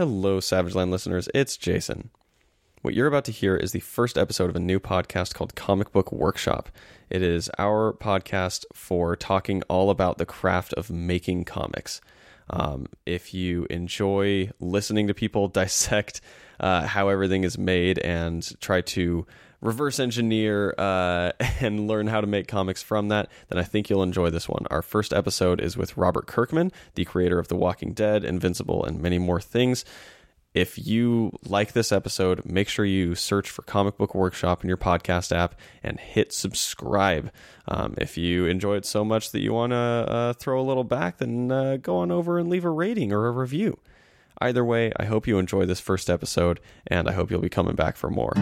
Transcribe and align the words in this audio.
Hello, 0.00 0.40
Savage 0.40 0.74
Land 0.74 0.90
listeners. 0.90 1.28
It's 1.34 1.58
Jason. 1.58 2.08
What 2.80 2.94
you're 2.94 3.06
about 3.06 3.26
to 3.26 3.32
hear 3.32 3.54
is 3.54 3.72
the 3.72 3.80
first 3.80 4.16
episode 4.16 4.48
of 4.48 4.56
a 4.56 4.58
new 4.58 4.80
podcast 4.80 5.34
called 5.34 5.54
Comic 5.54 5.92
Book 5.92 6.10
Workshop. 6.10 6.70
It 7.10 7.20
is 7.20 7.50
our 7.58 7.92
podcast 7.92 8.64
for 8.72 9.14
talking 9.14 9.62
all 9.68 9.90
about 9.90 10.16
the 10.16 10.24
craft 10.24 10.72
of 10.72 10.88
making 10.88 11.44
comics. 11.44 12.00
Um, 12.48 12.86
if 13.04 13.34
you 13.34 13.66
enjoy 13.68 14.48
listening 14.58 15.06
to 15.06 15.12
people 15.12 15.48
dissect 15.60 16.22
uh, 16.58 16.86
how 16.86 17.10
everything 17.10 17.44
is 17.44 17.58
made 17.58 17.98
and 17.98 18.58
try 18.62 18.80
to 18.80 19.26
reverse 19.60 20.00
engineer 20.00 20.74
uh, 20.78 21.32
and 21.60 21.86
learn 21.86 22.06
how 22.06 22.20
to 22.20 22.26
make 22.26 22.48
comics 22.48 22.82
from 22.82 23.08
that, 23.08 23.28
then 23.48 23.58
I 23.58 23.62
think 23.62 23.90
you'll 23.90 24.02
enjoy 24.02 24.30
this 24.30 24.48
one. 24.48 24.66
Our 24.70 24.82
first 24.82 25.12
episode 25.12 25.60
is 25.60 25.76
with 25.76 25.96
Robert 25.96 26.26
Kirkman, 26.26 26.72
the 26.94 27.04
creator 27.04 27.38
of 27.38 27.48
The 27.48 27.56
Walking 27.56 27.92
Dead, 27.92 28.24
Invincible, 28.24 28.84
and 28.84 29.00
many 29.00 29.18
more 29.18 29.40
things. 29.40 29.84
If 30.52 30.84
you 30.84 31.30
like 31.44 31.74
this 31.74 31.92
episode, 31.92 32.44
make 32.44 32.68
sure 32.68 32.84
you 32.84 33.14
search 33.14 33.48
for 33.48 33.62
Comic 33.62 33.96
Book 33.96 34.16
Workshop 34.16 34.64
in 34.64 34.68
your 34.68 34.76
podcast 34.76 35.30
app 35.30 35.54
and 35.80 36.00
hit 36.00 36.32
subscribe. 36.32 37.30
Um, 37.68 37.94
if 37.98 38.18
you 38.18 38.46
enjoy 38.46 38.76
it 38.76 38.84
so 38.84 39.04
much 39.04 39.30
that 39.30 39.42
you 39.42 39.52
want 39.52 39.70
to 39.70 39.76
uh, 39.76 40.32
throw 40.32 40.60
a 40.60 40.66
little 40.66 40.82
back, 40.82 41.18
then 41.18 41.52
uh, 41.52 41.76
go 41.76 41.98
on 41.98 42.10
over 42.10 42.36
and 42.36 42.48
leave 42.48 42.64
a 42.64 42.70
rating 42.70 43.12
or 43.12 43.28
a 43.28 43.30
review. 43.30 43.78
Either 44.40 44.64
way, 44.64 44.90
I 44.96 45.04
hope 45.04 45.28
you 45.28 45.38
enjoy 45.38 45.66
this 45.66 45.80
first 45.80 46.10
episode, 46.10 46.58
and 46.86 47.08
I 47.08 47.12
hope 47.12 47.30
you'll 47.30 47.40
be 47.40 47.48
coming 47.48 47.76
back 47.76 47.96
for 47.96 48.10
more. 48.10 48.32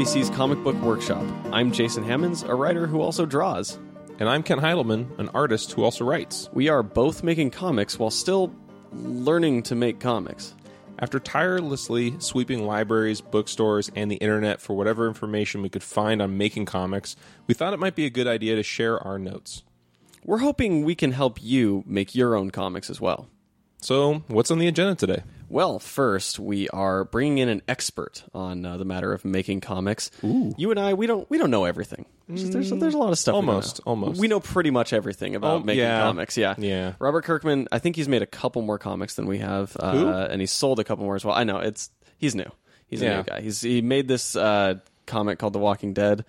TMBC's 0.00 0.30
Comic 0.30 0.64
Book 0.64 0.76
Workshop. 0.76 1.22
I'm 1.52 1.72
Jason 1.72 2.02
Hammonds, 2.02 2.42
a 2.42 2.54
writer 2.54 2.86
who 2.86 3.02
also 3.02 3.26
draws. 3.26 3.78
And 4.18 4.30
I'm 4.30 4.42
Ken 4.42 4.58
Heidelman, 4.58 5.18
an 5.18 5.28
artist 5.34 5.72
who 5.72 5.84
also 5.84 6.06
writes. 6.06 6.48
We 6.54 6.70
are 6.70 6.82
both 6.82 7.22
making 7.22 7.50
comics 7.50 7.98
while 7.98 8.10
still 8.10 8.50
learning 8.94 9.64
to 9.64 9.74
make 9.74 10.00
comics. 10.00 10.54
After 10.98 11.20
tirelessly 11.20 12.14
sweeping 12.18 12.64
libraries, 12.64 13.20
bookstores, 13.20 13.90
and 13.94 14.10
the 14.10 14.16
internet 14.16 14.62
for 14.62 14.74
whatever 14.74 15.06
information 15.06 15.60
we 15.60 15.68
could 15.68 15.82
find 15.82 16.22
on 16.22 16.38
making 16.38 16.64
comics, 16.64 17.14
we 17.46 17.52
thought 17.52 17.74
it 17.74 17.78
might 17.78 17.94
be 17.94 18.06
a 18.06 18.10
good 18.10 18.26
idea 18.26 18.56
to 18.56 18.62
share 18.62 18.98
our 19.06 19.18
notes. 19.18 19.64
We're 20.24 20.38
hoping 20.38 20.82
we 20.82 20.94
can 20.94 21.12
help 21.12 21.42
you 21.42 21.84
make 21.86 22.14
your 22.14 22.34
own 22.34 22.52
comics 22.52 22.88
as 22.88 23.02
well. 23.02 23.28
So, 23.82 24.22
what's 24.28 24.50
on 24.50 24.60
the 24.60 24.66
agenda 24.66 24.94
today? 24.94 25.24
Well, 25.50 25.80
first 25.80 26.38
we 26.38 26.68
are 26.68 27.04
bringing 27.04 27.38
in 27.38 27.48
an 27.48 27.62
expert 27.66 28.22
on 28.32 28.64
uh, 28.64 28.76
the 28.76 28.84
matter 28.84 29.12
of 29.12 29.24
making 29.24 29.60
comics. 29.62 30.10
You 30.22 30.70
and 30.70 30.78
I, 30.78 30.94
we 30.94 31.08
don't 31.08 31.28
we 31.28 31.38
don't 31.38 31.50
know 31.50 31.64
everything. 31.64 32.06
There's 32.28 32.48
there's, 32.50 32.70
there's 32.70 32.94
a 32.94 32.98
lot 32.98 33.10
of 33.10 33.18
stuff. 33.18 33.34
Almost, 33.34 33.80
know. 33.84 33.90
almost. 33.90 34.20
We 34.20 34.28
know 34.28 34.38
pretty 34.38 34.70
much 34.70 34.92
everything 34.92 35.34
about 35.34 35.62
Oh, 35.62 35.64
making 35.64 35.80
yeah. 35.82 36.00
comics. 36.02 36.36
Yeah, 36.36 36.54
Yeah. 36.56 36.92
Robert 37.00 37.24
Kirkman, 37.24 37.66
I 37.72 37.80
think 37.80 37.96
he's 37.96 38.06
made 38.08 38.22
a 38.22 38.26
couple 38.26 38.62
more 38.62 38.78
comics 38.78 39.16
than 39.16 39.26
we 39.26 39.38
have, 39.38 39.76
uh, 39.80 40.28
and 40.30 40.40
he's 40.40 40.52
sold 40.52 40.78
a 40.78 40.84
couple 40.84 41.04
more 41.04 41.16
as 41.16 41.24
well. 41.24 41.34
I 41.34 41.42
know 41.42 41.58
it's 41.58 41.90
he's 42.16 42.36
new. 42.36 42.48
He's 42.86 43.02
a 43.02 43.06
Yeah. 43.06 43.16
new 43.16 43.22
guy. 43.24 43.40
He's 43.40 43.60
he 43.60 43.82
made 43.82 44.06
this 44.06 44.36
uh, 44.36 44.74
comic 45.06 45.40
called 45.40 45.52
The 45.52 45.58
Walking 45.58 45.94
Dead. 45.94 46.24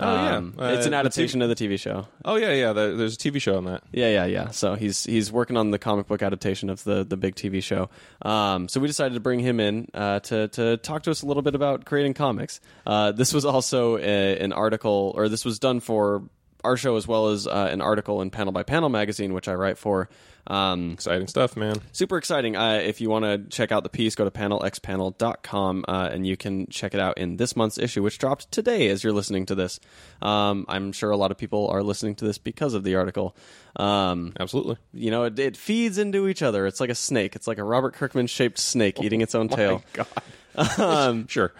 Oh, 0.00 0.14
yeah. 0.14 0.36
Um, 0.36 0.54
Uh, 0.58 0.64
it's 0.76 0.86
an 0.86 0.92
the 0.92 0.96
adaptation 0.96 1.42
of 1.42 1.48
the 1.48 1.54
TV 1.54 1.78
show. 1.78 2.06
Oh, 2.24 2.36
yeah, 2.36 2.52
yeah, 2.52 2.72
there- 2.72 2.96
there's 2.96 3.14
a 3.14 3.18
TV 3.18 3.40
show 3.40 3.56
on 3.56 3.66
that. 3.66 3.82
Yeah, 3.92 4.08
yeah, 4.08 4.24
yeah. 4.24 4.50
So 4.50 4.74
he's 4.74 5.04
he's 5.04 5.30
working 5.30 5.56
on 5.56 5.70
the 5.70 5.78
comic 5.78 6.06
book 6.08 6.22
adaptation 6.22 6.70
of 6.70 6.82
the 6.84 7.04
the 7.04 7.16
big 7.16 7.34
TV 7.34 7.62
show. 7.62 7.88
Um, 8.22 8.68
so 8.68 8.80
we 8.80 8.86
decided 8.88 9.14
to 9.14 9.20
bring 9.20 9.40
him 9.40 9.60
in 9.60 9.88
uh, 9.94 10.20
to 10.20 10.48
to 10.48 10.76
talk 10.78 11.02
to 11.04 11.10
us 11.10 11.22
a 11.22 11.26
little 11.26 11.42
bit 11.42 11.54
about 11.54 11.84
creating 11.84 12.14
comics. 12.14 12.60
Uh, 12.86 13.12
this 13.12 13.32
was 13.34 13.44
also 13.44 13.98
a, 13.98 14.38
an 14.38 14.52
article, 14.52 15.12
or 15.14 15.28
this 15.28 15.44
was 15.44 15.58
done 15.58 15.78
for 15.80 16.22
our 16.64 16.76
show 16.76 16.96
as 16.96 17.06
well 17.08 17.28
as 17.28 17.46
uh, 17.46 17.68
an 17.70 17.80
article 17.82 18.22
in 18.22 18.30
Panel 18.30 18.52
by 18.52 18.62
Panel 18.62 18.88
magazine, 18.88 19.34
which 19.34 19.46
I 19.48 19.54
write 19.54 19.78
for. 19.78 20.08
Um, 20.46 20.92
Exciting 20.92 21.28
stuff, 21.28 21.56
man. 21.56 21.76
super 21.92 22.18
exciting. 22.18 22.56
Uh, 22.56 22.80
if 22.82 23.00
you 23.00 23.08
want 23.08 23.24
to 23.24 23.38
check 23.56 23.70
out 23.70 23.84
the 23.84 23.88
piece, 23.88 24.14
go 24.16 24.24
to 24.24 24.30
panelxpanel.com 24.30 25.84
uh, 25.86 26.08
and 26.12 26.26
you 26.26 26.36
can 26.36 26.66
check 26.66 26.94
it 26.94 27.00
out 27.00 27.18
in 27.18 27.36
this 27.36 27.54
month's 27.56 27.78
issue, 27.78 28.02
which 28.02 28.18
dropped 28.18 28.50
today 28.50 28.88
as 28.88 29.04
you're 29.04 29.12
listening 29.12 29.46
to 29.46 29.54
this. 29.54 29.78
Um, 30.20 30.64
I'm 30.68 30.92
sure 30.92 31.10
a 31.10 31.16
lot 31.16 31.30
of 31.30 31.38
people 31.38 31.68
are 31.68 31.82
listening 31.82 32.16
to 32.16 32.24
this 32.24 32.38
because 32.38 32.74
of 32.74 32.82
the 32.84 32.96
article. 32.96 33.36
Um, 33.76 34.32
Absolutely. 34.38 34.76
you 34.92 35.10
know, 35.10 35.24
it, 35.24 35.38
it 35.38 35.56
feeds 35.56 35.98
into 35.98 36.26
each 36.28 36.42
other. 36.42 36.66
It's 36.66 36.80
like 36.80 36.90
a 36.90 36.94
snake. 36.94 37.36
It's 37.36 37.46
like 37.46 37.58
a 37.58 37.64
Robert 37.64 37.94
Kirkman 37.94 38.26
shaped 38.26 38.58
snake 38.58 39.00
eating 39.00 39.20
its 39.20 39.34
own 39.34 39.48
tail. 39.48 39.82
God. 39.92 40.06
Um, 40.78 41.28
Sure. 41.28 41.54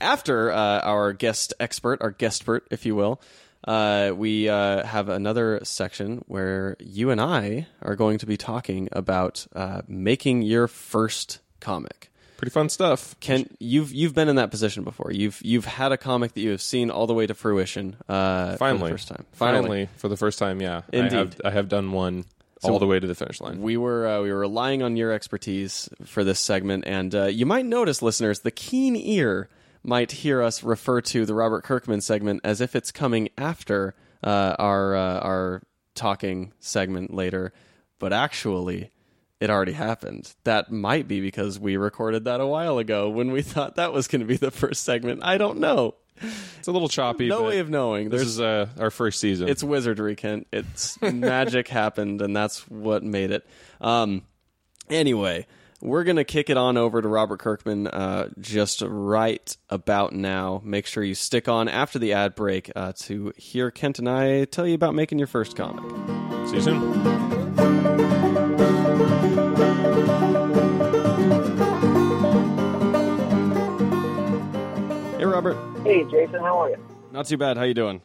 after 0.00 0.50
uh, 0.50 0.80
our 0.80 1.12
guest 1.12 1.54
expert, 1.60 2.02
our 2.02 2.10
guest 2.10 2.44
guestpert, 2.44 2.62
if 2.72 2.84
you 2.84 2.96
will, 2.96 3.20
uh, 3.64 4.12
we 4.14 4.48
uh, 4.48 4.84
have 4.84 5.08
another 5.08 5.60
section 5.62 6.24
where 6.26 6.76
you 6.80 7.10
and 7.10 7.20
I 7.20 7.66
are 7.80 7.96
going 7.96 8.18
to 8.18 8.26
be 8.26 8.36
talking 8.36 8.88
about 8.92 9.46
uh, 9.54 9.82
making 9.86 10.42
your 10.42 10.68
first 10.68 11.40
comic. 11.60 12.10
Pretty 12.36 12.50
fun 12.50 12.68
stuff. 12.68 13.14
Ken, 13.20 13.48
you've 13.60 13.92
you've 13.92 14.14
been 14.14 14.28
in 14.28 14.34
that 14.34 14.50
position 14.50 14.82
before. 14.82 15.12
You've 15.12 15.40
you've 15.44 15.64
had 15.64 15.92
a 15.92 15.96
comic 15.96 16.34
that 16.34 16.40
you 16.40 16.50
have 16.50 16.62
seen 16.62 16.90
all 16.90 17.06
the 17.06 17.14
way 17.14 17.24
to 17.24 17.34
fruition. 17.34 17.96
Uh, 18.08 18.56
Finally. 18.56 18.78
for 18.78 18.84
the 18.84 18.90
first 18.90 19.08
time. 19.08 19.26
Finally, 19.32 19.88
for 19.96 20.08
the 20.08 20.16
first 20.16 20.38
time, 20.40 20.60
yeah. 20.60 20.82
I 20.92 20.96
have, 20.96 21.12
Indeed. 21.12 21.40
I 21.44 21.50
have 21.50 21.68
done 21.68 21.92
one 21.92 22.24
all 22.64 22.78
the 22.78 22.86
way 22.86 22.98
to 22.98 23.06
the 23.06 23.14
finish 23.14 23.40
line. 23.40 23.62
We 23.62 23.76
were 23.76 24.08
uh, 24.08 24.22
we 24.22 24.32
were 24.32 24.40
relying 24.40 24.82
on 24.82 24.96
your 24.96 25.12
expertise 25.12 25.88
for 26.04 26.24
this 26.24 26.40
segment, 26.40 26.84
and 26.86 27.14
uh, 27.14 27.24
you 27.26 27.46
might 27.46 27.66
notice, 27.66 28.02
listeners, 28.02 28.40
the 28.40 28.50
keen 28.50 28.96
ear 28.96 29.48
might 29.82 30.12
hear 30.12 30.42
us 30.42 30.62
refer 30.62 31.00
to 31.00 31.26
the 31.26 31.34
Robert 31.34 31.64
Kirkman 31.64 32.00
segment 32.00 32.40
as 32.44 32.60
if 32.60 32.76
it's 32.76 32.92
coming 32.92 33.28
after 33.36 33.94
uh, 34.22 34.56
our 34.58 34.94
uh, 34.94 35.18
our 35.20 35.62
talking 35.94 36.52
segment 36.60 37.12
later, 37.14 37.52
but 37.98 38.12
actually. 38.12 38.90
It 39.40 39.50
already 39.50 39.72
happened. 39.72 40.32
That 40.44 40.70
might 40.70 41.08
be 41.08 41.20
because 41.20 41.58
we 41.58 41.76
recorded 41.76 42.26
that 42.26 42.40
a 42.40 42.46
while 42.46 42.78
ago 42.78 43.10
when 43.10 43.32
we 43.32 43.42
thought 43.42 43.74
that 43.74 43.92
was 43.92 44.06
going 44.06 44.20
to 44.20 44.24
be 44.24 44.36
the 44.36 44.52
first 44.52 44.84
segment. 44.84 45.24
I 45.24 45.36
don't 45.36 45.58
know. 45.58 45.96
It's 46.58 46.68
a 46.68 46.70
little 46.70 46.88
choppy. 46.88 47.28
No 47.28 47.42
way 47.42 47.58
of 47.58 47.68
knowing. 47.68 48.08
This 48.08 48.20
There's 48.20 48.30
is 48.34 48.40
uh, 48.40 48.68
our 48.78 48.90
first 48.90 49.18
season. 49.18 49.48
it's 49.48 49.64
wizardry, 49.64 50.14
Kent. 50.14 50.46
It's 50.52 51.00
magic 51.02 51.66
happened, 51.68 52.22
and 52.22 52.36
that's 52.36 52.68
what 52.70 53.02
made 53.02 53.32
it. 53.32 53.44
Um, 53.80 54.22
anyway, 54.88 55.46
we're 55.82 56.04
gonna 56.04 56.24
kick 56.24 56.48
it 56.48 56.56
on 56.56 56.76
over 56.76 57.02
to 57.02 57.08
Robert 57.08 57.40
Kirkman 57.40 57.88
uh, 57.88 58.28
just 58.38 58.82
right 58.86 59.54
about 59.68 60.12
now. 60.12 60.62
Make 60.64 60.86
sure 60.86 61.02
you 61.02 61.16
stick 61.16 61.48
on 61.48 61.68
after 61.68 61.98
the 61.98 62.12
ad 62.12 62.36
break 62.36 62.70
uh, 62.76 62.92
to 63.00 63.32
hear 63.36 63.70
Kent 63.70 63.98
and 63.98 64.08
I 64.08 64.44
tell 64.44 64.66
you 64.66 64.74
about 64.74 64.94
making 64.94 65.18
your 65.18 65.26
first 65.26 65.56
comic. 65.56 65.82
See 66.48 66.56
you 66.56 66.62
soon. 66.62 66.92
Hey, 75.18 75.24
Robert. 75.24 75.56
Hey, 75.82 76.04
Jason, 76.04 76.40
how 76.40 76.60
are 76.62 76.70
you? 76.70 76.76
Not 77.10 77.26
too 77.26 77.36
bad. 77.36 77.56
How 77.56 77.64
you 77.64 77.74
doing? 77.74 78.02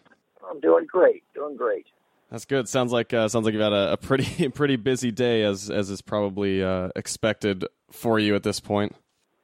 I'm 0.50 0.60
doing 0.60 0.88
great, 0.88 1.24
doing 1.36 1.56
great. 1.56 1.86
That's 2.30 2.46
good. 2.46 2.68
Sounds 2.68 2.92
like 2.92 3.14
uh, 3.14 3.28
sounds 3.30 3.46
like 3.46 3.54
you've 3.54 3.64
had 3.64 3.74
a, 3.74 3.94
a 3.94 3.98
pretty 3.98 4.50
pretty 4.54 4.76
busy 4.76 5.12
day, 5.12 5.44
as 5.44 5.70
as 5.70 5.90
is 5.90 6.02
probably 6.02 6.64
uh, 6.64 6.90
expected 6.96 7.66
for 7.92 8.20
you 8.20 8.36
at 8.36 8.44
this 8.44 8.60
point. 8.60 8.96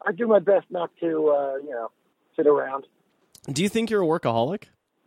I 0.05 0.11
do 0.11 0.27
my 0.27 0.39
best 0.39 0.65
not 0.69 0.91
to, 0.99 1.07
uh, 1.07 1.55
you 1.63 1.69
know, 1.69 1.89
sit 2.35 2.45
around. 2.45 2.85
Do 3.49 3.63
you 3.63 3.69
think 3.69 3.89
you're 3.89 4.03
a 4.03 4.05
workaholic? 4.05 4.63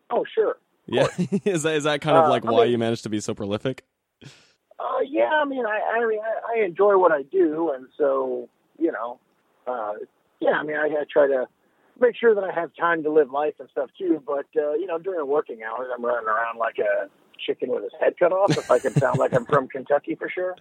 Oh, 0.08 0.24
sure. 0.34 0.56
Yeah, 0.86 1.08
is 1.44 1.64
that 1.64 1.74
is 1.74 1.84
that 1.84 2.00
kind 2.00 2.16
of 2.16 2.24
Uh, 2.24 2.28
like 2.30 2.46
I 2.46 2.50
why 2.50 2.62
mean- 2.62 2.72
you 2.72 2.78
managed 2.78 3.02
to 3.02 3.08
be 3.10 3.20
so 3.20 3.34
prolific? 3.34 3.84
Uh, 4.78 5.00
yeah, 5.08 5.30
I 5.40 5.44
mean, 5.46 5.64
I, 5.64 5.80
I 5.96 6.06
mean, 6.06 6.18
I, 6.20 6.60
I 6.60 6.64
enjoy 6.66 6.98
what 6.98 7.10
I 7.10 7.22
do, 7.22 7.72
and 7.74 7.86
so, 7.96 8.46
you 8.78 8.92
know, 8.92 9.18
uh, 9.66 9.94
yeah, 10.38 10.50
I 10.50 10.62
mean, 10.64 10.76
I, 10.76 10.84
I 10.88 11.04
try 11.10 11.26
to 11.26 11.46
make 11.98 12.14
sure 12.14 12.34
that 12.34 12.44
I 12.44 12.52
have 12.52 12.70
time 12.78 13.02
to 13.04 13.10
live 13.10 13.30
life 13.30 13.54
and 13.58 13.68
stuff 13.70 13.88
too. 13.98 14.22
But 14.26 14.44
uh, 14.56 14.74
you 14.74 14.86
know, 14.86 14.98
during 14.98 15.26
working 15.26 15.60
hours, 15.62 15.88
I'm 15.94 16.04
running 16.04 16.26
around 16.28 16.58
like 16.58 16.76
a 16.78 17.08
chicken 17.38 17.70
with 17.70 17.82
his 17.82 17.92
head 18.00 18.14
cut 18.18 18.32
off. 18.32 18.56
If 18.56 18.70
I 18.70 18.78
can 18.78 18.92
sound 18.94 19.18
like 19.18 19.32
I'm 19.32 19.46
from 19.46 19.68
Kentucky 19.72 20.14
for 20.14 20.28
sure. 20.28 20.56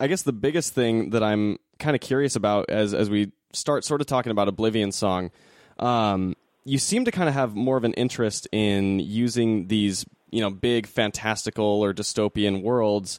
I 0.00 0.06
guess 0.06 0.22
the 0.22 0.32
biggest 0.32 0.74
thing 0.74 1.10
that 1.10 1.22
I'm 1.22 1.58
kind 1.78 1.94
of 1.94 2.00
curious 2.00 2.36
about 2.36 2.70
as 2.70 2.94
as 2.94 3.10
we 3.10 3.32
start 3.52 3.84
sort 3.84 4.00
of 4.00 4.06
talking 4.06 4.30
about 4.30 4.48
Oblivion 4.48 4.92
Song, 4.92 5.30
um, 5.78 6.36
you 6.64 6.78
seem 6.78 7.04
to 7.04 7.10
kind 7.10 7.28
of 7.28 7.34
have 7.34 7.54
more 7.54 7.76
of 7.76 7.84
an 7.84 7.94
interest 7.94 8.46
in 8.52 9.00
using 9.00 9.68
these 9.68 10.04
you 10.30 10.40
know 10.40 10.50
big 10.50 10.86
fantastical 10.86 11.64
or 11.64 11.92
dystopian 11.94 12.62
worlds 12.62 13.18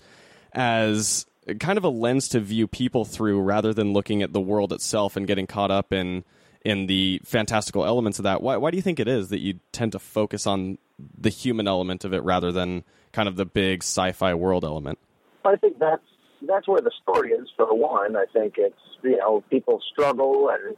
as 0.53 1.25
kind 1.59 1.77
of 1.77 1.83
a 1.83 1.89
lens 1.89 2.29
to 2.29 2.39
view 2.39 2.67
people 2.67 3.05
through 3.05 3.41
rather 3.41 3.73
than 3.73 3.93
looking 3.93 4.21
at 4.21 4.33
the 4.33 4.41
world 4.41 4.71
itself 4.71 5.15
and 5.15 5.27
getting 5.27 5.47
caught 5.47 5.71
up 5.71 5.91
in 5.91 6.23
in 6.65 6.87
the 6.87 7.21
fantastical 7.23 7.85
elements 7.85 8.19
of 8.19 8.23
that. 8.23 8.41
Why 8.41 8.57
why 8.57 8.71
do 8.71 8.77
you 8.77 8.83
think 8.83 8.99
it 8.99 9.07
is 9.07 9.29
that 9.29 9.39
you 9.39 9.59
tend 9.71 9.93
to 9.93 9.99
focus 9.99 10.45
on 10.45 10.77
the 11.17 11.29
human 11.29 11.67
element 11.67 12.05
of 12.05 12.13
it 12.13 12.23
rather 12.23 12.51
than 12.51 12.83
kind 13.11 13.27
of 13.27 13.35
the 13.35 13.45
big 13.45 13.83
sci-fi 13.83 14.33
world 14.33 14.63
element. 14.63 14.99
I 15.45 15.55
think 15.55 15.79
that's 15.79 16.03
that's 16.47 16.67
where 16.67 16.81
the 16.81 16.91
story 17.01 17.31
is. 17.31 17.47
For 17.55 17.73
one, 17.73 18.15
I 18.15 18.25
think 18.31 18.55
it's 18.57 18.75
you 19.03 19.17
know 19.17 19.43
people 19.49 19.81
struggle 19.91 20.49
and 20.49 20.75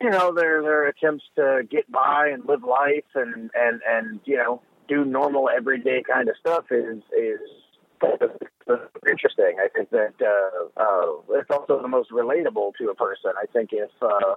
you 0.00 0.10
know 0.10 0.32
their 0.32 0.62
their 0.62 0.88
attempts 0.88 1.24
to 1.36 1.62
get 1.70 1.90
by 1.90 2.28
and 2.32 2.44
live 2.46 2.64
life 2.64 3.04
and 3.14 3.50
and 3.54 3.80
and 3.86 4.20
you 4.24 4.36
know 4.36 4.60
do 4.88 5.04
normal 5.04 5.48
everyday 5.48 6.02
kind 6.02 6.28
of 6.28 6.36
stuff 6.38 6.64
is 6.70 7.02
is 7.16 7.40
interesting. 9.08 9.56
I 9.58 9.68
think 9.74 9.90
that 9.90 10.14
uh, 10.20 10.80
uh, 10.80 11.38
it's 11.38 11.50
also 11.50 11.80
the 11.80 11.88
most 11.88 12.10
relatable 12.10 12.72
to 12.78 12.88
a 12.88 12.94
person. 12.94 13.32
I 13.40 13.46
think 13.52 13.70
if 13.72 13.90
uh, 14.02 14.34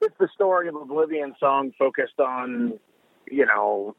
if 0.00 0.16
the 0.18 0.28
story 0.34 0.68
of 0.68 0.76
Oblivion 0.76 1.34
Song 1.40 1.72
focused 1.78 2.20
on 2.20 2.78
you 3.30 3.46
know 3.46 3.96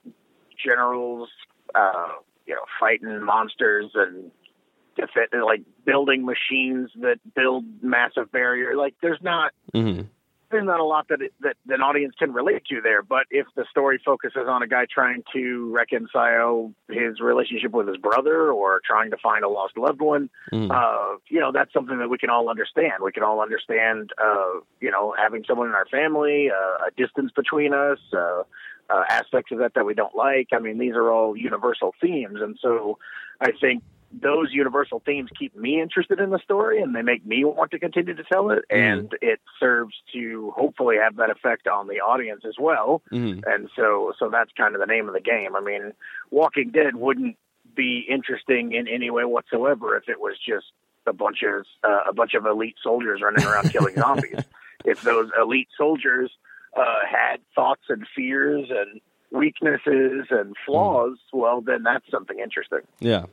generals 0.63 1.29
uh, 1.75 2.13
you 2.45 2.53
know 2.53 2.61
fighting 2.79 3.23
monsters 3.23 3.91
and 3.95 4.31
defend, 4.95 5.43
like 5.45 5.61
building 5.85 6.25
machines 6.25 6.89
that 7.01 7.19
build 7.35 7.63
massive 7.81 8.31
barrier, 8.31 8.75
like 8.75 8.95
there's 9.01 9.21
not. 9.21 9.51
Mm-hmm 9.73 10.07
there's 10.51 10.65
not 10.65 10.79
a 10.79 10.83
lot 10.83 11.07
that, 11.09 11.21
it, 11.21 11.33
that 11.41 11.55
an 11.67 11.81
audience 11.81 12.15
can 12.17 12.33
relate 12.33 12.65
to 12.65 12.81
there. 12.81 13.01
But 13.03 13.25
if 13.29 13.45
the 13.55 13.65
story 13.69 14.01
focuses 14.03 14.47
on 14.47 14.63
a 14.63 14.67
guy 14.67 14.85
trying 14.91 15.23
to 15.33 15.71
reconcile 15.71 16.73
his 16.89 17.19
relationship 17.19 17.71
with 17.71 17.87
his 17.87 17.97
brother 17.97 18.51
or 18.51 18.81
trying 18.85 19.11
to 19.11 19.17
find 19.17 19.43
a 19.43 19.49
lost 19.49 19.77
loved 19.77 20.01
one, 20.01 20.29
mm. 20.51 20.71
uh, 20.71 21.17
you 21.27 21.39
know, 21.39 21.51
that's 21.51 21.71
something 21.73 21.99
that 21.99 22.09
we 22.09 22.17
can 22.17 22.29
all 22.29 22.49
understand. 22.49 23.03
We 23.03 23.11
can 23.11 23.23
all 23.23 23.41
understand, 23.41 24.11
uh, 24.21 24.59
you 24.79 24.91
know, 24.91 25.13
having 25.17 25.43
someone 25.47 25.67
in 25.67 25.73
our 25.73 25.85
family, 25.85 26.49
uh, 26.49 26.87
a 26.87 26.91
distance 26.97 27.31
between 27.35 27.73
us, 27.73 27.99
uh, 28.13 28.43
uh, 28.89 29.03
aspects 29.09 29.51
of 29.51 29.59
that 29.59 29.73
that 29.75 29.85
we 29.85 29.93
don't 29.93 30.15
like. 30.15 30.49
I 30.53 30.59
mean, 30.59 30.77
these 30.77 30.93
are 30.93 31.11
all 31.11 31.35
universal 31.35 31.93
themes. 32.01 32.39
And 32.41 32.57
so 32.61 32.97
I 33.39 33.51
think 33.51 33.83
those 34.11 34.51
universal 34.51 35.01
themes 35.05 35.29
keep 35.37 35.55
me 35.55 35.79
interested 35.79 36.19
in 36.19 36.31
the 36.31 36.39
story 36.39 36.81
and 36.81 36.95
they 36.95 37.01
make 37.01 37.25
me 37.25 37.43
want 37.45 37.71
to 37.71 37.79
continue 37.79 38.15
to 38.15 38.23
tell 38.23 38.49
it 38.49 38.65
mm. 38.71 38.75
and 38.75 39.15
it 39.21 39.39
serves 39.59 39.93
to 40.11 40.51
hopefully 40.55 40.95
have 41.01 41.17
that 41.17 41.29
effect 41.29 41.67
on 41.67 41.87
the 41.87 41.95
audience 41.95 42.41
as 42.47 42.55
well 42.59 43.03
mm. 43.11 43.41
and 43.45 43.69
so 43.75 44.11
so 44.17 44.29
that's 44.29 44.51
kind 44.57 44.73
of 44.73 44.81
the 44.81 44.87
name 44.87 45.07
of 45.07 45.13
the 45.13 45.19
game 45.19 45.55
i 45.55 45.61
mean 45.61 45.93
walking 46.31 46.71
dead 46.71 46.95
wouldn't 46.95 47.37
be 47.75 48.03
interesting 48.09 48.73
in 48.73 48.87
any 48.87 49.11
way 49.11 49.25
whatsoever 49.25 49.95
if 49.95 50.09
it 50.09 50.19
was 50.19 50.35
just 50.43 50.65
a 51.05 51.13
bunch 51.13 51.43
of 51.43 51.65
uh, 51.83 52.09
a 52.09 52.13
bunch 52.13 52.33
of 52.33 52.45
elite 52.47 52.75
soldiers 52.81 53.21
running 53.21 53.45
around 53.45 53.69
killing 53.71 53.95
zombies 53.99 54.43
if 54.85 55.01
those 55.01 55.29
elite 55.39 55.69
soldiers 55.77 56.31
uh, 56.79 56.99
had 57.09 57.37
thoughts 57.55 57.83
and 57.89 58.05
fears 58.15 58.69
and 58.69 59.01
weaknesses 59.31 60.27
and 60.29 60.55
flaws, 60.65 61.17
mm. 61.33 61.39
well, 61.39 61.61
then 61.61 61.83
that's 61.83 62.09
something 62.09 62.39
interesting. 62.39 62.79
Yeah, 62.99 63.25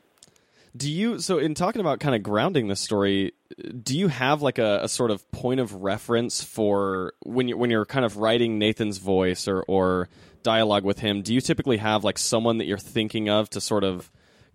do 0.77 0.91
you 0.91 1.19
so 1.21 1.39
in 1.39 1.55
talking 1.55 1.81
about 1.81 2.01
kind 2.01 2.15
of 2.15 2.23
grounding 2.23 2.69
the 2.69 2.77
story, 2.77 3.33
do 3.83 3.99
you 3.99 4.09
have 4.09 4.43
like 4.43 4.59
a, 4.59 4.81
a, 4.83 4.89
sort 4.89 5.11
of 5.11 5.31
point 5.31 5.61
of 5.61 5.73
reference 5.75 6.43
for 6.43 7.15
when 7.25 7.49
you 7.49 7.57
when 7.57 7.71
you're 7.71 7.87
kind 7.87 8.05
of 8.05 8.17
writing 8.17 8.59
Nathan's 8.59 8.99
voice 8.99 9.49
or 9.49 9.63
or 9.69 10.09
dialogue 10.43 10.85
with 10.85 10.99
him? 10.99 11.23
Do 11.23 11.33
you 11.33 11.41
typically 11.41 11.79
have 11.79 12.05
like 12.05 12.19
someone 12.19 12.59
that 12.59 12.67
you're 12.67 12.79
thinking 12.79 13.29
of 13.29 13.49
to 13.51 13.61
sort 13.61 13.85
of 13.85 14.11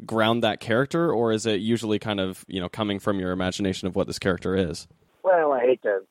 ground 0.05 0.43
that 0.43 0.59
character, 0.59 1.11
or 1.11 1.31
is 1.31 1.45
it 1.45 1.61
usually 1.61 1.99
kind 1.99 2.19
of 2.19 2.45
you 2.47 2.59
know 2.59 2.69
coming 2.69 2.99
from 2.99 3.19
your 3.19 3.31
imagination 3.31 3.87
of 3.87 3.95
what 3.95 4.07
this 4.07 4.19
character 4.19 4.55
is? 4.55 4.87
Well, 5.23 5.53
I 5.53 5.61
hate 5.61 5.81
to 5.83 6.01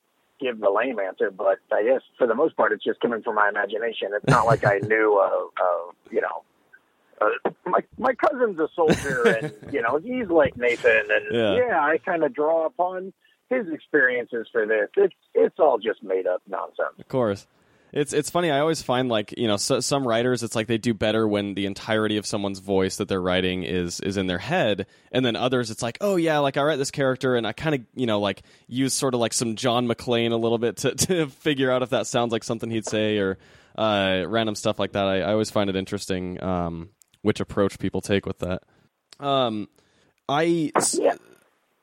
give 0.40 0.60
the 0.60 0.70
lame 0.70 0.98
answer, 0.98 1.30
but 1.30 1.58
I 1.72 1.82
guess 1.82 2.02
for 2.18 2.26
the 2.26 2.34
most 2.34 2.56
part, 2.56 2.72
it's 2.72 2.84
just 2.84 3.00
coming 3.00 3.22
from 3.22 3.36
my 3.36 3.48
imagination. 3.48 4.10
It's 4.14 4.26
not 4.28 4.46
like 4.46 4.64
I 4.64 4.78
knew, 4.82 5.20
uh, 5.22 5.62
uh, 5.62 5.92
you 6.10 6.20
know, 6.20 6.44
uh, 7.20 7.50
my 7.66 7.80
my 7.98 8.14
cousin's 8.14 8.58
a 8.58 8.68
soldier, 8.74 9.22
and 9.42 9.72
you 9.72 9.82
know 9.82 9.98
he's 9.98 10.28
like 10.28 10.56
Nathan, 10.56 11.04
and 11.10 11.24
yeah, 11.32 11.54
yeah 11.54 11.80
I 11.80 11.98
kind 11.98 12.24
of 12.24 12.34
draw 12.34 12.66
upon 12.66 13.12
his 13.50 13.66
experiences 13.72 14.48
for 14.50 14.66
this. 14.66 14.88
It's 14.96 15.14
it's 15.34 15.58
all 15.58 15.78
just 15.78 16.02
made 16.02 16.26
up 16.26 16.42
nonsense. 16.48 16.98
Of 16.98 17.08
course. 17.08 17.46
It's 17.92 18.12
it's 18.12 18.30
funny. 18.30 18.50
I 18.50 18.60
always 18.60 18.82
find 18.82 19.08
like 19.08 19.34
you 19.36 19.48
know 19.48 19.56
so, 19.56 19.80
some 19.80 20.06
writers, 20.06 20.42
it's 20.42 20.54
like 20.54 20.66
they 20.66 20.78
do 20.78 20.94
better 20.94 21.26
when 21.26 21.54
the 21.54 21.66
entirety 21.66 22.16
of 22.16 22.26
someone's 22.26 22.60
voice 22.60 22.96
that 22.96 23.08
they're 23.08 23.20
writing 23.20 23.64
is 23.64 24.00
is 24.00 24.16
in 24.16 24.26
their 24.26 24.38
head, 24.38 24.86
and 25.10 25.24
then 25.24 25.36
others, 25.36 25.70
it's 25.70 25.82
like 25.82 25.98
oh 26.00 26.16
yeah, 26.16 26.38
like 26.38 26.56
I 26.56 26.62
write 26.62 26.76
this 26.76 26.90
character 26.90 27.36
and 27.36 27.46
I 27.46 27.52
kind 27.52 27.74
of 27.74 27.80
you 27.94 28.06
know 28.06 28.20
like 28.20 28.42
use 28.68 28.94
sort 28.94 29.14
of 29.14 29.20
like 29.20 29.32
some 29.32 29.56
John 29.56 29.88
McClane 29.88 30.32
a 30.32 30.36
little 30.36 30.58
bit 30.58 30.78
to 30.78 30.94
to 31.06 31.26
figure 31.26 31.70
out 31.70 31.82
if 31.82 31.90
that 31.90 32.06
sounds 32.06 32.32
like 32.32 32.44
something 32.44 32.70
he'd 32.70 32.86
say 32.86 33.18
or 33.18 33.38
uh, 33.76 34.24
random 34.26 34.54
stuff 34.54 34.78
like 34.78 34.92
that. 34.92 35.06
I, 35.06 35.20
I 35.20 35.32
always 35.32 35.50
find 35.50 35.68
it 35.68 35.76
interesting. 35.76 36.42
Um, 36.42 36.90
which 37.22 37.40
approach 37.40 37.78
people 37.78 38.00
take 38.00 38.26
with 38.26 38.38
that. 38.38 38.62
Um, 39.18 39.68
I, 40.28 40.72
yeah. 40.92 41.16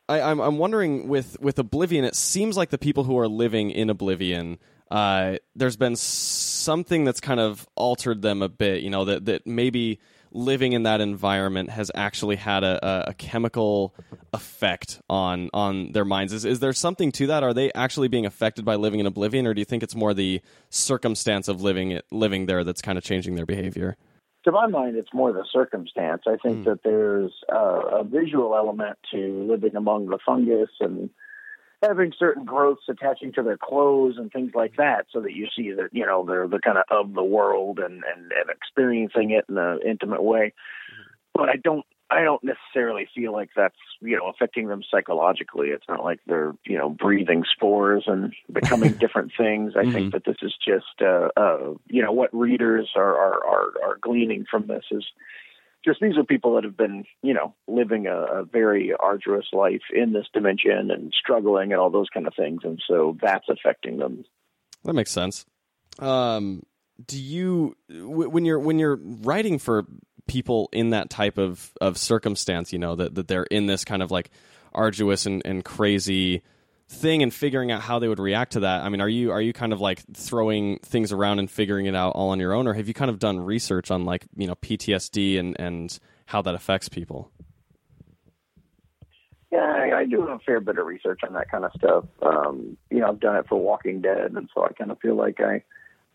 I 0.10 0.22
I'm 0.22 0.40
I'm 0.40 0.58
wondering 0.58 1.08
with 1.10 1.40
with 1.42 1.60
Oblivion, 1.60 2.06
it 2.06 2.16
seems 2.16 2.56
like 2.56 2.70
the 2.70 2.78
people 2.78 3.04
who 3.04 3.20
are 3.20 3.28
living 3.28 3.72
in 3.72 3.90
Oblivion. 3.90 4.58
Uh, 4.90 5.38
there's 5.56 5.78
been 5.78 5.96
something 5.96 7.04
that's 7.04 7.20
kind 7.20 7.40
of 7.40 7.68
altered 7.76 8.22
them 8.22 8.42
a 8.42 8.50
bit, 8.50 8.84
you 8.84 8.90
know, 8.90 9.06
that, 9.06 9.26
that 9.26 9.46
maybe 9.46 10.00
living 10.32 10.74
in 10.74 10.84
that 10.84 11.02
environment 11.02 11.70
has 11.70 11.90
actually 11.96 12.36
had 12.36 12.64
a, 12.64 13.10
a, 13.10 13.14
chemical 13.14 13.96
effect 14.34 15.02
on 15.10 15.50
on 15.54 15.92
their 15.94 16.06
minds. 16.06 16.34
Is 16.34 16.46
is 16.46 16.60
there 16.60 16.74
something 16.74 17.12
to 17.14 17.28
that? 17.28 17.44
Are 17.44 17.54
they 17.54 17.72
actually 17.74 18.08
being 18.08 18.26
affected 18.26 18.66
by 18.66 18.76
living 18.76 19.00
in 19.00 19.06
oblivion, 19.06 19.48
or 19.48 19.54
do 19.54 19.62
you 19.62 19.66
think 19.66 19.84
it's 19.84 19.96
more 19.96 20.14
the 20.14 20.42
circumstance 20.70 21.48
of 21.48 21.62
living 21.62 21.92
it, 21.92 22.06
living 22.12 22.46
there 22.46 22.64
that's 22.64 22.82
kind 22.82 22.98
of 22.98 23.04
changing 23.04 23.36
their 23.36 23.46
behavior? 23.46 23.98
to 24.48 24.52
my 24.54 24.66
mind, 24.66 24.96
it's 24.96 25.14
more 25.14 25.34
the 25.34 25.44
circumstance. 25.52 26.22
I 26.26 26.38
think 26.42 26.60
mm. 26.60 26.66
that 26.66 26.80
there's 26.82 27.34
a 27.50 28.06
visual 28.06 28.56
element 28.56 28.98
to 29.12 29.46
living 29.46 29.76
among 29.76 30.06
the 30.06 30.20
fungus 30.26 30.70
and 30.80 31.10
having 31.82 32.14
certain 32.18 32.46
growths 32.46 32.84
attaching 32.90 33.34
to 33.34 33.44
their 33.44 33.58
clothes 33.58 34.16
and 34.18 34.32
things 34.32 34.52
like 34.56 34.78
that, 34.78 35.08
so 35.12 35.22
that 35.22 35.34
you 35.34 35.48
see 35.56 35.72
that 35.72 35.90
you 35.92 36.06
know 36.06 36.26
they're 36.26 36.48
the 36.48 36.60
kind 36.60 36.78
of 36.78 36.86
of 36.90 37.14
the 37.14 37.24
world 37.24 37.80
and 37.80 38.04
and, 38.04 38.32
and 38.32 38.50
experiencing 38.50 39.32
it 39.32 39.46
in 39.50 39.58
an 39.58 39.80
intimate 39.86 40.24
way. 40.24 40.54
But 41.34 41.50
I 41.50 41.56
don't 41.56 41.86
I 42.10 42.22
don't 42.22 42.44
necessarily 42.44 43.08
feel 43.14 43.34
like 43.34 43.50
that's 43.56 43.76
you 44.00 44.18
know 44.18 44.28
affecting 44.28 44.68
them 44.68 44.82
psychologically. 44.90 45.70
It's 45.70 45.88
not 45.90 46.04
like 46.04 46.20
they're 46.26 46.54
you 46.66 46.78
know 46.78 46.90
breathing 46.90 47.44
spores 47.52 48.06
and 48.08 48.34
becoming 48.52 48.94
different 49.00 49.34
things. 49.38 49.74
I 49.76 49.84
mm-hmm. 49.84 49.92
think 49.92 50.14
that 50.14 50.26
this 50.26 50.38
is 50.42 50.54
just 50.66 51.02
uh, 51.02 51.30
uh, 51.36 51.74
you 51.88 52.02
know 52.02 52.14
what 52.14 52.34
readers 52.34 52.92
are, 52.96 53.18
are 53.18 53.46
are 53.46 53.74
are 53.84 53.98
gleaning 54.02 54.46
from 54.50 54.68
this 54.68 54.86
is 54.92 55.06
just 55.88 56.02
these 56.02 56.18
are 56.18 56.24
people 56.24 56.56
that 56.56 56.64
have 56.64 56.78
been 56.78 57.06
you 57.24 57.34
know 57.34 57.56
living 57.68 58.08
a, 58.08 58.16
a 58.16 58.44
very 58.44 58.94
arduous 59.00 59.48
life 59.54 59.82
in 59.94 60.14
this 60.14 60.28
dimension 60.34 60.92
and 60.92 61.14
struggling 61.18 61.72
and 61.72 61.82
all 61.82 61.90
those 61.90 62.10
kind 62.14 62.28
of 62.28 62.34
things, 62.36 62.62
and 62.64 62.82
so 62.88 63.18
that's 63.22 63.48
affecting 63.50 63.98
them. 63.98 64.26
That 64.84 64.94
makes 64.94 65.12
sense. 65.12 65.46
Um, 66.00 66.64
do 67.06 67.18
you 67.18 67.76
when 67.90 68.46
you're 68.46 68.60
when 68.60 68.78
you're 68.78 69.00
writing 69.02 69.58
for 69.58 69.86
people 70.28 70.70
in 70.72 70.92
that 70.92 71.10
type 71.10 71.38
of, 71.38 71.74
of 71.82 71.98
circumstance, 71.98 72.72
you 72.72 72.80
know, 72.80 72.96
that, 72.96 73.16
that 73.16 73.28
they're 73.28 73.46
in 73.46 73.66
this 73.66 73.84
kind 73.84 74.04
of 74.04 74.12
like 74.12 74.30
arduous 74.74 75.26
and, 75.26 75.42
and 75.46 75.66
crazy 75.66 76.44
thing 76.90 77.22
and 77.22 77.34
figuring 77.34 77.72
out 77.72 77.82
how 77.82 78.00
they 78.00 78.08
would 78.08 78.20
react 78.20 78.54
to 78.54 78.62
that. 78.62 78.84
I 78.84 78.90
mean, 78.90 79.02
are 79.02 79.10
you 79.10 79.32
are 79.32 79.42
you 79.42 79.54
kind 79.54 79.74
of 79.74 79.82
like 79.82 80.04
throwing 80.14 80.80
things 80.80 81.12
around 81.12 81.40
and 81.40 81.50
figuring 81.52 81.86
it 81.86 81.96
out 81.96 82.12
all 82.12 82.30
on 82.30 82.40
your 82.40 82.54
own, 82.54 82.68
or 82.68 82.74
have 82.74 82.88
you 82.88 82.94
kind 82.94 83.12
of 83.12 83.20
done 83.20 83.40
research 83.40 83.92
on 83.92 84.06
like 84.06 84.26
you 84.36 84.48
know 84.48 84.56
PTSD 84.56 85.40
and 85.40 85.60
and 85.60 86.00
how 86.28 86.42
that 86.42 86.56
affects 86.56 86.90
people? 86.90 87.32
Yeah, 89.52 89.60
I, 89.60 90.00
I 90.00 90.06
do 90.06 90.28
a 90.28 90.40
fair 90.40 90.60
bit 90.60 90.78
of 90.78 90.86
research 90.86 91.22
on 91.26 91.34
that 91.34 91.50
kind 91.50 91.64
of 91.64 91.72
stuff. 91.78 92.06
Um, 92.22 92.78
you 92.90 93.00
know, 93.00 93.08
I've 93.08 93.20
done 93.20 93.38
it 93.38 93.48
for 93.48 93.58
Walking 93.58 94.02
Dead, 94.02 94.32
and 94.36 94.50
so 94.54 94.64
I 94.64 94.74
kind 94.74 94.92
of 94.92 95.00
feel 95.00 95.16
like 95.16 95.40
I, 95.40 95.64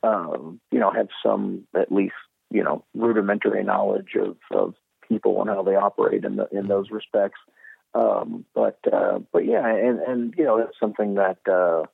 um, 0.06 0.60
you 0.70 0.78
know, 0.78 0.90
have 0.90 1.08
some 1.22 1.66
at 1.74 1.90
least 1.90 2.14
you 2.50 2.62
know 2.62 2.84
rudimentary 2.94 3.64
knowledge 3.64 4.14
of, 4.20 4.36
of 4.50 4.74
people 5.08 5.40
and 5.40 5.50
how 5.50 5.62
they 5.62 5.74
operate 5.74 6.24
in 6.24 6.36
the, 6.36 6.48
in 6.52 6.68
those 6.68 6.90
respects. 6.90 7.38
Um, 7.94 8.44
but 8.54 8.78
uh, 8.90 9.18
but 9.32 9.44
yeah, 9.44 9.66
and 9.66 10.00
and 10.00 10.34
you 10.36 10.44
know 10.44 10.58
it's 10.58 10.78
something 10.80 11.14
that 11.14 11.38
uh, 11.46 11.84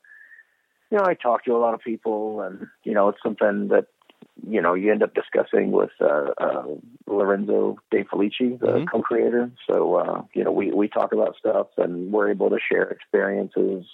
you 0.91 0.99
know 0.99 1.05
I 1.05 1.15
talk 1.15 1.45
to 1.45 1.57
a 1.57 1.59
lot 1.59 1.75
of 1.75 1.81
people, 1.81 2.41
and 2.43 2.69
you 2.85 2.95
know 2.95 3.09
it's 3.09 3.23
something 3.23 3.69
that 3.69 3.87
you 4.49 4.61
know 4.61 4.75
you 4.75 4.93
end 4.93 5.03
up 5.03 5.15
discussing 5.15 5.73
with 5.73 5.91
uh, 6.01 6.31
uh, 6.39 6.65
Lorenzo 7.07 7.79
De 7.91 8.05
Felici, 8.05 8.59
the 8.59 8.67
mm-hmm. 8.67 8.85
co-creator. 8.85 9.51
So 9.67 9.97
uh, 9.97 10.23
you 10.35 10.45
know 10.45 10.53
we 10.53 10.71
we 10.71 10.89
talk 10.89 11.13
about 11.13 11.37
stuff, 11.37 11.67
and 11.77 12.13
we're 12.13 12.31
able 12.31 12.51
to 12.51 12.59
share 12.71 12.85
experiences, 12.85 13.85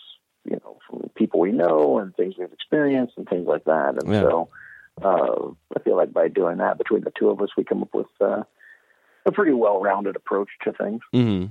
you 0.44 0.60
know, 0.62 0.78
from 0.88 1.08
people 1.14 1.40
we 1.40 1.52
know 1.52 1.98
and 1.98 2.14
things 2.14 2.34
we've 2.38 2.52
experienced 2.52 3.14
and 3.16 3.26
things 3.28 3.46
like 3.46 3.64
that. 3.64 4.02
And 4.02 4.12
yeah. 4.12 4.20
so 4.20 4.48
uh, 5.02 5.52
I 5.74 5.80
feel 5.82 5.96
like 5.96 6.12
by 6.12 6.28
doing 6.28 6.58
that, 6.58 6.78
between 6.78 7.02
the 7.02 7.12
two 7.18 7.30
of 7.30 7.40
us, 7.40 7.48
we 7.56 7.64
come 7.64 7.82
up 7.82 7.94
with 7.94 8.06
uh, 8.20 8.42
a 9.26 9.32
pretty 9.32 9.52
well-rounded 9.52 10.16
approach 10.16 10.50
to 10.64 10.72
things. 10.72 11.00
Mm-hmm. 11.14 11.46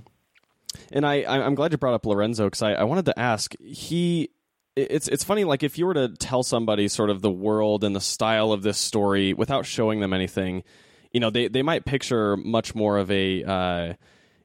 And 0.92 1.06
I, 1.06 1.24
I'm 1.25 1.56
glad 1.56 1.72
you 1.72 1.77
brought 1.77 1.94
up 1.94 2.06
Lorenzo 2.06 2.46
because 2.46 2.62
I, 2.62 2.74
I 2.74 2.84
wanted 2.84 3.06
to 3.06 3.20
ask. 3.20 3.53
He 3.60 4.30
it's 4.75 5.08
it's 5.08 5.24
funny 5.24 5.44
like 5.44 5.63
if 5.63 5.77
you 5.77 5.86
were 5.86 5.94
to 5.94 6.10
tell 6.10 6.44
somebody 6.44 6.88
sort 6.88 7.10
of 7.10 7.22
the 7.22 7.32
world 7.32 7.84
and 7.84 7.96
the 7.96 8.01
style 8.01 8.51
of 8.51 8.63
this 8.63 8.77
story 8.77 9.34
without 9.34 9.65
showing 9.65 10.00
them 10.00 10.13
anything 10.13 10.63
you 11.12 11.20
know 11.20 11.30
they 11.30 11.48
they 11.48 11.62
might 11.62 11.86
picture 11.86 12.36
much 12.38 12.75
more 12.75 12.98
of 12.98 13.10
a 13.12 13.44
uh, 13.44 13.94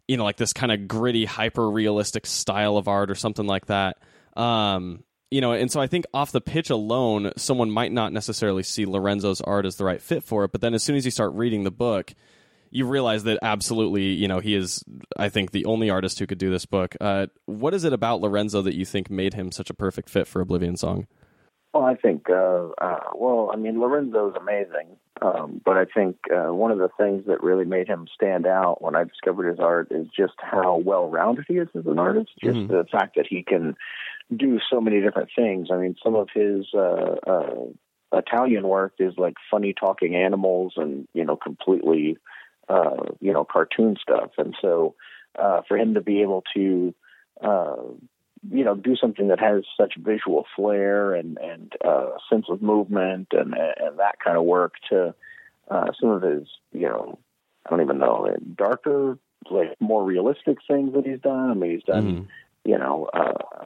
you 0.07 0.17
know 0.17 0.25
like 0.25 0.37
this 0.37 0.53
kind 0.53 0.71
of 0.71 0.87
gritty 0.87 1.25
hyper 1.25 1.69
realistic 1.69 2.27
style 2.27 2.77
of 2.77 2.89
art 2.89 3.11
or 3.11 3.15
something 3.15 3.47
like 3.47 3.67
that 3.67 3.97
um, 4.37 5.03
you 5.31 5.41
know 5.41 5.53
and 5.53 5.73
so 5.73 5.81
i 5.81 5.87
think 5.87 6.05
off 6.13 6.31
the 6.31 6.41
pitch 6.41 6.71
alone 6.71 7.33
someone 7.37 7.71
might 7.71 7.93
not 7.93 8.13
necessarily 8.13 8.63
see 8.63 8.85
lorenzo's 8.85 9.41
art 9.41 9.67
as 9.67 9.77
the 9.77 9.85
right 9.85 10.03
fit 10.03 10.23
for 10.23 10.45
it 10.45 10.53
but 10.53 10.61
then 10.61 10.75
as 10.75 10.83
soon 10.83 10.97
as 10.97 11.05
you 11.05 11.11
start 11.11 11.33
reading 11.33 11.65
the 11.65 11.71
book 11.71 12.15
you 12.71 12.87
realize 12.87 13.25
that 13.25 13.39
absolutely, 13.43 14.05
you 14.05 14.29
know, 14.29 14.41
he 14.41 14.55
is, 14.55 14.85
I 15.17 15.29
think, 15.29 15.51
the 15.51 15.65
only 15.65 15.91
artist 15.91 16.19
who 16.19 16.27
could 16.27 16.39
do 16.39 16.51
this 16.51 16.67
book. 16.67 16.97
Uh, 17.01 17.27
what 17.47 17.75
is 17.75 17.85
it 17.85 17.93
about 17.93 18.21
Lorenzo 18.21 18.63
that 18.63 18.75
you 18.75 18.85
think 18.85 19.11
made 19.11 19.35
him 19.35 19.53
such 19.53 19.71
a 19.71 19.75
perfect 19.75 20.11
fit 20.11 20.27
for 20.27 20.41
Oblivion 20.41 20.77
Song? 20.77 21.07
Well, 21.75 21.85
I 21.85 21.95
think, 21.95 22.31
uh, 22.31 22.69
uh, 22.81 23.01
well, 23.15 23.51
I 23.53 23.57
mean, 23.57 23.79
Lorenzo's 23.79 24.35
amazing, 24.41 24.97
um, 25.21 25.61
but 25.65 25.77
I 25.77 25.85
think 25.85 26.17
uh, 26.35 26.53
one 26.53 26.71
of 26.71 26.79
the 26.79 26.89
things 26.99 27.27
that 27.27 27.43
really 27.43 27.67
made 27.67 27.89
him 27.89 28.07
stand 28.15 28.47
out 28.47 28.81
when 28.81 28.97
I 28.97 29.05
discovered 29.05 29.51
his 29.51 29.61
art 29.61 29.89
is 29.91 30.07
just 30.17 30.35
how 30.39 30.79
well-rounded 30.79 31.45
he 31.47 31.55
is 31.55 31.69
as 31.77 31.87
an 31.87 31.99
artist. 31.99 32.31
Just 32.43 32.57
mm-hmm. 32.57 32.73
the 32.73 32.85
fact 32.91 33.17
that 33.17 33.27
he 33.29 33.43
can 33.43 33.77
do 34.35 34.59
so 34.71 34.81
many 34.81 35.01
different 35.01 35.29
things. 35.37 35.69
I 35.71 35.77
mean, 35.77 35.97
some 36.03 36.15
of 36.15 36.29
his 36.35 36.67
uh, 36.75 37.17
uh, 37.27 37.55
Italian 38.13 38.67
work 38.67 38.95
is 38.99 39.15
like 39.17 39.35
funny 39.51 39.75
talking 39.79 40.15
animals 40.15 40.75
and 40.77 41.07
you 41.13 41.25
know 41.25 41.37
completely 41.37 42.17
uh, 42.69 43.15
you 43.21 43.33
know, 43.33 43.45
cartoon 43.45 43.97
stuff. 44.01 44.31
And 44.39 44.55
so 44.61 44.95
uh, 45.39 45.63
for 45.67 45.77
him 45.77 45.95
to 45.95 46.01
be 46.01 46.23
able 46.23 46.45
to, 46.55 46.95
uh, 47.43 47.77
you 48.51 48.65
know, 48.65 48.75
do 48.75 48.97
something 48.97 49.29
that 49.29 49.41
has 49.41 49.65
such 49.77 49.95
visual 49.99 50.47
flair 50.55 51.15
and 51.15 51.39
and 51.39 51.73
uh, 51.85 52.11
sense 52.31 52.47
of 52.49 52.63
movement 52.63 53.29
and 53.33 53.55
and 53.55 53.99
that 53.99 54.17
kind 54.25 54.37
of 54.37 54.45
work 54.45 54.75
to 54.91 55.15
uh, 55.71 55.87
some 56.01 56.11
of 56.11 56.23
his, 56.23 56.47
you 56.73 56.87
know, 56.87 57.19
I 57.67 57.71
don't 57.71 57.83
even 57.83 57.99
know, 57.99 58.35
darker, 58.57 59.19
like 59.51 59.77
more 59.81 60.05
realistic 60.05 60.59
things 60.67 60.95
that 60.95 61.07
he's 61.07 61.21
done. 61.21 61.51
I 61.51 61.55
mean, 61.55 61.71
he's 61.73 61.85
done, 61.85 62.05
mm-hmm. 62.05 62.25
you 62.65 62.79
know, 62.79 63.09
uh, 63.13 63.65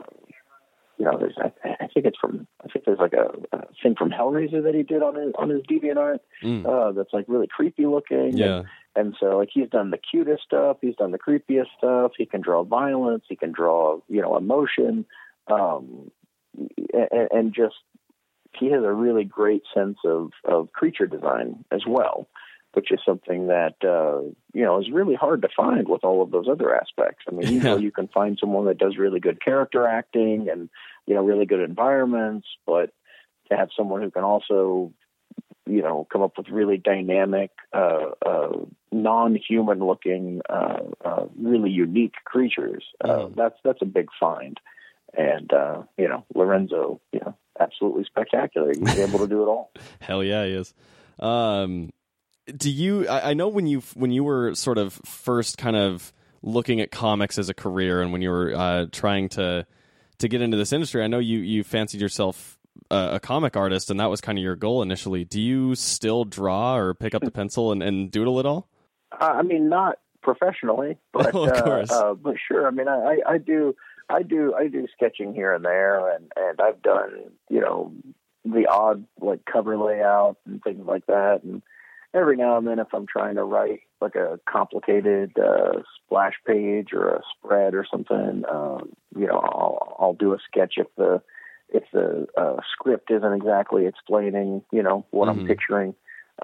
you 0.99 1.05
know, 1.05 1.19
there's 1.19 1.35
I, 1.37 1.53
I 1.81 1.89
think 1.93 2.07
it's 2.07 2.19
from 2.21 2.47
I 2.65 2.69
think 2.69 2.85
there's 2.85 2.99
like 2.99 3.15
a, 3.15 3.57
a 3.57 3.65
thing 3.83 3.95
from 3.97 4.11
Hellraiser 4.11 4.63
that 4.63 4.75
he 4.75 4.83
did 4.83 5.03
on 5.03 5.17
his 5.17 5.33
on 5.39 5.49
his 5.51 5.63
DeviantArt 5.63 6.21
mm. 6.43 6.67
uh, 6.67 6.93
that's 6.93 7.13
like 7.13 7.25
really 7.29 7.49
creepy 7.49 7.87
looking. 7.87 8.37
Yeah. 8.37 8.59
And, 8.59 8.67
and 8.95 9.15
so 9.19 9.39
like 9.39 9.51
he's 9.53 9.69
done 9.69 9.91
the 9.91 9.99
cutest 9.99 10.43
stuff, 10.45 10.79
he's 10.81 10.97
done 10.97 11.13
the 11.13 11.19
creepiest 11.19 11.69
stuff. 11.79 12.13
He 12.17 12.27
can 12.27 12.41
draw 12.41 12.65
violence, 12.65 13.25
he 13.29 13.37
can 13.37 13.53
draw 13.53 14.01
you 14.09 14.23
know 14.23 14.37
emotion, 14.37 15.07
um, 15.49 16.11
and, 16.93 17.29
and 17.31 17.55
just 17.55 17.77
he 18.59 18.71
has 18.71 18.83
a 18.85 18.93
really 18.93 19.25
great 19.25 19.63
sense 19.75 19.99
of 20.05 20.31
of 20.45 20.73
creature 20.73 21.07
design 21.07 21.65
as 21.71 21.83
well 21.87 22.29
which 22.75 22.91
is 22.91 23.01
something 23.05 23.49
that 23.49 23.75
uh, 23.85 24.23
you 24.55 24.65
know 24.65 24.81
is 24.81 24.91
really 24.91 25.15
hard 25.15 25.43
to 25.43 25.49
find 25.55 25.89
with 25.89 26.05
all 26.05 26.23
of 26.23 26.31
those 26.31 26.47
other 26.51 26.75
aspects. 26.75 27.25
I 27.29 27.35
mean, 27.35 27.53
you 27.53 27.61
know, 27.63 27.77
you 27.77 27.93
can 27.93 28.09
find 28.09 28.39
someone 28.41 28.67
that 28.67 28.79
does 28.79 28.97
really 28.97 29.21
good 29.21 29.43
character 29.45 29.87
acting 29.87 30.49
and 30.51 30.69
you 31.07 31.15
know 31.15 31.23
really 31.23 31.47
good 31.47 31.61
environments, 31.61 32.47
but 32.67 32.91
to 33.51 33.57
have 33.57 33.69
someone 33.77 34.03
who 34.03 34.11
can 34.11 34.25
also 34.25 34.93
you 35.67 35.83
know 35.83 36.07
come 36.13 36.23
up 36.23 36.37
with 36.37 36.49
really 36.49 36.77
dynamic, 36.77 37.51
uh, 37.73 38.11
uh, 38.25 38.53
non-human 38.91 39.79
looking, 39.79 40.41
uh, 40.49 40.79
uh, 41.05 41.27
really 41.39 41.71
unique 41.71 42.15
creatures, 42.25 42.85
mm. 43.03 43.35
that's 43.35 43.57
that's 43.65 43.83
a 43.83 43.87
big 43.87 44.09
find. 44.19 44.59
And 45.17 45.53
uh, 45.53 45.83
you 45.99 46.09
know, 46.09 46.25
Lorenzo, 46.35 47.01
you 47.13 47.21
know, 47.21 47.37
absolutely 47.61 48.05
spectacular. 48.05 48.73
He's 48.75 48.99
able 48.99 49.19
to 49.21 49.29
do 49.29 49.43
it 49.43 49.47
all. 49.47 49.71
Hell 50.01 50.25
yeah, 50.25 50.45
he 50.47 50.53
is. 50.53 50.75
Um, 51.19 51.91
do 52.57 52.71
you? 52.71 53.07
I, 53.09 53.31
I 53.31 53.35
know 53.35 53.49
when 53.49 53.67
you 53.67 53.83
when 53.95 54.11
you 54.11 54.25
were 54.25 54.55
sort 54.55 54.79
of 54.79 54.95
first 55.05 55.59
kind 55.59 55.77
of 55.77 56.13
looking 56.43 56.81
at 56.81 56.91
comics 56.91 57.39
as 57.39 57.49
a 57.49 57.55
career, 57.55 58.03
and 58.03 58.13
when 58.13 58.23
you 58.23 58.31
were 58.31 58.55
uh, 58.55 58.87
trying 58.91 59.29
to 59.31 59.67
to 60.19 60.29
get 60.29 60.43
into 60.43 60.57
this 60.57 60.73
industry, 60.73 61.03
I 61.03 61.07
know 61.07 61.19
you 61.19 61.39
you 61.39 61.63
fancied 61.63 62.01
yourself 62.01 62.59
a, 62.91 63.11
a, 63.15 63.21
comic 63.21 63.57
artist, 63.57 63.91
and 63.91 64.01
that 64.01 64.11
was 64.11 64.21
kind 64.21 64.39
of 64.39 64.43
your 64.43 64.57
goal 64.57 64.83
initially. 64.83 65.25
Do 65.25 65.41
you 65.41 65.75
still 65.75 66.25
draw 66.25 66.77
or 66.77 66.95
pick 66.95 67.15
up 67.15 67.23
the 67.23 67.31
pencil 67.31 67.73
and, 67.73 67.83
and 67.83 68.11
doodle 68.11 68.39
at 68.39 68.47
all? 68.47 68.69
I 69.13 69.43
mean, 69.43 69.69
not 69.69 69.99
professionally, 70.23 70.99
but 71.13 71.35
oh. 71.35 71.47
Uh, 71.47 71.87
uh, 71.91 72.15
but 72.15 72.37
sure. 72.47 72.67
I 72.67 72.71
mean, 72.71 72.89
I, 72.89 73.19
I 73.27 73.39
do. 73.39 73.75
I 74.09 74.23
do 74.23 74.55
I 74.55 74.67
do 74.67 74.87
sketching 74.93 75.33
here 75.33 75.55
and 75.55 75.65
there, 75.65 76.15
and 76.15 76.31
and 76.37 76.61
I've 76.61 76.83
done 76.83 77.31
you 77.49 77.61
know 77.61 77.93
the 78.45 78.67
odd 78.67 79.07
like 79.21 79.45
cover 79.45 79.79
layout 79.79 80.37
and 80.45 80.63
things 80.63 80.85
like 80.87 81.07
that, 81.07 81.41
and 81.45 81.63
every 82.13 82.37
now 82.37 82.59
and 82.59 82.67
then 82.67 82.79
if 82.79 82.89
I'm 82.93 83.07
trying 83.07 83.37
to 83.37 83.45
write 83.45 83.81
like 84.01 84.17
a 84.17 84.39
complicated 84.47 85.39
uh, 85.39 85.83
splash 85.97 86.35
page 86.47 86.89
or 86.93 87.09
a 87.09 87.23
spread 87.37 87.75
or 87.75 87.87
something, 87.91 88.43
um, 88.51 88.91
you 89.17 89.27
know, 89.27 89.39
I'll 89.39 89.97
I'll 89.99 90.15
do 90.15 90.35
a 90.35 90.39
sketch 90.47 90.75
if 90.77 90.89
the 90.97 91.23
if 91.73 91.85
the 91.93 92.27
uh, 92.37 92.57
script 92.73 93.11
isn't 93.11 93.33
exactly 93.33 93.87
explaining, 93.87 94.63
you 94.71 94.83
know, 94.83 95.07
what 95.11 95.29
mm-hmm. 95.29 95.41
I'm 95.41 95.47
picturing. 95.47 95.95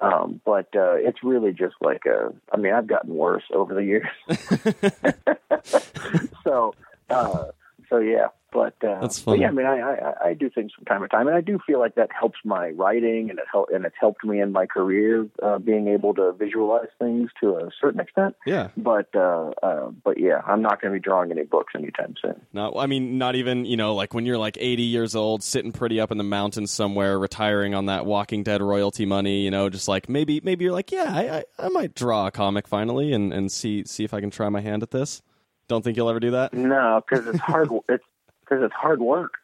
Um, 0.00 0.40
but 0.44 0.68
uh, 0.76 0.94
it's 0.94 1.24
really 1.24 1.52
just 1.52 1.74
like 1.80 2.04
a. 2.06 2.32
I 2.52 2.56
mean, 2.56 2.72
I've 2.72 2.86
gotten 2.86 3.14
worse 3.14 3.42
over 3.52 3.74
the 3.74 3.84
years. 3.84 4.06
so, 6.44 6.74
uh, 7.10 7.46
so 7.88 7.98
yeah, 7.98 8.28
but, 8.50 8.74
uh, 8.82 9.00
That's 9.00 9.20
but 9.20 9.38
yeah, 9.38 9.48
I 9.48 9.50
mean, 9.50 9.66
I, 9.66 9.78
I 9.78 10.28
I 10.28 10.34
do 10.34 10.48
things 10.48 10.72
from 10.72 10.86
time 10.86 11.02
to 11.02 11.08
time, 11.08 11.26
and 11.26 11.36
I 11.36 11.42
do 11.42 11.58
feel 11.66 11.78
like 11.78 11.96
that 11.96 12.08
helps 12.18 12.38
my 12.44 12.70
writing, 12.70 13.28
and 13.28 13.38
it 13.38 13.44
help 13.50 13.68
and 13.72 13.84
it's 13.84 13.96
helped 14.00 14.24
me 14.24 14.40
in 14.40 14.52
my 14.52 14.64
career, 14.64 15.26
uh, 15.42 15.58
being 15.58 15.88
able 15.88 16.14
to 16.14 16.32
visualize 16.32 16.88
things 16.98 17.30
to 17.40 17.56
a 17.56 17.70
certain 17.78 18.00
extent. 18.00 18.36
Yeah. 18.46 18.68
But 18.76 19.14
uh, 19.14 19.50
uh 19.62 19.90
but 20.02 20.18
yeah, 20.18 20.40
I'm 20.46 20.62
not 20.62 20.80
going 20.80 20.94
to 20.94 20.98
be 20.98 21.02
drawing 21.02 21.30
any 21.30 21.44
books 21.44 21.74
anytime 21.76 22.14
soon. 22.22 22.40
No, 22.54 22.72
I 22.74 22.86
mean, 22.86 23.18
not 23.18 23.34
even 23.34 23.66
you 23.66 23.76
know, 23.76 23.94
like 23.94 24.14
when 24.14 24.24
you're 24.24 24.38
like 24.38 24.56
80 24.58 24.82
years 24.82 25.14
old, 25.14 25.42
sitting 25.42 25.72
pretty 25.72 26.00
up 26.00 26.10
in 26.10 26.16
the 26.16 26.24
mountains 26.24 26.70
somewhere, 26.70 27.18
retiring 27.18 27.74
on 27.74 27.86
that 27.86 28.06
Walking 28.06 28.44
Dead 28.44 28.62
royalty 28.62 29.04
money. 29.04 29.42
You 29.42 29.50
know, 29.50 29.68
just 29.68 29.88
like 29.88 30.08
maybe 30.08 30.40
maybe 30.42 30.64
you're 30.64 30.72
like, 30.72 30.90
yeah, 30.90 31.12
I 31.14 31.38
I, 31.38 31.66
I 31.66 31.68
might 31.68 31.94
draw 31.94 32.26
a 32.26 32.30
comic 32.30 32.66
finally, 32.66 33.12
and 33.12 33.30
and 33.30 33.52
see 33.52 33.84
see 33.84 34.04
if 34.04 34.14
I 34.14 34.20
can 34.20 34.30
try 34.30 34.48
my 34.48 34.62
hand 34.62 34.82
at 34.82 34.90
this. 34.90 35.20
Don't 35.68 35.82
think 35.82 35.96
you'll 35.96 36.08
ever 36.08 36.20
do 36.20 36.32
that? 36.32 36.54
No, 36.54 37.02
because 37.08 37.26
it's 37.26 37.38
hard. 37.38 37.70
it's 37.88 38.04
because 38.40 38.64
it's 38.64 38.74
hard 38.74 39.00
work. 39.00 39.34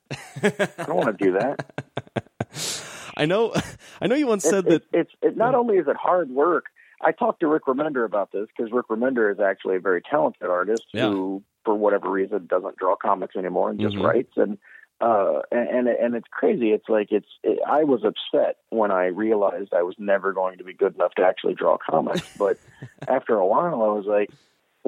I 0.42 0.84
don't 0.86 0.96
want 0.96 1.18
to 1.18 1.24
do 1.24 1.32
that. 1.32 2.84
I 3.16 3.26
know. 3.26 3.54
I 4.00 4.06
know 4.06 4.16
you 4.16 4.26
once 4.26 4.42
said 4.42 4.64
that 4.66 4.82
it's 4.92 5.12
it, 5.22 5.36
not 5.36 5.54
only 5.54 5.76
is 5.76 5.86
it 5.86 5.96
hard 5.96 6.30
work. 6.30 6.66
I 7.00 7.12
talked 7.12 7.40
to 7.40 7.48
Rick 7.48 7.64
Remender 7.66 8.04
about 8.04 8.32
this 8.32 8.46
because 8.56 8.72
Rick 8.72 8.88
Remender 8.88 9.30
is 9.30 9.38
actually 9.38 9.76
a 9.76 9.80
very 9.80 10.00
talented 10.00 10.48
artist 10.48 10.84
yeah. 10.92 11.08
who, 11.08 11.42
for 11.64 11.74
whatever 11.74 12.10
reason, 12.10 12.46
doesn't 12.46 12.76
draw 12.76 12.96
comics 12.96 13.36
anymore 13.36 13.70
and 13.70 13.78
just 13.78 13.94
mm-hmm. 13.94 14.06
writes. 14.06 14.32
And 14.36 14.58
uh, 15.00 15.40
and 15.52 15.88
and 15.88 16.14
it's 16.14 16.28
crazy. 16.30 16.70
It's 16.70 16.88
like 16.88 17.08
it's. 17.10 17.28
It, 17.42 17.58
I 17.66 17.84
was 17.84 18.04
upset 18.04 18.56
when 18.70 18.90
I 18.90 19.06
realized 19.06 19.74
I 19.74 19.82
was 19.82 19.96
never 19.98 20.32
going 20.32 20.58
to 20.58 20.64
be 20.64 20.72
good 20.72 20.94
enough 20.94 21.12
to 21.16 21.24
actually 21.24 21.54
draw 21.54 21.76
comics. 21.76 22.26
But 22.38 22.58
after 23.08 23.34
a 23.34 23.46
while, 23.46 23.82
I 23.82 23.88
was 23.88 24.06
like, 24.06 24.30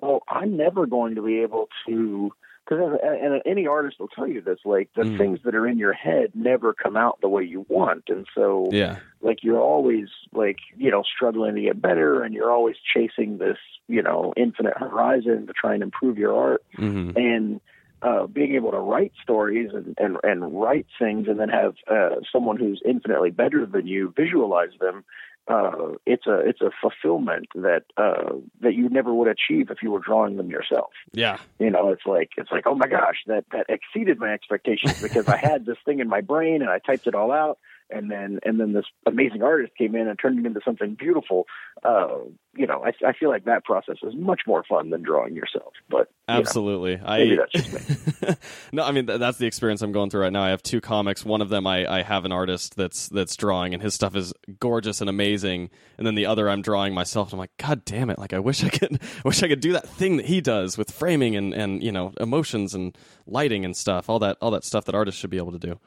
well, 0.00 0.22
I'm 0.28 0.56
never 0.56 0.86
going 0.86 1.14
to 1.14 1.22
be 1.22 1.40
able 1.40 1.68
to 1.86 2.32
because 2.66 2.98
and 3.02 3.40
any 3.46 3.66
artist 3.66 3.98
will 3.98 4.08
tell 4.08 4.26
you 4.26 4.40
this 4.40 4.58
like 4.64 4.90
the 4.96 5.02
mm. 5.02 5.18
things 5.18 5.38
that 5.44 5.54
are 5.54 5.66
in 5.66 5.78
your 5.78 5.92
head 5.92 6.32
never 6.34 6.72
come 6.72 6.96
out 6.96 7.18
the 7.20 7.28
way 7.28 7.44
you 7.44 7.64
want 7.68 8.04
and 8.08 8.26
so 8.34 8.68
yeah 8.72 8.98
like 9.20 9.42
you're 9.42 9.60
always 9.60 10.08
like 10.32 10.58
you 10.76 10.90
know 10.90 11.02
struggling 11.02 11.54
to 11.54 11.60
get 11.60 11.80
better 11.80 12.22
and 12.22 12.34
you're 12.34 12.50
always 12.50 12.76
chasing 12.92 13.38
this 13.38 13.58
you 13.88 14.02
know 14.02 14.32
infinite 14.36 14.76
horizon 14.76 15.46
to 15.46 15.52
try 15.52 15.74
and 15.74 15.82
improve 15.82 16.18
your 16.18 16.36
art 16.36 16.64
mm-hmm. 16.76 17.16
and 17.16 17.60
uh, 18.02 18.26
being 18.26 18.54
able 18.54 18.70
to 18.70 18.78
write 18.78 19.12
stories 19.22 19.70
and, 19.72 19.96
and, 19.98 20.18
and 20.22 20.60
write 20.60 20.86
things 20.98 21.28
and 21.28 21.40
then 21.40 21.48
have 21.48 21.74
uh, 21.90 22.16
someone 22.30 22.56
who's 22.56 22.80
infinitely 22.84 23.30
better 23.30 23.64
than 23.64 23.86
you 23.86 24.12
visualize 24.14 24.70
them 24.80 25.02
uh, 25.48 25.92
it's 26.06 26.26
a 26.26 26.38
it's 26.40 26.60
a 26.60 26.70
fulfillment 26.80 27.46
that 27.54 27.84
uh, 27.96 28.32
that 28.60 28.74
you 28.74 28.88
never 28.88 29.14
would 29.14 29.28
achieve 29.28 29.70
if 29.70 29.82
you 29.82 29.90
were 29.90 30.00
drawing 30.00 30.36
them 30.36 30.50
yourself. 30.50 30.90
Yeah, 31.12 31.38
you 31.58 31.70
know, 31.70 31.90
it's 31.90 32.04
like 32.04 32.30
it's 32.36 32.50
like 32.50 32.66
oh 32.66 32.74
my 32.74 32.88
gosh, 32.88 33.22
that 33.26 33.44
that 33.52 33.66
exceeded 33.68 34.18
my 34.18 34.32
expectations 34.32 35.00
because 35.00 35.28
I 35.28 35.36
had 35.36 35.64
this 35.64 35.78
thing 35.84 36.00
in 36.00 36.08
my 36.08 36.20
brain 36.20 36.62
and 36.62 36.70
I 36.70 36.78
typed 36.78 37.06
it 37.06 37.14
all 37.14 37.30
out, 37.30 37.58
and 37.90 38.10
then 38.10 38.40
and 38.44 38.58
then 38.58 38.72
this 38.72 38.84
amazing 39.06 39.42
artist 39.42 39.72
came 39.76 39.94
in 39.94 40.08
and 40.08 40.18
turned 40.18 40.38
it 40.38 40.46
into 40.46 40.60
something 40.64 40.94
beautiful. 40.94 41.46
Uh, 41.84 42.18
you 42.54 42.66
know, 42.66 42.84
I, 42.84 42.92
I 43.06 43.12
feel 43.12 43.28
like 43.28 43.44
that 43.44 43.64
process 43.64 43.96
is 44.02 44.14
much 44.16 44.40
more 44.46 44.64
fun 44.68 44.90
than 44.90 45.02
drawing 45.02 45.36
yourself. 45.36 45.72
But 45.88 46.10
you 46.28 46.34
know, 46.34 46.40
Absolutely. 46.40 46.96
maybe 46.96 47.32
I 47.32 47.36
that's 47.36 47.52
just 47.52 48.22
me. 48.22 48.34
no, 48.72 48.84
I 48.84 48.92
mean 48.92 49.06
th- 49.06 49.20
that's 49.20 49.38
the 49.38 49.46
experience 49.46 49.82
I'm 49.82 49.92
going 49.92 50.10
through 50.10 50.22
right 50.22 50.32
now. 50.32 50.42
I 50.42 50.50
have 50.50 50.62
two 50.62 50.80
comics. 50.80 51.24
One 51.24 51.40
of 51.40 51.48
them 51.48 51.66
I, 51.66 51.98
I 51.98 52.02
have 52.02 52.24
an 52.24 52.32
artist 52.32 52.76
that's 52.76 53.08
that's 53.08 53.36
drawing, 53.36 53.72
and 53.72 53.82
his 53.82 53.94
stuff 53.94 54.16
is 54.16 54.32
gorgeous 54.58 55.00
and 55.00 55.08
amazing. 55.08 55.70
And 55.98 56.06
then 56.06 56.14
the 56.14 56.26
other 56.26 56.48
I'm 56.48 56.62
drawing 56.62 56.94
myself, 56.94 57.28
and 57.28 57.34
I'm 57.34 57.40
like, 57.40 57.56
God 57.58 57.84
damn 57.84 58.10
it! 58.10 58.18
Like 58.18 58.32
I 58.32 58.38
wish 58.38 58.64
I 58.64 58.68
could, 58.68 59.00
wish 59.24 59.42
I 59.42 59.48
could 59.48 59.60
do 59.60 59.72
that 59.72 59.88
thing 59.88 60.16
that 60.16 60.26
he 60.26 60.40
does 60.40 60.76
with 60.76 60.90
framing 60.90 61.36
and 61.36 61.54
and 61.54 61.82
you 61.82 61.92
know 61.92 62.12
emotions 62.18 62.74
and 62.74 62.96
lighting 63.26 63.64
and 63.64 63.76
stuff. 63.76 64.10
All 64.10 64.18
that 64.20 64.38
all 64.40 64.50
that 64.50 64.64
stuff 64.64 64.84
that 64.86 64.94
artists 64.94 65.20
should 65.20 65.30
be 65.30 65.38
able 65.38 65.52
to 65.52 65.58
do. 65.58 65.78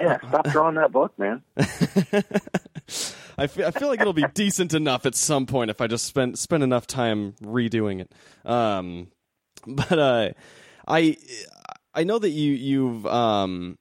Yeah, 0.00 0.18
stop 0.28 0.48
drawing 0.50 0.74
that 0.76 0.92
book, 0.92 1.18
man. 1.18 1.42
I 3.36 3.46
feel, 3.46 3.66
I 3.66 3.70
feel 3.70 3.88
like 3.88 4.00
it'll 4.00 4.12
be 4.12 4.26
decent 4.34 4.74
enough 4.74 5.06
at 5.06 5.14
some 5.14 5.46
point 5.46 5.70
if 5.70 5.80
I 5.80 5.86
just 5.86 6.04
spend 6.04 6.38
spend 6.38 6.62
enough 6.62 6.86
time 6.86 7.34
redoing 7.42 8.00
it. 8.00 8.12
Um, 8.48 9.08
but 9.66 9.98
uh, 9.98 10.30
I 10.86 11.16
I 11.94 12.04
know 12.04 12.18
that 12.18 12.30
you 12.30 12.52
you've 12.52 13.06
um 13.06 13.78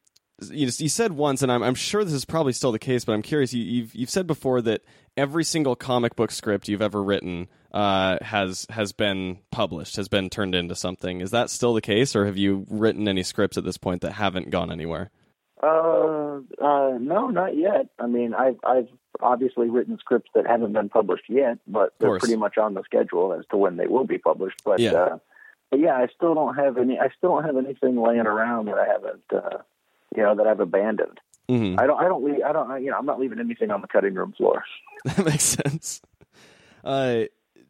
you, 0.52 0.70
you 0.78 0.90
said 0.90 1.14
once, 1.14 1.42
and 1.42 1.52
I'm 1.52 1.64
I'm 1.64 1.76
sure 1.76 2.04
this 2.04 2.14
is 2.14 2.26
probably 2.26 2.54
still 2.54 2.72
the 2.72 2.80
case, 2.80 3.06
but 3.06 3.14
I'm 3.14 3.22
curious. 3.22 3.54
You, 3.54 3.64
you've 3.64 3.96
you've 3.96 4.10
said 4.10 4.28
before 4.28 4.62
that 4.62 4.82
every 5.16 5.44
single 5.44 5.76
comic 5.76 6.16
book 6.16 6.32
script 6.32 6.68
you've 6.68 6.82
ever 6.82 7.02
written 7.04 7.48
uh, 7.72 8.18
has 8.22 8.66
has 8.70 8.92
been 8.92 9.40
published, 9.52 9.96
has 9.96 10.08
been 10.08 10.30
turned 10.30 10.56
into 10.56 10.76
something. 10.76 11.22
Is 11.22 11.32
that 11.32 11.50
still 11.50 11.74
the 11.74 11.82
case, 11.82 12.16
or 12.16 12.26
have 12.26 12.38
you 12.38 12.66
written 12.70 13.08
any 13.08 13.24
scripts 13.24 13.58
at 13.58 13.64
this 13.64 13.78
point 13.78 14.02
that 14.02 14.14
haven't 14.14 14.50
gone 14.50 14.72
anywhere? 14.72 15.12
Uh, 15.64 16.42
uh, 16.62 16.98
no, 17.00 17.28
not 17.30 17.56
yet. 17.56 17.88
I 17.98 18.08
mean, 18.08 18.34
I've 18.34 18.58
I've 18.66 18.90
obviously 19.22 19.70
written 19.70 19.98
scripts 19.98 20.30
that 20.36 20.46
haven't 20.46 20.74
been 20.74 20.90
published 20.90 21.26
yet, 21.30 21.60
but 21.68 21.94
they're 22.00 22.20
pretty 22.20 22.36
much 22.36 22.58
on 22.58 22.74
the 22.74 22.84
schedule 22.84 23.34
as 23.34 23.46
to 23.52 23.58
when 23.58 23.78
they 23.78 23.88
will 23.88 24.06
be 24.06 24.18
published. 24.18 24.62
But 24.66 24.80
Yeah. 24.80 24.94
uh, 24.94 25.18
but 25.72 25.80
yeah, 25.80 25.96
I 25.96 26.08
still 26.16 26.36
don't 26.36 26.56
have 26.56 26.78
any. 26.78 27.00
I 27.00 27.10
still 27.18 27.36
don't 27.36 27.46
have 27.46 27.58
anything 27.58 27.96
laying 27.96 28.28
around 28.28 28.66
that 28.66 28.78
I 28.78 28.86
haven't, 28.88 29.24
uh, 29.34 29.58
you 30.16 30.22
know, 30.24 30.36
that 30.36 30.46
I've 30.48 30.60
abandoned. 30.60 31.20
hmm 31.48 31.76
I 31.80 31.88
don't. 31.88 32.00
I 32.00 32.08
don't 32.10 32.24
leave. 32.26 32.44
I 32.46 32.52
don't. 32.52 32.84
You 32.84 32.92
know, 32.92 32.98
I'm 32.98 33.06
not 33.06 33.20
leaving 33.20 33.40
anything 33.40 33.72
on 33.72 33.82
the 33.82 33.88
cutting 33.88 34.14
room 34.16 34.34
floor. 34.34 34.64
That 35.06 35.26
makes 35.26 35.44
sense. 35.44 36.02
Uh, 36.84 37.24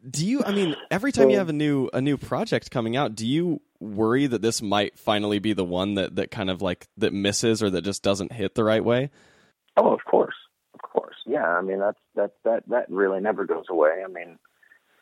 do 0.08 0.26
you? 0.26 0.42
I 0.44 0.52
mean, 0.52 0.76
every 0.90 1.12
time 1.12 1.30
you 1.30 1.38
have 1.38 1.48
a 1.48 1.52
new 1.54 1.88
a 1.92 2.00
new 2.00 2.16
project 2.16 2.70
coming 2.70 2.96
out, 2.96 3.14
do 3.14 3.26
you 3.26 3.60
worry 3.84 4.26
that 4.26 4.42
this 4.42 4.62
might 4.62 4.98
finally 4.98 5.38
be 5.38 5.52
the 5.52 5.64
one 5.64 5.94
that 5.94 6.16
that 6.16 6.30
kind 6.30 6.50
of 6.50 6.62
like 6.62 6.86
that 6.96 7.12
misses 7.12 7.62
or 7.62 7.70
that 7.70 7.82
just 7.82 8.02
doesn't 8.02 8.32
hit 8.32 8.54
the 8.54 8.64
right 8.64 8.84
way? 8.84 9.10
Oh, 9.76 9.92
of 9.92 10.04
course, 10.04 10.34
of 10.74 10.82
course. 10.82 11.16
Yeah, 11.26 11.46
I 11.46 11.60
mean 11.60 11.78
that's 11.80 11.98
that 12.14 12.32
that 12.44 12.68
that 12.68 12.90
really 12.90 13.20
never 13.20 13.44
goes 13.44 13.66
away. 13.68 14.02
I 14.04 14.08
mean, 14.08 14.38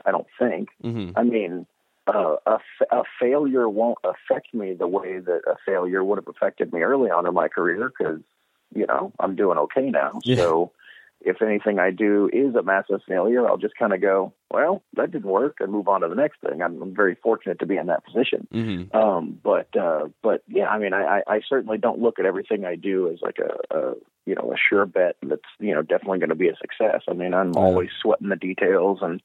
I 0.04 0.10
don't 0.10 0.26
think. 0.38 0.68
hmm 0.80 1.10
I 1.16 1.22
mean, 1.22 1.66
uh, 2.06 2.36
a 2.46 2.58
a 2.90 3.02
failure 3.20 3.68
won't 3.68 3.98
affect 4.04 4.52
me 4.54 4.74
the 4.74 4.88
way 4.88 5.18
that 5.18 5.42
a 5.46 5.56
failure 5.64 6.02
would 6.02 6.18
have 6.18 6.28
affected 6.28 6.72
me 6.72 6.82
early 6.82 7.10
on 7.10 7.26
in 7.26 7.34
my 7.34 7.48
career 7.48 7.90
because 7.96 8.20
you 8.74 8.86
know 8.86 9.12
I'm 9.20 9.36
doing 9.36 9.58
okay 9.58 9.90
now. 9.90 10.20
Yeah. 10.24 10.36
So 10.36 10.72
if 11.24 11.42
anything 11.42 11.78
I 11.78 11.90
do 11.90 12.28
is 12.32 12.54
a 12.54 12.62
massive 12.62 13.00
failure, 13.08 13.46
I'll 13.48 13.56
just 13.58 13.76
kind 13.76 13.92
of 13.92 14.00
go, 14.00 14.32
well, 14.50 14.82
that 14.94 15.10
didn't 15.10 15.30
work, 15.30 15.56
and 15.60 15.72
move 15.72 15.88
on 15.88 16.02
to 16.02 16.08
the 16.08 16.14
next 16.14 16.40
thing. 16.40 16.62
I'm, 16.62 16.80
I'm 16.82 16.94
very 16.94 17.16
fortunate 17.22 17.58
to 17.60 17.66
be 17.66 17.76
in 17.76 17.86
that 17.86 18.04
position. 18.04 18.46
hmm 18.50 18.96
Um, 18.96 19.38
but 19.42 19.74
uh, 19.76 20.08
but 20.22 20.42
yeah, 20.48 20.68
I 20.68 20.78
mean, 20.78 20.92
I, 20.92 21.20
I 21.28 21.34
I 21.36 21.40
certainly 21.48 21.78
don't 21.78 22.00
look 22.00 22.18
at 22.18 22.26
everything 22.26 22.64
I 22.64 22.76
do 22.76 23.10
as 23.10 23.18
like 23.22 23.38
a, 23.38 23.76
a 23.76 23.94
you 24.26 24.34
know 24.34 24.52
a 24.52 24.56
sure 24.56 24.86
bet 24.86 25.16
that's 25.22 25.42
you 25.58 25.74
know 25.74 25.82
definitely 25.82 26.18
going 26.18 26.28
to 26.28 26.34
be 26.34 26.48
a 26.48 26.56
success. 26.56 27.02
I 27.08 27.14
mean, 27.14 27.34
I'm 27.34 27.52
Yeah. 27.54 27.60
always 27.60 27.90
sweating 28.00 28.28
the 28.28 28.36
details 28.36 28.98
and 29.02 29.20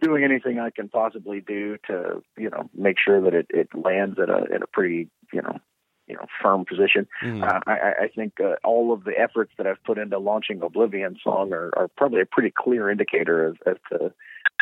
doing 0.00 0.24
anything 0.24 0.58
I 0.58 0.70
can 0.70 0.88
possibly 0.88 1.40
do 1.40 1.76
to 1.86 2.22
you 2.36 2.50
know 2.50 2.68
make 2.74 2.96
sure 3.04 3.20
that 3.22 3.34
it, 3.34 3.46
it 3.50 3.68
lands 3.74 4.18
at 4.18 4.28
a 4.28 4.46
at 4.54 4.62
a 4.62 4.66
pretty 4.66 5.08
you 5.32 5.42
know 5.42 5.58
you 6.06 6.14
know 6.14 6.26
firm 6.42 6.64
position. 6.64 7.06
hmm 7.20 7.42
Uh, 7.42 7.60
I, 7.66 7.92
I- 8.04 8.08
think 8.14 8.34
uh, 8.40 8.54
all 8.62 8.92
of 8.92 9.02
the 9.04 9.12
efforts 9.18 9.50
that 9.58 9.66
I've 9.66 9.82
put 9.82 9.98
into 9.98 10.18
launching 10.18 10.62
Oblivion 10.62 11.16
Song 11.22 11.52
are, 11.52 11.70
are 11.76 11.88
probably 11.96 12.20
a 12.20 12.26
pretty 12.26 12.52
clear 12.56 12.88
indicator 12.88 13.48
as, 13.48 13.54
as 13.66 13.76
to, 13.90 14.12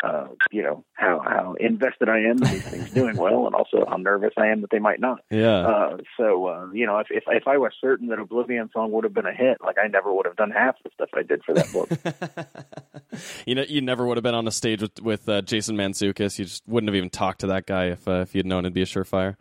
uh, 0.03 0.27
you 0.51 0.63
know, 0.63 0.83
how, 0.93 1.21
how 1.23 1.53
invested 1.59 2.09
I 2.09 2.19
am 2.21 2.41
in 2.41 2.49
these 2.49 2.63
things 2.63 2.89
doing 2.99 3.15
well, 3.15 3.45
and 3.45 3.53
also 3.53 3.85
how 3.87 3.97
nervous 3.97 4.33
I 4.37 4.47
am 4.47 4.61
that 4.61 4.71
they 4.71 4.79
might 4.79 4.99
not. 4.99 5.19
Yeah. 5.29 5.59
Uh, 5.67 5.97
so, 6.17 6.47
uh, 6.47 6.67
you 6.73 6.87
know, 6.87 6.97
if, 6.97 7.07
if 7.11 7.25
if 7.27 7.47
I 7.47 7.57
was 7.57 7.73
certain 7.79 8.07
that 8.07 8.17
Oblivion 8.17 8.71
Song 8.73 8.91
would 8.91 9.03
have 9.03 9.13
been 9.13 9.27
a 9.27 9.33
hit, 9.33 9.57
like 9.63 9.77
I 9.77 9.87
never 9.87 10.11
would 10.11 10.25
have 10.25 10.35
done 10.35 10.49
half 10.51 10.75
the 10.83 10.89
stuff 10.95 11.09
I 11.13 11.21
did 11.21 11.43
for 11.43 11.53
that 11.53 11.71
book. 11.71 11.89
you 13.45 13.53
know, 13.55 13.63
you 13.67 13.81
never 13.81 14.05
would 14.07 14.17
have 14.17 14.23
been 14.23 14.35
on 14.35 14.47
a 14.47 14.51
stage 14.51 14.81
with 14.81 14.99
with 15.01 15.29
uh, 15.29 15.41
Jason 15.41 15.75
Mantzoukas. 15.77 16.39
You 16.39 16.45
just 16.45 16.63
wouldn't 16.67 16.89
have 16.89 16.95
even 16.95 17.09
talked 17.11 17.41
to 17.41 17.47
that 17.47 17.65
guy 17.67 17.85
if 17.89 18.07
uh, 18.07 18.21
if 18.21 18.33
you'd 18.33 18.45
known 18.47 18.65
it'd 18.65 18.73
be 18.73 18.81
a 18.81 18.85
surefire. 18.85 19.35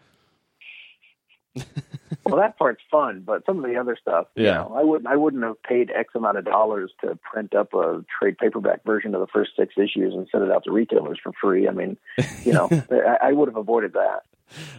well, 2.24 2.36
that 2.36 2.58
part's 2.58 2.82
fun, 2.90 3.22
but 3.26 3.44
some 3.46 3.62
of 3.64 3.70
the 3.70 3.76
other 3.78 3.96
stuff, 4.00 4.26
you 4.34 4.44
Yeah. 4.44 4.54
know, 4.54 4.74
I 4.76 4.82
wouldn't 4.84 5.06
I 5.08 5.16
wouldn't 5.16 5.42
have 5.42 5.62
paid 5.62 5.90
X 5.90 6.14
amount 6.14 6.38
of 6.38 6.44
dollars 6.44 6.90
to 7.02 7.18
print 7.30 7.54
up 7.54 7.74
a 7.74 8.04
trade 8.18 8.38
paperback 8.38 8.84
version 8.84 9.14
of 9.14 9.20
the 9.20 9.26
first 9.26 9.50
six 9.58 9.74
issues 9.76 10.14
and 10.14 10.26
send 10.30 10.44
it 10.44 10.50
out 10.50 10.64
to 10.64 10.72
retailers 10.72 11.18
for 11.22 11.32
free. 11.40 11.68
I 11.68 11.72
mean, 11.72 11.96
you 12.44 12.52
know, 12.52 12.68
I, 12.90 13.28
I 13.28 13.32
would 13.32 13.48
have 13.48 13.56
avoided 13.56 13.92
that. 13.94 14.22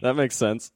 that 0.01 0.15
makes 0.15 0.35
sense. 0.35 0.71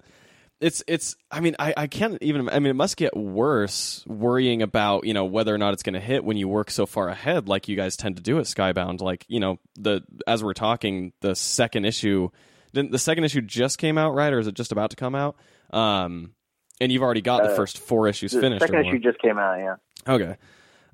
It's 0.59 0.83
it's. 0.87 1.15
I 1.29 1.39
mean, 1.39 1.55
I 1.59 1.73
I 1.77 1.85
can't 1.87 2.17
even. 2.21 2.49
I 2.49 2.57
mean, 2.57 2.71
it 2.71 2.75
must 2.75 2.97
get 2.97 3.15
worse 3.15 4.03
worrying 4.07 4.63
about 4.63 5.05
you 5.05 5.13
know 5.13 5.25
whether 5.25 5.53
or 5.53 5.59
not 5.59 5.73
it's 5.73 5.83
going 5.83 5.93
to 5.93 5.99
hit 5.99 6.23
when 6.23 6.35
you 6.35 6.47
work 6.47 6.71
so 6.71 6.87
far 6.87 7.09
ahead, 7.09 7.47
like 7.47 7.67
you 7.67 7.75
guys 7.75 7.95
tend 7.95 8.15
to 8.15 8.23
do 8.23 8.39
at 8.39 8.45
Skybound. 8.45 8.99
Like 9.01 9.23
you 9.27 9.39
know 9.39 9.59
the 9.77 10.01
as 10.25 10.43
we're 10.43 10.53
talking, 10.55 11.13
the 11.21 11.35
second 11.35 11.85
issue, 11.85 12.29
didn't 12.73 12.91
the 12.91 12.97
second 12.97 13.23
issue 13.23 13.41
just 13.41 13.77
came 13.77 13.99
out 13.99 14.15
right, 14.15 14.33
or 14.33 14.39
is 14.39 14.47
it 14.47 14.55
just 14.55 14.71
about 14.71 14.89
to 14.89 14.95
come 14.95 15.13
out? 15.13 15.35
Um, 15.71 16.33
and 16.79 16.91
you've 16.91 17.01
already 17.03 17.21
got 17.21 17.43
the 17.43 17.51
Uh, 17.51 17.55
first 17.55 17.77
four 17.79 18.07
issues 18.07 18.31
The 18.31 18.41
finished. 18.41 18.61
second 18.61 18.85
issue 18.85 18.99
just 18.99 19.19
came 19.19 19.37
out, 19.37 19.57
yeah. 19.59 19.75
Okay. 20.07 20.37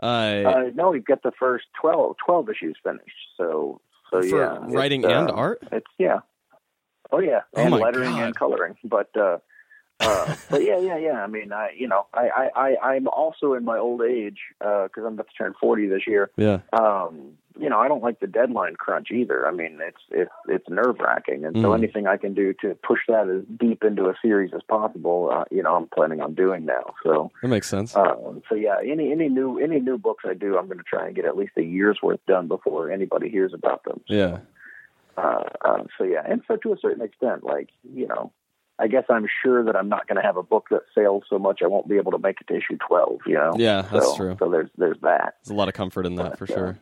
Uh, 0.02 0.06
Uh, 0.06 0.64
no, 0.74 0.90
we've 0.92 1.06
got 1.06 1.22
the 1.24 1.32
first 1.40 1.66
12, 1.82 2.16
12 2.26 2.50
issues 2.50 2.78
finished. 2.84 3.16
So, 3.38 3.82
so 4.12 4.22
yeah, 4.24 4.58
writing 4.62 5.06
uh, 5.06 5.10
and 5.10 5.32
art. 5.32 5.60
It's 5.72 5.88
yeah. 5.98 6.20
Oh 7.12 7.20
yeah, 7.20 7.42
Oh, 7.56 7.62
and 7.66 7.76
lettering 7.76 8.12
God. 8.12 8.24
and 8.24 8.36
coloring. 8.36 8.76
But 8.84 9.10
uh, 10.04 10.10
uh, 10.10 10.36
but 10.50 10.63
yeah, 10.63 10.78
yeah, 10.80 10.98
yeah. 10.98 11.24
I 11.24 11.28
mean, 11.28 11.52
I 11.52 11.72
you 11.78 11.88
know, 11.88 12.06
I 12.13 12.30
I, 12.30 12.50
I 12.84 12.94
I'm 12.96 13.08
also 13.08 13.54
in 13.54 13.63
my 13.66 13.78
old 13.78 14.02
age 14.02 14.39
because 14.60 14.89
I'm 14.98 15.13
about 15.13 15.28
to 15.28 15.34
turn 15.38 15.54
forty 15.60 15.88
this 15.88 16.08
year. 16.08 16.30
Yeah. 16.38 16.60
Um, 16.74 17.34
you 17.60 17.70
know, 17.70 17.80
I 17.80 17.88
don't 17.88 18.02
like 18.02 18.20
the 18.20 18.26
deadline 18.26 18.76
crunch 18.78 19.12
either. 19.12 19.48
I 19.48 19.52
mean, 19.52 19.78
it's 19.80 20.02
it's 20.10 20.32
it's 20.48 20.68
nerve 20.70 21.00
wracking, 21.00 21.46
and 21.46 21.56
so 21.56 21.70
Mhm. 21.70 21.78
anything 21.78 22.08
I 22.08 22.18
can 22.18 22.34
do 22.34 22.52
to 22.62 22.76
push 22.82 23.02
that 23.08 23.30
as 23.30 23.44
deep 23.60 23.84
into 23.84 24.06
a 24.10 24.16
series 24.24 24.54
as 24.56 24.62
possible, 24.68 25.30
uh, 25.32 25.46
you 25.52 25.62
know, 25.62 25.76
I'm 25.76 25.86
planning 25.88 26.20
on 26.20 26.34
doing 26.34 26.66
now. 26.66 26.96
So. 27.04 27.32
That 27.44 27.50
makes 27.50 27.70
sense. 27.70 27.96
Um, 27.96 28.42
so 28.50 28.56
yeah, 28.56 28.78
any 28.84 29.12
any 29.12 29.30
new 29.30 29.60
any 29.60 29.80
new 29.80 30.00
books 30.00 30.24
I 30.28 30.34
do, 30.34 30.58
I'm 30.58 30.66
going 30.66 30.80
to 30.80 30.84
try 30.84 31.06
and 31.06 31.16
get 31.16 31.26
at 31.26 31.38
least 31.38 31.52
a 31.56 31.62
year's 31.62 32.00
worth 32.02 32.26
done 32.28 32.48
before 32.48 32.89
anybody 32.92 33.30
hears 33.30 33.54
about 33.54 33.84
them. 33.84 34.02
yeah. 34.08 34.39
Uh, 35.16 35.44
uh, 35.63 35.84
so 35.96 36.04
yeah, 36.06 36.24
and 36.28 36.42
so 36.48 36.56
to 36.56 36.74
a 36.74 36.78
certain 36.80 37.04
extent, 37.04 37.44
like 37.44 37.70
you 37.94 38.08
know, 38.08 38.32
I 38.84 38.88
guess 38.88 39.06
I'm 39.10 39.28
sure 39.41 39.63
that 39.63 39.78
I'm 39.78 39.88
not 39.88 40.08
going 40.08 40.17
to 40.17 40.22
have 40.22 40.36
a 40.36 40.43
book 40.43 40.67
that 40.69 40.82
sells 40.93 41.24
so 41.30 41.39
much 41.39 41.62
I 41.63 41.67
won't 41.67 41.88
be 41.88 41.96
able 41.96 42.12
to 42.12 42.19
make 42.19 42.41
it 42.41 42.48
to 42.48 42.56
issue 42.56 42.78
12. 42.86 43.22
You 43.26 43.36
know. 43.36 43.54
Yeah, 43.58 43.84
that's 43.84 44.06
so, 44.06 44.15
true. 44.17 44.36
So 44.39 44.50
there's 44.50 44.69
there's 44.78 45.00
that. 45.02 45.36
There's 45.43 45.52
a 45.52 45.56
lot 45.56 45.69
of 45.69 45.74
comfort 45.74 46.06
in 46.06 46.15
that 46.15 46.32
But, 46.32 46.39
for 46.39 46.43
uh, 46.43 46.56
sure. 46.56 46.80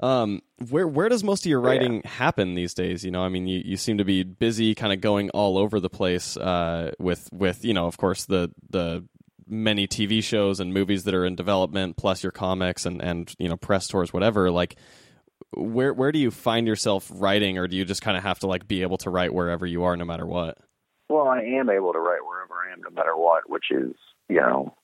Um, 0.00 0.42
where 0.70 0.88
where 0.88 1.08
does 1.08 1.22
most 1.22 1.44
of 1.44 1.50
your 1.50 1.60
Yeah. 1.62 1.68
writing 1.68 2.02
happen 2.04 2.54
these 2.54 2.72
days? 2.72 3.04
You 3.04 3.10
know, 3.10 3.22
I 3.22 3.28
mean, 3.28 3.46
you, 3.46 3.60
you 3.64 3.76
seem 3.76 3.98
to 3.98 4.04
be 4.04 4.22
busy, 4.22 4.74
kind 4.74 4.92
of 4.92 5.00
going 5.00 5.28
all 5.30 5.58
over 5.58 5.80
the 5.80 5.90
place. 5.90 6.36
Uh, 6.36 6.92
with 6.98 7.28
with 7.32 7.64
you 7.64 7.74
know, 7.74 7.86
of 7.86 7.98
course, 7.98 8.24
the 8.24 8.50
the 8.70 9.04
many 9.46 9.86
TV 9.86 10.22
shows 10.22 10.60
and 10.60 10.72
movies 10.72 11.04
that 11.04 11.14
are 11.14 11.24
in 11.26 11.34
development, 11.34 11.96
plus 11.96 12.22
your 12.22 12.32
comics 12.32 12.86
and 12.86 13.02
and 13.02 13.34
you 13.38 13.48
know 13.48 13.56
press 13.56 13.88
tours, 13.88 14.12
whatever. 14.12 14.50
Like, 14.50 14.76
where 15.50 15.92
where 15.92 16.12
do 16.12 16.18
you 16.20 16.30
find 16.30 16.66
yourself 16.66 17.10
writing, 17.12 17.58
or 17.58 17.66
do 17.66 17.76
you 17.76 17.84
just 17.84 18.00
kind 18.00 18.16
of 18.16 18.22
have 18.22 18.38
to 18.38 18.46
like 18.46 18.68
be 18.68 18.82
able 18.82 18.98
to 18.98 19.10
write 19.10 19.34
wherever 19.34 19.66
you 19.66 19.82
are, 19.84 19.96
no 19.96 20.04
matter 20.04 20.26
what? 20.26 20.58
Well, 21.08 21.28
I 21.28 21.40
am 21.40 21.70
able 21.70 21.92
to 21.92 21.98
write 21.98 22.24
wherever 22.24 22.54
I 22.54 22.72
am, 22.72 22.82
no 22.82 22.90
matter 22.90 23.16
what, 23.16 23.48
which 23.48 23.70
is 23.70 23.94
you 24.28 24.40
know 24.40 24.74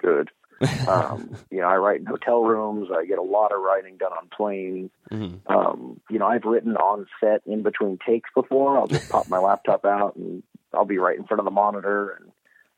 good. 0.00 0.30
um, 0.88 1.36
you 1.50 1.60
know, 1.60 1.66
I 1.66 1.76
write 1.76 2.00
in 2.00 2.06
hotel 2.06 2.42
rooms. 2.42 2.88
I 2.94 3.04
get 3.04 3.18
a 3.18 3.22
lot 3.22 3.52
of 3.52 3.60
writing 3.60 3.96
done 3.96 4.12
on 4.12 4.28
planes. 4.34 4.90
hmm 5.10 5.36
Um, 5.46 6.00
you 6.08 6.18
know, 6.18 6.26
I've 6.26 6.44
written 6.44 6.76
on 6.76 7.06
set 7.20 7.42
in 7.46 7.62
between 7.62 7.98
takes 8.06 8.30
before. 8.34 8.78
I'll 8.78 8.86
just 8.86 9.08
pop 9.08 9.28
my 9.28 9.38
laptop 9.38 9.84
out 9.84 10.16
and 10.16 10.42
I'll 10.72 10.84
be 10.84 10.98
right 10.98 11.18
in 11.18 11.24
front 11.24 11.40
of 11.40 11.44
the 11.44 11.50
monitor 11.50 12.10
and 12.10 12.30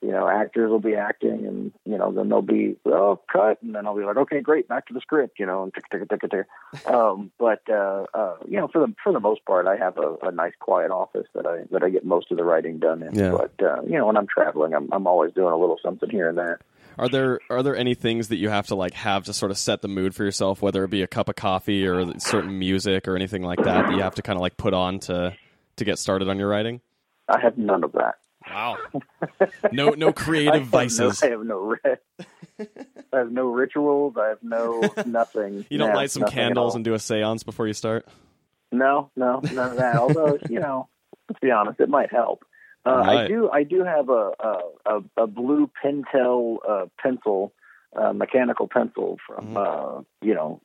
you 0.03 0.13
know, 0.13 0.29
actors 0.29 0.71
will 0.71 0.81
be 0.81 0.95
acting 0.95 1.47
and, 1.47 1.73
you 1.85 1.97
know, 1.97 2.13
then 2.13 2.29
they'll 2.29 2.43
be, 2.43 2.77
oh, 2.87 3.21
cut. 3.33 3.63
And 3.63 3.75
then 3.75 3.87
I'll 3.87 3.97
be 3.97 4.05
like, 4.05 4.17
okay, 4.17 4.41
great, 4.41 4.69
back 4.69 4.87
to 4.87 4.95
the 4.95 5.01
script, 5.01 5.39
you 5.39 5.47
know, 5.47 5.63
and 5.63 5.75
tick, 5.75 5.85
tick, 5.91 6.09
tick, 6.09 6.31
tick. 6.31 6.47
Um, 6.87 7.31
but, 7.39 7.63
uh, 7.71 8.05
uh, 8.13 8.37
you 8.47 8.59
know, 8.59 8.69
for 8.69 8.87
the, 8.87 8.95
for 9.03 9.13
the 9.13 9.21
most 9.21 9.45
part, 9.47 9.67
I 9.67 9.77
have 9.77 9.97
a, 9.97 10.17
a 10.23 10.31
nice 10.31 10.53
quiet 10.61 10.91
office 10.91 11.27
that 11.35 11.47
I, 11.47 11.63
that 11.71 11.83
I 11.83 11.89
get 11.89 12.05
most 12.05 12.31
of 12.31 12.37
the 12.37 12.45
writing 12.45 12.79
done 12.79 13.03
in. 13.03 13.15
Yeah. 13.15 13.31
But, 13.31 13.65
uh, 13.65 13.83
you 13.83 13.99
know, 13.99 14.07
when 14.07 14.17
I'm 14.17 14.27
traveling, 14.27 14.75
I'm, 14.75 14.89
I'm 14.93 15.07
always 15.07 15.33
doing 15.33 15.53
a 15.53 15.57
little 15.57 15.79
something 15.83 16.11
here 16.11 16.29
and 16.29 16.37
there. 16.37 16.61
Are 16.99 17.09
there 17.09 17.41
are 17.51 17.63
there 17.63 17.77
any 17.77 17.95
things 17.95 18.29
that 18.29 18.37
you 18.37 18.49
have 18.49 18.69
to 18.69 18.75
like 18.75 18.95
have 18.95 19.25
to 19.25 19.35
sort 19.35 19.51
of 19.51 19.59
set 19.59 19.83
the 19.83 19.89
mood 19.89 20.15
for 20.15 20.25
yourself, 20.25 20.63
whether 20.63 20.83
it 20.83 20.89
be 20.89 21.03
a 21.03 21.07
cup 21.07 21.29
of 21.29 21.37
coffee 21.37 21.87
or 21.87 22.19
certain 22.19 22.59
music 22.59 23.07
or 23.07 23.17
anything 23.17 23.43
like 23.43 23.59
that 23.59 23.87
that 23.87 23.93
you 23.93 24.01
have 24.01 24.15
to 24.15 24.23
kind 24.23 24.39
of 24.39 24.41
like 24.41 24.57
put 24.57 24.73
on 24.73 24.99
to 25.01 25.37
to 25.77 25.85
get 25.85 25.99
started 25.99 26.29
on 26.29 26.39
your 26.39 26.49
writing? 26.49 26.81
I 27.29 27.39
have 27.41 27.59
none 27.59 27.85
of 27.85 27.93
that. 27.93 28.15
Wow. 28.51 28.79
No 29.73 29.91
no 29.91 30.13
creative 30.13 30.65
vices. 30.65 31.23
I 31.23 31.31
have 31.31 31.45
no, 31.45 31.75
I 31.85 31.89
have 31.91 31.99
no 32.59 32.67
I 33.13 33.19
have 33.19 33.31
no 33.33 33.47
rituals. 33.47 34.15
I 34.19 34.29
have 34.29 34.43
no 34.43 34.95
nothing. 35.05 35.65
You 35.69 35.79
don't 35.79 35.91
No, 35.91 35.95
light 35.97 36.11
some 36.11 36.25
candles 36.25 36.75
and 36.75 36.85
do 36.85 36.95
a 36.95 36.99
séance 36.99 37.45
before 37.45 37.67
you 37.67 37.73
start? 37.73 38.07
No, 38.73 39.11
no, 39.17 39.41
none 39.51 39.71
of 39.73 39.77
that. 39.79 39.97
Although 39.97 40.39
you 40.49 40.61
know, 40.61 40.89
let's 41.29 41.41
be 41.41 41.51
honest, 41.51 41.81
it 41.81 41.89
might 41.89 42.11
help. 42.13 42.45
Uh, 42.85 43.03
I 43.05 43.27
do. 43.27 43.51
I 43.51 43.65
do 43.65 43.83
have 43.85 44.09
a 44.09 44.33
a, 44.39 44.61
a, 44.87 45.23
a 45.25 45.27
blue 45.27 45.69
Pentel 45.85 46.59
uh, 46.69 46.87
pencil, 47.03 47.53
uh, 47.97 48.13
mechanical 48.13 48.69
pencil 48.69 49.19
from 49.27 49.55
Mhm. 49.55 49.99
uh, 49.99 50.03
you 50.23 50.35
know, 50.35 50.61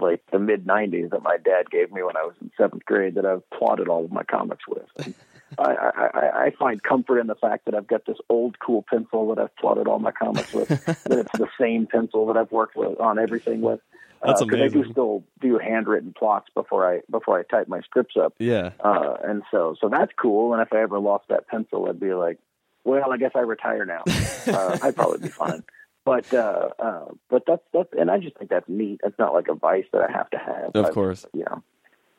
like 0.00 0.22
the 0.32 0.38
mid 0.40 0.66
'90s 0.66 1.10
that 1.10 1.22
my 1.22 1.36
dad 1.36 1.70
gave 1.70 1.92
me 1.92 2.02
when 2.02 2.16
I 2.16 2.22
was 2.24 2.34
in 2.40 2.50
seventh 2.58 2.84
grade. 2.84 3.14
That 3.14 3.26
I've 3.26 3.48
plotted 3.50 3.88
all 3.88 4.04
of 4.04 4.10
my 4.12 4.24
comics 4.24 4.64
with. 4.68 5.14
I, 5.58 5.72
I, 5.72 6.44
I- 6.46 6.50
find 6.58 6.82
comfort 6.82 7.18
in 7.20 7.26
the 7.26 7.34
fact 7.34 7.64
that 7.64 7.74
I've 7.74 7.86
got 7.86 8.04
this 8.06 8.18
old 8.28 8.58
cool 8.58 8.84
pencil 8.88 9.34
that 9.34 9.40
I've 9.42 9.54
plotted 9.56 9.88
all 9.88 9.98
my 9.98 10.12
comics 10.12 10.52
with. 10.52 10.68
that 10.84 11.18
it's 11.18 11.32
the 11.38 11.48
same 11.60 11.86
pencil 11.86 12.26
that 12.26 12.36
I've 12.36 12.52
worked 12.52 12.76
with 12.76 13.00
on 13.00 13.18
everything 13.18 13.60
with. 13.62 13.80
That's 14.24 14.40
Uh, 14.40 14.46
'cause 14.46 14.60
I 14.60 14.68
do 14.68 14.84
still 14.90 15.24
do 15.40 15.58
handwritten 15.58 16.12
plots 16.16 16.46
before 16.54 16.88
I 16.88 17.00
before 17.10 17.38
I 17.40 17.42
type 17.42 17.66
my 17.68 17.80
scripts 17.80 18.16
up. 18.16 18.34
Yeah. 18.38 18.70
Uh, 18.78 19.16
and 19.24 19.42
so, 19.50 19.74
so 19.80 19.88
that's 19.88 20.12
cool. 20.16 20.52
And 20.52 20.62
if 20.62 20.72
I 20.72 20.82
ever 20.82 20.98
lost 21.00 21.26
that 21.28 21.48
pencil, 21.48 21.88
I'd 21.88 21.98
be 21.98 22.14
like, 22.14 22.38
well, 22.84 23.12
I 23.12 23.16
guess 23.16 23.32
I 23.34 23.40
retire 23.40 23.84
now. 23.84 24.02
uh, 24.46 24.78
I'd 24.82 24.94
probably 24.94 25.18
be 25.20 25.28
fine. 25.28 25.64
But, 26.04 26.32
uh, 26.34 26.68
uh, 26.78 27.04
but 27.30 27.44
that's, 27.46 27.62
that's, 27.72 27.88
and 27.98 28.10
I 28.10 28.18
just 28.18 28.36
think 28.36 28.50
that's 28.50 28.68
neat. 28.68 29.00
It's 29.04 29.18
not 29.18 29.34
like 29.34 29.46
a 29.48 29.54
vice 29.54 29.84
that 29.92 30.02
I 30.02 30.10
have 30.12 30.28
to 30.30 30.38
have. 30.38 30.70
Of 30.74 30.86
I- 30.86 30.90
course. 30.90 31.26
You 31.32 31.44
know, 31.44 31.62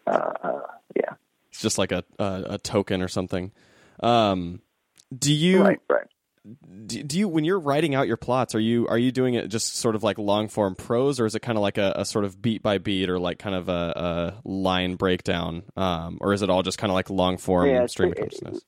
uh, 0.08 0.32
uh, 0.44 0.62
yeah. 0.96 1.14
It's 1.54 1.62
just 1.62 1.78
like 1.78 1.92
a 1.92 2.04
a, 2.20 2.44
a 2.52 2.58
token 2.58 3.02
or 3.04 3.08
something. 3.08 3.52
Um 4.02 4.62
do 5.16 5.32
you 5.32 5.62
right, 5.64 5.80
right. 5.88 6.08
do, 6.88 7.04
do 7.04 7.20
you 7.20 7.28
when 7.28 7.44
you're 7.46 7.60
writing 7.60 7.94
out 7.94 8.08
your 8.08 8.18
plots 8.18 8.56
are 8.56 8.60
you 8.60 8.88
are 8.88 8.98
you 8.98 9.12
doing 9.12 9.36
it 9.36 9.48
just 9.50 9.76
sort 9.76 9.96
of 9.96 10.02
like 10.04 10.18
long 10.18 10.48
form 10.50 10.74
prose 10.76 11.20
or 11.20 11.28
is 11.28 11.36
it 11.36 11.42
kind 11.42 11.58
of 11.58 11.62
like 11.62 11.78
a, 11.78 11.94
a 11.98 12.04
sort 12.06 12.26
of 12.26 12.42
beat 12.42 12.64
by 12.64 12.80
beat 12.80 13.10
or 13.10 13.20
like 13.20 13.38
kind 13.38 13.56
of 13.56 13.70
a, 13.70 14.42
a 14.44 14.50
line 14.50 14.96
breakdown 14.96 15.62
um, 15.78 16.18
or 16.22 16.34
is 16.34 16.42
it 16.42 16.50
all 16.50 16.64
just 16.64 16.80
kind 16.80 16.90
of 16.90 16.96
like 16.96 17.12
long 17.12 17.38
form 17.38 17.70
Yeah, 17.70 17.86
stream 17.86 18.12
of 18.12 18.18
it- 18.18 18.22
consciousness 18.22 18.62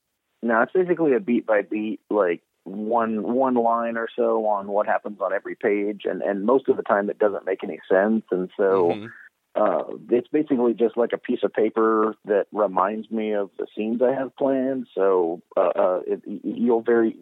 No, 0.44 0.62
it's 0.62 0.72
basically 0.74 1.14
a 1.16 1.20
beat 1.20 1.48
by 1.48 1.64
beat, 1.64 2.00
like 2.12 2.44
one 2.64 3.22
one 3.24 3.56
line 3.56 3.98
or 3.98 4.08
so 4.16 4.46
on 4.46 4.68
what 4.68 4.86
happens 4.86 5.20
on 5.20 5.34
every 5.34 5.56
page, 5.56 6.02
and 6.06 6.22
and 6.22 6.46
most 6.46 6.68
of 6.70 6.78
the 6.78 6.84
time 6.84 7.10
it 7.10 7.18
doesn't 7.18 7.46
make 7.46 7.64
any 7.64 7.80
sense, 7.92 8.24
and 8.32 8.50
so 8.58 8.94
Mhm. 8.94 9.10
Uh, 9.56 9.84
it's 10.10 10.28
basically 10.28 10.74
just 10.74 10.98
like 10.98 11.12
a 11.14 11.18
piece 11.18 11.40
of 11.44 11.54
paper 11.54 12.16
that 12.26 12.48
reminds 12.52 13.10
me 13.10 13.34
of 13.34 13.50
the 13.58 13.68
scenes 13.76 14.02
I 14.02 14.12
have 14.14 14.36
planned. 14.36 14.88
So 14.94 15.42
uh, 15.56 15.62
uh, 15.76 16.00
it, 16.06 16.22
you'll 16.44 16.82
very 16.82 17.18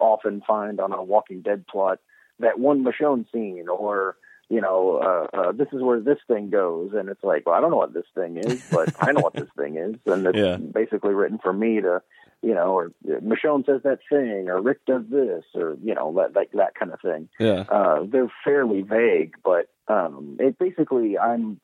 often 0.00 0.42
find 0.46 0.80
on 0.80 0.92
a 0.92 1.02
Walking 1.02 1.42
Dead 1.42 1.66
plot 1.66 1.98
that 2.38 2.58
one 2.58 2.84
Michonne 2.84 3.30
scene, 3.32 3.66
or 3.68 4.16
you 4.48 4.60
know, 4.60 5.00
uh, 5.34 5.36
uh, 5.36 5.52
this 5.52 5.68
is 5.72 5.82
where 5.82 6.00
this 6.00 6.18
thing 6.28 6.50
goes, 6.50 6.92
and 6.94 7.08
it's 7.08 7.24
like, 7.24 7.44
well, 7.46 7.56
I 7.56 7.60
don't 7.60 7.70
know 7.70 7.76
what 7.76 7.92
this 7.92 8.06
thing 8.14 8.36
is, 8.36 8.60
but 8.70 8.90
I 9.00 9.12
know 9.12 9.20
what 9.20 9.34
this 9.34 9.48
thing 9.56 9.76
is, 9.76 9.96
and 10.06 10.26
it's 10.26 10.36
Yeah. 10.36 10.56
basically 10.56 11.14
written 11.14 11.38
for 11.38 11.52
me 11.52 11.80
to. 11.80 12.02
You 12.42 12.54
know, 12.54 12.74
or 12.78 12.92
Michonne 13.04 13.64
says 13.64 13.80
that 13.84 14.00
thing, 14.10 14.50
or 14.50 14.60
Rick 14.60 14.84
does 14.84 15.02
this, 15.10 15.42
or 15.54 15.78
you 15.82 15.94
know, 15.94 16.12
that 16.16 16.36
like 16.36 16.52
that 16.52 16.74
kind 16.74 16.92
of 16.92 17.00
thing 17.00 17.28
yeah 17.40 17.64
uh, 17.70 18.04
they're 18.06 18.30
fairly 18.44 18.82
vague, 18.82 19.34
but 19.42 19.68
um, 19.88 20.36
it 20.40 20.58
basically 20.58 21.18
I'm 21.18 21.60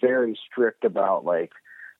very 0.00 0.38
strict 0.50 0.84
about 0.84 1.24
like 1.24 1.52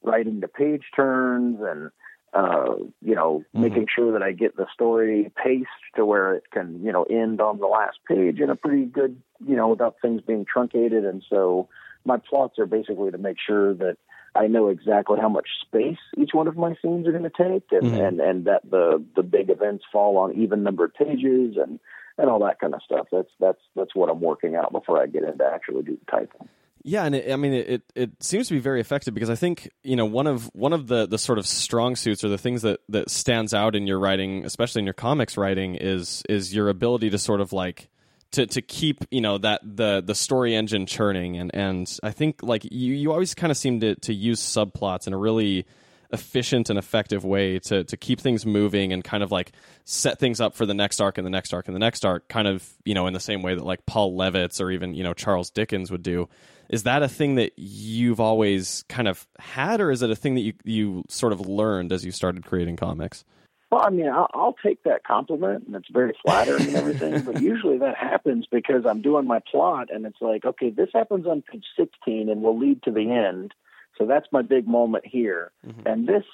writing 0.02 0.40
the 0.40 0.48
page 0.48 0.84
turns 0.94 1.58
and 1.60 1.90
uh, 2.34 2.74
you 3.02 3.14
know 3.14 3.44
Mhm. 3.54 3.62
making 3.62 3.86
sure 3.94 4.12
that 4.12 4.22
I 4.22 4.32
get 4.32 4.56
the 4.56 4.66
story 4.72 5.32
paced 5.42 5.68
to 5.96 6.04
where 6.04 6.34
it 6.34 6.44
can 6.50 6.84
you 6.84 6.92
know 6.92 7.04
end 7.04 7.40
on 7.40 7.58
the 7.58 7.66
last 7.66 7.98
page 8.06 8.40
in 8.40 8.50
a 8.50 8.56
pretty 8.56 8.84
good 8.84 9.20
you 9.46 9.56
know 9.56 9.68
without 9.68 9.96
things 10.02 10.20
being 10.22 10.44
truncated. 10.44 11.04
And 11.04 11.22
so 11.28 11.68
my 12.04 12.18
plots 12.18 12.58
are 12.58 12.66
basically 12.66 13.10
to 13.10 13.18
make 13.18 13.38
sure 13.44 13.74
that 13.74 13.96
I 14.34 14.48
know 14.48 14.68
exactly 14.68 15.18
how 15.18 15.30
much 15.30 15.48
space 15.62 15.98
each 16.18 16.30
one 16.34 16.46
of 16.46 16.56
my 16.56 16.76
scenes 16.82 17.06
are 17.06 17.12
going 17.12 17.22
to 17.22 17.30
take, 17.30 17.72
and, 17.72 17.86
Mhm. 17.86 18.06
and 18.06 18.20
and 18.20 18.44
that 18.44 18.70
the 18.70 19.02
the 19.14 19.22
big 19.22 19.50
events 19.50 19.84
fall 19.90 20.18
on 20.18 20.34
even 20.34 20.62
numbered 20.62 20.94
pages 20.94 21.56
and 21.56 21.80
and 22.18 22.30
all 22.30 22.38
that 22.40 22.58
kind 22.60 22.74
of 22.74 22.82
stuff. 22.82 23.06
That's 23.12 23.30
that's 23.40 23.60
that's 23.74 23.94
what 23.94 24.10
I'm 24.10 24.20
working 24.20 24.54
out 24.54 24.72
before 24.72 25.02
I 25.02 25.06
get 25.06 25.24
into 25.24 25.44
actually 25.44 25.82
do 25.82 25.98
the 25.98 26.10
typing. 26.10 26.48
Yeah, 26.88 27.04
and 27.04 27.16
it, 27.16 27.32
I 27.32 27.36
mean, 27.36 27.52
it, 27.52 27.82
it 27.96 28.10
seems 28.22 28.46
to 28.46 28.54
be 28.54 28.60
very 28.60 28.80
effective 28.80 29.12
because 29.12 29.28
I 29.28 29.34
think 29.34 29.70
you 29.82 29.96
know 29.96 30.06
one 30.06 30.28
of 30.28 30.48
one 30.54 30.72
of 30.72 30.86
the 30.86 31.06
the 31.06 31.18
sort 31.18 31.38
of 31.38 31.46
strong 31.46 31.96
suits 31.96 32.22
or 32.22 32.28
the 32.28 32.38
things 32.38 32.62
that 32.62 32.80
that 32.88 33.10
stands 33.10 33.52
out 33.52 33.74
in 33.74 33.86
your 33.86 33.98
writing, 33.98 34.44
especially 34.44 34.80
in 34.80 34.86
your 34.86 34.94
comics 34.94 35.36
writing, 35.36 35.74
is 35.74 36.22
is 36.28 36.54
your 36.54 36.68
ability 36.68 37.10
to 37.10 37.18
sort 37.18 37.40
of 37.40 37.52
like 37.52 37.88
to 38.32 38.46
to 38.46 38.62
keep 38.62 39.04
you 39.10 39.20
know 39.20 39.38
that 39.38 39.60
the 39.64 40.02
the 40.04 40.14
story 40.14 40.54
engine 40.54 40.86
churning 40.86 41.36
and 41.36 41.50
and 41.54 41.98
I 42.02 42.10
think 42.12 42.42
like 42.42 42.64
you 42.64 42.94
you 42.94 43.12
always 43.12 43.34
kind 43.34 43.50
of 43.50 43.56
seem 43.56 43.80
to 43.80 43.96
to 43.96 44.14
use 44.14 44.40
subplots 44.40 45.06
in 45.06 45.12
a 45.12 45.18
really 45.18 45.66
efficient 46.12 46.70
and 46.70 46.78
effective 46.78 47.24
way 47.24 47.58
to 47.58 47.84
to 47.84 47.96
keep 47.96 48.20
things 48.20 48.46
moving 48.46 48.92
and 48.92 49.02
kind 49.02 49.22
of 49.22 49.32
like 49.32 49.52
set 49.84 50.18
things 50.18 50.40
up 50.40 50.54
for 50.54 50.66
the 50.66 50.74
next 50.74 51.00
arc 51.00 51.18
and 51.18 51.26
the 51.26 51.30
next 51.30 51.52
arc 51.52 51.66
and 51.66 51.74
the 51.74 51.80
next 51.80 52.04
arc 52.04 52.28
kind 52.28 52.46
of 52.48 52.68
you 52.84 52.94
know 52.94 53.06
in 53.06 53.12
the 53.12 53.20
same 53.20 53.42
way 53.42 53.54
that 53.54 53.64
like 53.64 53.84
Paul 53.86 54.16
Levitz 54.16 54.60
or 54.60 54.70
even 54.70 54.94
you 54.94 55.02
know 55.02 55.14
Charles 55.14 55.50
Dickens 55.50 55.90
would 55.90 56.02
do 56.02 56.28
is 56.68 56.84
that 56.84 57.02
a 57.02 57.08
thing 57.08 57.36
that 57.36 57.52
you've 57.56 58.20
always 58.20 58.84
kind 58.88 59.08
of 59.08 59.26
had 59.38 59.80
or 59.80 59.90
is 59.90 60.02
it 60.02 60.10
a 60.10 60.16
thing 60.16 60.34
that 60.34 60.42
you 60.42 60.52
you 60.64 61.04
sort 61.08 61.32
of 61.32 61.40
learned 61.40 61.92
as 61.92 62.04
you 62.04 62.12
started 62.12 62.44
creating 62.44 62.76
comics 62.76 63.24
Well, 63.70 63.82
I 63.84 63.90
mean, 63.90 64.08
I'll, 64.08 64.30
I'll 64.32 64.56
take 64.64 64.84
that 64.84 65.02
compliment, 65.02 65.66
and 65.66 65.74
it's 65.74 65.90
very 65.90 66.16
flattering 66.24 66.68
and 66.68 66.76
everything. 66.76 67.22
but 67.22 67.42
usually 67.42 67.78
that 67.78 67.96
happens 67.96 68.46
because 68.48 68.86
I'm 68.86 69.02
doing 69.02 69.26
my 69.26 69.40
plot, 69.50 69.88
and 69.92 70.06
it's 70.06 70.20
like, 70.20 70.44
okay, 70.44 70.70
this 70.70 70.90
happens 70.94 71.26
on 71.26 71.42
page 71.42 71.64
16, 71.76 72.28
and 72.28 72.42
will 72.42 72.56
lead 72.56 72.84
to 72.84 72.92
the 72.92 73.10
end. 73.10 73.52
So 73.98 74.06
that's 74.06 74.26
my 74.32 74.42
big 74.42 74.66
moment 74.66 75.06
here. 75.06 75.52
Mhm. 75.66 75.86
And 75.86 76.06
this, 76.06 76.24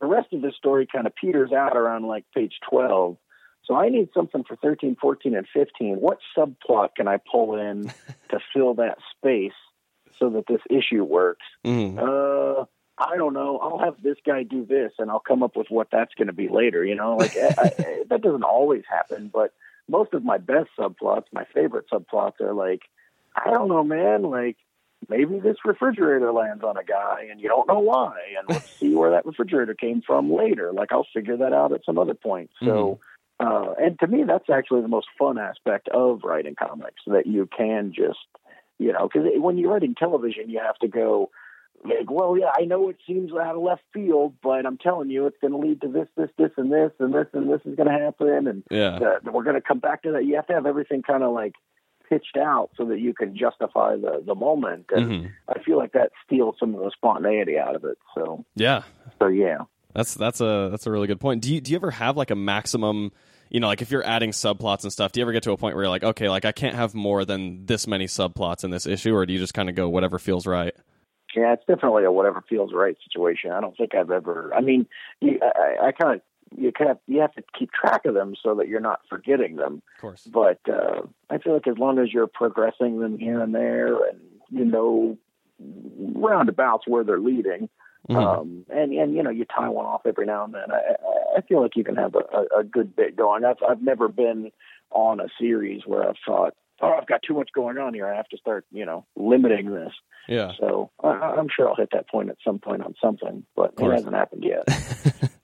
the 0.00 0.06
rest 0.06 0.32
of 0.32 0.42
the 0.42 0.52
story 0.52 0.86
kind 0.86 1.06
of 1.06 1.14
peters 1.14 1.52
out 1.52 1.76
around 1.76 2.06
like 2.06 2.24
page 2.34 2.58
12. 2.68 3.16
So 3.64 3.74
I 3.74 3.88
need 3.88 4.08
something 4.14 4.44
for 4.44 4.56
13, 4.56 4.96
14, 5.00 5.34
and 5.34 5.46
15. 5.52 5.96
What 5.96 6.18
subplot 6.36 6.94
can 6.96 7.06
I 7.06 7.18
pull 7.18 7.58
in 7.58 7.92
to 8.30 8.38
fill 8.52 8.74
that 8.74 8.98
space 9.16 9.52
so 10.18 10.30
that 10.30 10.46
this 10.46 10.62
issue 10.70 11.04
works? 11.04 11.44
mm 11.64 11.98
uh, 11.98 12.64
I 13.00 13.16
don't 13.16 13.32
know. 13.32 13.58
I'll 13.58 13.78
have 13.78 14.02
this 14.02 14.16
guy 14.26 14.42
do 14.42 14.66
this, 14.66 14.90
and 14.98 15.08
I'll 15.08 15.20
come 15.20 15.44
up 15.44 15.54
with 15.54 15.68
what 15.70 15.88
that's 15.92 16.14
going 16.14 16.26
to 16.26 16.32
be 16.32 16.48
later. 16.48 16.84
You 16.84 16.96
know, 16.96 17.16
like 17.16 17.36
I, 17.36 17.70
I, 17.78 18.02
that 18.10 18.22
doesn't 18.22 18.42
always 18.42 18.82
happen, 18.90 19.30
but 19.32 19.52
most 19.88 20.14
of 20.14 20.24
my 20.24 20.38
best 20.38 20.70
subplots, 20.78 21.24
my 21.32 21.44
favorite 21.54 21.86
subplots, 21.92 22.40
are 22.40 22.54
like, 22.54 22.82
I 23.36 23.50
don't 23.50 23.68
know, 23.68 23.84
man. 23.84 24.22
Like 24.22 24.56
maybe 25.08 25.38
this 25.38 25.56
refrigerator 25.64 26.32
lands 26.32 26.64
on 26.64 26.76
a 26.76 26.84
guy, 26.84 27.26
and 27.30 27.40
you 27.40 27.48
don't 27.48 27.68
know 27.68 27.80
why, 27.80 28.14
and 28.38 28.48
let's 28.48 28.70
see 28.78 28.94
where 28.94 29.10
that 29.10 29.26
refrigerator 29.26 29.74
came 29.74 30.02
from 30.02 30.32
later. 30.32 30.72
Like 30.72 30.92
I'll 30.92 31.06
figure 31.12 31.36
that 31.38 31.52
out 31.52 31.72
at 31.72 31.84
some 31.84 31.98
other 31.98 32.14
point. 32.14 32.50
So. 32.62 33.00
Uh, 33.40 33.72
and 33.80 33.96
to 34.00 34.08
me, 34.08 34.24
that's 34.24 34.50
actually 34.50 34.82
the 34.82 34.88
most 34.88 35.06
fun 35.16 35.38
aspect 35.38 35.86
of 35.90 36.22
writing 36.24 36.56
comics 36.58 37.02
that 37.06 37.24
you 37.24 37.48
can 37.56 37.92
just, 37.94 38.18
you 38.80 38.92
know, 38.92 39.08
because 39.08 39.28
when 39.36 39.56
you're 39.56 39.70
writing 39.70 39.94
television, 39.94 40.50
you 40.50 40.58
have 40.58 40.76
to 40.78 40.88
go, 40.88 41.30
like, 41.84 42.10
well, 42.10 42.36
yeah, 42.36 42.50
I 42.58 42.64
know 42.64 42.88
it 42.88 42.96
seems 43.06 43.30
out 43.32 43.54
of 43.54 43.62
left 43.62 43.82
field, 43.92 44.34
but 44.42 44.66
I'm 44.66 44.76
telling 44.76 45.10
you, 45.10 45.26
it's 45.26 45.36
going 45.40 45.52
to 45.52 45.58
lead 45.58 45.80
to 45.82 45.88
this, 45.88 46.08
this, 46.16 46.30
this, 46.36 46.50
and 46.56 46.72
this, 46.72 46.90
and 46.98 47.14
this, 47.14 47.26
and 47.32 47.48
this 47.48 47.60
is 47.64 47.76
going 47.76 47.88
to 47.88 48.04
happen, 48.04 48.48
and 48.48 48.64
yeah 48.70 48.96
uh, 48.96 49.30
we're 49.30 49.44
going 49.44 49.54
to 49.54 49.62
come 49.62 49.78
back 49.78 50.02
to 50.02 50.12
that. 50.12 50.24
You 50.24 50.34
have 50.36 50.48
to 50.48 50.54
have 50.54 50.66
everything 50.66 51.02
kind 51.02 51.22
of 51.22 51.32
like 51.32 51.54
pitched 52.08 52.36
out 52.36 52.70
so 52.76 52.84
that 52.86 53.00
you 53.00 53.12
can 53.14 53.36
justify 53.36 53.96
the 53.96 54.22
the 54.24 54.34
moment, 54.34 54.86
and 54.94 55.10
Mhm. 55.10 55.30
I 55.48 55.62
feel 55.62 55.76
like 55.76 55.92
that 55.92 56.10
steals 56.24 56.56
some 56.58 56.74
of 56.74 56.80
the 56.80 56.90
spontaneity 56.90 57.58
out 57.58 57.76
of 57.76 57.84
it. 57.84 57.98
So, 58.14 58.44
yeah 58.54 58.82
so 59.18 59.26
yeah. 59.26 59.58
That's 59.94 60.14
that's 60.14 60.40
a 60.40 60.68
that's 60.70 60.86
a 60.86 60.90
really 60.90 61.06
good 61.06 61.20
point. 61.20 61.42
Do 61.42 61.52
you 61.52 61.60
do 61.60 61.72
you 61.72 61.76
ever 61.76 61.90
have 61.90 62.16
like 62.16 62.30
a 62.30 62.36
maximum? 62.36 63.10
You 63.50 63.60
know, 63.60 63.66
like 63.66 63.80
if 63.80 63.90
you're 63.90 64.04
adding 64.04 64.30
subplots 64.30 64.82
and 64.82 64.92
stuff, 64.92 65.12
do 65.12 65.20
you 65.20 65.24
ever 65.24 65.32
get 65.32 65.42
to 65.44 65.52
a 65.52 65.56
point 65.56 65.74
where 65.74 65.84
you're 65.84 65.90
like, 65.90 66.04
okay, 66.04 66.28
like 66.28 66.44
I 66.44 66.52
can't 66.52 66.74
have 66.74 66.94
more 66.94 67.24
than 67.24 67.64
this 67.64 67.86
many 67.86 68.04
subplots 68.04 68.62
in 68.62 68.70
this 68.70 68.86
issue, 68.86 69.14
or 69.14 69.24
do 69.24 69.32
you 69.32 69.38
just 69.38 69.54
kind 69.54 69.70
of 69.70 69.74
go 69.74 69.88
whatever 69.88 70.18
feels 70.18 70.46
right? 70.46 70.74
Yeah, 71.34 71.54
it's 71.54 71.64
definitely 71.66 72.04
a 72.04 72.12
whatever 72.12 72.42
feels 72.48 72.72
right 72.72 72.96
situation. 73.04 73.50
I 73.50 73.60
don't 73.60 73.76
think 73.76 73.94
I've 73.94 74.10
ever. 74.10 74.52
I 74.54 74.60
mean, 74.60 74.86
I, 75.22 75.86
I 75.88 75.92
kind 75.92 76.14
of 76.16 76.20
you 76.56 76.72
kind 76.72 76.90
of 76.90 76.98
you 77.06 77.20
have 77.20 77.32
to 77.34 77.42
keep 77.58 77.70
track 77.72 78.04
of 78.04 78.14
them 78.14 78.34
so 78.42 78.54
that 78.56 78.68
you're 78.68 78.80
not 78.80 79.00
forgetting 79.08 79.56
them. 79.56 79.82
Of 79.96 80.00
course. 80.00 80.22
But 80.32 80.60
uh, 80.68 81.02
I 81.30 81.38
feel 81.38 81.54
like 81.54 81.66
as 81.66 81.78
long 81.78 81.98
as 81.98 82.12
you're 82.12 82.26
progressing 82.26 83.00
them 83.00 83.18
here 83.18 83.40
and 83.40 83.54
there, 83.54 83.94
and 84.08 84.20
you 84.50 84.64
know 84.64 85.18
roundabouts 86.14 86.84
where 86.86 87.04
they're 87.04 87.18
leading, 87.20 87.68
Mhm. 88.08 88.16
um, 88.16 88.64
and 88.70 88.92
and 88.92 89.14
you 89.14 89.22
know 89.22 89.30
you 89.30 89.44
tie 89.44 89.68
one 89.68 89.86
off 89.86 90.02
every 90.06 90.26
now 90.26 90.44
and 90.44 90.54
then, 90.54 90.70
I, 90.70 90.76
I- 91.36 91.40
feel 91.48 91.62
like 91.62 91.76
you 91.76 91.84
can 91.84 91.94
have 91.96 92.14
a, 92.16 92.58
a, 92.58 92.64
good 92.64 92.94
bit 92.96 93.16
going. 93.16 93.44
I've 93.44 93.62
I've 93.66 93.80
never 93.80 94.08
been 94.08 94.50
on 94.90 95.20
a 95.20 95.28
series 95.38 95.82
where 95.86 96.06
I've 96.08 96.16
thought, 96.26 96.54
oh, 96.80 96.92
I've 97.00 97.06
got 97.06 97.22
too 97.22 97.34
much 97.34 97.50
going 97.54 97.78
on 97.78 97.94
here. 97.94 98.06
I 98.06 98.16
have 98.16 98.28
to 98.30 98.36
start, 98.36 98.66
you 98.72 98.84
know, 98.84 99.06
limiting 99.16 99.70
this. 99.72 99.92
Yeah. 100.28 100.52
So 100.58 100.90
I, 101.02 101.08
I'm 101.10 101.46
sure 101.48 101.68
I'll 101.68 101.76
hit 101.76 101.90
that 101.92 102.08
point 102.08 102.28
at 102.28 102.36
some 102.44 102.58
point 102.58 102.82
on 102.82 102.94
something, 103.02 103.44
but 103.54 103.72
it 103.78 103.90
hasn't 103.90 104.14
happened 104.14 104.44
yet. 104.44 104.64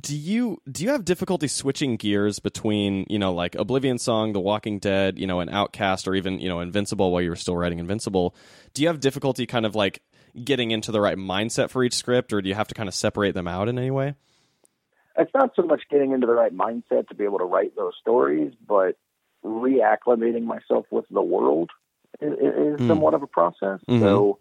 do 0.00 0.16
you 0.16 0.60
do 0.70 0.84
you 0.84 0.90
have 0.90 1.04
difficulty 1.04 1.48
switching 1.48 1.96
gears 1.96 2.38
between 2.38 3.04
you 3.10 3.18
know 3.18 3.32
like 3.32 3.54
Oblivion 3.54 3.98
Song, 3.98 4.32
The 4.32 4.40
Walking 4.40 4.78
Dead, 4.78 5.18
you 5.18 5.26
know, 5.26 5.40
an 5.40 5.48
Outcast, 5.48 6.08
or 6.08 6.14
even 6.14 6.38
you 6.40 6.48
know 6.48 6.60
Invincible 6.60 7.10
while 7.10 7.20
you 7.22 7.30
were 7.30 7.36
still 7.36 7.56
writing 7.56 7.78
Invincible? 7.78 8.34
Do 8.74 8.82
you 8.82 8.88
have 8.88 9.00
difficulty 9.00 9.46
kind 9.46 9.66
of 9.66 9.74
like 9.74 10.02
getting 10.44 10.70
into 10.70 10.92
the 10.92 11.00
right 11.00 11.18
mindset 11.18 11.68
for 11.68 11.84
each 11.84 11.94
script, 11.94 12.32
or 12.32 12.40
do 12.40 12.48
you 12.48 12.54
have 12.54 12.68
to 12.68 12.74
kind 12.74 12.88
of 12.88 12.94
separate 12.94 13.34
them 13.34 13.46
out 13.46 13.68
in 13.68 13.78
any 13.78 13.90
way? 13.90 14.14
It's 15.18 15.30
not 15.34 15.50
so 15.54 15.62
much 15.62 15.82
getting 15.90 16.12
into 16.12 16.26
the 16.26 16.32
right 16.32 16.56
mindset 16.56 17.08
to 17.08 17.14
be 17.14 17.24
able 17.24 17.38
to 17.40 17.44
write 17.44 17.76
those 17.76 17.92
stories, 18.00 18.54
but 18.66 18.96
reacclimating 19.44 20.44
myself 20.44 20.86
with 20.90 21.04
the 21.10 21.20
world 21.22 21.70
is, 22.20 22.32
is 22.32 22.80
Mm. 22.80 22.86
somewhat 22.88 23.12
of 23.12 23.22
a 23.22 23.26
process. 23.26 23.80
Mhm. 23.88 24.00
So, 24.00 24.38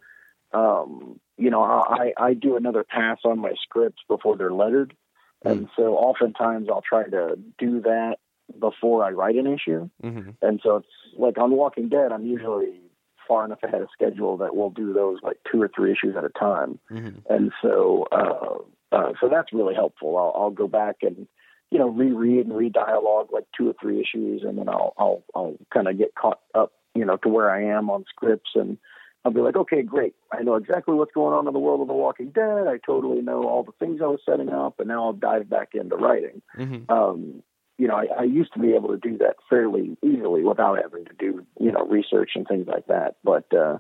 um, 0.54 1.20
you 1.38 1.50
know, 1.50 1.62
I, 1.64 2.14
I 2.18 2.34
do 2.36 2.56
another 2.56 2.84
pass 2.86 3.20
on 3.26 3.40
my 3.40 3.54
scripts 3.64 4.02
before 4.08 4.38
they're 4.38 4.54
lettered. 4.54 4.96
And 5.44 5.68
so 5.76 5.96
oftentimes 5.96 6.68
I'll 6.70 6.84
try 6.88 7.04
to 7.04 7.38
do 7.58 7.82
that 7.82 8.18
before 8.60 9.04
I 9.04 9.12
write 9.12 9.36
an 9.36 9.48
issue. 9.48 9.90
Mm-hmm. 10.04 10.32
And 10.42 10.60
so 10.64 10.78
it's 10.78 10.88
like 11.18 11.38
on 11.38 11.52
Walking 11.52 11.90
Dead, 11.90 12.12
I'm 12.12 12.26
usually 12.26 12.80
far 13.28 13.46
enough 13.46 13.64
ahead 13.64 13.82
of 13.82 13.88
schedule 13.94 14.38
that 14.38 14.56
we'll 14.56 14.70
do 14.70 14.94
those 14.94 15.20
like 15.24 15.38
two 15.50 15.62
or 15.62 15.70
three 15.74 15.92
issues 15.92 16.16
at 16.18 16.26
a 16.26 16.30
time. 16.30 16.80
Mm-hmm. 16.92 17.20
And 17.34 17.52
so, 17.62 18.06
uh, 18.12 18.96
uh, 18.96 19.14
so 19.22 19.30
that's 19.30 19.54
really 19.54 19.74
helpful. 19.74 20.18
I'll, 20.18 20.34
I'll 20.44 20.52
go 20.52 20.68
back 20.68 20.98
and, 21.02 21.28
you 21.70 21.80
know, 21.80 21.88
reread 21.88 22.46
and 22.46 22.56
re-dialogue 22.56 23.30
like 23.32 23.46
two 23.58 23.70
or 23.70 23.74
three 23.82 24.02
issues, 24.02 24.44
and 24.44 24.58
then 24.58 24.68
I'll, 24.68 24.94
I'll, 24.98 25.24
I'll 25.34 25.56
kind 25.74 25.88
of 25.88 25.98
get 25.98 26.14
caught 26.14 26.42
up, 26.54 26.74
you 26.94 27.06
know, 27.06 27.16
to 27.18 27.30
where 27.30 27.50
I 27.50 27.64
am 27.78 27.90
on 27.90 28.04
scripts, 28.10 28.52
and 28.56 28.78
I'll 29.24 29.32
be 29.32 29.42
like, 29.42 29.56
okay, 29.56 29.84
great. 29.84 30.16
I 30.32 30.42
know 30.42 30.56
exactly 30.56 30.96
what's 30.96 31.14
going 31.14 31.34
on 31.34 31.48
in 31.48 31.54
the 31.54 31.60
world 31.60 31.82
of 31.82 31.88
The 31.88 31.94
Walking 31.94 32.32
Dead. 32.32 32.68
I 32.68 32.78
totally 32.84 33.22
know 33.22 33.44
all 33.48 33.64
the 33.64 33.72
things 33.80 34.02
I 34.02 34.08
was 34.08 34.20
setting 34.28 34.50
up, 34.50 34.80
and 34.80 34.88
now 34.88 35.06
I'll 35.06 35.14
dive 35.14 35.50
back 35.50 35.70
into 35.74 35.96
writing. 35.96 36.42
Mm-hmm. 36.58 36.92
Um, 36.92 37.44
you 37.78 37.88
know, 37.88 37.96
I, 37.96 38.08
I 38.20 38.24
used 38.24 38.54
to 38.54 38.60
be 38.60 38.74
able 38.74 38.90
to 38.90 38.98
do 38.98 39.18
that 39.20 39.36
fairly 39.50 39.98
easily 40.04 40.44
without 40.44 40.80
having 40.82 41.06
to 41.06 41.14
do, 41.18 41.46
you 41.60 41.72
know, 41.72 41.86
research 41.86 42.32
and 42.36 42.48
things 42.48 42.68
like 42.68 42.88
that. 42.88 43.16
But 43.24 43.46
uh, 43.54 43.78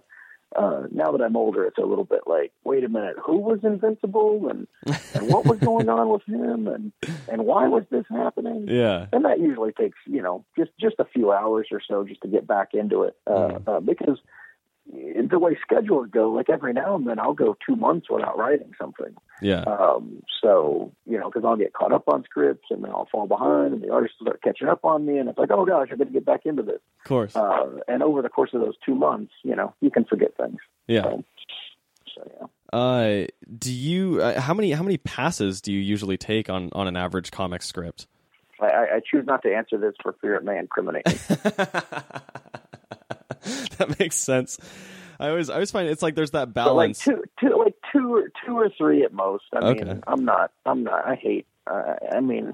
uh, 0.55 0.83
now 0.91 1.11
that 1.11 1.21
I'm 1.21 1.35
older, 1.35 1.65
it's 1.65 1.77
a 1.77 1.85
little 1.85 2.03
bit 2.03 2.21
like, 2.27 2.51
wait 2.63 2.83
a 2.83 2.89
minute, 2.89 3.15
who 3.23 3.37
was 3.37 3.59
invincible, 3.63 4.47
and 4.49 4.67
and 5.15 5.27
what 5.27 5.45
was 5.45 5.59
going 5.59 5.87
on 5.89 6.09
with 6.09 6.23
him, 6.27 6.67
and 6.67 6.91
and 7.31 7.45
why 7.45 7.67
was 7.67 7.83
this 7.89 8.05
happening? 8.09 8.67
Yeah. 8.67 9.07
And 9.11 9.25
that 9.25 9.39
usually 9.39 9.71
takes, 9.71 9.97
you 10.05 10.21
know, 10.21 10.45
just 10.57 10.71
just 10.79 10.95
a 10.99 11.05
few 11.05 11.31
hours 11.31 11.67
or 11.71 11.81
so 11.87 12.03
just 12.03 12.21
to 12.21 12.27
get 12.27 12.45
back 12.47 12.69
into 12.73 13.03
it, 13.03 13.15
uh, 13.27 13.31
Mhm. 13.31 13.67
uh, 13.67 13.79
because 13.79 14.19
the 14.91 15.39
way 15.39 15.57
schedules 15.61 16.09
go, 16.11 16.31
like 16.31 16.49
every 16.49 16.73
now 16.73 16.95
and 16.95 17.07
then 17.07 17.19
I'll 17.19 17.33
go 17.33 17.55
two 17.65 17.75
months 17.75 18.07
without 18.09 18.37
writing 18.37 18.73
something. 18.79 19.15
Yeah. 19.41 19.61
Um, 19.61 20.21
so, 20.41 20.91
you 21.05 21.17
know, 21.17 21.29
because 21.29 21.43
I'll 21.45 21.55
get 21.55 21.73
caught 21.73 21.93
up 21.93 22.07
on 22.07 22.23
scripts 22.23 22.67
and 22.69 22.83
then 22.83 22.91
I'll 22.91 23.07
fall 23.11 23.27
behind 23.27 23.73
and 23.73 23.81
the 23.81 23.91
artists 23.91 24.17
start 24.21 24.41
catching 24.41 24.67
up 24.67 24.83
on 24.83 25.05
me 25.05 25.17
and 25.17 25.29
it's 25.29 25.37
like, 25.37 25.51
oh 25.51 25.65
gosh, 25.65 25.89
I 25.91 25.95
got 25.95 26.05
to 26.05 26.11
get 26.13 26.25
back 26.25 26.41
into 26.45 26.63
this. 26.63 26.81
Of 26.99 27.07
course. 27.07 27.35
Uh, 27.35 27.79
and 27.87 28.03
over 28.03 28.21
the 28.21 28.29
course 28.29 28.51
of 28.53 28.61
those 28.61 28.75
two 28.85 28.95
months, 28.95 29.31
you 29.43 29.55
know, 29.55 29.73
you 29.81 29.91
can 29.91 30.05
forget 30.05 30.35
things. 30.37 30.59
yeah. 30.87 31.03
So, 31.03 31.23
so 32.15 32.31
yeah. 32.39 32.47
Uh, 32.77 33.27
do 33.57 33.73
you? 33.73 34.21
Uh, 34.21 34.39
how 34.39 34.53
many? 34.53 34.71
How 34.71 34.83
many 34.83 34.97
passes 34.97 35.59
do 35.59 35.73
you 35.73 35.79
usually 35.79 36.17
take 36.17 36.49
on 36.49 36.69
on 36.71 36.87
an 36.87 36.95
average 36.95 37.29
comic 37.29 37.63
script? 37.63 38.07
I, 38.61 38.67
I 38.67 38.81
I 38.95 38.99
choose 38.99 39.25
not 39.25 39.43
to 39.43 39.53
answer 39.53 39.77
this 39.77 39.93
for 40.01 40.15
fear 40.21 40.35
it 40.35 40.45
may 40.45 40.57
incriminate 40.57 41.05
me. 41.05 41.35
that 43.77 43.99
makes 43.99 44.15
sense. 44.15 44.57
I 45.19 45.29
always 45.29 45.49
I 45.49 45.55
always 45.55 45.71
find 45.71 45.87
it's 45.87 46.01
like 46.01 46.15
there's 46.15 46.31
that 46.31 46.53
but 46.53 46.73
like 46.73 46.89
balance. 46.89 46.99
two, 46.99 47.23
two, 47.39 47.57
like 47.63 47.75
two 47.93 48.15
or 48.15 48.31
two 48.45 48.57
or 48.57 48.69
three 48.77 49.03
at 49.03 49.13
most. 49.13 49.43
I 49.53 49.59
Okay. 49.59 49.83
mean, 49.83 50.03
I'm 50.07 50.25
not, 50.25 50.51
I'm 50.65 50.83
not. 50.83 51.05
I 51.07 51.15
hate. 51.15 51.45
Uh, 51.67 51.93
I 52.11 52.19
mean, 52.21 52.53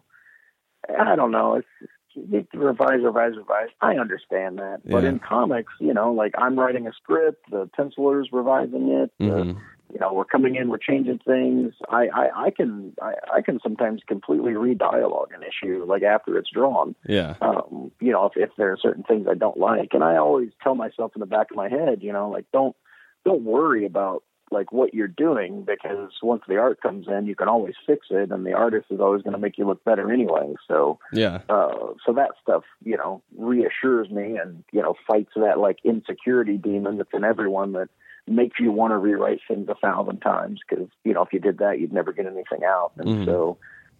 I 0.89 1.15
don't 1.15 1.31
know. 1.31 1.55
It's 1.55 1.67
you 2.15 2.45
revise, 2.55 3.01
revise, 3.03 3.37
revise. 3.37 3.69
I 3.79 3.95
understand 3.97 4.57
that, 4.57 4.81
but 4.83 5.03
Yeah. 5.03 5.09
in 5.09 5.19
comics, 5.19 5.71
you 5.79 5.93
know, 5.93 6.11
like 6.13 6.33
I'm 6.37 6.57
writing 6.59 6.87
a 6.87 6.93
script, 6.93 7.49
the 7.51 7.69
penciler's 7.77 8.29
revising 8.31 8.89
it. 8.89 9.11
The, 9.19 9.25
Mhm. 9.25 9.57
You 9.93 9.99
know, 9.99 10.13
we're 10.13 10.25
coming 10.25 10.55
in, 10.55 10.69
we're 10.69 10.77
changing 10.77 11.19
things. 11.19 11.73
I, 11.89 12.07
I, 12.13 12.45
I 12.47 12.51
can, 12.51 12.93
I, 13.01 13.13
I 13.37 13.41
can 13.41 13.59
sometimes 13.61 14.01
completely 14.07 14.53
re-dialogue 14.53 15.31
an 15.33 15.43
issue 15.43 15.85
like 15.85 16.03
after 16.03 16.37
it's 16.37 16.49
drawn. 16.51 16.95
Yeah. 17.07 17.35
Um, 17.41 17.91
you 18.01 18.11
know, 18.11 18.25
if, 18.25 18.33
if 18.35 18.49
there 18.57 18.71
are 18.71 18.77
certain 18.81 19.03
things 19.03 19.27
I 19.29 19.35
don't 19.35 19.57
like, 19.57 19.89
and 19.93 20.03
I 20.03 20.17
always 20.17 20.49
tell 20.61 20.75
myself 20.75 21.11
in 21.15 21.21
the 21.21 21.25
back 21.25 21.51
of 21.51 21.57
my 21.57 21.69
head, 21.69 21.99
you 22.01 22.11
know, 22.11 22.29
like 22.29 22.45
don't, 22.51 22.75
don't 23.23 23.43
worry 23.43 23.85
about 23.85 24.23
like 24.49 24.71
what 24.71 24.93
you're 24.93 25.09
doing 25.09 25.63
because 25.63 26.11
once 26.23 26.41
the 26.47 26.55
art 26.55 26.79
comes 26.81 27.07
in, 27.09 27.25
you 27.25 27.35
can 27.35 27.49
always 27.49 27.75
fix 27.85 28.07
it, 28.09 28.31
and 28.31 28.45
the 28.45 28.53
artist 28.53 28.85
is 28.89 28.99
always 29.01 29.21
going 29.21 29.33
to 29.33 29.39
make 29.39 29.57
you 29.57 29.67
look 29.67 29.83
better 29.83 30.11
anyway. 30.11 30.53
So, 30.67 30.99
Yeah. 31.11 31.41
uh, 31.49 31.93
so 32.05 32.13
that 32.13 32.31
stuff, 32.41 32.63
you 32.83 32.95
know, 32.95 33.21
reassures 33.37 34.09
me 34.09 34.37
and, 34.37 34.63
you 34.71 34.81
know, 34.81 34.95
fights 35.05 35.31
that 35.35 35.59
like 35.59 35.79
insecurity 35.83 36.57
demon 36.57 36.97
that's 36.97 37.09
in 37.13 37.25
everyone 37.25 37.73
that 37.73 37.89
makes 38.27 38.59
you 38.59 38.71
want 38.71 38.91
to 38.91 38.97
rewrite 38.97 39.39
things 39.47 39.67
a 39.69 39.75
thousand 39.75 40.19
times 40.19 40.59
because, 40.67 40.87
you 41.03 41.13
know, 41.13 41.21
if 41.23 41.31
you 41.33 41.39
did 41.39 41.59
that, 41.59 41.79
you'd 41.79 41.93
never 41.93 42.11
get 42.13 42.25
anything 42.25 42.63
out. 42.65 42.91
And 42.97 43.07
Mhm. 43.07 43.25
so, 43.25 43.57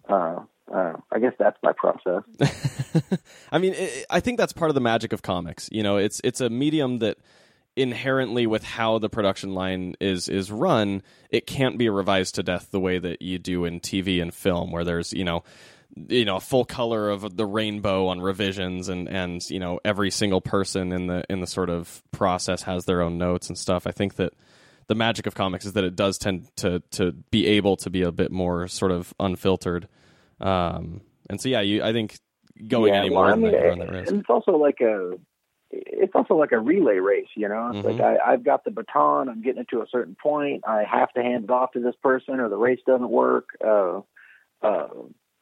uh, 0.10 0.40
uh, 0.74 0.94
I 1.12 1.20
guess 1.20 1.34
that's 1.40 1.58
my 1.64 1.72
process. 1.72 2.24
I 3.52 3.58
mean, 3.58 3.74
it, 3.74 4.06
I 4.10 4.20
think 4.20 4.38
that's 4.38 4.54
part 4.54 4.70
of 4.70 4.76
the 4.76 4.82
magic 4.82 5.14
of 5.14 5.22
comics. 5.22 5.70
You 5.72 5.84
know, 5.84 5.98
it's 5.98 6.20
it's 6.24 6.42
a 6.42 6.50
medium 6.50 7.00
that 7.00 7.18
inherently 7.76 8.48
with 8.48 8.64
how 8.64 8.98
the 8.98 9.10
production 9.10 9.54
line 9.54 9.96
is 10.02 10.28
is 10.28 10.52
run, 10.52 11.04
it 11.30 11.46
can't 11.48 11.78
be 11.78 11.88
revised 11.90 12.36
to 12.36 12.44
death 12.44 12.70
the 12.72 12.80
way 12.80 12.98
that 13.00 13.22
you 13.22 13.38
do 13.40 13.66
in 13.66 13.80
TV 13.80 14.22
and 14.22 14.34
film, 14.34 14.72
where 14.72 14.84
there's 14.84 15.14
you 15.14 15.24
know, 15.24 15.44
you 16.10 16.26
know, 16.26 16.38
a 16.38 16.40
full 16.40 16.66
color 16.66 17.10
of 17.10 17.38
the 17.38 17.46
rainbow 17.46 18.08
on 18.08 18.22
revisions, 18.22 18.90
and 18.90 19.08
and 19.10 19.42
you 19.50 19.60
know, 19.60 19.80
every 19.84 20.12
single 20.12 20.42
person 20.42 20.92
in 20.92 21.08
the 21.08 21.24
in 21.30 21.40
the 21.42 21.48
sort 21.48 21.70
of 21.70 22.04
process 22.12 22.64
has 22.64 22.86
their 22.86 23.02
own 23.02 23.18
notes 23.18 23.50
and 23.50 23.58
stuff. 23.58 23.88
I 23.88 23.92
think 23.92 24.16
that 24.16 24.34
the 24.88 24.96
magic 24.96 25.28
of 25.28 25.36
comics 25.36 25.66
is 25.66 25.74
that 25.74 25.84
it 25.84 25.96
does 25.96 26.18
tend 26.18 26.48
to 26.58 26.82
to 26.92 27.12
be 27.12 27.48
able 27.48 27.76
to 27.78 27.90
be 27.90 28.02
a 28.04 28.12
bit 28.12 28.32
more 28.32 28.68
sort 28.68 28.92
of 28.92 29.14
unfiltered. 29.20 29.88
Um, 30.40 31.02
and 31.30 31.42
so 31.42 31.50
yeah, 31.50 31.62
you 31.62 31.84
I 31.84 31.92
think 31.94 32.18
going 32.68 32.94
Yeah, 32.94 33.02
any 33.02 33.10
well, 33.10 33.24
more 33.24 33.32
I 33.32 33.36
mean, 33.36 33.52
that, 33.52 33.78
that 33.80 33.90
risk. 33.92 34.12
And 34.12 34.20
it's 34.22 34.30
also 34.30 34.52
like 34.58 34.80
a, 34.82 35.14
it's 35.70 36.14
also 36.16 36.36
like 36.36 36.54
a 36.54 36.60
relay 36.60 36.98
race, 36.98 37.28
you 37.36 37.48
know. 37.50 37.72
It's 37.74 37.86
Mhm. 37.86 38.00
like 38.00 38.02
I, 38.02 38.34
I've 38.34 38.44
got 38.44 38.64
the 38.64 38.72
baton. 38.72 39.30
I'm 39.30 39.42
getting 39.42 39.62
it 39.62 39.68
to 39.70 39.82
a 39.82 39.88
certain 39.92 40.16
point. 40.16 40.64
I 40.68 40.84
have 40.90 41.12
to 41.14 41.22
hand 41.22 41.44
it 41.44 41.50
off 41.50 41.74
to 41.74 41.82
this 41.82 41.96
person, 42.02 42.40
or 42.40 42.48
the 42.50 42.56
race 42.58 42.80
doesn't 42.88 43.10
work. 43.10 43.50
Uh, 43.64 44.02
uh, 44.62 44.88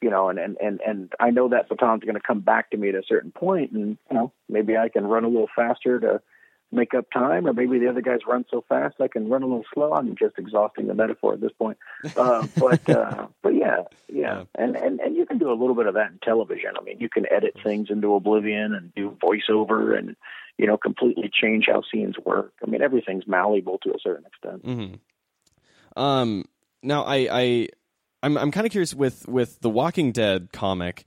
you 0.01 0.09
know, 0.09 0.29
and 0.29 0.39
and 0.39 0.57
and 0.61 0.81
and 0.85 1.13
I 1.19 1.31
know 1.31 1.49
that 1.49 1.69
baton's 1.69 2.03
going 2.03 2.15
to 2.15 2.21
come 2.21 2.41
back 2.41 2.71
to 2.71 2.77
me 2.77 2.89
at 2.89 2.95
a 2.95 3.03
certain 3.07 3.31
point, 3.31 3.71
and 3.71 3.97
you 4.09 4.17
know, 4.17 4.31
maybe 4.49 4.77
I 4.77 4.89
can 4.89 5.05
run 5.05 5.23
a 5.23 5.29
little 5.29 5.49
faster 5.55 5.99
to 5.99 6.21
make 6.71 6.93
up 6.93 7.05
time, 7.11 7.47
or 7.47 7.53
maybe 7.53 7.79
the 7.79 7.89
other 7.89 8.01
guys 8.01 8.19
run 8.27 8.45
so 8.49 8.63
fast 8.67 8.95
I 8.99 9.07
can 9.07 9.29
run 9.29 9.43
a 9.43 9.45
little 9.45 9.65
slow. 9.73 9.93
I'm 9.93 10.15
just 10.15 10.37
exhausting 10.37 10.87
the 10.87 10.93
metaphor 10.93 11.33
at 11.33 11.41
this 11.41 11.51
point. 11.57 11.77
Uh, 12.15 12.47
but 12.57 12.87
uh, 12.89 13.27
but 13.41 13.55
yeah, 13.55 13.83
yeah, 14.07 14.43
and 14.55 14.75
and 14.75 14.99
and 14.99 15.15
you 15.15 15.25
can 15.25 15.37
do 15.37 15.49
a 15.49 15.57
little 15.57 15.75
bit 15.75 15.85
of 15.85 15.95
that 15.95 16.11
in 16.11 16.19
television. 16.23 16.71
I 16.79 16.83
mean, 16.83 16.99
you 16.99 17.09
can 17.09 17.25
edit 17.31 17.55
things 17.63 17.89
into 17.89 18.15
Oblivion 18.15 18.73
and 18.73 18.93
do 18.95 19.17
voiceover 19.21 19.97
and 19.97 20.15
you 20.57 20.67
know 20.67 20.77
completely 20.77 21.29
change 21.33 21.65
how 21.67 21.81
scenes 21.91 22.15
work. 22.23 22.53
I 22.65 22.69
mean, 22.69 22.81
everything's 22.81 23.27
malleable 23.27 23.79
to 23.79 23.89
a 23.89 23.99
certain 24.01 24.25
extent. 24.25 24.63
hmm 24.63 25.99
Um, 25.99 26.45
now 26.85 27.03
I, 27.03 27.27
I, 27.31 27.67
I'm, 28.25 28.37
I'm 28.39 28.51
kind 28.51 28.65
of 28.65 28.71
curious 28.71 28.93
with 28.93 29.27
with 29.27 29.59
the 29.61 29.69
Walking 29.69 30.11
Dead 30.11 30.49
comic, 30.51 31.05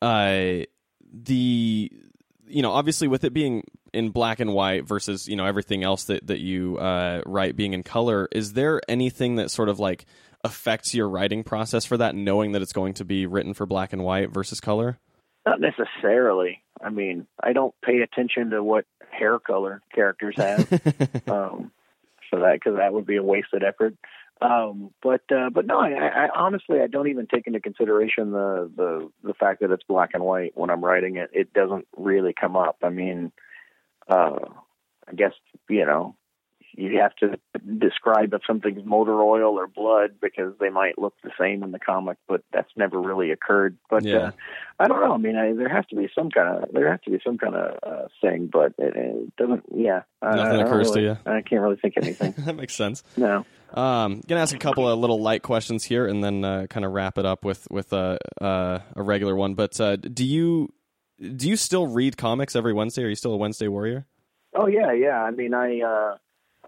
uh, 0.00 0.60
the, 1.12 1.92
you 2.46 2.62
know, 2.62 2.70
obviously 2.70 3.08
with 3.08 3.24
it 3.24 3.32
being 3.32 3.64
in 3.92 4.10
black 4.10 4.38
and 4.38 4.54
white 4.54 4.86
versus 4.86 5.26
you 5.28 5.34
know 5.34 5.46
everything 5.46 5.82
else 5.82 6.04
that 6.04 6.28
that 6.28 6.38
you 6.38 6.78
uh, 6.78 7.22
write 7.26 7.56
being 7.56 7.72
in 7.72 7.82
color, 7.82 8.28
is 8.30 8.52
there 8.52 8.80
anything 8.88 9.34
that 9.36 9.50
sort 9.50 9.68
of 9.68 9.80
like 9.80 10.06
affects 10.44 10.94
your 10.94 11.08
writing 11.08 11.42
process 11.42 11.84
for 11.84 11.96
that, 11.96 12.14
knowing 12.14 12.52
that 12.52 12.62
it's 12.62 12.72
going 12.72 12.94
to 12.94 13.04
be 13.04 13.26
written 13.26 13.52
for 13.52 13.66
black 13.66 13.92
and 13.92 14.04
white 14.04 14.30
versus 14.30 14.60
color? 14.60 15.00
Not 15.44 15.60
necessarily. 15.60 16.62
I 16.80 16.90
mean, 16.90 17.26
I 17.42 17.52
don't 17.52 17.74
pay 17.84 18.00
attention 18.00 18.50
to 18.50 18.62
what 18.62 18.84
hair 19.10 19.40
color 19.40 19.82
characters 19.92 20.36
have. 20.36 20.72
um, 21.28 21.72
so 22.30 22.38
that 22.38 22.54
because 22.54 22.76
that 22.76 22.92
would 22.92 23.06
be 23.06 23.16
a 23.16 23.22
wasted 23.24 23.64
effort. 23.64 23.96
Um, 24.40 24.90
but 25.02 25.22
uh, 25.34 25.50
but 25.50 25.64
no, 25.66 25.78
I, 25.80 26.26
I 26.26 26.28
honestly 26.34 26.80
I 26.80 26.86
don't 26.86 27.08
even 27.08 27.26
take 27.26 27.46
into 27.46 27.60
consideration 27.60 28.32
the 28.32 28.70
the 28.74 29.10
the 29.22 29.34
fact 29.34 29.60
that 29.60 29.70
it's 29.70 29.84
black 29.84 30.10
and 30.12 30.24
white 30.24 30.52
when 30.54 30.70
I'm 30.70 30.84
writing 30.84 31.16
it. 31.16 31.30
It 31.32 31.52
doesn't 31.52 31.86
really 31.96 32.34
come 32.38 32.56
up. 32.56 32.78
I 32.82 32.90
mean, 32.90 33.32
uh, 34.08 34.38
I 35.08 35.14
guess 35.14 35.32
you 35.68 35.86
know 35.86 36.16
you 36.76 36.98
have 37.00 37.14
to 37.16 37.38
describe 37.78 38.32
if 38.34 38.42
something's 38.46 38.84
motor 38.84 39.22
oil 39.22 39.58
or 39.58 39.66
blood 39.66 40.12
because 40.20 40.52
they 40.60 40.70
might 40.70 40.98
look 40.98 41.14
the 41.22 41.30
same 41.40 41.62
in 41.62 41.70
the 41.72 41.78
comic, 41.78 42.16
but 42.28 42.42
that's 42.52 42.70
never 42.76 43.00
really 43.00 43.30
occurred. 43.30 43.76
But 43.88 44.04
Yeah. 44.04 44.16
uh, 44.16 44.30
I 44.78 44.88
don't 44.88 45.00
know. 45.00 45.12
I 45.14 45.18
mean, 45.18 45.36
I, 45.36 45.52
there 45.52 45.68
has 45.68 45.86
to 45.86 45.96
be 45.96 46.08
some 46.14 46.30
kind 46.30 46.64
of 46.64 46.72
there 46.72 46.90
has 46.90 47.00
to 47.04 47.10
be 47.10 47.20
some 47.24 47.38
kind 47.38 47.54
of 47.54 47.78
uh, 47.82 48.08
thing, 48.20 48.48
but 48.52 48.72
it, 48.78 48.94
it 48.96 49.36
doesn't. 49.36 49.64
Yeah, 49.74 50.02
I- 50.20 50.26
I 50.26 50.36
Nothing 50.36 50.58
don't 50.60 50.66
occurs 50.66 50.90
to 50.92 51.00
you? 51.00 51.18
I 51.26 51.42
can't 51.42 51.62
really 51.62 51.76
think 51.76 51.96
of 51.96 52.04
anything. 52.04 52.34
that 52.38 52.56
makes 52.56 52.74
sense. 52.74 53.02
no. 53.16 53.44
Um, 53.72 54.20
gonna 54.28 54.40
ask 54.40 54.54
a 54.54 54.58
couple 54.58 54.88
of 54.88 54.98
little 55.00 55.20
light 55.20 55.42
questions 55.42 55.82
here, 55.84 56.06
and 56.06 56.22
then 56.22 56.44
uh, 56.44 56.66
kind 56.70 56.86
of 56.86 56.92
wrap 56.92 57.18
it 57.18 57.26
up 57.26 57.44
with 57.44 57.66
with 57.72 57.92
a 57.92 58.18
uh, 58.40 58.78
a 58.94 59.02
regular 59.02 59.34
one. 59.34 59.54
But 59.54 59.80
uh, 59.80 59.96
do 59.96 60.24
you 60.24 60.72
do 61.20 61.48
you 61.48 61.56
still 61.56 61.86
read 61.88 62.16
comics 62.16 62.54
every 62.54 62.72
Wednesday? 62.72 63.02
Are 63.02 63.08
you 63.08 63.16
still 63.16 63.32
a 63.32 63.36
Wednesday 63.36 63.66
warrior? 63.66 64.06
Oh 64.54 64.68
yeah, 64.68 64.92
yeah. 64.92 65.20
I 65.22 65.32
mean, 65.32 65.54
I 65.54 65.80
uh, 65.80 66.16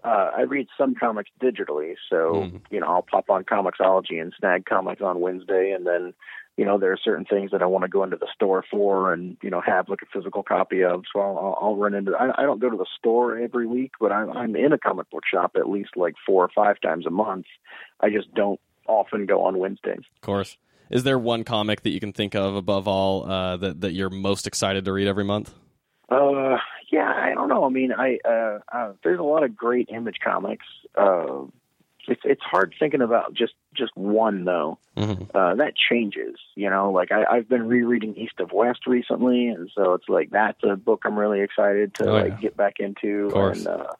uh, 0.03 0.31
I 0.37 0.41
read 0.41 0.67
some 0.77 0.95
comics 0.95 1.29
digitally, 1.41 1.95
so 2.09 2.47
Mhm. 2.51 2.61
you 2.69 2.79
know 2.79 2.87
I'll 2.87 3.01
pop 3.01 3.29
on 3.29 3.43
Comixology 3.43 4.21
and 4.21 4.33
snag 4.37 4.65
comics 4.65 5.01
on 5.01 5.19
Wednesday, 5.19 5.71
and 5.71 5.85
then 5.85 6.13
you 6.57 6.65
know 6.65 6.77
there 6.77 6.91
are 6.91 6.97
certain 6.97 7.25
things 7.25 7.51
that 7.51 7.61
I 7.61 7.65
want 7.65 7.83
to 7.83 7.89
go 7.89 8.03
into 8.03 8.17
the 8.17 8.27
store 8.33 8.63
for, 8.69 9.13
and 9.13 9.37
you 9.41 9.49
know 9.49 9.61
have 9.61 9.89
like 9.89 10.01
a 10.01 10.05
physical 10.05 10.43
copy 10.43 10.83
of. 10.83 11.03
So 11.11 11.19
I'll, 11.19 11.37
I'll, 11.37 11.57
I'll 11.61 11.75
run 11.75 11.93
into. 11.93 12.13
I, 12.13 12.41
I 12.41 12.43
don't 12.43 12.59
go 12.59 12.69
to 12.69 12.77
the 12.77 12.87
store 12.97 13.37
every 13.37 13.67
week, 13.67 13.91
but 13.99 14.11
I'm, 14.11 14.31
I'm 14.31 14.55
in 14.55 14.73
a 14.73 14.77
comic 14.77 15.09
book 15.09 15.23
shop 15.31 15.51
at 15.55 15.69
least 15.69 15.91
like 15.95 16.15
four 16.25 16.43
or 16.43 16.49
five 16.55 16.79
times 16.79 17.05
a 17.05 17.11
month. 17.11 17.45
I 17.99 18.09
just 18.09 18.33
don't 18.33 18.59
often 18.87 19.25
go 19.25 19.43
on 19.43 19.57
Wednesdays. 19.57 20.03
Of 20.15 20.21
course. 20.21 20.57
Is 20.89 21.03
there 21.03 21.19
one 21.19 21.43
comic 21.43 21.81
that 21.81 21.89
you 21.89 21.99
can 21.99 22.13
think 22.13 22.33
of 22.33 22.55
above 22.55 22.87
all 22.87 23.29
uh, 23.29 23.57
that 23.57 23.81
that 23.81 23.91
you're 23.93 24.09
most 24.09 24.47
excited 24.47 24.85
to 24.85 24.93
read 24.93 25.07
every 25.07 25.25
month? 25.25 25.53
Uh, 26.09 26.57
yeah, 26.89 27.11
I 27.11 27.33
don't 27.33 27.49
know. 27.49 27.65
I 27.65 27.69
mean, 27.69 27.91
I 27.91 28.19
uh, 28.25 28.59
uh 28.71 28.93
there's 29.03 29.19
a 29.19 29.23
lot 29.23 29.43
of 29.43 29.55
great 29.55 29.89
image 29.91 30.17
comics. 30.23 30.65
Uh, 30.95 31.43
it's 32.07 32.21
it's 32.23 32.41
hard 32.41 32.73
thinking 32.79 33.01
about 33.01 33.33
just 33.33 33.53
just 33.73 33.95
one 33.95 34.45
though. 34.45 34.79
Mm-hmm. 34.95 35.23
Uh, 35.35 35.55
that 35.55 35.73
changes, 35.75 36.37
you 36.55 36.69
know. 36.69 36.91
Like 36.91 37.11
I, 37.11 37.25
I've 37.29 37.49
been 37.49 37.67
rereading 37.67 38.15
East 38.15 38.39
of 38.39 38.51
West 38.51 38.87
recently, 38.87 39.47
and 39.47 39.69
so 39.75 39.93
it's 39.93 40.07
like 40.07 40.29
that's 40.31 40.63
a 40.63 40.75
book 40.75 41.03
I'm 41.05 41.19
really 41.19 41.41
excited 41.41 41.93
to 41.95 42.09
Oh, 42.09 42.13
like 42.13 42.33
yeah. 42.33 42.37
get 42.39 42.57
back 42.57 42.79
into 42.79 43.27
Of 43.27 43.33
course. 43.33 43.57
and 43.65 43.67
uh, 43.67 43.93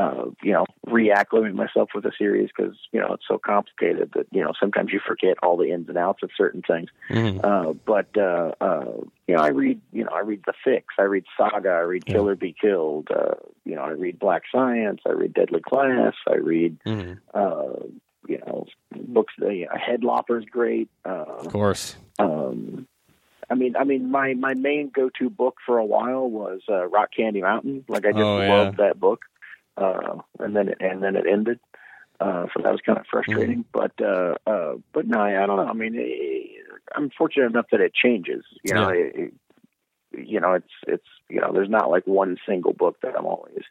uh, 0.00 0.24
you 0.42 0.52
know 0.52 0.64
reacclimate 0.86 1.54
myself 1.54 1.88
with 1.94 2.04
a 2.04 2.12
series 2.16 2.50
because 2.54 2.76
you 2.92 3.00
know 3.00 3.10
it's 3.14 3.24
so 3.26 3.38
complicated 3.52 4.06
that 4.14 4.26
you 4.30 4.42
know 4.44 4.52
sometimes 4.60 4.92
you 4.92 5.00
forget 5.06 5.36
all 5.42 5.56
the 5.56 5.70
ins 5.72 5.88
and 5.88 5.98
outs 5.98 6.22
of 6.22 6.30
certain 6.36 6.62
things. 6.62 6.88
Mm-hmm. 7.10 7.40
Uh, 7.42 7.72
but 7.92 8.08
uh, 8.16 8.52
uh, 8.60 8.92
you 9.26 9.34
know, 9.34 9.42
I 9.42 9.48
read 9.48 9.80
you 9.92 10.04
know 10.04 10.10
I 10.12 10.20
read 10.20 10.42
The 10.46 10.54
Fix, 10.64 10.86
I 10.98 11.02
read 11.02 11.24
Saga, 11.36 11.70
I 11.70 11.80
read 11.80 12.04
Yeah. 12.06 12.14
Kill 12.14 12.28
or 12.28 12.36
Be 12.36 12.54
Killed. 12.58 13.08
Uh, 13.10 13.34
you 13.64 13.74
know, 13.74 13.82
I 13.82 13.90
read 13.90 14.18
Black 14.18 14.42
Science, 14.52 15.00
I 15.06 15.12
read 15.12 15.34
Deadly 15.34 15.60
Class, 15.60 16.14
I 16.28 16.36
read 16.36 16.78
Mm-hmm. 16.86 17.14
uh, 17.34 17.86
you 18.28 18.38
know 18.46 18.66
books. 19.08 19.34
Uh, 19.42 19.48
you 19.48 19.66
know, 19.66 19.72
Headlopper's 19.74 20.44
great. 20.44 20.88
Uh, 21.04 21.24
Of 21.44 21.48
course. 21.48 21.96
um, 22.18 22.86
I 23.50 23.54
mean, 23.54 23.76
I 23.76 23.84
mean, 23.84 24.10
my 24.10 24.34
my 24.34 24.54
main 24.54 24.90
go 24.94 25.08
to 25.18 25.30
book 25.30 25.56
for 25.64 25.78
a 25.78 25.84
while 25.84 26.28
was 26.28 26.60
uh, 26.68 26.86
Rock 26.86 27.10
Candy 27.16 27.40
Mountain. 27.40 27.84
Like 27.88 28.04
I 28.04 28.12
just 28.12 28.22
Oh, 28.22 28.40
yeah. 28.40 28.54
loved 28.54 28.76
that 28.76 29.00
book, 29.00 29.20
uh, 29.78 30.18
and 30.40 30.56
then 30.56 30.68
it, 30.68 30.78
and 30.80 31.02
then 31.02 31.16
it 31.16 31.24
ended. 31.30 31.60
Uh, 32.20 32.46
so 32.52 32.62
that 32.62 32.72
was 32.72 32.80
kind 32.84 32.98
of 32.98 33.06
frustrating, 33.10 33.64
Mm-hmm. 33.64 33.72
but 33.72 33.92
uh, 34.04 34.34
uh, 34.50 34.74
but 34.92 35.06
no, 35.06 35.20
I 35.20 35.46
don't 35.46 35.56
know. 35.56 35.66
I 35.68 35.72
mean, 35.72 35.94
I'm 36.94 37.10
fortunate 37.16 37.46
enough 37.46 37.66
that 37.70 37.80
it 37.80 37.94
changes. 37.94 38.44
You 38.64 38.74
know, 38.74 38.90
Yeah. 38.92 38.98
it, 39.06 39.12
it- 39.16 39.34
you 40.16 40.40
know, 40.40 40.54
it's 40.54 40.72
it's 40.86 41.06
you 41.28 41.38
know, 41.40 41.52
there's 41.52 41.68
not 41.68 41.90
like 41.90 42.06
one 42.06 42.38
single 42.48 42.72
book 42.72 42.96
that 43.02 43.14
I'm 43.16 43.26
always 43.26 43.62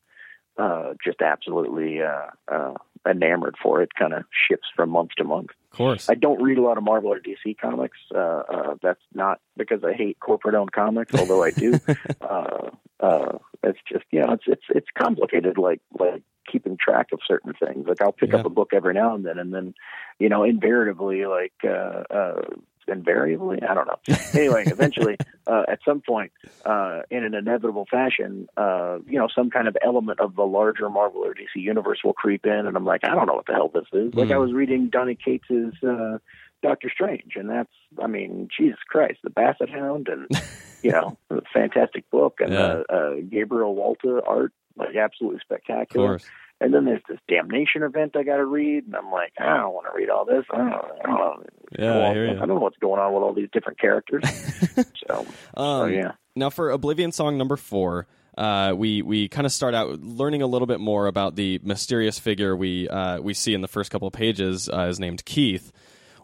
uh, 0.58 0.94
just 1.04 1.22
absolutely 1.22 2.02
uh, 2.02 2.28
uh, 2.52 2.74
enamored 3.08 3.56
for. 3.62 3.82
It 3.82 3.94
kind 3.98 4.14
of 4.14 4.24
shifts 4.48 4.68
from 4.76 4.90
month 4.90 5.12
to 5.18 5.24
month. 5.24 5.50
Of 5.72 5.78
course. 5.78 6.10
I 6.10 6.16
don't 6.16 6.42
read 6.42 6.58
a 6.58 6.62
lot 6.62 6.78
of 6.78 6.84
Marvel 6.84 7.14
or 7.14 7.20
DC 7.20 7.58
comics. 7.60 7.98
Uh, 8.14 8.18
uh, 8.18 8.76
that's 8.82 9.02
not 9.14 9.40
because 9.56 9.84
I 9.84 9.94
hate 9.94 10.20
corporate-owned 10.20 10.72
comics, 10.72 11.14
although 11.14 11.44
I 11.44 11.52
do. 11.52 11.80
uh, 12.22 12.70
uh, 13.00 13.38
it's 13.64 13.80
just 13.92 14.06
you 14.12 14.22
know, 14.22 14.34
it's 14.34 14.46
it's 14.48 14.64
it's 14.70 14.88
complicated. 14.98 15.58
Like 15.58 15.82
like 16.00 16.24
keeping 16.52 16.78
track 16.78 17.08
of 17.12 17.20
certain 17.28 17.54
things. 17.54 17.86
Like 17.88 18.02
I'll 18.02 18.12
pick 18.12 18.32
Yeah. 18.32 18.38
up 18.38 18.46
a 18.46 18.50
book 18.50 18.72
every 18.74 18.94
now 18.94 19.14
and 19.14 19.26
then, 19.26 19.38
and 19.38 19.54
then 19.54 19.74
you 20.20 20.30
know, 20.30 20.44
invariably, 20.44 21.26
like 21.26 21.54
uh, 21.64 22.04
uh, 22.10 22.42
invariably, 22.88 23.60
I 23.62 23.74
don't 23.74 23.88
know. 23.88 24.16
Anyway, 24.34 24.64
eventually, 24.68 25.18
uh, 25.48 25.64
at 25.68 25.80
some 25.86 26.02
point, 26.02 26.32
uh, 26.66 27.02
in 27.10 27.24
an 27.24 27.34
inevitable 27.34 27.86
fashion, 27.90 28.48
uh, 28.58 29.00
you 29.08 29.18
know, 29.20 29.28
some 29.34 29.50
kind 29.50 29.68
of 29.68 29.78
element 29.84 30.20
of 30.20 30.36
the 30.36 30.44
larger 30.44 30.90
Marvel 30.90 31.22
or 31.26 31.34
DC 31.34 31.56
universe 31.62 32.00
will 32.04 32.14
creep 32.14 32.46
in, 32.46 32.66
and 32.68 32.76
I'm 32.78 32.86
like, 32.86 33.02
I 33.04 33.16
don't 33.16 33.28
know 33.28 33.36
what 33.36 33.46
the 33.48 33.54
hell 33.54 33.72
this 33.74 33.86
is. 33.94 34.14
Like 34.14 34.30
Mm. 34.30 34.34
I 34.36 34.38
was 34.38 34.54
reading 34.54 34.90
Donny 34.90 35.16
Cates's 35.16 35.74
uh, 35.84 36.18
Doctor 36.64 36.90
Strange, 36.94 37.34
and 37.36 37.50
that's, 37.50 37.74
I 38.02 38.08
mean, 38.08 38.48
Jesus 38.58 38.80
Christ, 38.88 39.20
the 39.24 39.30
Basset 39.30 39.70
Hound, 39.70 40.08
and 40.08 40.28
you 40.84 40.92
know, 40.92 41.18
fantastic 41.54 42.10
book, 42.10 42.38
and 42.40 42.54
Yeah. 42.54 42.84
uh, 42.90 42.94
uh, 42.94 43.16
Gabriel 43.30 43.76
Walta 43.76 44.22
art, 44.28 44.54
like 44.76 44.96
absolutely 44.96 45.40
spectacular. 45.42 46.20
And 46.60 46.74
then 46.74 46.86
there's 46.86 47.04
this 47.08 47.20
damnation 47.28 47.84
event 47.84 48.16
I 48.16 48.24
got 48.24 48.38
to 48.38 48.46
read, 48.46 48.86
and 48.86 48.96
I'm 48.96 49.12
like, 49.12 49.34
I 49.38 49.58
don't 49.58 49.74
want 49.74 49.86
to 49.92 49.96
read 49.96 50.10
all 50.10 50.26
this. 50.26 50.44
I 50.52 50.58
don't, 50.58 50.68
I 50.68 51.08
don't 51.08 51.20
know. 51.20 51.44
Yeah, 51.78 51.94
I 51.94 51.98
Well, 51.98 52.14
hear 52.14 52.30
I 52.30 52.34
don't 52.34 52.48
know 52.48 52.56
what's 52.56 52.78
going 52.78 53.00
on 53.00 53.14
with 53.14 53.22
all 53.22 53.34
these 53.34 53.50
different 53.54 53.80
characters. 53.80 54.24
so, 54.76 55.26
so 55.56 55.62
Um, 55.62 55.94
yeah. 55.94 56.12
Now, 56.36 56.50
for 56.50 56.72
Oblivion 56.72 57.12
song 57.12 57.38
number 57.38 57.58
four, 57.58 58.08
uh, 58.38 58.74
we 58.76 59.02
we 59.02 59.28
kind 59.28 59.46
of 59.46 59.52
start 59.52 59.74
out 59.74 60.00
learning 60.02 60.42
a 60.42 60.48
little 60.48 60.68
bit 60.68 60.80
more 60.80 61.08
about 61.08 61.36
the 61.36 61.60
mysterious 61.64 62.20
figure 62.20 62.56
we 62.56 62.88
uh, 62.88 63.20
we 63.20 63.34
see 63.34 63.54
in 63.54 63.62
the 63.62 63.68
first 63.68 63.92
couple 63.92 64.08
of 64.08 64.14
pages. 64.14 64.70
Uh, 64.70 64.88
is 64.90 65.00
named 65.00 65.26
Keith. 65.26 65.72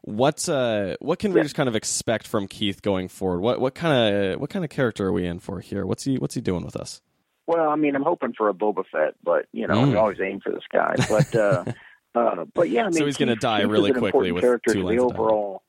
What 0.02 0.48
uh, 0.50 0.98
what 1.00 1.20
can 1.20 1.32
readers 1.34 1.54
kind 1.54 1.70
of 1.70 1.76
expect 1.76 2.28
from 2.28 2.48
Keith 2.48 2.82
going 2.82 3.08
forward? 3.08 3.42
What 3.42 3.60
what 3.60 3.74
kind 3.74 4.16
of 4.34 4.40
what 4.40 4.50
kind 4.50 4.66
of 4.66 4.70
character 4.70 5.08
are 5.08 5.14
we 5.14 5.26
in 5.26 5.40
for 5.40 5.60
here? 5.60 5.86
What's 5.86 6.04
he 6.04 6.18
what's 6.18 6.36
he 6.36 6.42
doing 6.42 6.66
with 6.66 6.76
us? 6.76 7.02
Well, 7.48 7.70
I 7.70 7.76
mean, 7.76 7.96
I'm 7.96 8.04
hoping 8.04 8.34
for 8.38 8.50
a 8.50 8.54
Boba 8.54 8.84
Fett, 8.92 9.16
but 9.24 9.48
you 9.52 9.68
know, 9.68 9.76
Mm. 9.76 9.90
we 9.92 9.96
always 9.98 10.20
aim 10.22 10.40
for 10.40 10.52
the 10.52 10.62
sky. 10.62 10.96
But 11.10 11.36
uh, 11.36 11.66
uh, 12.16 12.46
but 12.54 12.70
yeah, 12.70 12.82
I 12.82 12.86
mean, 12.86 12.94
So 12.94 13.06
he's 13.06 13.18
gonna 13.18 13.36
die 13.36 13.62
Keith 13.62 13.70
really 13.70 13.92
quickly 13.94 14.32
with 14.32 14.42
character 14.44 14.74
two 14.74 14.88
the 14.88 14.98
overall. 15.00 15.64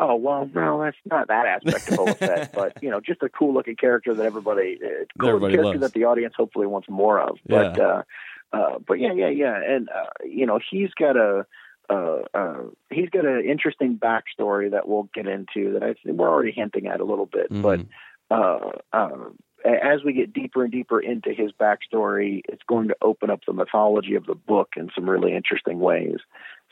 Oh 0.00 0.14
well, 0.14 0.48
no, 0.54 0.80
that's 0.82 0.96
not 1.10 1.26
that 1.28 1.44
aspect 1.46 1.88
of 1.90 1.98
Boba 1.98 2.16
Fett, 2.16 2.52
but 2.54 2.82
you 2.82 2.88
know, 2.90 3.00
just 3.00 3.22
a 3.22 3.28
cool 3.28 3.52
looking 3.52 3.76
character 3.76 4.14
that 4.14 4.24
everybody, 4.24 4.78
uh, 4.82 5.04
cool 5.18 5.28
Everybody 5.30 5.54
character 5.54 5.78
loves. 5.78 5.80
that 5.80 5.92
the 5.98 6.04
audience 6.06 6.34
hopefully 6.36 6.66
wants 6.66 6.88
more 6.88 7.20
of. 7.20 7.36
But 7.46 7.76
Yeah. 7.76 7.84
uh, 7.84 8.02
uh, 8.52 8.78
but 8.86 8.94
yeah, 9.00 9.12
yeah, 9.12 9.28
yeah, 9.28 9.60
and 9.62 9.88
uh, 9.90 10.06
you 10.24 10.46
know, 10.46 10.58
he's 10.70 10.90
got 10.98 11.16
a. 11.16 11.44
Uh, 11.90 12.20
uh, 12.34 12.58
he's 12.90 13.08
got 13.08 13.24
an 13.24 13.42
interesting 13.48 13.96
backstory 13.98 14.70
that 14.70 14.86
we'll 14.86 15.08
get 15.14 15.26
into 15.26 15.72
that 15.72 15.82
I 15.82 15.94
think 15.94 16.18
we're 16.18 16.28
already 16.28 16.52
hinting 16.52 16.86
at 16.86 17.00
a 17.00 17.04
little 17.04 17.24
bit, 17.24 17.46
but 17.50 17.80
Mhm. 17.80 17.86
uh, 18.30 18.70
uh, 18.92 19.30
as 19.64 20.04
we 20.04 20.12
get 20.12 20.32
deeper 20.32 20.62
and 20.62 20.72
deeper 20.72 21.00
into 21.00 21.32
his 21.32 21.52
backstory, 21.52 22.42
it's 22.48 22.62
going 22.68 22.88
to 22.88 22.96
open 23.02 23.30
up 23.30 23.40
the 23.46 23.52
mythology 23.52 24.14
of 24.14 24.26
the 24.26 24.34
book 24.34 24.74
in 24.76 24.90
some 24.94 25.08
really 25.08 25.34
interesting 25.34 25.80
ways. 25.80 26.18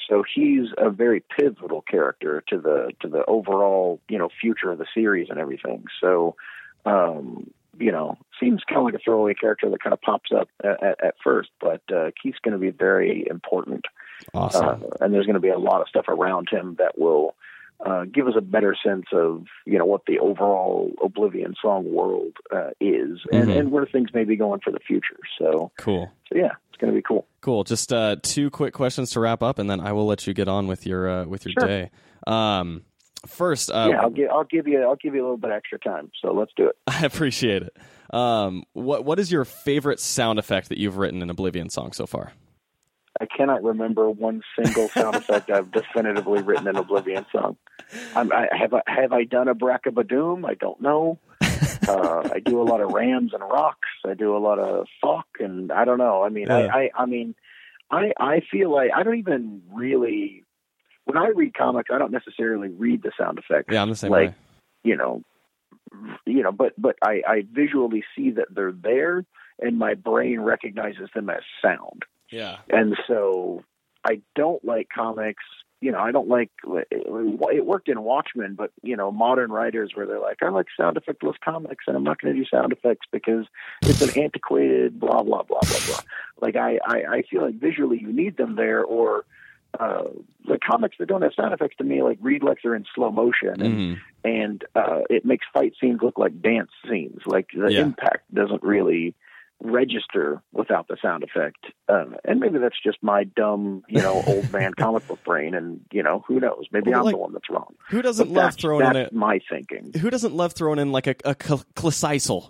So 0.08 0.22
he's 0.34 0.68
a 0.78 0.90
very 0.90 1.22
pivotal 1.36 1.82
character 1.82 2.44
to 2.48 2.58
the 2.58 2.90
to 3.00 3.08
the 3.08 3.24
overall 3.26 4.00
you 4.08 4.18
know 4.18 4.28
future 4.40 4.70
of 4.70 4.78
the 4.78 4.86
series 4.94 5.28
and 5.30 5.38
everything. 5.38 5.84
So 6.00 6.36
um, 6.84 7.50
you 7.78 7.92
know, 7.92 8.16
seems 8.40 8.62
kind 8.64 8.78
of 8.78 8.84
like 8.84 8.94
a 8.94 8.98
throwaway 8.98 9.34
character 9.34 9.68
that 9.68 9.82
kind 9.82 9.92
of 9.92 10.00
pops 10.00 10.30
up 10.32 10.48
at, 10.64 11.04
at, 11.04 11.14
first, 11.22 11.50
but 11.60 11.82
uh, 11.94 12.10
Keith's 12.20 12.38
going 12.38 12.52
to 12.52 12.58
be 12.58 12.70
very 12.70 13.26
important 13.28 13.84
awesome. 14.34 14.64
uh, 14.64 14.76
and 15.00 15.12
there's 15.12 15.26
going 15.26 15.34
to 15.34 15.40
be 15.40 15.48
a 15.48 15.58
lot 15.58 15.80
of 15.80 15.88
stuff 15.88 16.06
around 16.08 16.48
him 16.50 16.76
that 16.78 16.98
will 16.98 17.34
uh, 17.84 18.04
give 18.04 18.26
us 18.26 18.34
a 18.36 18.40
better 18.40 18.74
sense 18.84 19.06
of 19.12 19.44
you 19.66 19.78
know 19.78 19.84
what 19.84 20.02
the 20.06 20.18
overall 20.18 20.90
Oblivion 21.02 21.54
song 21.60 21.92
world 21.92 22.32
uh, 22.54 22.70
is, 22.80 23.20
and, 23.32 23.48
Mhm. 23.48 23.58
and 23.58 23.70
where 23.72 23.86
things 23.86 24.10
may 24.14 24.24
be 24.24 24.36
going 24.36 24.60
for 24.60 24.70
the 24.72 24.78
future. 24.80 25.18
So, 25.38 25.70
cool. 25.78 26.10
so 26.28 26.38
yeah, 26.38 26.52
it's 26.70 26.78
going 26.80 26.92
to 26.92 26.96
be 26.96 27.02
cool. 27.02 27.26
Cool. 27.40 27.64
Just 27.64 27.92
uh, 27.92 28.16
two 28.22 28.50
quick 28.50 28.72
questions 28.74 29.10
to 29.12 29.20
wrap 29.20 29.42
up, 29.42 29.58
and 29.58 29.68
then 29.68 29.80
I 29.80 29.92
will 29.92 30.06
let 30.06 30.26
you 30.26 30.34
get 30.34 30.48
on 30.48 30.66
with 30.66 30.86
your 30.86 31.08
uh, 31.08 31.24
with 31.26 31.44
your 31.44 31.52
Sure. 31.58 31.68
day. 31.68 31.90
Um, 32.26 32.82
first, 33.26 33.70
uh, 33.70 33.88
yeah, 33.90 34.00
I'll 34.00 34.10
give 34.10 34.30
I'll 34.30 34.44
give 34.44 34.66
you 34.66 34.82
I'll 34.82 34.96
give 34.96 35.14
you 35.14 35.20
a 35.20 35.24
little 35.24 35.36
bit 35.36 35.50
extra 35.50 35.78
time. 35.78 36.10
So 36.22 36.32
let's 36.32 36.52
do 36.56 36.68
it. 36.68 36.76
I 36.86 37.04
appreciate 37.04 37.62
it. 37.62 37.76
Um, 38.14 38.64
what 38.72 39.04
what 39.04 39.18
is 39.18 39.30
your 39.30 39.44
favorite 39.44 40.00
sound 40.00 40.38
effect 40.38 40.68
that 40.70 40.78
you've 40.78 40.96
written 40.96 41.22
in 41.22 41.30
Oblivion 41.30 41.68
song 41.70 41.92
so 41.92 42.06
far? 42.06 42.32
I 43.20 43.26
cannot 43.26 43.62
remember 43.62 44.10
one 44.10 44.42
single 44.58 44.88
sound 44.88 45.16
effect 45.16 45.50
I've 45.50 45.70
definitively 45.72 46.42
written 46.42 46.68
in 46.68 46.76
Oblivion 46.76 47.26
song. 47.32 47.56
I'm, 48.14 48.32
I 48.32 48.48
have 48.52 48.74
I, 48.74 48.82
have 48.86 49.12
I 49.12 49.24
done 49.24 49.48
a 49.48 49.54
brackabadoom? 49.54 50.48
I 50.48 50.54
don't 50.54 50.80
know. 50.80 51.18
Uh, 51.88 52.28
I 52.32 52.40
do 52.44 52.60
a 52.60 52.64
lot 52.64 52.80
of 52.80 52.92
rams 52.92 53.32
and 53.32 53.42
rocks. 53.42 53.88
I 54.04 54.14
do 54.14 54.36
a 54.36 54.38
lot 54.38 54.58
of 54.58 54.86
fuck, 55.00 55.26
and 55.40 55.70
I 55.70 55.84
don't 55.84 55.98
know. 55.98 56.22
I 56.22 56.28
mean, 56.28 56.46
Yeah. 56.48 56.56
I, 56.56 56.78
I 56.78 56.90
I 57.02 57.06
mean, 57.06 57.34
I 57.90 58.12
I 58.18 58.40
feel 58.50 58.72
like 58.74 58.90
I 58.94 59.02
don't 59.02 59.18
even 59.18 59.62
really 59.72 60.42
when 61.04 61.16
I 61.16 61.28
read 61.28 61.54
comics, 61.54 61.90
I 61.92 61.98
don't 61.98 62.10
necessarily 62.12 62.68
read 62.68 63.02
the 63.02 63.12
sound 63.18 63.38
effects. 63.38 63.72
Yeah, 63.72 63.82
I'm 63.82 63.90
the 63.90 63.96
same 63.96 64.10
like 64.10 64.30
way. 64.30 64.34
you 64.82 64.96
know, 64.96 65.22
you 66.26 66.42
know, 66.42 66.52
but 66.52 66.72
but 66.76 66.96
I 67.02 67.22
I 67.26 67.42
visually 67.50 68.02
see 68.16 68.32
that 68.32 68.48
they're 68.50 68.72
there, 68.72 69.24
and 69.60 69.78
my 69.78 69.94
brain 69.94 70.40
recognizes 70.40 71.08
them 71.14 71.30
as 71.30 71.42
sound. 71.62 72.04
Yeah. 72.30 72.58
And 72.68 72.96
so 73.06 73.62
I 74.04 74.20
don't 74.34 74.64
like 74.64 74.88
comics. 74.94 75.42
You 75.82 75.92
know, 75.92 75.98
I 75.98 76.10
don't 76.10 76.28
like 76.28 76.50
it 76.64 77.66
worked 77.66 77.88
in 77.88 78.02
Watchmen, 78.02 78.54
but 78.54 78.72
you 78.82 78.96
know, 78.96 79.12
modern 79.12 79.52
writers 79.52 79.90
where 79.94 80.06
they're 80.06 80.18
like, 80.18 80.42
I 80.42 80.48
like 80.48 80.66
sound 80.74 80.96
effectless 80.96 81.34
comics, 81.44 81.84
and 81.86 81.96
I'm 81.96 82.02
not 82.02 82.20
going 82.20 82.34
to 82.34 82.40
do 82.40 82.46
sound 82.50 82.72
effects 82.72 83.06
because 83.12 83.44
it's 83.82 84.00
an 84.00 84.10
antiquated 84.18 84.98
blah 84.98 85.22
blah 85.22 85.42
blah 85.42 85.60
blah 85.60 85.80
blah. 85.86 86.00
Like 86.40 86.56
I, 86.56 86.78
I, 86.84 87.16
I 87.16 87.22
feel 87.30 87.42
like 87.42 87.56
visually 87.56 87.98
you 88.00 88.10
need 88.12 88.38
them 88.38 88.56
there, 88.56 88.82
or 88.82 89.26
uh, 89.78 90.04
the 90.46 90.58
comics 90.58 90.96
that 90.98 91.08
don't 91.08 91.20
have 91.22 91.34
sound 91.34 91.52
effects 91.52 91.76
to 91.76 91.84
me 91.84 92.02
like 92.02 92.18
read 92.22 92.42
like 92.42 92.58
they're 92.62 92.74
in 92.74 92.86
slow 92.94 93.10
motion, 93.10 93.60
and 93.60 93.74
Mhm. 93.74 94.00
and 94.24 94.64
uh, 94.74 95.00
it 95.10 95.26
makes 95.26 95.46
fight 95.52 95.74
scenes 95.78 96.00
look 96.02 96.18
like 96.18 96.40
dance 96.40 96.70
scenes. 96.88 97.20
Like 97.26 97.48
the 97.54 97.70
Yeah. 97.70 97.82
impact 97.82 98.34
doesn't 98.34 98.62
really 98.62 99.14
register 99.62 100.42
without 100.52 100.86
the 100.88 100.96
sound 101.00 101.24
effect. 101.24 101.66
Um, 101.88 102.16
and 102.24 102.40
maybe 102.40 102.58
that's 102.58 102.80
just 102.82 102.98
my 103.02 103.24
dumb, 103.24 103.82
you 103.88 104.00
know, 104.02 104.22
old 104.26 104.52
man 104.52 104.74
comic 104.74 105.06
book 105.08 105.22
brain. 105.24 105.54
And 105.54 105.80
you 105.92 106.02
know, 106.02 106.24
who 106.28 106.40
knows? 106.40 106.66
Maybe 106.72 106.90
Well, 106.90 107.00
I'm 107.00 107.04
like, 107.06 107.14
the 107.14 107.18
one 107.18 107.32
that's 107.32 107.48
wrong. 107.50 107.74
Who 107.88 108.02
doesn't 108.02 108.28
But 108.28 108.34
love 108.34 108.44
that's, 108.52 108.56
throwing 108.56 108.86
in 108.86 108.92
that's 108.92 109.12
my 109.12 109.40
thinking. 109.50 109.92
who 109.98 110.10
doesn't 110.10 110.34
love 110.34 110.52
throwing 110.52 110.78
in 110.78 110.92
like 110.92 111.06
a, 111.06 111.14
a 111.24 111.34
cl- 111.40 111.64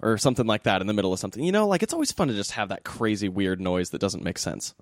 or 0.03 0.19
something 0.19 0.47
like 0.47 0.65
that 0.65 0.81
in 0.81 0.87
the 0.87 0.93
middle 0.93 1.13
of 1.13 1.19
something? 1.19 1.43
You 1.43 1.53
know, 1.53 1.67
like 1.69 1.83
it's 1.83 1.93
always 1.93 2.13
fun 2.13 2.29
to 2.29 2.35
just 2.35 2.53
have 2.53 2.69
that 2.71 2.85
crazy 2.85 3.29
weird 3.29 3.61
noise 3.61 3.91
that 3.91 4.01
doesn't 4.01 4.25
make 4.25 4.39
sense. 4.39 4.75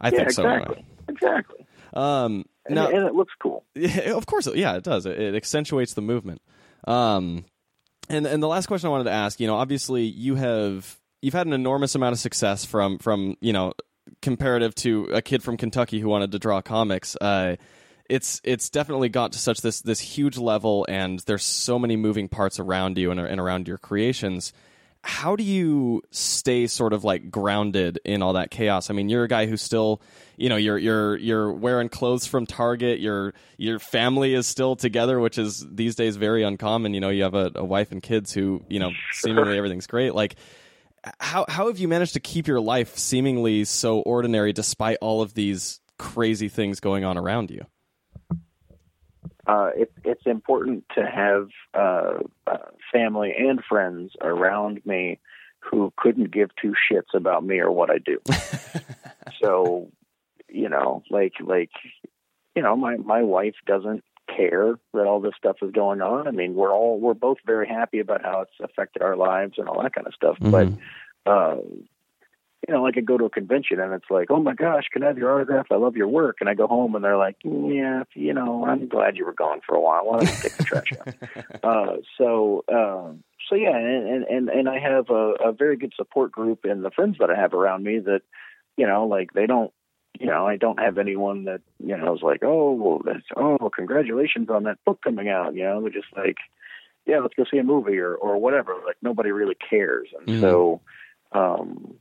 I 0.00 0.08
yeah, 0.10 0.18
think 0.18 0.32
so. 0.32 0.46
anyway. 0.46 0.84
Exactly. 1.08 1.66
Um, 1.94 2.44
And, 2.66 2.74
now, 2.76 2.88
and 2.88 3.06
it 3.06 3.14
looks 3.14 3.32
cool. 3.42 3.64
Yeah, 3.74 4.14
of 4.14 4.26
course, 4.26 4.46
yeah, 4.54 4.76
it 4.76 4.84
does. 4.84 5.06
It, 5.06 5.18
it 5.18 5.34
accentuates 5.34 5.94
the 5.94 6.02
movement. 6.02 6.40
Um, 6.86 7.44
and 8.08 8.26
and 8.26 8.42
the 8.42 8.48
last 8.48 8.66
question 8.66 8.88
I 8.88 8.90
wanted 8.90 9.04
to 9.04 9.12
ask, 9.12 9.40
you 9.40 9.46
know, 9.46 9.56
obviously 9.56 10.02
you 10.04 10.34
have 10.36 10.98
you've 11.22 11.34
had 11.34 11.46
an 11.46 11.52
enormous 11.52 11.94
amount 11.94 12.12
of 12.12 12.18
success 12.18 12.64
from 12.64 12.98
from 12.98 13.36
you 13.40 13.52
know 13.52 13.72
comparative 14.22 14.74
to 14.74 15.04
a 15.12 15.22
kid 15.22 15.42
from 15.42 15.56
Kentucky 15.56 16.00
who 16.00 16.08
wanted 16.08 16.32
to 16.32 16.38
draw 16.38 16.60
comics. 16.60 17.16
Uh, 17.20 17.56
it's 18.08 18.40
it's 18.44 18.68
definitely 18.70 19.08
got 19.08 19.32
to 19.32 19.38
such 19.38 19.60
this 19.60 19.80
this 19.82 20.00
huge 20.00 20.36
level, 20.36 20.84
and 20.88 21.20
there's 21.20 21.44
so 21.44 21.78
many 21.78 21.96
moving 21.96 22.28
parts 22.28 22.58
around 22.58 22.98
you 22.98 23.10
and, 23.10 23.20
and 23.20 23.40
around 23.40 23.68
your 23.68 23.78
creations. 23.78 24.52
How 25.02 25.34
do 25.34 25.42
you 25.42 26.02
stay 26.10 26.66
sort 26.66 26.92
of 26.92 27.04
like 27.04 27.30
grounded 27.30 28.00
in 28.04 28.20
all 28.20 28.34
that 28.34 28.50
chaos? 28.50 28.90
I 28.90 28.92
mean, 28.92 29.08
you're 29.08 29.24
a 29.24 29.28
guy 29.28 29.46
who's 29.46 29.62
still, 29.62 30.02
you 30.36 30.50
know, 30.50 30.56
you're 30.56 30.76
you're 30.76 31.16
you're 31.16 31.52
wearing 31.52 31.88
clothes 31.88 32.26
from 32.26 32.44
Target. 32.44 33.00
Your 33.00 33.32
your 33.56 33.78
family 33.78 34.34
is 34.34 34.46
still 34.46 34.76
together, 34.76 35.18
which 35.18 35.38
is 35.38 35.64
these 35.70 35.94
days 35.94 36.16
very 36.16 36.42
uncommon. 36.42 36.92
You 36.92 37.00
know, 37.00 37.08
you 37.08 37.22
have 37.22 37.34
a, 37.34 37.52
a 37.54 37.64
wife 37.64 37.92
and 37.92 38.02
kids 38.02 38.32
who, 38.32 38.62
you 38.68 38.78
know, 38.78 38.90
seemingly 39.12 39.56
everything's 39.56 39.86
great. 39.86 40.14
Like, 40.14 40.34
how 41.18 41.44
how 41.48 41.66
have 41.68 41.78
you 41.78 41.88
managed 41.88 42.14
to 42.14 42.20
keep 42.20 42.46
your 42.46 42.60
life 42.60 42.96
seemingly 42.96 43.64
so 43.64 44.00
ordinary 44.00 44.52
despite 44.52 44.98
all 45.00 45.22
of 45.22 45.34
these 45.34 45.80
crazy 45.98 46.48
things 46.48 46.80
going 46.80 47.04
on 47.04 47.16
around 47.16 47.50
you? 47.50 47.64
uh, 49.50 49.70
it, 49.74 49.92
it's 50.04 50.26
important 50.26 50.84
to 50.94 51.04
have 51.04 51.48
uh, 51.74 52.18
uh, 52.46 52.58
family 52.92 53.32
and 53.36 53.60
friends 53.68 54.12
around 54.20 54.80
me 54.84 55.18
who 55.58 55.92
couldn't 55.96 56.30
give 56.30 56.50
two 56.60 56.74
shits 56.90 57.14
about 57.14 57.44
me 57.44 57.58
or 57.58 57.70
what 57.70 57.90
I 57.90 57.98
do. 57.98 58.18
so, 59.42 59.90
you 60.48 60.68
know, 60.68 61.02
like 61.10 61.32
like 61.44 61.70
you 62.54 62.62
know, 62.62 62.76
my 62.76 62.96
my 62.96 63.22
wife 63.22 63.56
doesn't 63.66 64.04
care 64.36 64.78
that 64.94 65.06
all 65.06 65.20
this 65.20 65.34
stuff 65.36 65.56
is 65.62 65.70
going 65.72 66.00
on. 66.00 66.28
I 66.28 66.30
mean, 66.30 66.54
we're 66.54 66.72
all 66.72 66.98
we're 66.98 67.14
both 67.14 67.38
very 67.44 67.68
happy 67.68 67.98
about 68.00 68.22
how 68.22 68.42
it's 68.42 68.52
affected 68.60 69.02
our 69.02 69.16
lives 69.16 69.54
and 69.58 69.68
all 69.68 69.82
that 69.82 69.94
kind 69.94 70.06
of 70.06 70.14
stuff. 70.14 70.36
But 70.40 70.68
uh, 71.26 71.56
you 72.68 72.74
know, 72.74 72.82
like 72.82 72.96
I 72.96 73.00
go 73.00 73.16
to 73.16 73.24
a 73.24 73.30
convention 73.30 73.80
and 73.80 73.92
it's 73.94 74.10
like, 74.10 74.30
oh 74.30 74.40
my 74.40 74.54
gosh, 74.54 74.84
can 74.92 75.02
I 75.02 75.06
have 75.06 75.18
your 75.18 75.34
autograph? 75.34 75.66
I 75.70 75.76
love 75.76 75.96
your 75.96 76.08
work. 76.08 76.36
And 76.40 76.48
I 76.48 76.54
go 76.54 76.66
home 76.66 76.94
and 76.94 77.02
they're 77.02 77.16
like, 77.16 77.36
yeah, 77.42 78.04
you 78.14 78.34
know, 78.34 78.66
I'm 78.66 78.86
glad 78.86 79.16
you 79.16 79.24
were 79.24 79.32
gone 79.32 79.60
for 79.66 79.74
a 79.74 79.80
while. 79.80 80.04
Why 80.04 80.18
don't 80.18 80.28
you 80.28 80.42
take 80.42 80.56
the 80.56 80.64
trash 80.64 80.92
out? 81.00 81.14
Uh, 81.62 81.96
so, 82.16 82.64
um, 82.72 83.22
so 83.48 83.54
yeah, 83.54 83.76
and, 83.76 84.24
and, 84.24 84.48
and 84.48 84.68
I 84.68 84.78
have 84.78 85.10
a, 85.10 85.34
a 85.44 85.52
very 85.52 85.76
good 85.76 85.92
support 85.96 86.32
group 86.32 86.64
and 86.64 86.84
the 86.84 86.90
friends 86.90 87.16
that 87.20 87.30
I 87.30 87.36
have 87.38 87.52
around 87.54 87.82
me 87.82 87.98
that, 87.98 88.22
you 88.76 88.86
know, 88.86 89.06
like 89.06 89.32
they 89.32 89.46
don't, 89.46 89.72
you 90.18 90.26
know, 90.26 90.46
I 90.46 90.56
don't 90.56 90.78
have 90.80 90.98
anyone 90.98 91.44
that, 91.44 91.60
you 91.78 91.96
know, 91.96 92.14
is 92.14 92.22
like, 92.22 92.42
oh, 92.42 92.72
well, 92.72 93.00
that's, 93.04 93.24
oh, 93.36 93.56
well, 93.60 93.70
congratulations 93.70 94.50
on 94.50 94.64
that 94.64 94.78
book 94.84 95.00
coming 95.02 95.28
out. 95.28 95.54
You 95.54 95.62
know, 95.64 95.80
they're 95.80 95.90
just 95.90 96.14
like, 96.16 96.36
yeah, 97.06 97.18
let's 97.20 97.34
go 97.34 97.44
see 97.50 97.58
a 97.58 97.62
movie 97.64 97.98
or, 97.98 98.14
or 98.14 98.36
whatever. 98.38 98.74
Like 98.86 98.96
nobody 99.02 99.30
really 99.30 99.56
cares. 99.68 100.08
And 100.18 100.28
Mhm. 100.28 100.40
so, 100.40 100.80
um, 101.32 101.94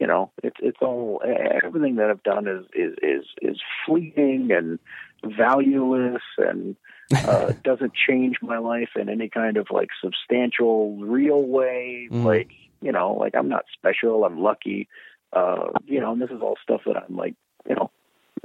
you 0.00 0.06
know, 0.06 0.32
it's 0.42 0.56
it's 0.60 0.78
all 0.80 1.22
everything 1.62 1.96
that 1.96 2.08
I've 2.10 2.22
done 2.22 2.48
is 2.48 2.64
is 2.74 2.96
is 3.02 3.24
is 3.42 3.60
fleeting 3.84 4.50
and 4.50 4.78
valueless 5.22 6.22
and 6.38 6.74
uh, 7.14 7.52
doesn't 7.64 7.92
change 7.94 8.38
my 8.40 8.56
life 8.58 8.90
in 8.96 9.08
any 9.10 9.28
kind 9.28 9.58
of 9.58 9.66
like 9.70 9.90
substantial, 10.02 10.96
real 10.96 11.42
way. 11.42 12.08
Mhm. 12.10 12.24
Like 12.24 12.50
you 12.80 12.92
know, 12.92 13.12
like 13.12 13.34
I'm 13.36 13.48
not 13.48 13.66
special. 13.74 14.24
I'm 14.24 14.40
lucky. 14.40 14.88
Uh, 15.32 15.68
you 15.84 16.00
know, 16.00 16.12
and 16.12 16.20
this 16.22 16.30
is 16.30 16.40
all 16.40 16.56
stuff 16.62 16.80
that 16.86 16.96
I'm 16.96 17.14
like, 17.16 17.34
you 17.70 17.76
know, 17.76 17.90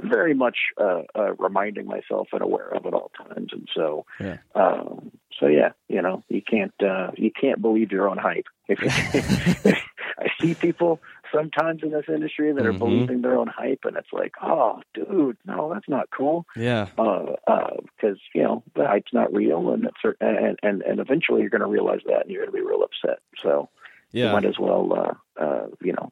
very 0.00 0.34
much 0.34 0.56
uh, 0.80 1.02
uh, 1.14 1.34
reminding 1.38 1.86
myself 1.86 2.28
and 2.32 2.42
aware 2.42 2.68
of 2.68 2.86
at 2.86 2.94
all 2.94 3.10
times. 3.16 3.48
And 3.52 3.68
so, 3.74 4.04
Yeah. 4.20 4.36
um, 4.54 5.10
so 5.38 5.46
yeah, 5.46 5.70
you 5.88 6.00
know, 6.00 6.22
you 6.28 6.42
can't 6.42 6.74
uh, 6.82 7.10
you 7.16 7.30
can't 7.30 7.60
believe 7.60 7.90
your 7.92 8.08
own 8.08 8.18
hype. 8.18 8.46
If 8.68 8.78
I 10.18 10.28
see 10.40 10.54
people 10.54 11.00
sometimes 11.32 11.82
in 11.82 11.90
this 11.90 12.06
industry 12.08 12.52
that 12.52 12.64
are 12.66 12.72
Mhm. 12.72 12.78
believing 12.78 13.22
their 13.22 13.36
own 13.36 13.48
hype, 13.48 13.84
and 13.84 13.96
it's 13.96 14.12
like, 14.12 14.32
oh, 14.42 14.80
dude, 14.94 15.36
no, 15.44 15.70
that's 15.72 15.88
not 15.88 16.08
cool. 16.10 16.46
Yeah. 16.56 16.88
Uh, 16.98 17.34
uh, 17.46 17.76
because 17.92 18.18
you 18.34 18.42
know 18.42 18.62
the 18.74 18.86
hype's 18.86 19.12
not 19.12 19.32
real, 19.32 19.70
and 19.70 19.84
it's 19.84 20.16
and 20.20 20.58
and 20.62 20.82
and 20.82 21.00
eventually 21.00 21.40
you're 21.40 21.50
going 21.56 21.68
to 21.68 21.74
realize 21.78 22.00
that, 22.06 22.22
and 22.22 22.30
you're 22.30 22.44
going 22.44 22.54
to 22.56 22.62
be 22.62 22.68
real 22.70 22.82
upset. 22.82 23.18
So 23.42 23.68
you 24.12 24.32
might 24.32 24.46
as 24.46 24.58
well, 24.58 24.84
uh, 24.92 25.42
uh, 25.44 25.66
you 25.82 25.92
know, 25.92 26.10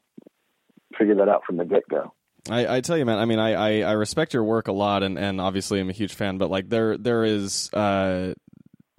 figure 0.97 1.15
that 1.15 1.29
out 1.29 1.43
from 1.45 1.57
the 1.57 1.65
get 1.65 1.87
go. 1.89 2.13
I, 2.49 2.77
I 2.77 2.81
tell 2.81 2.97
you, 2.97 3.05
man. 3.05 3.17
I 3.17 3.25
mean, 3.25 3.39
I, 3.39 3.53
I, 3.53 3.89
I 3.89 3.91
respect 3.93 4.33
your 4.33 4.43
work 4.43 4.67
a 4.67 4.71
lot, 4.71 5.03
and, 5.03 5.17
and 5.17 5.41
obviously 5.41 5.79
I'm 5.79 5.89
a 5.89 5.93
huge 5.93 6.13
fan. 6.13 6.37
But 6.37 6.49
like, 6.49 6.69
there 6.69 6.97
there 6.97 7.23
is 7.23 7.71
uh, 7.73 8.33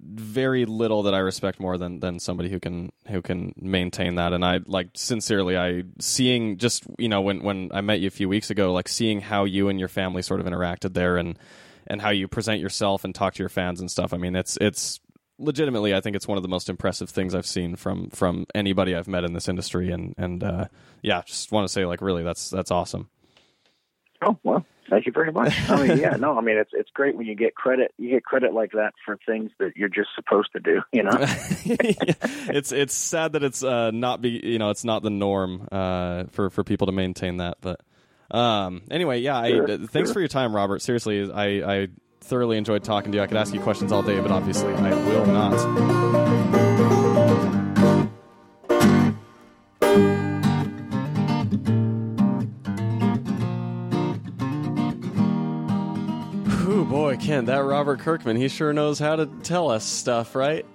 very 0.01 0.65
little 0.65 1.03
that 1.03 1.13
I 1.13 1.19
respect 1.19 1.59
more 1.59 1.77
than, 1.77 1.99
than 1.99 2.19
somebody 2.19 2.49
who 2.49 2.59
can 2.59 2.91
who 3.07 3.21
can 3.21 3.53
maintain 3.57 4.15
that. 4.15 4.33
And 4.33 4.43
I 4.43 4.59
like 4.65 4.89
sincerely, 4.95 5.57
I 5.57 5.83
seeing 5.99 6.57
just 6.57 6.83
you 6.97 7.07
know 7.07 7.21
when 7.21 7.41
when 7.41 7.69
I 7.73 7.81
met 7.81 7.99
you 7.99 8.07
a 8.07 8.11
few 8.11 8.27
weeks 8.27 8.49
ago, 8.49 8.73
like 8.73 8.89
seeing 8.89 9.21
how 9.21 9.45
you 9.45 9.69
and 9.69 9.79
your 9.79 9.89
family 9.89 10.21
sort 10.21 10.39
of 10.39 10.45
interacted 10.45 10.93
there, 10.93 11.17
and 11.17 11.39
and 11.87 12.01
how 12.01 12.09
you 12.09 12.27
present 12.27 12.59
yourself 12.59 13.05
and 13.05 13.15
talk 13.15 13.33
to 13.35 13.43
your 13.43 13.49
fans 13.49 13.79
and 13.79 13.89
stuff. 13.89 14.13
I 14.13 14.17
mean, 14.17 14.35
it's 14.35 14.57
it's 14.59 14.99
legitimately, 15.39 15.93
I 15.93 16.01
think 16.01 16.15
it's 16.15 16.27
one 16.27 16.37
of 16.37 16.41
the 16.41 16.49
most 16.49 16.69
impressive 16.69 17.09
things 17.09 17.33
I've 17.35 17.45
seen 17.45 17.75
from 17.75 18.09
from 18.09 18.45
anybody 18.53 18.95
I've 18.95 19.07
met 19.07 19.23
in 19.23 19.33
this 19.33 19.47
industry. 19.47 19.91
And 19.91 20.13
and 20.17 20.43
uh, 20.43 20.65
yeah, 21.01 21.21
just 21.25 21.51
want 21.51 21.65
to 21.65 21.71
say 21.71 21.85
like 21.85 22.01
really, 22.01 22.23
that's 22.23 22.49
that's 22.49 22.71
awesome. 22.71 23.09
Oh 24.21 24.37
well, 24.43 24.65
thank 24.89 25.05
you 25.05 25.11
very 25.11 25.31
much. 25.31 25.53
I 25.69 25.87
mean, 25.87 25.99
yeah, 25.99 26.15
no, 26.19 26.37
I 26.37 26.41
mean 26.41 26.57
it's 26.57 26.71
it's 26.73 26.89
great 26.91 27.15
when 27.15 27.27
you 27.27 27.35
get 27.35 27.55
credit. 27.55 27.93
You 27.97 28.09
get 28.09 28.23
credit 28.23 28.53
like 28.53 28.71
that 28.71 28.93
for 29.05 29.17
things 29.25 29.51
that 29.59 29.75
you're 29.75 29.89
just 29.89 30.09
supposed 30.15 30.51
to 30.53 30.59
do. 30.59 30.81
You 30.91 31.03
know. 31.03 31.11
it's 31.19 32.71
it's 32.71 32.93
sad 32.93 33.33
that 33.33 33.43
it's 33.43 33.63
uh, 33.63 33.91
not 33.91 34.21
be 34.21 34.41
you 34.43 34.59
know 34.59 34.69
it's 34.69 34.83
not 34.83 35.03
the 35.03 35.09
norm 35.09 35.67
uh, 35.71 36.25
for 36.31 36.49
for 36.49 36.63
people 36.63 36.87
to 36.87 36.93
maintain 36.93 37.37
that. 37.37 37.57
But 37.61 37.81
um, 38.31 38.83
anyway, 38.89 39.19
yeah. 39.19 39.37
I, 39.37 39.49
Sure, 39.49 39.67
thanks 39.67 40.09
sure. 40.09 40.13
for 40.13 40.19
your 40.19 40.29
time, 40.29 40.55
Robert. 40.55 40.81
Seriously, 40.81 41.31
I 41.31 41.81
I 41.81 41.87
thoroughly 42.21 42.57
enjoyed 42.57 42.83
talking 42.83 43.11
to 43.11 43.17
you. 43.17 43.23
I 43.23 43.27
could 43.27 43.37
ask 43.37 43.53
you 43.53 43.59
questions 43.59 43.91
all 43.91 44.03
day, 44.03 44.19
but 44.19 44.31
obviously 44.31 44.73
I 44.73 44.93
will 44.93 45.25
not. 45.25 46.66
Ken, 57.37 57.45
that 57.45 57.63
Robert 57.63 57.99
Kirkman, 57.99 58.35
he 58.37 58.47
sure 58.47 58.73
knows 58.73 58.99
how 58.99 59.15
to 59.15 59.25
tell 59.43 59.69
us 59.69 59.85
stuff, 59.85 60.35
right? 60.35 60.65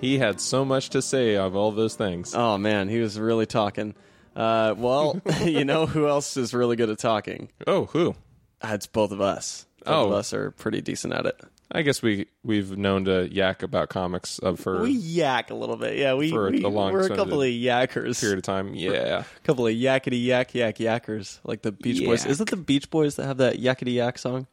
He 0.00 0.18
had 0.18 0.40
so 0.40 0.64
much 0.64 0.90
to 0.90 1.02
say 1.02 1.36
of 1.36 1.54
all 1.56 1.72
those 1.72 1.94
things. 1.94 2.34
Oh 2.34 2.56
man, 2.58 2.88
he 2.88 3.00
was 3.00 3.18
really 3.18 3.46
talking. 3.46 3.94
Uh, 4.36 4.74
well, 4.76 5.20
you 5.44 5.64
know 5.64 5.86
who 5.86 6.06
else 6.08 6.36
is 6.36 6.54
really 6.54 6.76
good 6.76 6.90
at 6.90 6.98
talking? 6.98 7.50
Oh, 7.66 7.86
who? 7.86 8.14
Uh, 8.62 8.68
It's 8.72 8.86
both 8.86 9.12
of 9.12 9.20
us. 9.20 9.66
Both 9.84 9.88
of 9.94 10.12
Oh. 10.12 10.14
us 10.16 10.32
are 10.34 10.50
pretty 10.52 10.80
decent 10.80 11.12
at 11.14 11.26
it. 11.26 11.40
I 11.72 11.82
guess 11.82 12.02
we 12.02 12.26
we've 12.42 12.76
known 12.76 13.04
to 13.04 13.28
yak 13.32 13.62
about 13.62 13.90
comics 13.90 14.40
uh, 14.42 14.54
for 14.54 14.82
We 14.82 14.90
yak 14.90 15.50
a 15.50 15.54
little 15.54 15.76
bit, 15.76 15.96
yeah. 15.98 16.14
We, 16.14 16.30
For 16.30 16.50
we 16.50 16.64
a 16.64 16.68
long 16.68 16.92
we're 16.92 17.06
a 17.06 17.16
couple 17.16 17.40
of 17.42 17.48
yackers, 17.48 18.20
period 18.20 18.38
of 18.38 18.42
time. 18.42 18.74
Yeah, 18.74 19.20
a 19.20 19.46
couple 19.46 19.66
of 19.68 19.72
yakety 19.74 20.24
yak 20.24 20.52
yak 20.54 20.78
yackers, 20.78 21.38
like 21.44 21.62
the 21.62 21.70
Beach 21.70 22.04
Boys. 22.04 22.26
Is 22.26 22.40
it 22.40 22.48
the 22.50 22.56
Beach 22.56 22.90
Boys 22.90 23.14
that 23.16 23.26
have 23.26 23.36
that 23.36 23.58
yakety 23.60 23.94
yak 23.94 24.18
song? 24.18 24.48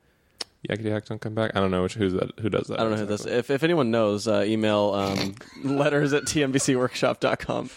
Yakety 0.68 0.86
yak 0.86 1.06
don't 1.06 1.22
come 1.22 1.34
back. 1.34 1.52
I 1.56 1.60
don't 1.60 1.72
know 1.72 1.84
which 1.84 1.96
who's 1.96 2.14
that. 2.14 2.32
Who 2.40 2.50
does 2.50 2.68
that? 2.68 2.80
I 2.80 2.84
don't 2.84 2.92
know 2.92 2.98
who 2.98 3.06
this. 3.06 3.26
If 3.26 3.50
if 3.50 3.64
anyone 3.64 3.92
knows, 3.92 4.28
uh, 4.28 4.44
email 4.46 4.94
um, 4.94 5.36
letters 5.64 6.14
at 6.14 6.24
tmbcworkshop.com. 6.24 7.70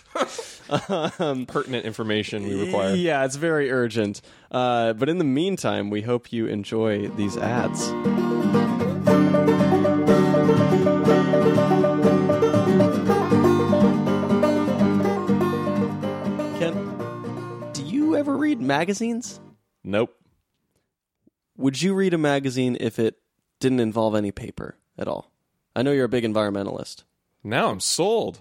um, 1.21 1.47
Pertinent 1.47 1.85
information 1.87 2.45
we 2.45 2.61
require. 2.67 2.95
Yeah, 2.95 3.25
it's 3.25 3.37
very 3.37 3.71
urgent. 3.71 4.21
Uh, 4.51 4.93
but 4.95 5.09
in 5.09 5.19
the 5.19 5.25
meantime, 5.25 5.91
we 5.91 6.03
hope 6.03 6.33
you 6.33 6.47
enjoy 6.47 7.09
these 7.09 7.37
ads. 7.37 7.91
Ken, 16.59 17.71
do 17.73 17.83
you 17.85 18.17
ever 18.17 18.37
read 18.37 18.61
magazines? 18.61 19.41
Nope. 19.83 20.20
Would 21.61 21.83
you 21.83 21.95
read 21.95 22.15
a 22.15 22.19
magazine 22.19 22.77
if 22.81 22.99
it 22.99 23.19
didn't 23.61 23.81
involve 23.81 24.15
any 24.15 24.33
paper 24.33 24.77
at 24.99 25.07
all? 25.09 25.31
I 25.77 25.83
know 25.83 25.93
you're 25.93 26.07
a 26.07 26.09
big 26.09 26.25
environmentalist. 26.25 27.05
Now 27.45 27.71
I'm 27.71 27.81
sold. 27.81 28.41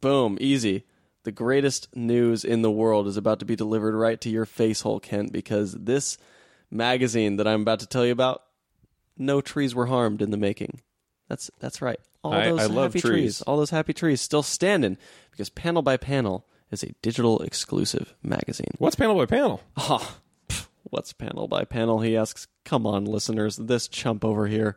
Boom, 0.00 0.36
easy. 0.40 0.84
The 1.22 1.30
greatest 1.32 1.94
news 1.94 2.44
in 2.44 2.62
the 2.62 2.70
world 2.70 3.06
is 3.06 3.16
about 3.16 3.38
to 3.38 3.44
be 3.44 3.54
delivered 3.54 3.94
right 3.94 4.20
to 4.22 4.30
your 4.30 4.46
face 4.46 4.80
hole, 4.80 4.98
Kent, 4.98 5.32
because 5.32 5.72
this 5.74 6.18
magazine 6.70 7.36
that 7.36 7.46
I'm 7.46 7.62
about 7.62 7.80
to 7.80 7.86
tell 7.86 8.04
you 8.04 8.12
about, 8.12 8.42
no 9.16 9.40
trees 9.40 9.74
were 9.74 9.86
harmed 9.86 10.20
in 10.20 10.30
the 10.30 10.36
making. 10.36 10.80
That's 11.28 11.50
that's 11.60 11.80
right. 11.80 12.00
All 12.24 12.32
I- 12.32 12.46
those 12.50 12.60
I 12.60 12.66
love 12.66 12.94
happy 12.94 13.00
trees. 13.00 13.42
all 13.42 13.58
those 13.58 13.70
happy 13.70 13.92
trees 13.92 14.20
still 14.20 14.42
standing 14.42 14.98
because 15.30 15.50
Panel 15.50 15.82
by 15.82 15.96
Panel 15.96 16.46
is 16.72 16.82
a 16.82 16.92
digital 17.02 17.38
exclusive 17.40 18.14
magazine. 18.24 18.74
What's 18.78 18.96
panel 18.96 19.14
by 19.16 19.26
panel? 19.26 19.60
Pff, 19.76 20.14
what's 20.90 21.12
panel 21.12 21.48
by 21.48 21.64
panel? 21.64 22.00
He 22.00 22.16
asks. 22.16 22.46
Come 22.64 22.86
on, 22.86 23.04
listeners, 23.04 23.56
this 23.56 23.88
chump 23.88 24.24
over 24.24 24.46
here. 24.46 24.76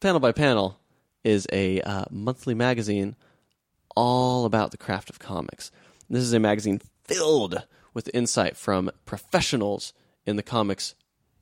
Panel 0.00 0.20
by 0.20 0.32
Panel 0.32 0.78
is 1.24 1.46
a 1.50 1.80
uh, 1.80 2.04
monthly 2.10 2.54
magazine 2.54 3.16
all 3.96 4.44
about 4.44 4.70
the 4.70 4.76
craft 4.76 5.08
of 5.08 5.18
comics. 5.18 5.70
This 6.10 6.22
is 6.22 6.32
a 6.32 6.38
magazine 6.38 6.80
filled 7.04 7.62
with 7.94 8.10
insight 8.12 8.56
from 8.56 8.90
professionals 9.06 9.94
in 10.26 10.36
the 10.36 10.42
comics 10.42 10.94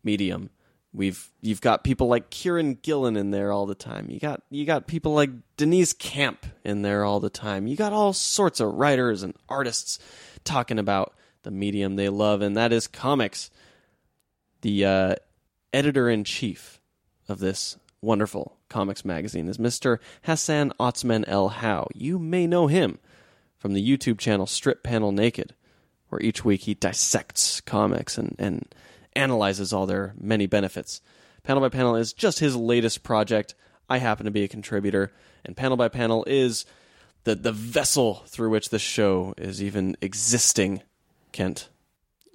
medium. 0.05 0.51
We've 0.95 1.31
you've 1.41 1.63
got 1.63 1.85
people 1.85 2.07
like 2.07 2.31
Kieron 2.31 2.81
Gillen 2.83 3.17
in 3.17 3.31
there 3.31 3.51
all 3.51 3.65
the 3.65 3.75
time. 3.75 4.09
You 4.11 4.21
got 4.21 4.43
you 4.51 4.67
got 4.67 4.87
people 4.87 5.15
like 5.15 5.31
Denise 5.57 5.95
Camp 5.95 6.45
in 6.65 6.83
there 6.83 7.03
all 7.03 7.19
the 7.19 7.31
time. 7.31 7.67
You 7.67 7.77
got 7.77 7.95
all 7.95 8.13
sorts 8.13 8.61
of 8.61 8.75
writers 8.75 9.23
and 9.23 9.35
artists 9.49 9.99
talking 10.45 10.79
about 10.79 11.15
the 11.45 11.51
medium 11.51 11.97
they 11.97 12.11
love, 12.11 12.43
and 12.43 12.57
that 12.57 12.73
is 12.73 12.87
comics. 12.87 13.51
The 14.63 14.85
uh, 14.85 15.15
editor 15.73 16.09
in 16.09 16.23
chief 16.23 16.81
of 17.29 17.41
this 17.41 17.79
wonderful 18.01 18.57
comics 18.69 19.05
magazine 19.05 19.49
is 19.49 19.59
Mr. 19.59 19.99
Hassan 20.23 20.73
Otsmane-Elhaou. 20.79 21.89
You 21.95 22.19
may 22.21 22.47
know 22.47 22.69
him 22.69 22.99
from 23.59 23.75
the 23.75 23.85
YouTube 23.85 24.19
channel 24.19 24.47
Strip 24.47 24.85
Panel 24.85 25.11
Naked, 25.11 25.55
where 26.09 26.21
each 26.21 26.45
week 26.45 26.63
he 26.63 26.75
dissects 26.75 27.61
comics 27.61 28.17
and, 28.17 28.37
and 28.39 28.73
analyzes 29.15 29.73
all 29.73 29.87
their 29.87 30.15
many 30.17 30.47
benefits. 30.47 31.01
Panel 31.43 31.61
by 31.61 31.69
Panel 31.69 31.97
is 31.97 32.13
just 32.13 32.39
his 32.39 32.55
latest 32.55 33.03
project. 33.03 33.57
I 33.89 33.99
happen 33.99 34.27
to 34.27 34.31
be 34.31 34.45
a 34.45 34.49
contributor, 34.49 35.11
and 35.45 35.57
Panel 35.57 35.77
by 35.77 35.89
Panel 35.89 36.25
is 36.29 36.65
the, 37.25 37.35
the 37.35 37.53
vessel 37.53 38.23
through 38.27 38.51
which 38.51 38.71
this 38.71 38.83
show 38.83 39.35
is 39.37 39.61
even 39.61 39.97
existing, 40.01 40.83
Kent. 41.33 41.69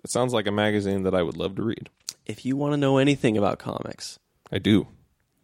It 0.03 0.09
sounds 0.09 0.33
like 0.33 0.47
a 0.47 0.51
magazine 0.51 1.03
that 1.03 1.15
I 1.15 1.23
would 1.23 1.37
love 1.37 1.55
to 1.55 1.63
read. 1.63 1.89
If 2.27 2.45
you 2.45 2.57
want 2.57 2.73
to 2.73 2.77
know 2.77 2.97
anything 2.97 3.37
about 3.37 3.57
comics, 3.57 4.19
I 4.51 4.59
do. 4.59 4.87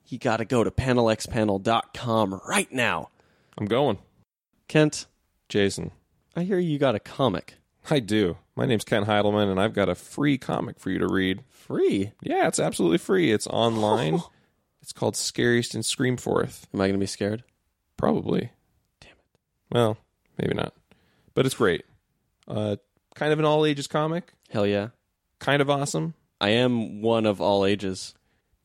you 0.08 0.18
got 0.18 0.38
to 0.38 0.46
go 0.46 0.66
to 0.66 0.70
panelxpanel.com 0.70 2.42
right 2.46 2.72
now. 2.74 3.10
I'm 3.58 3.68
going. 3.68 4.00
Kent, 4.68 5.06
Jason. 5.48 5.92
I 6.36 6.44
hear 6.44 6.60
you 6.60 6.78
got 6.78 6.96
a 6.96 7.00
comic. 7.00 7.56
I 7.90 8.02
do. 8.02 8.38
My 8.58 8.66
name's 8.66 8.84
Kent 8.84 9.08
Heidelman, 9.08 9.50
and 9.50 9.62
I've 9.62 9.74
got 9.74 9.88
a 9.88 9.96
free 9.96 10.38
comic 10.38 10.78
for 10.78 10.90
you 10.90 11.00
to 11.00 11.08
read. 11.08 11.44
Free. 11.50 12.12
Yeah, 12.22 12.48
it's 12.50 12.60
absolutely 12.60 12.98
free. 12.98 13.32
It's 13.32 13.48
online. 13.48 14.20
it's 14.82 14.92
called 14.92 15.16
Scariest 15.16 15.76
in 15.76 15.84
Screamforth. 15.84 16.68
Am 16.74 16.82
I 16.82 16.86
going 16.88 16.96
to 16.96 17.00
be 17.00 17.06
scared? 17.06 17.44
Probably. 17.96 18.52
Damn 19.00 19.12
it. 19.12 19.40
Well, 19.72 19.98
maybe 20.38 20.54
not. 20.54 20.74
But 21.34 21.46
it's 21.46 21.56
great. 21.56 21.86
Uh, 22.46 22.76
kind 23.16 23.32
of 23.32 23.40
an 23.40 23.46
all 23.46 23.66
ages 23.66 23.88
comic. 23.88 24.34
Hell 24.50 24.68
yeah. 24.68 24.90
Kind 25.40 25.62
of 25.62 25.70
awesome. 25.70 26.14
I 26.44 26.50
am 26.50 27.02
one 27.02 27.26
of 27.26 27.40
all 27.40 27.66
ages. 27.66 28.14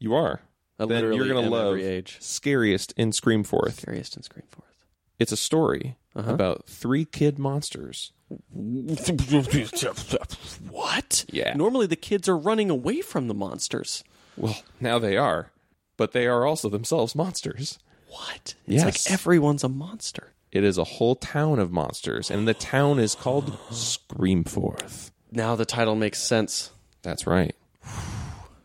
You 0.01 0.15
are. 0.15 0.41
I 0.81 0.87
then 0.87 0.89
literally 0.89 1.17
you're 1.17 1.29
gonna 1.29 1.47
am 1.47 1.53
love 1.53 1.67
every 1.69 1.85
age. 1.85 2.17
Scariest 2.21 2.93
in 2.97 3.13
Scream 3.13 3.45
Screamforth. 3.45 3.81
Scariest 3.81 4.17
in 4.17 4.23
Screamforth. 4.25 4.65
It's 5.21 5.31
a 5.33 5.37
story 5.37 5.97
Uh-huh. 6.17 6.33
about 6.33 6.67
three 6.67 7.05
kid 7.05 7.39
monsters. 7.39 8.13
what? 10.71 11.25
Yeah. 11.31 11.55
Normally 11.55 11.87
the 11.87 11.97
kids 11.97 12.29
are 12.29 12.37
running 12.37 12.71
away 12.71 13.01
from 13.01 13.29
the 13.29 13.35
monsters. 13.35 14.03
Well, 14.37 14.57
now 14.81 14.99
they 14.99 15.17
are, 15.17 15.51
but 15.97 16.13
they 16.13 16.27
are 16.27 16.45
also 16.47 16.69
themselves 16.69 17.15
monsters. 17.15 17.79
What? 18.09 18.55
It's 18.67 18.83
Yes. 18.85 18.85
like 18.85 19.13
everyone's 19.13 19.65
a 19.65 19.69
monster. 19.69 20.33
It 20.51 20.65
is 20.65 20.79
a 20.79 20.85
whole 20.85 21.15
town 21.17 21.59
of 21.59 21.71
monsters, 21.73 22.31
and 22.31 22.49
the 22.49 22.55
town 22.55 22.99
is 22.99 23.15
called 23.15 23.57
Screamforth. 23.71 25.11
Now 25.31 25.55
the 25.57 25.67
title 25.67 25.95
makes 25.95 26.21
sense. 26.21 26.71
That's 27.03 27.27
right. 27.27 27.55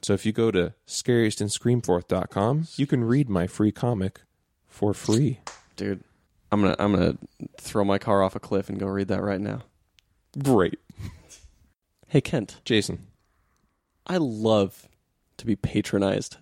So 0.02 0.14
if 0.14 0.26
you 0.26 0.32
go 0.34 0.52
to 0.52 0.74
scariestinScreamforth.com, 0.88 2.68
you 2.76 2.86
can 2.88 3.04
read 3.04 3.30
my 3.30 3.48
free 3.48 3.72
comic 3.72 4.22
for 4.68 4.94
free. 4.94 5.40
Dude, 5.76 6.04
I'm 6.52 6.62
going 6.62 6.76
to 6.76 6.82
I'm 6.84 6.94
going 6.94 7.18
to 7.18 7.48
throw 7.60 7.84
my 7.86 7.98
car 7.98 8.22
off 8.22 8.36
a 8.36 8.40
cliff 8.40 8.70
and 8.70 8.80
go 8.80 8.88
read 8.88 9.08
that 9.08 9.22
right 9.22 9.42
now. 9.42 9.62
Great. 10.42 10.80
Hey 12.08 12.22
Kent, 12.22 12.60
Jason, 12.66 13.08
I 14.06 14.18
love 14.18 14.88
to 15.38 15.46
be 15.48 15.56
patronized. 15.56 16.38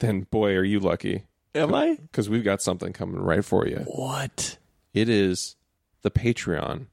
then 0.00 0.22
boy, 0.30 0.54
are 0.54 0.64
you 0.64 0.80
lucky 0.80 1.24
Am 1.54 1.74
I? 1.74 1.96
because 2.02 2.28
we've 2.28 2.44
got 2.44 2.60
something 2.60 2.92
coming 2.92 3.20
right 3.20 3.44
for 3.44 3.66
you. 3.66 3.84
What? 3.86 4.58
It 4.92 5.08
is 5.08 5.56
the 6.02 6.10
Patreon 6.10 6.86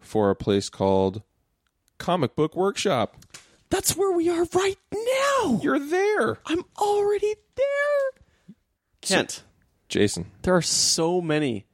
for 0.00 0.28
a 0.30 0.36
place 0.36 0.68
called 0.68 1.22
Comic 1.98 2.34
Book 2.36 2.54
Workshop. 2.54 3.16
That's 3.70 3.96
where 3.96 4.12
we 4.12 4.28
are 4.28 4.46
right 4.54 4.78
now. 4.92 5.60
You're 5.62 5.78
there. 5.78 6.38
I'm 6.46 6.64
already 6.78 7.34
there. 7.56 8.22
Kent, 9.00 9.42
Jason, 9.88 10.30
there 10.42 10.54
are 10.54 10.62
so 10.62 11.20
many 11.20 11.66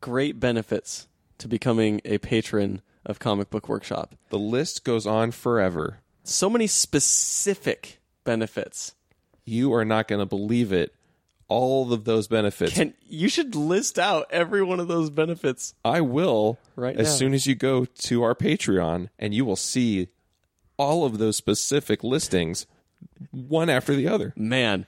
great 0.00 0.40
benefits 0.40 1.06
to 1.38 1.48
becoming 1.48 2.00
a 2.04 2.18
patron 2.18 2.82
of 3.04 3.18
Comic 3.18 3.50
Book 3.50 3.68
Workshop. 3.68 4.14
the 4.30 4.38
list 4.38 4.84
goes 4.84 5.06
on 5.06 5.30
forever. 5.30 5.98
So 6.24 6.48
many 6.48 6.66
specific 6.66 8.00
benefits. 8.24 8.94
You 9.44 9.74
are 9.74 9.84
not 9.84 10.06
going 10.08 10.20
to 10.20 10.26
believe 10.26 10.72
it. 10.72 10.94
All 11.48 11.92
of 11.92 12.04
those 12.04 12.28
benefits. 12.28 12.72
Kent, 12.74 12.96
you 13.06 13.28
should 13.28 13.54
list 13.54 13.98
out 13.98 14.26
every 14.30 14.62
one 14.62 14.80
of 14.80 14.88
those 14.88 15.10
benefits. 15.10 15.74
I 15.84 16.00
will 16.00 16.58
Right 16.76 16.96
as 16.96 17.08
now. 17.08 17.12
soon 17.12 17.34
as 17.34 17.46
you 17.46 17.54
go 17.54 17.84
to 17.84 18.22
our 18.22 18.34
Patreon 18.34 19.08
and 19.18 19.34
you 19.34 19.44
will 19.44 19.56
see 19.56 20.08
all 20.82 21.04
of 21.04 21.18
those 21.18 21.36
specific 21.36 22.02
listings 22.04 22.66
one 23.30 23.70
after 23.70 23.94
the 23.94 24.08
other. 24.08 24.32
Man, 24.36 24.86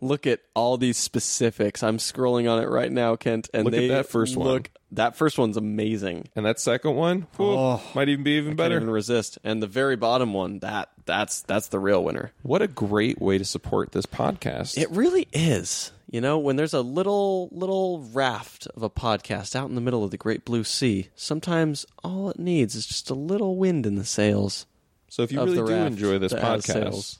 look 0.00 0.26
at 0.26 0.40
all 0.54 0.76
these 0.78 0.96
specifics. 0.96 1.82
I'm 1.82 1.98
scrolling 1.98 2.50
on 2.50 2.62
it 2.62 2.68
right 2.68 2.90
now, 2.92 3.16
Kent, 3.16 3.48
and 3.52 3.64
Look 3.64 3.74
at 3.74 3.76
they 3.76 3.88
that 3.88 4.06
first 4.08 4.36
one. 4.36 4.48
look 4.48 4.70
that 4.92 5.16
first 5.16 5.36
one's 5.38 5.56
amazing. 5.56 6.28
And 6.36 6.46
that 6.46 6.60
second 6.60 6.94
one 6.94 7.26
whew, 7.36 7.46
oh, 7.50 7.82
might 7.94 8.08
even 8.08 8.22
be 8.24 8.32
even 8.36 8.50
Can't 8.50 8.56
better. 8.58 8.76
even 8.76 8.90
resist. 8.90 9.38
And 9.42 9.62
the 9.62 9.66
very 9.66 9.96
bottom 9.96 10.32
one, 10.32 10.60
that 10.60 10.90
that's 11.04 11.42
that's 11.42 11.68
the 11.68 11.78
real 11.78 12.02
winner. 12.04 12.32
What 12.42 12.62
a 12.62 12.68
great 12.68 13.20
way 13.20 13.38
to 13.38 13.44
support 13.44 13.92
this 13.92 14.06
podcast. 14.06 14.78
It 14.78 14.90
really 14.90 15.28
is. 15.32 15.92
You 16.08 16.20
know, 16.20 16.38
when 16.38 16.54
there's 16.54 16.72
a 16.74 16.82
little 16.82 17.48
little 17.50 18.08
raft 18.12 18.68
of 18.76 18.82
a 18.84 18.90
podcast 18.90 19.56
out 19.56 19.68
in 19.68 19.74
the 19.74 19.80
middle 19.80 20.04
of 20.04 20.12
the 20.12 20.16
great 20.16 20.44
blue 20.44 20.62
sea, 20.62 21.08
sometimes 21.16 21.84
all 22.04 22.30
it 22.30 22.38
needs 22.38 22.76
is 22.76 22.86
just 22.86 23.10
a 23.10 23.14
little 23.14 23.56
wind 23.56 23.86
in 23.86 23.96
the 23.96 24.04
sails. 24.04 24.66
So 25.08 25.22
if 25.22 25.32
you 25.32 25.40
really 25.40 25.54
do 25.56 25.66
raft 25.66 25.92
enjoy 25.92 26.18
this 26.18 26.32
podcast, 26.32 27.18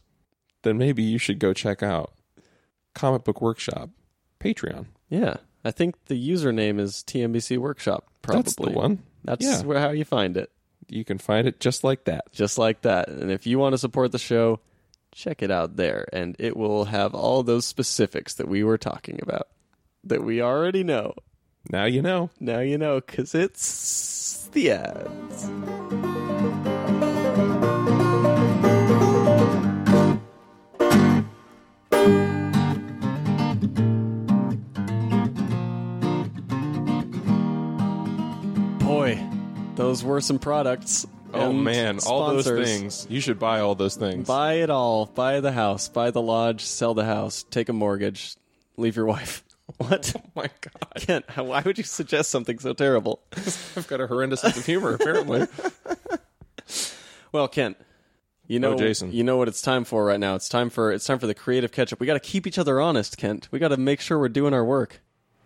then 0.62 0.78
maybe 0.78 1.02
you 1.02 1.18
should 1.18 1.38
go 1.38 1.52
check 1.52 1.82
out 1.82 2.12
Comic 2.94 3.24
Book 3.24 3.40
Workshop 3.40 3.90
Patreon. 4.40 4.86
Yeah, 5.08 5.36
I 5.64 5.70
think 5.70 5.94
the 6.06 6.14
username 6.30 6.80
is 6.80 7.04
TMBC 7.06 7.58
Workshop. 7.58 8.04
Probably 8.22 8.42
That's 8.42 8.54
the 8.56 8.70
one. 8.70 8.98
That's 9.24 9.44
Yeah. 9.44 9.62
where, 9.62 9.78
how 9.80 9.90
you 9.90 10.04
find 10.04 10.36
it, 10.36 10.50
You 10.88 11.04
can 11.04 11.18
find 11.18 11.46
it 11.48 11.60
just 11.60 11.84
like 11.84 12.04
that. 12.04 12.32
just 12.32 12.58
like 12.58 12.82
that. 12.82 13.08
And 13.08 13.30
if 13.30 13.46
you 13.46 13.58
want 13.58 13.72
to 13.74 13.78
support 13.78 14.12
the 14.12 14.18
show, 14.18 14.60
check 15.12 15.42
it 15.42 15.50
out 15.50 15.76
there, 15.76 16.06
and 16.12 16.36
it 16.38 16.56
will 16.56 16.84
have 16.86 17.14
all 17.14 17.42
those 17.42 17.64
specifics 17.64 18.34
that 18.34 18.48
we 18.48 18.62
were 18.64 18.78
talking 18.78 19.18
about 19.22 19.48
that 20.04 20.22
we 20.22 20.40
already 20.42 20.84
know. 20.84 21.14
Now 21.70 21.84
you 21.86 22.02
know. 22.02 22.30
Now 22.38 22.60
you 22.60 22.78
know, 22.78 23.00
because 23.00 23.34
it's 23.34 24.48
the 24.52 24.70
ads. 24.72 25.50
Those 39.96 40.04
were 40.04 40.20
some 40.20 40.38
products. 40.38 41.06
Oh 41.34 41.52
man, 41.52 41.98
all 42.06 42.28
those 42.28 42.44
sponsors. 42.44 42.68
things. 42.68 43.06
You 43.10 43.20
should 43.20 43.38
buy 43.38 43.60
all 43.60 43.74
those 43.74 43.96
things. 43.96 44.26
Buy 44.26 44.54
it 44.54 44.70
all. 44.70 45.06
Buy 45.06 45.40
the 45.40 45.52
house. 45.52 45.88
Buy 45.88 46.10
the 46.10 46.22
lodge. 46.22 46.62
Sell 46.62 46.94
the 46.94 47.04
house. 47.04 47.44
Take 47.50 47.68
a 47.68 47.72
mortgage. 47.72 48.36
Leave 48.76 48.96
your 48.96 49.06
wife. 49.06 49.42
What? 49.78 50.14
Oh 50.16 50.22
my 50.36 50.48
god. 50.60 50.94
Kent, 50.94 51.24
how- 51.28 51.42
why 51.44 51.60
would 51.60 51.76
you 51.76 51.82
suggest 51.82 52.30
something 52.30 52.56
so 52.60 52.72
terrible? 52.72 53.20
I've 53.76 53.86
got 53.88 54.00
a 54.00 54.06
horrendous 54.06 54.40
sense 54.42 54.56
of 54.56 54.64
humor, 54.64 54.94
apparently. 54.94 55.48
Well, 57.32 57.48
Kent, 57.48 57.76
you 58.46 58.60
know, 58.60 58.74
Oh, 58.74 58.76
Jason. 58.78 59.12
you 59.12 59.24
know 59.24 59.36
what 59.36 59.48
it's 59.48 59.60
time 59.60 59.84
for 59.84 60.04
right 60.04 60.20
now. 60.20 60.36
It's 60.36 60.48
time 60.48 60.70
for 60.70 60.92
it's 60.92 61.04
time 61.04 61.18
for 61.18 61.26
the 61.26 61.34
creative 61.34 61.72
catch 61.72 61.92
up. 61.92 62.00
We 62.00 62.06
got 62.06 62.14
to 62.14 62.20
keep 62.20 62.46
each 62.46 62.58
other 62.58 62.80
honest, 62.80 63.16
Kent. 63.18 63.48
We 63.50 63.58
got 63.58 63.68
to 63.68 63.76
make 63.76 64.00
sure 64.00 64.18
we're 64.18 64.28
doing 64.28 64.54
our 64.54 64.64
work. 64.64 65.00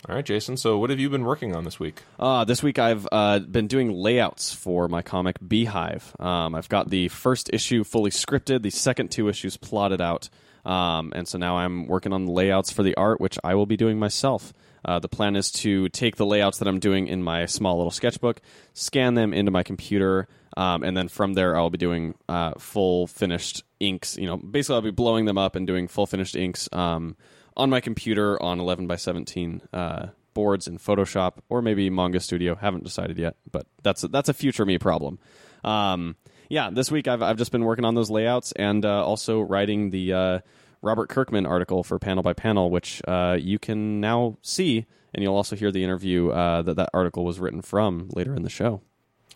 All 0.09 0.15
right, 0.15 0.25
Jason. 0.25 0.57
So, 0.57 0.79
what 0.79 0.91
have 0.91 0.99
you 0.99 1.11
been 1.11 1.25
working 1.25 1.55
on 1.55 1.65
this 1.65 1.79
week? 1.79 2.03
Uh, 2.19 2.45
this 2.45 2.63
week 2.63 2.79
I've 2.79 3.07
uh, 3.13 3.41
been 3.41 3.67
doing 3.67 3.93
layouts 3.93 4.53
for 4.53 4.89
my 4.89 5.03
comic 5.03 5.37
Beehive. 5.47 6.15
Um, 6.19 6.55
I've 6.55 6.69
got 6.69 6.89
the 6.89 7.09
first 7.09 7.51
issue 7.53 7.85
fully 7.85 8.11
scripted, 8.11 8.63
the 8.63 8.71
second 8.71 9.11
two 9.11 9.29
issues 9.29 9.57
plotted 9.57 10.01
out, 10.01 10.31
um, 10.65 11.13
and 11.15 11.29
so 11.29 11.37
now 11.37 11.59
I'm 11.59 11.87
working 11.87 12.13
on 12.13 12.25
the 12.25 12.33
layouts 12.33 12.73
for 12.73 12.83
the 12.83 12.95
art, 12.95 13.21
which 13.21 13.39
I 13.45 13.55
will 13.55 13.67
be 13.67 13.77
doing 13.77 13.99
myself. 13.99 14.55
Uh, 14.83 14.99
the 14.99 15.09
plan 15.09 15.37
is 15.37 15.51
to 15.51 15.91
take 15.91 16.17
the 16.17 16.25
layouts 16.25 16.59
that 16.59 16.69
I'm 16.69 16.79
doing 16.79 17.07
in 17.07 17.23
my 17.23 17.45
small 17.45 17.77
little 17.77 17.91
sketchbook, 17.91 18.41
scan 18.73 19.15
them 19.15 19.35
into 19.35 19.51
my 19.51 19.63
computer, 19.63 20.27
um, 20.57 20.83
and 20.83 20.97
then 20.97 21.09
from 21.09 21.35
there 21.35 21.57
I'll 21.57 21.69
be 21.69 21.77
doing 21.77 22.15
uh, 22.29 22.53
full 22.59 23.07
finished 23.07 23.63
inks. 23.79 24.17
You 24.17 24.27
know, 24.27 24.39
basically 24.39 24.77
I'll 24.77 24.83
be 24.83 24.91
blowing 24.91 25.27
them 25.27 25.37
up 25.37 25.57
and 25.57 25.67
doing 25.67 25.89
full 25.89 26.07
finished 26.07 26.37
inks 26.37 26.69
um, 26.73 27.17
on 27.57 27.71
my 27.71 27.81
computer 27.81 28.41
on 28.43 28.61
11 28.61 28.87
by 28.87 28.97
17 28.97 29.63
uh, 29.73 30.07
boards 30.35 30.67
in 30.67 30.79
Photoshop 30.79 31.35
or 31.49 31.63
maybe 31.63 31.91
Manga 31.91 32.21
Studio. 32.21 32.55
Haven't 32.55 32.85
decided 32.85 33.19
yet, 33.19 33.37
but 33.51 33.67
that's 33.83 34.05
a, 34.05 34.09
that's 34.09 34.29
a 34.29 34.35
future 34.35 34.65
me 34.65 34.79
problem. 34.79 35.19
Um, 35.65 36.17
yeah, 36.49 36.71
this 36.71 36.91
week 36.91 37.07
I've 37.09 37.23
I've 37.23 37.37
just 37.37 37.53
been 37.53 37.65
working 37.65 37.85
on 37.85 37.95
those 37.95 38.11
layouts 38.11 38.53
and 38.53 38.85
uh, 38.85 39.05
also 39.05 39.41
writing 39.41 39.91
the 39.91 40.13
uh, 40.13 40.39
Robert 40.83 41.09
Kirkman 41.09 41.47
article 41.47 41.85
for 41.85 41.99
Panel 41.99 42.23
by 42.23 42.33
Panel, 42.33 42.71
which 42.71 43.01
uh, 43.07 43.37
you 43.39 43.59
can 43.59 44.01
now 44.01 44.37
see, 44.43 44.87
and 45.15 45.23
you'll 45.23 45.37
also 45.37 45.55
hear 45.55 45.71
the 45.71 45.85
interview 45.85 46.31
uh, 46.31 46.63
that 46.63 46.75
that 46.75 46.91
article 46.93 47.25
was 47.25 47.39
written 47.39 47.63
from 47.63 48.09
later 48.15 48.35
in 48.35 48.43
the 48.43 48.51
show. 48.51 48.81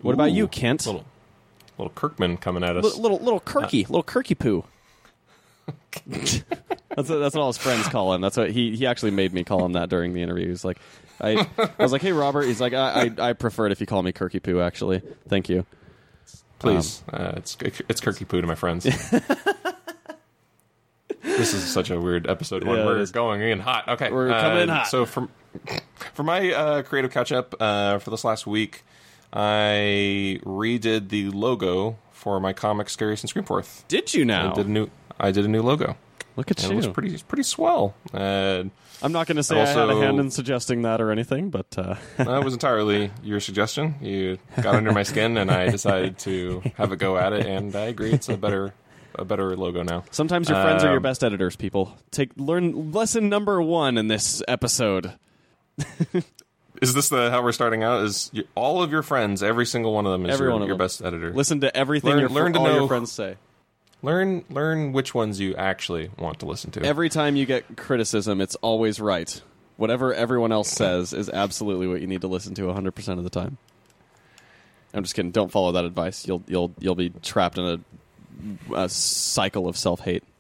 What 0.01 0.15
about 0.15 0.33
you, 0.33 0.49
Kent? 0.49 0.87
Little, 0.87 1.05
little 1.79 1.93
Kirkman 1.95 2.37
coming 2.39 2.65
at 2.65 2.77
us. 2.77 2.85
Little 2.85 3.01
little, 3.03 3.19
little 3.19 3.41
Kirky, 3.41 3.89
little 3.89 4.03
Kirky 4.03 4.37
poo. 4.39 4.65
that's 6.07 7.09
what, 7.09 7.09
that's 7.09 7.35
what 7.35 7.37
all 7.37 7.47
his 7.49 7.59
friends 7.59 7.89
call 7.89 8.15
him. 8.15 8.21
That's 8.21 8.37
what 8.37 8.51
he 8.51 8.77
he 8.77 8.87
actually 8.87 9.13
made 9.13 9.33
me 9.33 9.45
call 9.45 9.65
him 9.65 9.73
that 9.73 9.89
during 9.89 10.13
the 10.13 10.23
interview. 10.23 10.49
He's 10.49 10.65
like, 10.65 10.79
I 11.21 11.47
I 11.59 11.83
was 11.83 11.93
like, 11.93 12.03
hey 12.03 12.13
Robert. 12.13 12.43
He's 12.43 12.61
like, 12.61 12.73
I 12.73 13.11
I, 13.19 13.29
I 13.31 13.33
prefer 13.33 13.67
it 13.67 13.73
if 13.73 13.81
you 13.81 13.87
call 13.87 14.03
me 14.03 14.13
Kirky 14.13 14.43
poo. 14.43 14.61
Actually, 14.61 15.03
thank 15.29 15.49
you. 15.49 15.67
Please, 16.59 17.03
uh, 17.13 17.33
it's 17.37 17.57
it's 17.61 18.01
Kirky 18.01 18.27
Poo 18.27 18.41
to 18.41 18.47
my 18.47 18.55
friends. 18.55 18.85
this 21.23 21.53
is 21.53 21.65
such 21.65 21.91
a 21.91 22.01
weird 22.01 22.29
episode. 22.29 22.65
When 22.65 22.79
Yeah, 22.79 22.87
we're 22.87 23.07
going 23.07 23.43
in 23.43 23.61
hot. 23.61 23.89
Okay, 23.89 24.11
We're 24.11 24.29
coming 24.29 24.63
in 24.63 24.71
uh, 24.71 24.77
hot. 24.77 24.89
So 24.89 25.05
for 25.05 25.29
for 26.15 26.23
my 26.23 26.53
uh, 26.53 26.83
creative 26.83 27.11
catch 27.11 27.33
up 27.33 27.55
uh, 27.61 27.99
for 27.99 28.11
this 28.11 28.25
last 28.25 28.47
week, 28.47 28.83
I 29.33 30.41
redid 30.45 31.11
the 31.11 31.31
logo 31.31 31.99
for 32.13 32.41
my 32.41 32.53
comic 32.53 32.89
Scariest 32.89 33.25
and 33.25 33.31
Screamforth. 33.31 33.85
Did 33.89 34.15
you 34.15 34.23
I 34.23 34.27
now? 34.27 34.53
did 34.53 34.67
a 34.67 34.71
new 34.71 34.89
I 35.19 35.31
did 35.31 35.45
a 35.45 35.49
new 35.49 35.63
logo. 35.63 35.97
Look 36.37 36.51
at 36.51 36.61
And 36.63 36.73
you. 36.73 36.75
it 36.75 36.77
was 36.79 36.87
pretty 36.89 37.17
pretty 37.29 37.45
swell. 37.45 37.95
Uh, 38.13 38.65
I'm 39.03 39.13
not 39.13 39.27
going 39.29 39.37
to 39.37 39.43
say 39.43 39.61
I 39.61 39.67
had 39.67 39.89
a 39.91 39.97
hand 40.01 40.19
in 40.19 40.31
suggesting 40.31 40.83
that 40.83 41.01
or 41.01 41.11
anything, 41.13 41.51
but 41.51 41.67
uh, 41.79 41.95
that 42.17 42.43
was 42.45 42.55
entirely 42.55 43.11
your 43.23 43.39
suggestion. 43.39 43.95
You 44.01 44.39
got 44.61 44.75
under 44.75 44.93
my 44.93 45.03
skin, 45.05 45.37
and 45.37 45.51
I 45.51 45.69
decided 45.71 46.19
to 46.21 46.63
have 46.77 46.91
a 46.91 46.97
go 46.97 47.17
at 47.17 47.33
it. 47.33 47.47
And 47.47 47.75
I 47.77 47.87
agree, 47.87 48.13
it's 48.13 48.29
a 48.29 48.37
better 48.37 48.75
a 49.17 49.25
better 49.25 49.55
logo 49.57 49.85
now. 49.85 50.03
sometimes 50.11 50.49
your 50.49 50.61
friends 50.61 50.83
are 50.83 50.89
your 50.89 50.97
Um, 50.97 51.03
best 51.05 51.23
editors. 51.23 51.55
People 51.55 51.97
take 52.11 52.31
learn 52.37 52.91
lesson 52.93 53.29
number 53.29 53.63
one 53.63 53.97
in 53.97 54.09
this 54.09 54.43
episode. 54.49 55.13
Is 56.83 56.93
this 56.95 57.09
the 57.09 57.31
how 57.31 57.43
we're 57.43 57.53
starting 57.53 57.85
out? 57.85 58.03
Is 58.05 58.31
you, 58.33 58.45
all 58.57 58.83
of 58.83 58.91
your 58.91 59.03
friends, 59.03 59.43
every 59.45 59.67
single 59.67 59.95
one 59.95 60.05
of 60.07 60.13
them, 60.13 60.27
is 60.29 60.39
your, 60.41 60.67
your 60.67 60.77
best 60.77 61.01
editor? 61.03 61.33
Listen 61.33 61.61
to 61.61 61.75
everything 61.77 62.11
Learn- 62.11 62.21
your, 62.21 62.29
learn 62.29 62.53
to 62.55 62.59
all 62.59 62.75
your 62.75 62.89
friends 62.89 63.13
say. 63.13 63.37
Learn 64.05 64.45
learn 64.51 64.93
which 64.93 65.15
ones 65.15 65.41
you 65.41 65.55
actually 65.57 66.11
want 66.19 66.41
to 66.41 66.47
listen 66.47 66.71
to. 66.73 66.83
Every 66.83 67.09
time 67.09 67.37
you 67.37 67.47
get 67.47 67.77
criticism, 67.77 68.41
it's 68.41 68.55
always 68.57 69.01
right. 69.01 69.41
Whatever 69.77 70.15
everyone 70.15 70.53
else 70.53 70.71
says 70.71 71.13
is 71.13 71.29
absolutely 71.29 71.89
what 71.89 72.01
you 72.01 72.07
need 72.07 72.21
to 72.21 72.29
listen 72.29 72.55
to 72.55 72.63
100% 72.63 73.09
of 73.19 73.25
the 73.25 73.31
time. 73.31 73.59
I'm 74.93 75.03
just 75.03 75.17
kidding. 75.17 75.33
Don't 75.33 75.51
follow 75.51 75.73
that 75.73 75.85
advice. 75.85 76.29
You'll 76.29 76.43
you'll 76.47 76.73
you'll 76.79 76.95
be 76.95 77.11
trapped 77.11 77.59
in 77.59 77.83
a, 78.71 78.75
a 78.75 78.89
cycle 78.89 79.67
of 79.67 79.77
self-hate. 79.77 80.23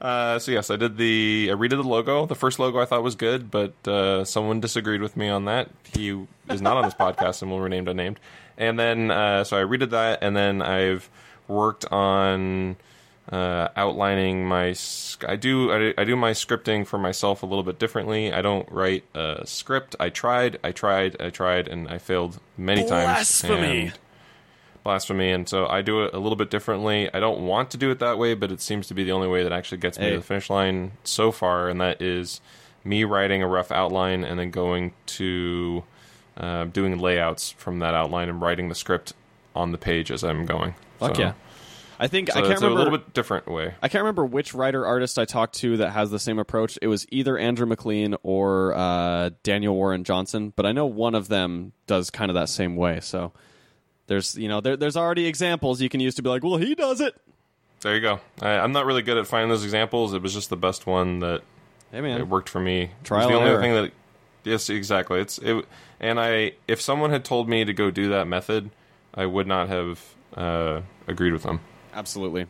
Uh, 0.00 0.38
so 0.38 0.52
yes, 0.52 0.70
I 0.70 0.76
did 0.76 0.96
the 0.96 1.48
I 1.50 1.54
redid 1.54 1.70
the 1.70 1.82
logo. 1.82 2.26
The 2.26 2.36
first 2.36 2.58
logo 2.58 2.78
I 2.78 2.84
thought 2.84 3.02
was 3.02 3.16
good, 3.16 3.50
but 3.50 3.72
uh, 3.88 4.24
someone 4.24 4.60
disagreed 4.60 5.02
with 5.02 5.16
me 5.16 5.28
on 5.28 5.46
that. 5.46 5.70
He 5.92 6.10
is 6.48 6.62
not 6.62 6.76
on 6.76 6.84
this 6.84 6.94
podcast 7.00 7.42
and 7.42 7.50
will 7.50 7.60
remain 7.60 7.88
unnamed. 7.88 8.20
And 8.56 8.78
then 8.78 9.10
uh, 9.10 9.42
so 9.44 9.56
I 9.56 9.62
redid 9.62 9.90
that, 9.90 10.20
and 10.22 10.36
then 10.36 10.62
I've 10.62 11.08
worked 11.48 11.84
on 11.86 12.76
uh, 13.32 13.68
outlining 13.76 14.46
my. 14.46 14.74
I 15.26 15.36
do 15.36 15.72
I, 15.72 15.94
I 16.00 16.04
do 16.04 16.16
my 16.16 16.30
scripting 16.30 16.86
for 16.86 16.98
myself 16.98 17.42
a 17.42 17.46
little 17.46 17.64
bit 17.64 17.78
differently. 17.78 18.32
I 18.32 18.40
don't 18.42 18.70
write 18.70 19.04
a 19.14 19.42
script. 19.46 19.96
I 20.00 20.08
tried, 20.10 20.58
I 20.62 20.72
tried, 20.72 21.20
I 21.20 21.30
tried, 21.30 21.68
and 21.68 21.88
I 21.88 21.98
failed 21.98 22.40
many 22.56 22.82
times. 22.82 23.42
Blasphemy. 23.42 23.92
Blasphemy 24.84 25.32
and 25.32 25.46
so 25.46 25.66
i 25.66 25.82
do 25.82 26.04
it 26.04 26.14
a 26.14 26.18
little 26.18 26.36
bit 26.36 26.48
differently 26.50 27.12
i 27.12 27.20
don't 27.20 27.40
want 27.40 27.70
to 27.72 27.76
do 27.76 27.90
it 27.90 27.98
that 27.98 28.16
way 28.16 28.32
but 28.32 28.50
it 28.50 28.58
seems 28.58 28.86
to 28.86 28.94
be 28.94 29.04
the 29.04 29.12
only 29.12 29.28
way 29.28 29.42
that 29.42 29.52
actually 29.52 29.76
gets 29.76 29.98
me 29.98 30.04
Hey. 30.04 30.10
to 30.12 30.18
the 30.18 30.22
finish 30.24 30.48
line 30.48 30.92
so 31.04 31.30
far 31.30 31.68
and 31.68 31.78
that 31.82 32.00
is 32.00 32.40
me 32.84 33.04
writing 33.04 33.42
a 33.42 33.46
rough 33.48 33.70
outline 33.70 34.24
and 34.24 34.38
then 34.38 34.50
going 34.50 34.94
to 35.06 35.82
uh, 36.38 36.64
doing 36.66 36.96
layouts 36.98 37.50
from 37.50 37.80
that 37.80 37.92
outline 37.92 38.30
and 38.30 38.40
writing 38.40 38.70
the 38.70 38.74
script 38.74 39.12
on 39.54 39.72
the 39.72 39.78
page 39.78 40.10
as 40.10 40.24
i'm 40.24 40.46
going 40.46 40.74
Fuck 40.98 41.16
so, 41.16 41.22
yeah. 41.22 41.32
I 42.00 42.06
think 42.06 42.30
so 42.30 42.38
I 42.38 42.42
can't 42.42 42.52
it's 42.52 42.62
remember 42.62 42.80
a 42.80 42.84
little 42.84 42.98
bit 42.98 43.12
different 43.12 43.48
way 43.48 43.74
I 43.82 43.88
can't 43.88 44.02
remember 44.02 44.24
which 44.24 44.54
writer 44.54 44.86
artist 44.86 45.18
I 45.18 45.24
talked 45.24 45.56
to 45.56 45.78
that 45.78 45.90
has 45.90 46.10
the 46.10 46.18
same 46.18 46.38
approach. 46.38 46.78
It 46.80 46.86
was 46.86 47.06
either 47.10 47.36
Andrew 47.36 47.66
MacLean 47.66 48.14
or 48.22 48.72
uh, 48.74 49.30
Daniel 49.42 49.74
Warren 49.74 50.04
Johnson, 50.04 50.52
but 50.54 50.64
I 50.64 50.72
know 50.72 50.86
one 50.86 51.14
of 51.16 51.26
them 51.28 51.72
does 51.86 52.10
kind 52.10 52.30
of 52.30 52.36
that 52.36 52.48
same 52.48 52.76
way. 52.76 53.00
So 53.00 53.32
there's 54.06 54.36
you 54.36 54.48
know 54.48 54.60
there, 54.60 54.76
there's 54.76 54.96
already 54.96 55.26
examples 55.26 55.80
you 55.80 55.88
can 55.88 56.00
use 56.00 56.14
to 56.16 56.22
be 56.22 56.28
like, 56.28 56.44
well, 56.44 56.56
he 56.56 56.74
does 56.74 57.00
it. 57.00 57.14
there 57.80 57.94
you 57.94 58.00
go 58.00 58.20
I, 58.40 58.58
i'm 58.58 58.72
not 58.72 58.86
really 58.86 59.02
good 59.02 59.16
at 59.18 59.26
finding 59.28 59.50
those 59.50 59.62
examples 59.62 60.12
it 60.12 60.20
was 60.20 60.34
just 60.34 60.50
the 60.50 60.56
best 60.56 60.84
one 60.86 61.20
that 61.20 61.42
Hey 61.90 62.02
man, 62.02 62.20
it 62.20 62.28
worked 62.28 62.50
for 62.50 62.60
me. 62.60 62.90
Trial 63.02 63.28
the 63.28 63.34
only 63.34 63.50
error. 63.50 63.60
thing 63.62 63.72
that 63.72 63.92
yes, 64.44 64.68
exactly. 64.68 65.20
It's 65.20 65.38
it, 65.38 65.64
and 66.00 66.20
I 66.20 66.52
if 66.66 66.82
someone 66.82 67.10
had 67.10 67.24
told 67.24 67.48
me 67.48 67.64
to 67.64 67.72
go 67.72 67.90
do 67.90 68.10
that 68.10 68.26
method, 68.26 68.70
I 69.14 69.24
would 69.24 69.46
not 69.46 69.68
have 69.68 70.14
uh, 70.38 70.82
agreed 71.06 71.32
with 71.32 71.42
them. 71.42 71.60
absolutely. 71.92 72.46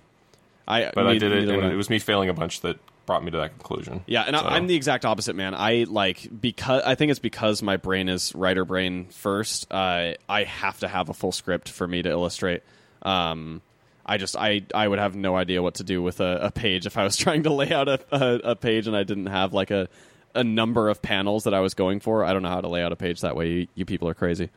I 0.66 0.91
But 0.95 1.07
I 1.07 1.16
did 1.16 1.32
it, 1.32 1.49
and 1.49 1.72
it 1.72 1.76
was 1.76 1.89
me 1.89 1.99
failing 1.99 2.28
a 2.28 2.34
bunch 2.34 2.61
that 2.61 2.78
brought 3.07 3.24
me 3.24 3.30
to 3.30 3.39
that 3.39 3.53
conclusion. 3.59 4.05
Yeah, 4.07 4.24
and 4.26 4.36
So- 4.36 4.43
I, 4.45 4.57
I'm 4.57 4.66
the 4.66 4.74
exact 4.74 5.07
opposite, 5.07 5.34
man. 5.34 5.55
I 5.55 5.86
like 5.89 6.28
because 6.41 6.82
I 6.84 6.95
think 6.95 7.11
it's 7.11 7.18
because 7.20 7.62
my 7.62 7.78
brain 7.78 8.11
is 8.11 8.34
writer 8.34 8.66
brain 8.66 9.07
first. 9.07 9.66
Uh, 9.72 10.12
I 10.28 10.45
have 10.45 10.78
to 10.80 10.89
have 10.89 11.09
a 11.09 11.14
full 11.14 11.32
script 11.32 11.70
for 11.70 11.89
me 11.89 12.03
to 12.03 12.11
illustrate. 12.11 12.62
Um, 13.01 13.62
I 14.05 14.18
just 14.18 14.36
I 14.36 14.62
I 14.74 14.86
would 14.86 14.99
have 14.99 15.16
no 15.16 15.36
idea 15.36 15.62
what 15.62 15.76
to 15.76 15.84
do 15.84 16.03
with 16.03 16.20
a, 16.20 16.39
a 16.43 16.51
page 16.51 16.84
if 16.84 16.99
I 16.99 17.05
was 17.05 17.16
trying 17.24 17.45
to 17.45 17.53
lay 17.53 17.72
out 17.72 17.89
a, 17.89 18.01
a, 18.12 18.51
a 18.51 18.57
page 18.57 18.86
and 18.86 18.95
I 18.95 19.05
didn't 19.05 19.26
have 19.26 19.55
like 19.55 19.70
a 19.70 19.89
a 20.34 20.45
number 20.45 20.91
of 20.91 21.01
panels 21.01 21.45
that 21.45 21.55
I 21.55 21.61
was 21.61 21.72
going 21.72 22.01
for. 22.01 22.24
I 22.24 22.34
don't 22.34 22.43
know 22.43 22.51
how 22.51 22.61
to 22.61 22.68
lay 22.68 22.82
out 22.82 22.93
a 22.93 22.97
page 22.97 23.22
that 23.22 23.34
way. 23.34 23.49
You, 23.49 23.66
you 23.74 23.84
people 23.86 24.07
are 24.09 24.14
crazy. 24.14 24.51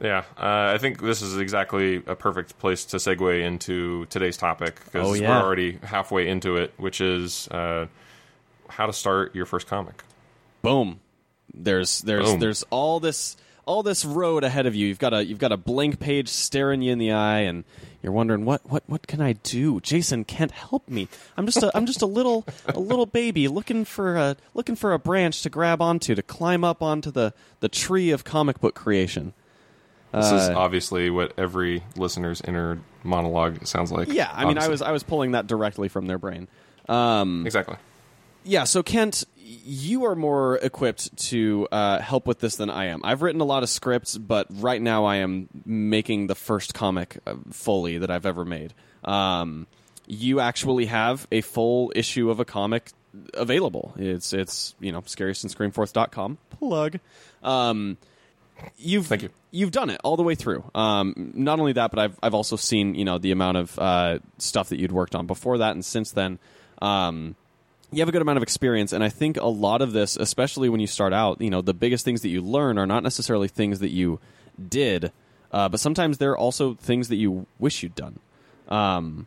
Yeah, 0.00 0.24
uh, 0.38 0.72
I 0.74 0.78
think 0.78 1.02
this 1.02 1.20
is 1.20 1.36
exactly 1.36 2.02
a 2.06 2.16
perfect 2.16 2.58
place 2.58 2.86
to 2.86 2.96
segue 2.96 3.42
into 3.42 4.06
today's 4.06 4.36
topic 4.38 4.76
because 4.86 5.06
Oh, 5.08 5.12
we're 5.12 5.26
already 5.28 5.78
halfway 5.82 6.26
into 6.28 6.56
it, 6.56 6.72
which 6.78 7.00
is 7.02 7.48
uh, 7.48 7.86
how 8.68 8.86
to 8.86 8.92
start 8.94 9.34
your 9.34 9.46
first 9.46 9.66
comic. 9.66 10.02
boom. 10.62 11.00
There's 11.52 12.00
there's 12.02 12.30
Boom. 12.30 12.38
there's 12.40 12.62
all 12.70 13.00
this 13.00 13.36
all 13.66 13.82
this 13.82 14.04
road 14.04 14.44
ahead 14.44 14.66
of 14.66 14.74
you. 14.76 14.86
You've 14.86 15.00
got 15.00 15.12
a 15.12 15.24
you've 15.24 15.40
got 15.40 15.50
a 15.50 15.56
blank 15.56 15.98
page 15.98 16.28
staring 16.28 16.80
you 16.80 16.92
in 16.92 16.98
the 16.98 17.10
eye 17.10 17.40
and 17.40 17.64
you're 18.02 18.12
wondering 18.12 18.44
what 18.44 18.60
what 18.70 18.84
what 18.86 19.06
can 19.08 19.20
i 19.20 19.32
do? 19.32 19.80
Jason 19.80 20.24
can't 20.24 20.52
help 20.52 20.88
me. 20.88 21.08
I'm 21.36 21.44
just 21.46 21.60
a 21.62 21.76
i'm 21.76 21.86
just 21.86 22.02
a 22.02 22.06
little 22.06 22.46
a 22.66 22.78
little 22.78 23.04
baby 23.04 23.48
looking 23.48 23.84
for 23.84 24.16
a 24.16 24.36
looking 24.54 24.76
for 24.76 24.92
a 24.92 24.98
branch 25.00 25.42
to 25.42 25.50
grab 25.50 25.82
onto 25.82 26.14
to 26.14 26.22
climb 26.22 26.62
up 26.62 26.82
onto 26.82 27.10
the 27.10 27.34
the 27.58 27.68
tree 27.68 28.12
of 28.12 28.22
comic 28.22 28.60
book 28.60 28.76
creation 28.76 29.32
This 30.12 30.26
is 30.32 30.48
Uh, 30.48 30.54
obviously 30.56 31.08
what 31.10 31.32
every 31.38 31.82
listener's 31.96 32.40
inner 32.40 32.78
monologue 33.04 33.66
sounds 33.66 33.90
like. 33.92 34.08
yeah 34.12 34.30
i 34.32 34.44
mean 34.44 34.58
i 34.58 34.68
was 34.68 34.82
i 34.82 34.92
was 34.92 35.02
pulling 35.02 35.32
that 35.32 35.46
directly 35.46 35.88
from 35.88 36.06
their 36.06 36.18
brain 36.18 36.48
um 36.88 37.46
exactly. 37.46 37.76
yeah 38.44 38.64
so 38.64 38.82
kent 38.82 39.24
you 39.42 40.04
are 40.04 40.14
more 40.14 40.56
equipped 40.58 41.16
to 41.16 41.66
uh, 41.72 41.98
help 41.98 42.24
with 42.24 42.38
this 42.38 42.54
than 42.54 42.70
I 42.70 42.84
am. 42.86 43.00
I've 43.02 43.20
written 43.20 43.40
a 43.40 43.44
lot 43.44 43.64
of 43.64 43.68
scripts, 43.68 44.16
but 44.16 44.46
right 44.48 44.80
now 44.80 45.06
I 45.06 45.16
am 45.16 45.48
making 45.66 46.28
the 46.28 46.36
first 46.36 46.72
comic 46.72 47.18
uh, 47.26 47.34
fully 47.50 47.98
that 47.98 48.12
I've 48.12 48.26
ever 48.26 48.44
made. 48.44 48.72
Um, 49.04 49.66
you 50.06 50.38
actually 50.38 50.86
have 50.86 51.26
a 51.32 51.40
full 51.40 51.92
issue 51.96 52.30
of 52.30 52.38
a 52.38 52.44
comic 52.44 52.92
available. 53.34 53.92
It's 53.98 54.32
it's 54.32 54.76
you 54.78 54.92
know 54.92 55.00
scariestscreamforth.com 55.00 56.38
plug. 56.50 57.00
Um, 57.42 57.96
you've 58.76 59.06
Thank 59.06 59.22
you. 59.22 59.30
You've 59.50 59.72
done 59.72 59.90
it 59.90 60.00
all 60.04 60.16
the 60.16 60.22
way 60.22 60.34
through. 60.34 60.64
Um, 60.74 61.32
not 61.34 61.58
only 61.58 61.72
that, 61.72 61.90
but 61.90 61.98
I've 61.98 62.18
I've 62.22 62.34
also 62.34 62.56
seen 62.56 62.94
you 62.94 63.04
know 63.04 63.18
the 63.18 63.32
amount 63.32 63.56
of 63.56 63.78
uh, 63.78 64.18
stuff 64.38 64.68
that 64.70 64.78
you'd 64.78 64.92
worked 64.92 65.14
on 65.14 65.26
before 65.26 65.58
that 65.58 65.72
and 65.72 65.84
since 65.84 66.12
then. 66.12 66.38
Um, 66.80 67.36
you 67.92 68.00
have 68.00 68.08
a 68.08 68.12
good 68.12 68.22
amount 68.22 68.36
of 68.36 68.42
experience, 68.42 68.92
and 68.92 69.02
I 69.02 69.08
think 69.08 69.36
a 69.36 69.46
lot 69.46 69.82
of 69.82 69.92
this, 69.92 70.16
especially 70.16 70.68
when 70.68 70.80
you 70.80 70.86
start 70.86 71.12
out, 71.12 71.40
you 71.40 71.50
know, 71.50 71.60
the 71.60 71.74
biggest 71.74 72.04
things 72.04 72.22
that 72.22 72.28
you 72.28 72.40
learn 72.40 72.78
are 72.78 72.86
not 72.86 73.02
necessarily 73.02 73.48
things 73.48 73.80
that 73.80 73.90
you 73.90 74.20
did, 74.68 75.10
uh, 75.50 75.68
but 75.68 75.80
sometimes 75.80 76.18
they're 76.18 76.36
also 76.36 76.74
things 76.74 77.08
that 77.08 77.16
you 77.16 77.46
wish 77.58 77.82
you'd 77.82 77.96
done. 77.96 78.20
Um, 78.68 79.26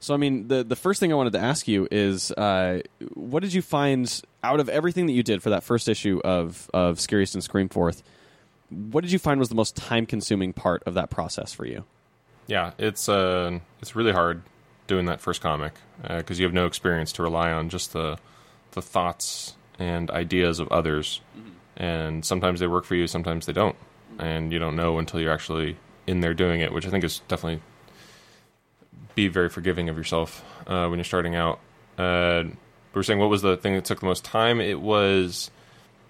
so, 0.00 0.14
I 0.14 0.16
mean, 0.16 0.48
the 0.48 0.64
the 0.64 0.76
first 0.76 1.00
thing 1.00 1.12
I 1.12 1.16
wanted 1.16 1.34
to 1.34 1.40
ask 1.40 1.68
you 1.68 1.86
is, 1.90 2.30
uh, 2.32 2.80
what 3.14 3.42
did 3.42 3.52
you 3.52 3.62
find 3.62 4.22
out 4.42 4.60
of 4.60 4.68
everything 4.68 5.06
that 5.06 5.12
you 5.12 5.22
did 5.22 5.42
for 5.42 5.50
that 5.50 5.62
first 5.62 5.88
issue 5.88 6.20
of 6.24 6.70
of 6.72 7.00
Scariest 7.00 7.34
and 7.34 7.44
Screamforth? 7.44 8.02
What 8.74 9.02
did 9.02 9.12
you 9.12 9.18
find 9.18 9.38
was 9.38 9.48
the 9.48 9.54
most 9.54 9.76
time 9.76 10.06
consuming 10.06 10.52
part 10.52 10.82
of 10.84 10.94
that 10.94 11.10
process 11.10 11.52
for 11.52 11.64
you? 11.66 11.84
Yeah, 12.46 12.72
it's 12.78 13.08
uh, 13.08 13.58
it's 13.80 13.96
really 13.96 14.12
hard 14.12 14.42
doing 14.86 15.06
that 15.06 15.20
first 15.20 15.40
comic 15.40 15.72
because 16.02 16.38
you 16.38 16.44
have 16.44 16.52
no 16.52 16.66
experience 16.66 17.12
to 17.12 17.22
rely 17.22 17.52
on, 17.52 17.68
just 17.68 17.92
the 17.92 18.18
the 18.72 18.82
thoughts 18.82 19.56
and 19.78 20.10
ideas 20.10 20.60
of 20.60 20.68
others, 20.68 21.20
and 21.76 22.24
sometimes 22.24 22.60
they 22.60 22.66
work 22.66 22.84
for 22.84 22.94
you, 22.94 23.06
sometimes 23.06 23.46
they 23.46 23.52
don't, 23.52 23.76
and 24.18 24.52
you 24.52 24.58
don't 24.58 24.76
know 24.76 24.98
until 24.98 25.20
you're 25.20 25.32
actually 25.32 25.76
in 26.06 26.20
there 26.20 26.34
doing 26.34 26.60
it, 26.60 26.72
which 26.72 26.86
I 26.86 26.90
think 26.90 27.04
is 27.04 27.20
definitely 27.28 27.62
be 29.14 29.28
very 29.28 29.48
forgiving 29.48 29.88
of 29.88 29.96
yourself 29.96 30.44
uh, 30.66 30.86
when 30.88 30.98
you're 30.98 31.04
starting 31.04 31.34
out. 31.34 31.60
Uh, 31.96 32.44
we 32.46 32.98
were 32.98 33.02
saying 33.02 33.18
what 33.18 33.30
was 33.30 33.42
the 33.42 33.56
thing 33.56 33.74
that 33.74 33.84
took 33.84 34.00
the 34.00 34.06
most 34.06 34.24
time? 34.24 34.60
It 34.60 34.80
was 34.80 35.50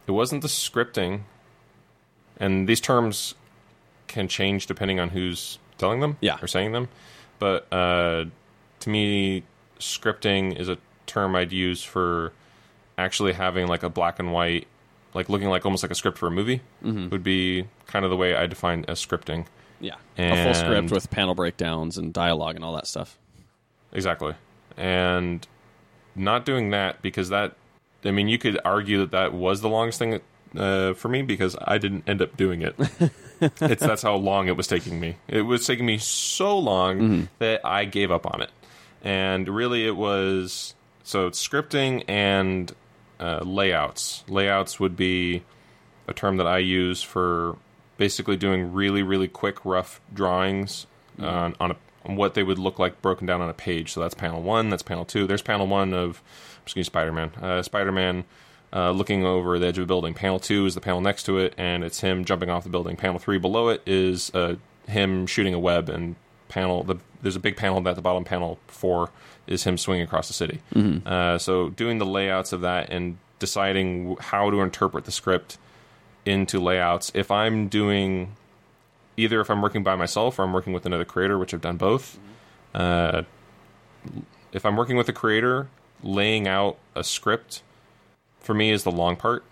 it 0.06 0.10
wasn't 0.10 0.42
the 0.42 0.48
scripting, 0.48 1.22
and 2.38 2.68
these 2.68 2.80
terms 2.80 3.34
can 4.08 4.28
change 4.28 4.66
depending 4.66 5.00
on 5.00 5.10
who's 5.10 5.58
telling 5.78 6.00
them 6.00 6.16
Yeah. 6.20 6.38
or 6.42 6.46
saying 6.46 6.72
them. 6.72 6.88
But 7.38 7.66
uh, 7.72 8.26
to 8.80 8.90
me, 8.90 9.42
scripting 9.78 10.58
is 10.58 10.68
a 10.68 10.78
term 11.06 11.34
I'd 11.34 11.52
use 11.52 11.82
for 11.82 12.32
actually 12.96 13.32
having 13.32 13.66
like 13.66 13.82
a 13.82 13.88
black 13.88 14.18
and 14.18 14.32
white, 14.32 14.66
like 15.14 15.28
looking 15.28 15.48
like 15.48 15.64
almost 15.64 15.82
like 15.82 15.90
a 15.90 15.94
script 15.96 16.16
for 16.18 16.26
a 16.28 16.30
movie. 16.30 16.60
Would 16.82 17.22
be 17.24 17.66
kind 17.86 18.04
of 18.04 18.10
the 18.10 18.16
way 18.16 18.34
I 18.36 18.46
define 18.46 18.84
as 18.88 19.04
scripting. 19.04 19.46
Yeah, 19.80 19.96
a 20.16 20.44
full 20.44 20.54
script 20.54 20.90
with 20.90 21.10
panel 21.10 21.34
breakdowns 21.34 21.98
and 21.98 22.12
dialogue 22.12 22.54
and 22.56 22.64
all 22.64 22.74
that 22.74 22.86
stuff. 22.86 23.18
Exactly. 23.92 24.34
And 24.76 25.46
not 26.14 26.44
doing 26.46 26.70
that 26.70 27.02
because 27.02 27.28
that, 27.28 27.56
I 28.04 28.12
mean, 28.12 28.28
you 28.28 28.38
could 28.38 28.58
argue 28.64 28.98
that 29.00 29.10
that 29.10 29.34
was 29.34 29.60
the 29.60 29.68
longest 29.68 29.98
thing 29.98 30.20
uh, 30.56 30.94
for 30.94 31.08
me 31.08 31.22
because 31.22 31.56
I 31.60 31.78
didn't 31.78 32.08
end 32.08 32.22
up 32.22 32.36
doing 32.36 32.62
it. 32.62 32.74
it's 33.40 33.82
that's 33.82 34.02
how 34.02 34.14
long 34.16 34.48
it 34.48 34.56
was 34.56 34.66
taking 34.66 35.00
me. 35.00 35.16
It 35.28 35.42
was 35.42 35.66
taking 35.66 35.86
me 35.86 35.98
so 35.98 36.58
long 36.58 37.28
that 37.38 37.64
I 37.64 37.84
gave 37.84 38.10
up 38.10 38.32
on 38.32 38.42
it. 38.42 38.50
And 39.02 39.48
really, 39.48 39.86
it 39.86 39.96
was 39.96 40.74
so 41.02 41.26
it's 41.26 41.46
scripting 41.46 42.04
and 42.08 42.72
uh, 43.20 43.40
layouts. 43.44 44.24
Layouts 44.28 44.80
would 44.80 44.96
be 44.96 45.42
a 46.08 46.12
term 46.14 46.36
that 46.38 46.46
I 46.46 46.58
use 46.58 47.02
for 47.02 47.56
basically 47.96 48.36
doing 48.36 48.72
really, 48.72 49.02
really 49.02 49.28
quick, 49.28 49.64
rough 49.64 50.00
drawings 50.12 50.86
on, 51.18 51.54
on, 51.60 51.70
a, 51.72 51.76
on 52.04 52.16
what 52.16 52.34
they 52.34 52.42
would 52.42 52.58
look 52.58 52.78
like 52.78 53.00
broken 53.00 53.26
down 53.26 53.40
on 53.40 53.48
a 53.48 53.54
page. 53.54 53.92
So 53.92 54.00
that's 54.00 54.14
panel 54.14 54.42
one, 54.42 54.68
that's 54.68 54.82
panel 54.82 55.04
two. 55.04 55.26
There's 55.26 55.42
panel 55.42 55.66
one 55.66 55.94
of, 55.94 56.22
excuse 56.62 56.84
me, 56.84 56.86
Spider 56.86 57.12
Man. 57.12 57.30
Uh, 57.40 57.62
Spider 57.62 57.92
Man 57.92 58.24
uh, 58.74 58.90
looking 58.90 59.24
over 59.24 59.58
the 59.58 59.66
edge 59.66 59.78
of 59.78 59.84
a 59.84 59.86
building. 59.86 60.14
Panel 60.14 60.38
two 60.38 60.66
is 60.66 60.74
the 60.74 60.80
panel 60.80 61.00
next 61.00 61.22
to 61.24 61.38
it, 61.38 61.54
and 61.56 61.84
it's 61.84 62.00
him 62.00 62.24
jumping 62.24 62.50
off 62.50 62.64
the 62.64 62.70
building. 62.70 62.96
Panel 62.96 63.18
three 63.18 63.38
below 63.38 63.68
it 63.68 63.82
is 63.86 64.34
uh, 64.34 64.56
him 64.88 65.26
shooting 65.26 65.54
a 65.54 65.58
web, 65.58 65.88
and 65.88 66.16
panel 66.48 66.82
the 66.82 66.96
there's 67.22 67.36
a 67.36 67.40
big 67.40 67.56
panel 67.56 67.86
at 67.88 67.94
the 67.94 68.02
bottom. 68.02 68.24
Panel 68.24 68.58
four 68.66 69.10
is 69.46 69.64
him 69.64 69.78
swinging 69.78 70.04
across 70.04 70.28
the 70.28 70.34
city. 70.34 70.60
Uh, 71.06 71.38
so 71.38 71.68
doing 71.70 71.98
the 71.98 72.06
layouts 72.06 72.52
of 72.52 72.62
that 72.62 72.90
and 72.90 73.18
deciding 73.38 74.16
how 74.20 74.50
to 74.50 74.60
interpret 74.60 75.04
the 75.04 75.12
script 75.12 75.58
into 76.26 76.58
layouts. 76.58 77.12
If 77.14 77.30
I'm 77.30 77.68
doing 77.68 78.34
either 79.16 79.40
if 79.40 79.50
I'm 79.50 79.62
working 79.62 79.82
by 79.82 79.96
myself 79.96 80.38
or 80.38 80.42
I'm 80.42 80.52
working 80.52 80.72
with 80.72 80.86
another 80.86 81.04
creator, 81.04 81.38
which 81.38 81.54
I've 81.54 81.60
done 81.60 81.76
both. 81.76 82.18
Uh, 82.74 83.22
if 84.52 84.64
I'm 84.66 84.76
working 84.76 84.96
with 84.96 85.08
a 85.08 85.12
creator, 85.12 85.68
laying 86.02 86.48
out 86.48 86.78
a 86.94 87.04
script 87.04 87.62
for 88.44 88.54
me 88.54 88.70
is 88.70 88.84
the 88.84 88.92
long 88.92 89.16
part. 89.16 89.44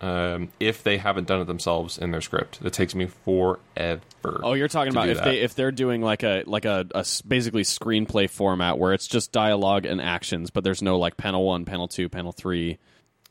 Um, 0.00 0.50
if 0.60 0.84
they 0.84 0.96
haven't 0.96 1.26
done 1.26 1.40
it 1.40 1.46
themselves 1.46 1.98
in 1.98 2.12
their 2.12 2.20
script, 2.20 2.60
it 2.64 2.72
takes 2.72 2.94
me 2.94 3.06
forever. 3.06 4.00
Oh, 4.24 4.54
you're 4.54 4.68
talking 4.68 4.92
about 4.92 5.08
if 5.08 5.18
that. 5.18 5.24
they 5.24 5.40
if 5.40 5.54
they're 5.56 5.72
doing 5.72 6.02
like 6.02 6.22
a 6.22 6.44
like 6.46 6.64
a, 6.64 6.86
a 6.94 7.04
basically 7.26 7.64
screenplay 7.64 8.30
format 8.30 8.78
where 8.78 8.92
it's 8.92 9.08
just 9.08 9.32
dialogue 9.32 9.86
and 9.86 10.00
actions, 10.00 10.50
but 10.50 10.62
there's 10.62 10.82
no 10.82 10.98
like 10.98 11.16
panel 11.16 11.44
one, 11.44 11.64
panel 11.64 11.88
two, 11.88 12.08
panel 12.08 12.30
three. 12.30 12.78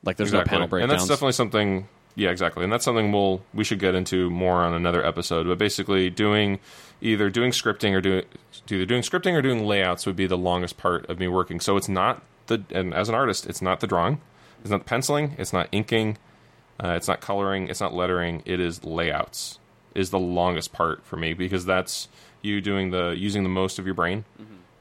Like 0.03 0.17
there's 0.17 0.33
no 0.33 0.43
panel 0.43 0.67
breakdown. 0.67 0.89
and 0.89 0.99
that's 0.99 1.07
definitely 1.07 1.33
something. 1.33 1.87
Yeah, 2.15 2.31
exactly, 2.31 2.63
and 2.63 2.73
that's 2.73 2.83
something 2.83 3.11
we'll 3.11 3.41
we 3.53 3.63
should 3.63 3.79
get 3.79 3.95
into 3.95 4.29
more 4.29 4.57
on 4.57 4.73
another 4.73 5.05
episode. 5.05 5.47
But 5.47 5.57
basically, 5.57 6.09
doing 6.09 6.59
either 6.99 7.29
doing 7.29 7.51
scripting 7.51 7.93
or 7.93 8.01
doing 8.01 8.25
either 8.69 8.85
doing 8.85 9.03
scripting 9.03 9.33
or 9.33 9.41
doing 9.41 9.65
layouts 9.65 10.05
would 10.05 10.15
be 10.17 10.27
the 10.27 10.37
longest 10.37 10.77
part 10.77 11.05
of 11.09 11.17
me 11.17 11.27
working. 11.27 11.61
So 11.61 11.77
it's 11.77 11.87
not 11.87 12.21
the 12.47 12.63
and 12.71 12.93
as 12.93 13.07
an 13.07 13.15
artist, 13.15 13.45
it's 13.45 13.61
not 13.61 13.79
the 13.79 13.87
drawing, 13.87 14.19
it's 14.67 14.71
not 14.71 14.85
penciling, 14.85 15.35
it's 15.37 15.53
not 15.53 15.69
inking, 15.71 16.17
uh, 16.83 16.89
it's 16.89 17.07
not 17.07 17.21
coloring, 17.21 17.69
it's 17.69 17.81
not 17.81 17.93
lettering. 17.93 18.43
It 18.45 18.59
is 18.59 18.83
layouts 18.83 19.59
is 19.95 20.11
the 20.11 20.19
longest 20.19 20.73
part 20.73 21.03
for 21.05 21.17
me 21.17 21.33
because 21.33 21.65
that's 21.65 22.07
you 22.41 22.61
doing 22.61 22.91
the 22.91 23.15
using 23.17 23.43
the 23.43 23.49
most 23.49 23.79
of 23.79 23.85
your 23.85 23.95
brain 23.95 24.25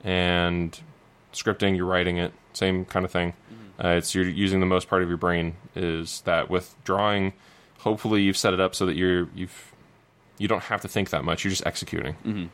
and 0.05 0.78
scripting, 1.32 1.76
you're 1.76 1.87
writing 1.87 2.18
it, 2.18 2.32
same 2.53 2.84
kind 2.84 3.05
of 3.05 3.11
thing. 3.11 3.32
Uh, 3.82 3.89
it's 3.97 4.14
you're 4.14 4.24
using 4.28 4.61
the 4.61 4.66
most 4.66 4.89
part 4.89 5.03
of 5.03 5.09
your 5.09 5.18
brain. 5.18 5.55
Is 5.74 6.22
that 6.22 6.49
with 6.51 6.74
drawing? 6.84 7.32
Hopefully, 7.78 8.22
you've 8.22 8.37
set 8.37 8.55
it 8.55 8.61
up 8.61 8.74
so 8.74 8.87
that 8.87 8.97
you're 8.97 9.28
you've 9.34 9.72
you 10.39 10.49
don't 10.49 10.64
have 10.64 10.80
to 10.82 10.89
think 10.89 11.11
that 11.11 11.24
much. 11.24 11.45
You're 11.45 11.51
just 11.51 11.66
executing. 11.66 12.14
Mm-hmm. 12.24 12.47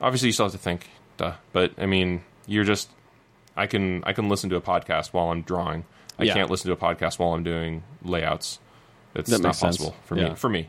Obviously, 0.00 0.28
you 0.28 0.32
still 0.32 0.46
have 0.46 0.52
to 0.52 0.58
think, 0.58 0.88
duh. 1.16 1.34
But 1.52 1.72
I 1.78 1.86
mean, 1.86 2.22
you're 2.46 2.64
just 2.64 2.88
I 3.56 3.66
can 3.66 4.02
I 4.04 4.12
can 4.12 4.28
listen 4.28 4.50
to 4.50 4.56
a 4.56 4.60
podcast 4.60 5.12
while 5.12 5.30
I'm 5.30 5.42
drawing. 5.42 5.84
I 6.20 6.24
Yeah. 6.24 6.34
can't 6.34 6.50
listen 6.50 6.68
to 6.68 6.72
a 6.72 6.76
podcast 6.76 7.18
while 7.18 7.32
I'm 7.32 7.42
doing 7.42 7.82
layouts. 8.04 8.58
It's 9.14 9.30
That 9.30 9.40
not 9.40 9.48
makes 9.48 9.58
sense. 9.58 9.78
possible 9.78 9.96
for 10.04 10.16
Yeah. 10.16 10.28
me. 10.30 10.34
For 10.36 10.48
me. 10.48 10.68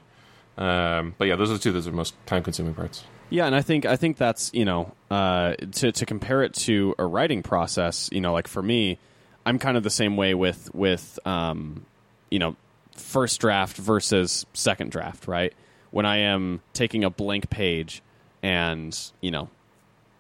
Um, 0.58 1.16
but 1.18 1.28
yeah, 1.28 1.36
those 1.36 1.50
are 1.50 1.54
the 1.54 1.60
two 1.60 1.72
that 1.72 1.80
are 1.80 1.82
the 1.82 1.92
most 1.92 2.14
time 2.26 2.44
consuming 2.44 2.74
parts. 2.74 3.04
Yeah, 3.30 3.46
and 3.46 3.56
I 3.56 3.62
think 3.62 3.86
I 3.86 3.96
think 3.96 4.18
that's 4.18 4.52
you 4.54 4.66
know 4.66 4.94
uh, 5.10 5.54
to 5.74 5.92
to 5.92 6.06
compare 6.06 6.44
it 6.44 6.54
to 6.56 6.96
a 7.00 7.06
writing 7.06 7.44
process. 7.44 8.10
You 8.12 8.20
know, 8.22 8.34
like 8.34 8.48
for 8.48 8.62
me, 8.62 8.98
I'm 9.46 9.58
kind 9.60 9.78
of 9.78 9.84
the 9.84 9.90
same 9.90 10.18
way 10.18 10.34
with 10.34 10.74
with 10.76 11.18
um, 11.26 11.86
you 12.30 12.40
know 12.40 12.56
first 12.96 13.40
draft 13.40 13.78
versus 13.78 14.46
second 14.54 14.92
draft. 14.92 15.28
Right 15.28 15.54
when 15.92 16.06
I 16.06 16.18
am 16.18 16.62
taking 16.74 17.04
a 17.04 17.10
blank 17.10 17.50
page 17.50 18.02
and 18.44 18.98
you 19.22 19.32
know 19.32 19.50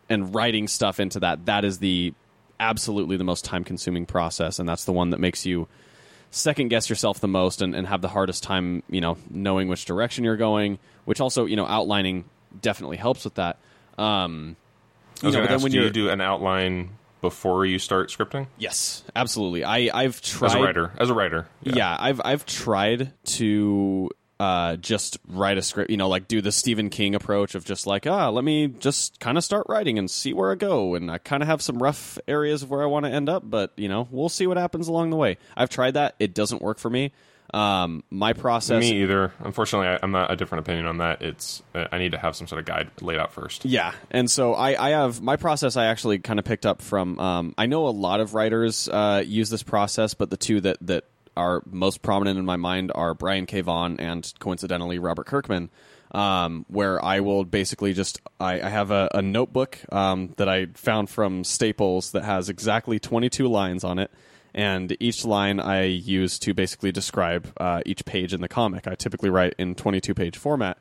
and 0.10 0.34
writing 0.34 0.68
stuff 0.68 1.00
into 1.00 1.20
that, 1.20 1.46
that 1.46 1.64
is 1.66 1.80
the 1.80 2.14
absolutely 2.62 3.18
the 3.18 3.26
most 3.26 3.44
time 3.44 3.66
consuming 3.66 4.06
process, 4.06 4.60
and 4.60 4.70
that's 4.70 4.86
the 4.86 4.94
one 4.94 5.10
that 5.10 5.20
makes 5.20 5.46
you 5.46 5.68
second 6.30 6.70
guess 6.70 6.90
yourself 6.90 7.20
the 7.20 7.28
most 7.28 7.62
and, 7.62 7.76
and 7.76 7.88
have 7.88 8.02
the 8.02 8.08
hardest 8.08 8.44
time, 8.44 8.84
you 8.90 9.02
know, 9.02 9.18
knowing 9.30 9.68
which 9.68 9.84
direction 9.84 10.24
you're 10.24 10.38
going, 10.38 10.80
which 11.04 11.20
also, 11.20 11.46
you 11.46 11.58
know, 11.58 11.66
outlining 11.66 12.24
definitely 12.62 12.98
helps 12.98 13.26
with 13.26 13.36
that. 13.36 13.58
Um, 13.98 14.56
you 15.22 15.32
know, 15.32 15.40
but 15.40 15.42
to 15.42 15.48
then 15.48 15.56
ask, 15.56 15.64
when 15.64 15.72
do 15.74 15.82
you 15.82 15.90
do 15.90 16.10
an 16.10 16.22
outline 16.22 16.92
before 17.20 17.66
you 17.66 17.78
start 17.78 18.10
scripting 18.10 18.48
yes, 18.58 19.04
absolutely. 19.16 19.64
I 19.64 19.90
I've 19.94 20.22
tried 20.22 20.48
as 20.48 20.56
a 20.56 20.62
writer? 20.62 20.92
As 20.98 21.10
a 21.10 21.14
writer, 21.14 21.48
yeah. 21.62 21.96
I've 22.00 22.22
I've 22.24 22.46
tried 22.46 23.12
to 23.26 24.10
uh, 24.42 24.76
just 24.78 25.20
write 25.28 25.60
a 25.60 25.62
script, 25.62 25.92
you 25.92 25.98
know, 25.98 26.10
like 26.10 26.28
do 26.28 26.42
the 26.42 26.52
Stephen 26.52 26.90
King 26.90 27.14
approach 27.14 27.54
of 27.54 27.64
just 27.64 27.86
like, 27.86 28.08
ah, 28.08 28.30
let 28.30 28.44
me 28.44 28.70
just 28.70 29.20
kind 29.20 29.38
of 29.38 29.44
start 29.44 29.68
writing 29.70 30.00
and 30.00 30.10
see 30.10 30.34
where 30.34 30.52
I 30.52 30.56
go. 30.56 30.96
And 30.96 31.12
I 31.12 31.20
kind 31.20 31.44
of 31.44 31.48
have 31.48 31.62
some 31.62 31.78
rough 31.78 32.18
areas 32.28 32.64
of 32.64 32.72
where 32.72 32.82
I 32.82 32.88
want 32.88 33.06
to 33.06 33.12
end 33.12 33.30
up, 33.30 33.48
but, 33.48 33.72
you 33.78 33.88
know, 33.88 34.08
we'll 34.10 34.30
see 34.30 34.48
what 34.48 34.58
happens 34.58 34.88
along 34.88 35.12
the 35.12 35.16
way. 35.16 35.38
I've 35.56 35.70
tried 35.70 35.94
that. 35.94 36.16
It 36.18 36.34
doesn't 36.34 36.60
work 36.60 36.80
for 36.80 36.90
me. 36.90 37.12
Um, 37.54 38.04
my 38.10 38.34
process. 38.34 38.82
Me 38.82 39.04
either. 39.04 39.32
Unfortunately, 39.42 39.90
I, 39.90 40.00
I'm 40.02 40.12
not 40.12 40.32
a 40.32 40.36
different 40.36 40.66
opinion 40.66 40.88
on 40.88 40.98
that. 40.98 41.22
It's 41.22 41.62
uh, 41.76 41.86
I 41.92 42.00
need 42.00 42.14
to 42.14 42.18
have 42.18 42.36
some 42.36 42.48
sort 42.48 42.62
of 42.62 42.66
guide 42.66 42.90
laid 43.00 43.20
out 43.20 43.34
first. 43.34 43.66
Yeah, 43.66 43.92
and 44.10 44.32
so 44.32 44.54
I, 44.56 44.88
I 44.88 44.90
have 44.92 45.22
my 45.22 45.36
process. 45.36 45.76
I 45.76 45.86
actually 45.88 46.18
kind 46.20 46.40
of 46.40 46.46
picked 46.46 46.66
up 46.66 46.82
from. 46.82 47.20
Um, 47.20 47.54
I 47.58 47.66
know 47.66 47.88
a 47.88 47.90
lot 47.90 48.22
of 48.22 48.34
writers 48.34 48.88
uh, 48.88 49.22
use 49.24 49.50
this 49.50 49.64
process, 49.64 50.14
but 50.14 50.30
the 50.30 50.38
two 50.38 50.62
that 50.62 50.78
that 50.82 51.04
are 51.36 51.62
most 51.66 52.02
prominent 52.02 52.38
in 52.38 52.46
my 52.46 52.58
mind 52.58 52.92
are 52.94 53.14
Brian 53.14 53.46
K. 53.46 53.62
Vaughan 53.62 54.00
and 54.00 54.32
coincidentally 54.40 55.00
Robert 55.00 55.26
Kirkman. 55.26 55.70
Um, 56.14 56.66
where 56.68 57.04
I 57.04 57.22
will 57.22 57.46
basically 57.46 57.94
just 57.94 58.20
I, 58.38 58.60
I 58.60 58.68
have 58.68 58.92
a, 58.92 59.10
a 59.14 59.22
notebook 59.22 59.80
um, 59.94 60.34
that 60.36 60.50
I 60.50 60.66
found 60.74 61.10
from 61.10 61.46
Staples 61.46 62.12
that 62.12 62.26
has 62.26 62.50
exactly 62.50 63.00
22 63.00 63.48
lines 63.48 63.86
on 63.86 63.98
it, 63.98 64.12
and 64.54 64.94
each 65.00 65.24
line 65.24 65.62
I 65.62 65.84
use 65.84 66.38
to 66.40 66.54
basically 66.54 66.92
describe 66.92 67.54
uh, 67.56 67.82
each 67.86 68.04
page 68.04 68.34
in 68.34 68.42
the 68.42 68.50
comic. 68.50 68.88
I 68.88 68.96
typically 68.96 69.30
write 69.30 69.56
in 69.58 69.74
22 69.74 70.14
page 70.14 70.38
format, 70.38 70.78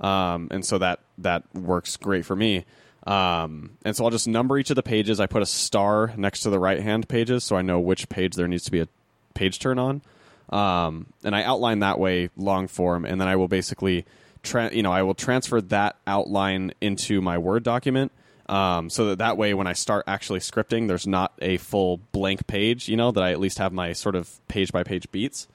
um, 0.00 0.48
and 0.50 0.62
so 0.66 0.76
that 0.76 1.00
that 1.16 1.44
works 1.54 1.96
great 1.96 2.26
for 2.26 2.36
me. 2.36 2.66
Um, 3.06 3.78
and 3.84 3.94
so 3.96 4.04
I'll 4.04 4.10
just 4.10 4.28
number 4.28 4.58
each 4.58 4.70
of 4.70 4.76
the 4.76 4.82
pages. 4.82 5.20
I 5.20 5.26
put 5.26 5.42
a 5.42 5.46
star 5.46 6.12
next 6.16 6.40
to 6.40 6.50
the 6.50 6.58
right 6.58 6.80
hand 6.80 7.08
pages, 7.08 7.44
so 7.44 7.56
I 7.56 7.62
know 7.62 7.80
which 7.80 8.08
page 8.08 8.34
there 8.34 8.48
needs 8.48 8.64
to 8.64 8.70
be 8.70 8.80
a 8.80 8.88
page 9.34 9.58
turn 9.58 9.78
on. 9.78 10.02
Um, 10.50 11.06
and 11.24 11.34
I 11.34 11.42
outline 11.42 11.80
that 11.80 11.98
way 11.98 12.30
long 12.36 12.68
form, 12.68 13.04
and 13.04 13.20
then 13.20 13.28
I 13.28 13.36
will 13.36 13.48
basically, 13.48 14.04
tra- 14.42 14.74
you 14.74 14.82
know, 14.82 14.92
I 14.92 15.02
will 15.02 15.14
transfer 15.14 15.60
that 15.60 15.96
outline 16.06 16.72
into 16.80 17.20
my 17.20 17.38
Word 17.38 17.62
document. 17.62 18.12
Um, 18.46 18.90
so 18.90 19.06
that 19.06 19.18
that 19.18 19.36
way, 19.38 19.54
when 19.54 19.66
I 19.66 19.72
start 19.72 20.04
actually 20.06 20.40
scripting, 20.40 20.86
there's 20.86 21.06
not 21.06 21.32
a 21.40 21.56
full 21.56 21.98
blank 22.12 22.46
page. 22.46 22.88
You 22.88 22.96
know 22.96 23.10
that 23.10 23.22
I 23.22 23.32
at 23.32 23.40
least 23.40 23.58
have 23.58 23.72
my 23.72 23.94
sort 23.94 24.14
of 24.14 24.30
page 24.48 24.70
by 24.70 24.82
page 24.82 25.10
beats. 25.10 25.48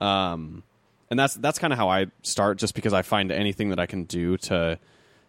Um, 0.00 0.62
and 1.10 1.18
that's 1.18 1.34
that's 1.34 1.58
kind 1.58 1.72
of 1.72 1.78
how 1.78 1.90
I 1.90 2.06
start, 2.22 2.58
just 2.58 2.74
because 2.74 2.94
I 2.94 3.02
find 3.02 3.30
anything 3.30 3.68
that 3.70 3.78
I 3.78 3.86
can 3.86 4.04
do 4.04 4.38
to 4.38 4.78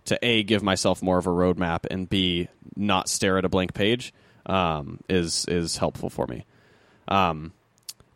to 0.05 0.19
a 0.21 0.43
give 0.43 0.63
myself 0.63 1.01
more 1.01 1.17
of 1.17 1.27
a 1.27 1.29
roadmap 1.29 1.85
and 1.91 2.09
b 2.09 2.47
not 2.75 3.09
stare 3.09 3.37
at 3.37 3.45
a 3.45 3.49
blank 3.49 3.73
page 3.73 4.13
um, 4.45 4.99
is 5.09 5.45
is 5.47 5.77
helpful 5.77 6.09
for 6.09 6.27
me. 6.27 6.45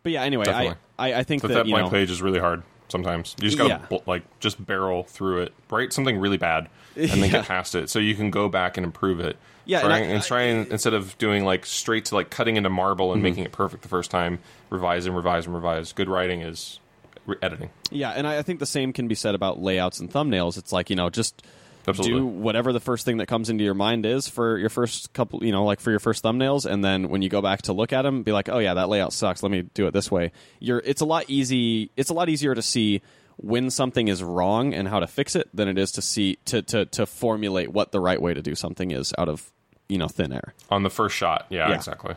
But 0.06 0.12
yeah, 0.12 0.22
anyway, 0.22 0.46
I, 0.46 0.76
I 0.96 1.14
I 1.14 1.22
think 1.24 1.42
But 1.42 1.48
that, 1.48 1.54
that 1.54 1.66
you 1.66 1.72
blank 1.72 1.86
know, 1.86 1.90
page 1.90 2.12
is 2.12 2.22
really 2.22 2.38
hard 2.38 2.62
sometimes. 2.88 3.34
You 3.40 3.48
just 3.48 3.58
gotta 3.58 3.68
Yeah. 3.70 3.86
bl- 3.88 3.96
like 4.06 4.22
just 4.38 4.64
barrel 4.64 5.02
through 5.02 5.42
it, 5.42 5.52
write 5.68 5.92
something 5.92 6.16
really 6.16 6.36
bad, 6.36 6.68
and 6.94 7.10
then 7.10 7.18
Yeah. 7.24 7.28
get 7.28 7.46
past 7.46 7.74
it, 7.74 7.90
so 7.90 7.98
you 7.98 8.14
can 8.14 8.30
go 8.30 8.48
back 8.48 8.76
and 8.76 8.86
improve 8.86 9.18
it. 9.18 9.36
Yeah, 9.64 9.78
and 9.80 9.88
trying, 9.88 10.04
I- 10.04 10.06
and, 10.14 10.22
trying 10.22 10.66
instead 10.70 10.94
of 10.94 11.18
doing 11.18 11.44
like 11.44 11.66
straight 11.66 12.04
to 12.04 12.14
like 12.14 12.30
cutting 12.30 12.54
into 12.54 12.70
marble 12.70 13.06
Mm-hmm. 13.08 13.14
and 13.14 13.22
making 13.24 13.44
it 13.46 13.50
perfect 13.50 13.82
the 13.82 13.88
first 13.88 14.12
time, 14.12 14.38
revise 14.70 15.06
and 15.06 15.16
revise 15.16 15.46
and 15.46 15.56
revise. 15.56 15.92
Good 15.92 16.08
writing 16.08 16.42
is 16.42 16.78
re- 17.26 17.34
editing. 17.42 17.70
Yeah, 17.90 18.10
and 18.10 18.24
I, 18.24 18.38
I 18.38 18.42
think 18.42 18.60
the 18.60 18.64
same 18.66 18.92
can 18.92 19.08
be 19.08 19.16
said 19.16 19.34
about 19.34 19.60
layouts 19.60 19.98
and 19.98 20.08
thumbnails. 20.08 20.56
It's 20.56 20.72
like 20.72 20.88
you 20.88 20.94
know, 20.94 21.10
just 21.10 21.42
Absolutely. 21.86 22.20
do 22.20 22.26
whatever 22.26 22.72
the 22.72 22.80
first 22.80 23.04
thing 23.04 23.18
that 23.18 23.26
comes 23.26 23.48
into 23.50 23.64
your 23.64 23.74
mind 23.74 24.06
is 24.06 24.28
for 24.28 24.58
your 24.58 24.68
first 24.70 25.12
couple, 25.12 25.44
you 25.44 25.52
know, 25.52 25.64
like 25.64 25.80
for 25.80 25.90
your 25.90 26.00
first 26.00 26.22
thumbnails, 26.24 26.66
and 26.66 26.84
then 26.84 27.08
when 27.08 27.22
you 27.22 27.28
go 27.28 27.40
back 27.40 27.62
to 27.62 27.72
look 27.72 27.92
at 27.92 28.02
them, 28.02 28.22
be 28.22 28.32
like, 28.32 28.48
oh 28.48 28.58
yeah, 28.58 28.74
that 28.74 28.88
layout 28.88 29.12
sucks. 29.12 29.42
Let 29.42 29.52
me 29.52 29.62
do 29.74 29.86
it 29.86 29.92
this 29.92 30.10
way. 30.10 30.32
You're, 30.58 30.82
it's 30.84 31.00
a 31.00 31.04
lot 31.06 31.24
easy. 31.28 31.90
It's 31.96 32.10
a 32.10 32.14
lot 32.14 32.28
easier 32.28 32.54
to 32.54 32.62
see 32.62 33.02
when 33.38 33.70
something 33.70 34.08
is 34.08 34.22
wrong 34.22 34.72
and 34.74 34.88
how 34.88 34.98
to 35.00 35.06
fix 35.06 35.36
it 35.36 35.48
than 35.54 35.68
it 35.68 35.76
is 35.78 35.92
to 35.92 36.02
see 36.02 36.36
to 36.46 36.62
to 36.62 36.86
to 36.86 37.04
formulate 37.06 37.70
what 37.70 37.92
the 37.92 38.00
right 38.00 38.20
way 38.20 38.32
to 38.32 38.40
do 38.40 38.54
something 38.54 38.90
is 38.90 39.12
out 39.18 39.28
of 39.28 39.52
you 39.88 39.98
know 39.98 40.08
thin 40.08 40.32
air. 40.32 40.54
on 40.70 40.82
the 40.82 40.90
first 40.90 41.14
shot. 41.14 41.46
Yeah, 41.50 41.68
Yeah. 41.68 41.74
exactly. 41.74 42.14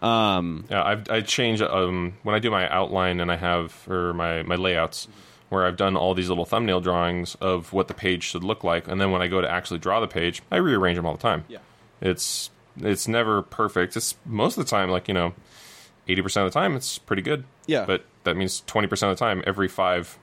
Um, 0.00 0.64
Yeah, 0.70 0.82
I've 0.82 1.08
I 1.10 1.20
change 1.20 1.60
um 1.62 2.14
when 2.22 2.34
I 2.34 2.38
do 2.38 2.50
my 2.50 2.68
outline 2.68 3.20
and 3.20 3.30
I 3.30 3.36
have 3.36 3.86
or 3.88 4.12
my 4.14 4.42
my 4.42 4.56
layouts 4.56 5.06
where 5.52 5.66
I've 5.66 5.76
done 5.76 5.96
all 5.96 6.14
these 6.14 6.28
little 6.30 6.44
thumbnail 6.46 6.80
drawings 6.80 7.34
of 7.40 7.72
what 7.72 7.86
the 7.88 7.94
page 7.94 8.22
should 8.24 8.42
look 8.42 8.64
like, 8.64 8.88
and 8.88 9.00
then 9.00 9.10
when 9.10 9.20
I 9.22 9.28
go 9.28 9.40
to 9.42 9.48
actually 9.50 9.78
draw 9.80 10.00
the 10.00 10.08
page, 10.08 10.42
I 10.50 10.56
rearrange 10.56 10.96
them 10.96 11.04
all 11.06 11.12
the 11.14 11.22
time. 11.22 11.44
Yeah. 11.48 11.58
it's 12.00 12.50
it's 12.80 13.06
never 13.06 13.42
perfect. 13.42 13.96
It's 13.96 14.16
most 14.24 14.56
of 14.56 14.64
the 14.64 14.70
time 14.70 14.88
like 14.90 15.06
you 15.08 15.14
know, 15.14 15.34
eighty 16.08 16.22
percent 16.22 16.46
of 16.46 16.52
the 16.52 16.58
time 16.58 16.74
it's 16.74 16.96
pretty 16.98 17.22
good. 17.22 17.44
Yeah. 17.66 17.84
but 17.84 18.04
that 18.24 18.36
means 18.36 18.62
twenty 18.66 18.88
percent 18.88 19.12
of 19.12 19.18
the 19.18 19.24
time 19.24 19.42
every 19.46 19.68
five 19.68 20.18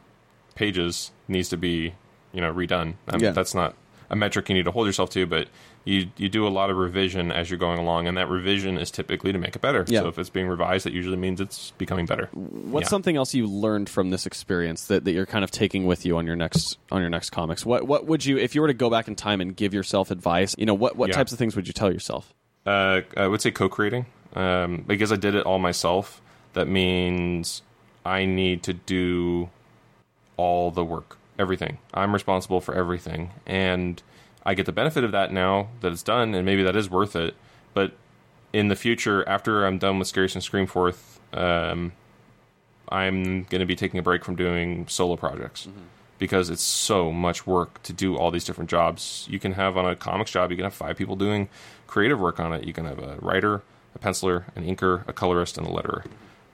pages 0.55 1.11
needs 1.27 1.49
to 1.49 1.57
be 1.57 1.93
you 2.33 2.41
know 2.41 2.53
redone. 2.53 2.95
I 3.07 3.13
mean, 3.13 3.21
Yeah. 3.25 3.31
that's 3.31 3.53
not 3.53 3.75
a 4.09 4.15
metric 4.15 4.49
you 4.49 4.55
need 4.55 4.65
to 4.65 4.71
hold 4.71 4.87
yourself 4.87 5.11
to, 5.11 5.25
but 5.27 5.47
you 5.89 6.07
you 6.17 6.29
do 6.29 6.47
a 6.47 6.49
lot 6.49 6.69
of 6.69 6.77
revision 6.77 7.31
as 7.31 7.49
you're 7.49 7.57
going 7.59 7.79
along, 7.79 8.07
and 8.07 8.15
that 8.17 8.29
revision 8.29 8.77
is 8.77 8.91
typically 8.91 9.31
to 9.33 9.39
make 9.39 9.55
it 9.55 9.61
better. 9.61 9.85
Yeah. 9.87 10.01
So 10.01 10.07
if 10.07 10.19
it's 10.19 10.29
being 10.29 10.47
revised, 10.47 10.85
that 10.85 10.93
usually 10.93 11.17
means 11.17 11.41
it's 11.41 11.71
becoming 11.71 12.05
better. 12.05 12.29
What's 12.33 12.85
Yeah. 12.85 12.89
something 12.89 13.15
else 13.17 13.33
you 13.33 13.47
learned 13.47 13.89
from 13.89 14.11
this 14.11 14.25
experience 14.25 14.85
that, 14.85 15.03
that 15.05 15.11
you're 15.13 15.25
kind 15.25 15.43
of 15.43 15.51
taking 15.51 15.85
with 15.87 16.05
you 16.05 16.17
on 16.17 16.27
your 16.27 16.35
next 16.35 16.77
on 16.91 17.01
your 17.01 17.09
next 17.09 17.31
comics? 17.31 17.65
What 17.65 17.87
what 17.87 18.05
would 18.05 18.23
you 18.25 18.37
if 18.37 18.53
you 18.55 18.61
were 18.61 18.67
to 18.67 18.73
go 18.73 18.89
back 18.89 19.07
in 19.07 19.15
time 19.15 19.41
and 19.41 19.55
give 19.55 19.73
yourself 19.73 20.11
advice? 20.11 20.55
You 20.57 20.65
know 20.65 20.73
what 20.75 20.95
what 20.95 21.09
Yeah. 21.09 21.15
types 21.15 21.31
of 21.31 21.39
things 21.39 21.55
would 21.55 21.65
you 21.67 21.73
tell 21.73 21.91
yourself? 21.91 22.33
Uh, 22.65 23.01
I 23.17 23.25
would 23.27 23.41
say 23.41 23.49
co-creating 23.51 24.05
um, 24.35 24.83
because 24.85 25.11
I 25.11 25.15
did 25.15 25.33
it 25.33 25.45
all 25.45 25.59
myself. 25.59 26.21
That 26.53 26.67
means 26.67 27.61
I 28.05 28.25
need 28.25 28.61
to 28.63 28.73
do 28.73 29.49
all 30.37 30.71
the 30.71 30.85
work, 30.85 31.17
everything. 31.37 31.77
I'm 31.93 32.13
responsible 32.13 32.61
for 32.61 32.73
everything, 32.75 33.31
and 33.45 34.01
I 34.49 34.55
get 34.55 34.65
the 34.65 34.71
benefit 34.71 35.03
of 35.03 35.11
that 35.11 35.31
now 35.31 35.67
that 35.81 35.91
it's 35.91 36.01
done, 36.01 36.33
and 36.33 36.43
maybe 36.43 36.63
that 36.63 36.75
is 36.75 36.89
worth 36.89 37.15
it. 37.15 37.35
But 37.75 37.91
in 38.51 38.67
the 38.67 38.75
future, 38.75 39.23
after 39.29 39.63
I'm 39.63 39.77
done 39.77 39.99
with 39.99 40.11
Scaries 40.11 40.33
and 40.33 40.43
Screamforth, 40.43 41.19
um, 41.33 41.91
I'm 42.89 43.43
going 43.43 43.59
to 43.59 43.67
be 43.67 43.75
taking 43.75 43.99
a 43.99 44.01
break 44.01 44.25
from 44.25 44.35
doing 44.35 44.87
solo 44.87 45.17
projects 45.17 45.67
because 46.17 46.49
it's 46.49 46.63
so 46.63 47.11
much 47.11 47.45
work 47.45 47.83
to 47.83 47.93
do 47.93 48.17
all 48.17 48.31
these 48.31 48.43
different 48.43 48.71
jobs. 48.71 49.27
You 49.29 49.37
can 49.37 49.51
have 49.51 49.77
on 49.77 49.85
a 49.85 49.95
comics 49.95 50.31
job, 50.31 50.49
you 50.49 50.57
can 50.57 50.63
have 50.63 50.73
five 50.73 50.97
people 50.97 51.15
doing 51.15 51.47
creative 51.85 52.19
work 52.19 52.39
on 52.39 52.51
it. 52.51 52.63
You 52.63 52.73
can 52.73 52.85
have 52.85 52.97
a 52.97 53.17
writer, 53.21 53.61
a 53.93 53.99
penciler, 53.99 54.45
an 54.55 54.65
inker, 54.65 55.07
a 55.07 55.13
colorist, 55.13 55.59
and 55.59 55.67
a 55.67 55.69
letterer. 55.69 56.05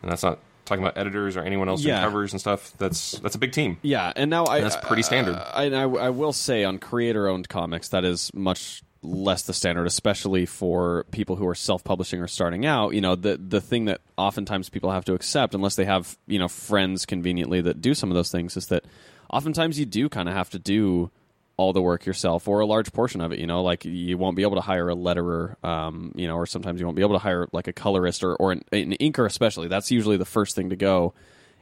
And 0.02 0.12
that's 0.12 0.22
not 0.22 0.39
talking 0.66 0.84
about 0.84 0.97
editors 0.97 1.38
or 1.38 1.41
anyone 1.41 1.70
else 1.70 1.84
Yeah. 1.84 1.95
doing 1.95 2.03
covers 2.05 2.34
and 2.34 2.39
stuff. 2.41 2.74
That's 2.78 3.13
that's 3.20 3.36
a 3.36 3.39
big 3.39 3.51
team. 3.51 3.78
Yeah, 3.82 4.11
and 4.16 4.30
now 4.30 4.45
I 4.45 4.61
that's 4.61 4.76
pretty 4.78 5.03
uh, 5.03 5.05
standard. 5.05 5.36
I, 5.36 5.70
I, 5.70 5.84
I 5.84 6.09
will 6.09 6.34
say 6.34 6.63
on 6.63 6.78
creator-owned 6.80 7.47
comics 7.49 7.89
that 7.89 8.03
is 8.05 8.32
much 8.34 8.84
less 9.01 9.43
the 9.43 9.53
standard, 9.53 9.86
especially 9.86 10.47
for 10.47 11.05
people 11.11 11.36
who 11.36 11.47
are 11.47 11.53
self-publishing 11.53 12.20
or 12.20 12.28
starting 12.28 12.66
out. 12.66 12.93
You 12.95 13.01
know, 13.01 13.16
the 13.16 13.38
the 13.38 13.61
thing 13.61 13.86
that 13.86 14.01
oftentimes 14.18 14.70
people 14.70 14.91
have 14.91 15.05
to 15.05 15.13
accept, 15.13 15.53
unless 15.53 15.76
they 15.76 15.86
have 15.86 16.18
you 16.28 16.39
know 16.39 16.47
friends 16.47 17.05
conveniently 17.05 17.61
that 17.61 17.82
do 17.82 17.93
some 17.93 18.09
of 18.09 18.16
those 18.16 18.32
things, 18.32 18.57
is 18.57 18.68
that 18.68 18.84
oftentimes 19.32 19.80
you 19.80 19.86
do 19.86 20.09
kind 20.09 20.28
of 20.28 20.36
have 20.36 20.49
to 20.51 20.59
do 20.59 21.11
all 21.58 21.72
the 21.72 21.82
work 21.82 22.06
yourself 22.06 22.47
or 22.47 22.60
a 22.60 22.66
large 22.66 22.91
portion 22.91 23.22
of 23.22 23.32
it 23.32 23.39
you 23.39 23.47
know 23.47 23.64
like 23.64 23.86
you 23.86 24.18
won't 24.18 24.36
be 24.36 24.41
able 24.41 24.56
to 24.56 24.62
hire 24.62 24.89
a 24.89 24.95
letterer 24.95 25.56
um, 25.64 26.12
you 26.16 26.28
know 26.28 26.36
or 26.36 26.45
sometimes 26.45 26.80
you 26.80 26.86
won't 26.86 26.97
be 26.97 27.01
able 27.01 27.16
to 27.16 27.20
hire 27.20 27.47
like 27.53 27.68
a 27.68 27.74
colorist 27.74 28.24
or, 28.24 28.36
or 28.36 28.51
an, 28.51 28.62
an 28.74 28.91
inker 28.99 29.26
especially 29.26 29.68
that's 29.70 29.89
usually 29.89 30.18
the 30.18 30.26
first 30.26 30.56
thing 30.56 30.70
to 30.70 30.76
go 30.76 31.14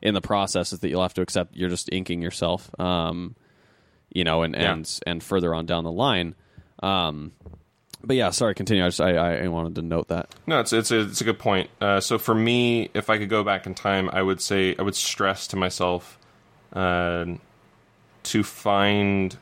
in 0.01 0.13
the 0.15 0.21
process 0.21 0.73
is 0.73 0.79
that 0.79 0.89
you'll 0.89 1.01
have 1.03 1.13
to 1.13 1.21
accept 1.21 1.55
you're 1.55 1.69
just 1.69 1.89
inking 1.93 2.21
yourself 2.21 2.71
um, 2.79 3.35
you 4.11 4.23
know 4.23 4.41
and 4.41 4.55
Yeah. 4.55 4.73
and 4.73 4.99
and 5.05 5.21
further 5.23 5.53
on 5.53 5.65
down 5.67 5.83
the 5.83 5.91
line 5.91 6.33
um, 6.81 7.31
but 8.03 8.15
yeah 8.15 8.31
sorry 8.31 8.53
continue 8.55 8.83
i 8.83 8.87
just 8.87 8.99
I, 8.99 9.43
I 9.43 9.47
wanted 9.47 9.75
to 9.75 9.81
note 9.83 10.07
that 10.09 10.33
No, 10.47 10.59
it's 10.59 10.73
it's 10.73 10.89
a 10.91 11.01
it's 11.01 11.21
a 11.21 11.23
good 11.23 11.37
point. 11.39 11.69
Uh, 11.79 11.99
so 12.01 12.17
for 12.17 12.33
me, 12.35 12.89
if 12.93 13.09
I 13.09 13.17
could 13.19 13.29
go 13.29 13.43
back 13.43 13.65
in 13.67 13.75
time, 13.75 14.09
I 14.11 14.21
would 14.23 14.41
say 14.41 14.75
I 14.77 14.81
would 14.81 14.95
stress 14.95 15.47
to 15.47 15.55
myself 15.55 16.17
uh, 16.73 17.25
to 18.23 18.43
find 18.43 19.37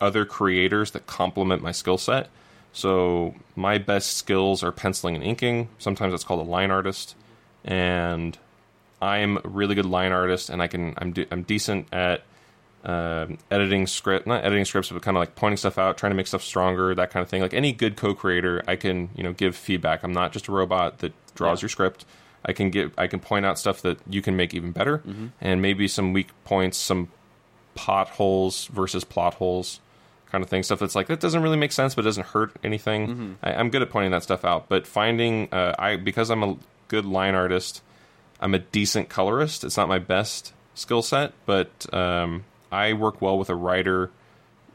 other 0.00 0.24
creators 0.24 0.90
that 0.92 1.06
complement 1.06 1.62
my 1.62 1.72
skill 1.72 1.98
set. 1.98 2.28
So 2.72 3.34
my 3.56 3.78
best 3.78 4.16
skills 4.16 4.62
are 4.62 4.72
penciling 4.72 5.14
and 5.16 5.24
inking. 5.24 5.68
Sometimes 5.78 6.14
it's 6.14 6.24
called 6.24 6.46
a 6.46 6.48
line 6.50 6.70
artist, 6.70 7.16
and 7.64 8.38
I'm 9.02 9.38
a 9.38 9.40
really 9.44 9.74
good 9.74 9.86
line 9.86 10.12
artist, 10.12 10.50
and 10.50 10.62
I 10.62 10.66
can 10.68 10.94
I'm 10.98 11.12
de- 11.12 11.26
I'm 11.30 11.42
decent 11.42 11.86
at 11.92 12.22
um 12.84 13.38
editing 13.50 13.86
script, 13.86 14.26
not 14.26 14.44
editing 14.44 14.64
scripts, 14.64 14.90
but 14.90 15.02
kind 15.02 15.16
of 15.16 15.20
like 15.20 15.34
pointing 15.34 15.56
stuff 15.58 15.78
out, 15.78 15.98
trying 15.98 16.10
to 16.12 16.16
make 16.16 16.26
stuff 16.28 16.42
stronger, 16.42 16.94
that 16.94 17.10
kind 17.10 17.22
of 17.22 17.28
thing. 17.28 17.42
Like 17.42 17.52
any 17.54 17.72
good 17.72 17.96
co-creator, 17.96 18.62
I 18.68 18.76
can 18.76 19.10
you 19.16 19.22
know 19.24 19.32
give 19.32 19.56
feedback. 19.56 20.02
I'm 20.04 20.12
not 20.12 20.32
just 20.32 20.48
a 20.48 20.52
robot 20.52 20.98
that 21.00 21.12
draws 21.34 21.60
Yeah. 21.60 21.64
your 21.64 21.68
script. 21.70 22.04
I 22.44 22.52
can 22.52 22.70
give 22.70 22.92
I 22.96 23.06
can 23.08 23.18
point 23.20 23.44
out 23.44 23.58
stuff 23.58 23.82
that 23.82 23.98
you 24.08 24.22
can 24.22 24.36
make 24.36 24.54
even 24.54 24.70
better, 24.72 25.02
and 25.40 25.60
maybe 25.60 25.88
some 25.88 26.12
weak 26.14 26.28
points, 26.44 26.78
some 26.78 27.08
potholes 27.74 28.66
versus 28.66 29.04
plot 29.04 29.34
holes 29.34 29.80
kind 30.30 30.42
of 30.44 30.50
thing. 30.50 30.62
Stuff 30.62 30.78
that's 30.80 30.94
like 30.94 31.06
that 31.08 31.20
doesn't 31.20 31.42
really 31.42 31.56
make 31.56 31.72
sense, 31.72 31.94
but 31.94 32.02
doesn't 32.02 32.26
hurt 32.28 32.52
anything. 32.62 33.36
I, 33.42 33.54
I'm 33.54 33.70
good 33.70 33.82
at 33.82 33.90
pointing 33.90 34.12
that 34.12 34.22
stuff 34.22 34.44
out. 34.44 34.68
But 34.68 34.86
finding 34.86 35.48
uh, 35.52 35.74
I 35.78 35.96
because 35.96 36.30
I'm 36.30 36.42
a 36.42 36.56
good 36.88 37.04
line 37.04 37.34
artist, 37.34 37.82
I'm 38.40 38.54
a 38.54 38.58
decent 38.58 39.08
colorist. 39.08 39.64
It's 39.64 39.76
not 39.76 39.88
my 39.88 39.98
best 39.98 40.52
skill 40.74 41.02
set, 41.02 41.32
but 41.46 41.92
um, 41.92 42.44
I 42.72 42.92
work 42.92 43.20
well 43.20 43.38
with 43.38 43.50
a 43.50 43.54
writer. 43.56 44.10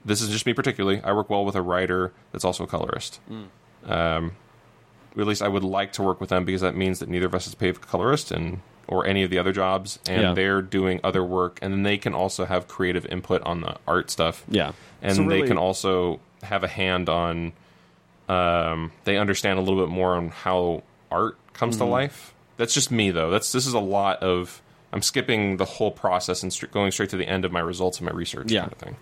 This 0.03 0.21
is 0.21 0.29
just 0.29 0.45
me 0.45 0.53
particularly. 0.53 1.01
I 1.01 1.13
work 1.13 1.29
well 1.29 1.45
with 1.45 1.55
a 1.55 1.61
writer 1.61 2.13
that's 2.31 2.45
also 2.45 2.63
a 2.63 2.67
colorist. 2.67 3.19
Um, 3.85 4.31
at 5.17 5.25
least 5.25 5.41
I 5.41 5.47
would 5.47 5.63
like 5.63 5.93
to 5.93 6.03
work 6.03 6.19
with 6.19 6.29
them 6.29 6.43
because 6.45 6.61
that 6.61 6.75
means 6.75 6.99
that 6.99 7.09
neither 7.09 7.27
of 7.27 7.33
us 7.35 7.45
has 7.45 7.55
paid 7.55 7.75
a 7.75 7.79
colorist, 7.79 8.31
and 8.31 8.59
or 8.87 9.05
any 9.05 9.23
of 9.23 9.29
the 9.29 9.39
other 9.39 9.51
jobs, 9.51 9.99
and 10.07 10.21
Yeah. 10.21 10.33
they're 10.33 10.61
doing 10.61 10.99
other 11.03 11.23
work, 11.23 11.59
and 11.61 11.73
then 11.73 11.83
they 11.83 11.97
can 11.97 12.13
also 12.13 12.45
have 12.45 12.67
creative 12.67 13.05
input 13.07 13.41
on 13.43 13.61
the 13.61 13.75
art 13.87 14.09
stuff. 14.11 14.43
Yeah. 14.47 14.73
and 15.01 15.15
So 15.15 15.21
they 15.23 15.27
really- 15.27 15.47
can 15.47 15.57
also 15.57 16.19
have 16.43 16.63
a 16.63 16.67
hand 16.67 17.09
on. 17.09 17.53
Um, 18.27 18.91
they 19.03 19.17
understand 19.17 19.59
a 19.59 19.61
little 19.61 19.79
bit 19.79 19.89
more 19.93 20.15
on 20.15 20.29
how 20.29 20.81
art 21.11 21.37
comes 21.53 21.75
Mm-hmm. 21.75 21.85
to 21.85 21.91
life. 21.91 22.33
That's 22.57 22.73
just 22.73 22.89
me, 22.91 23.11
though. 23.11 23.29
That's 23.29 23.51
this 23.51 23.67
is 23.67 23.73
a 23.73 23.79
lot 23.79 24.23
of. 24.23 24.61
I'm 24.93 25.01
skipping 25.01 25.57
the 25.57 25.65
whole 25.65 25.91
process 25.91 26.41
and 26.41 26.51
str- 26.53 26.67
going 26.67 26.91
straight 26.91 27.09
to 27.09 27.17
the 27.17 27.27
end 27.27 27.43
of 27.45 27.51
my 27.51 27.59
results 27.59 27.99
of 27.99 28.05
my 28.05 28.11
research. 28.11 28.51
Yeah. 28.51 28.61
kind 28.61 28.71
of 28.71 28.77
thing. 28.79 28.95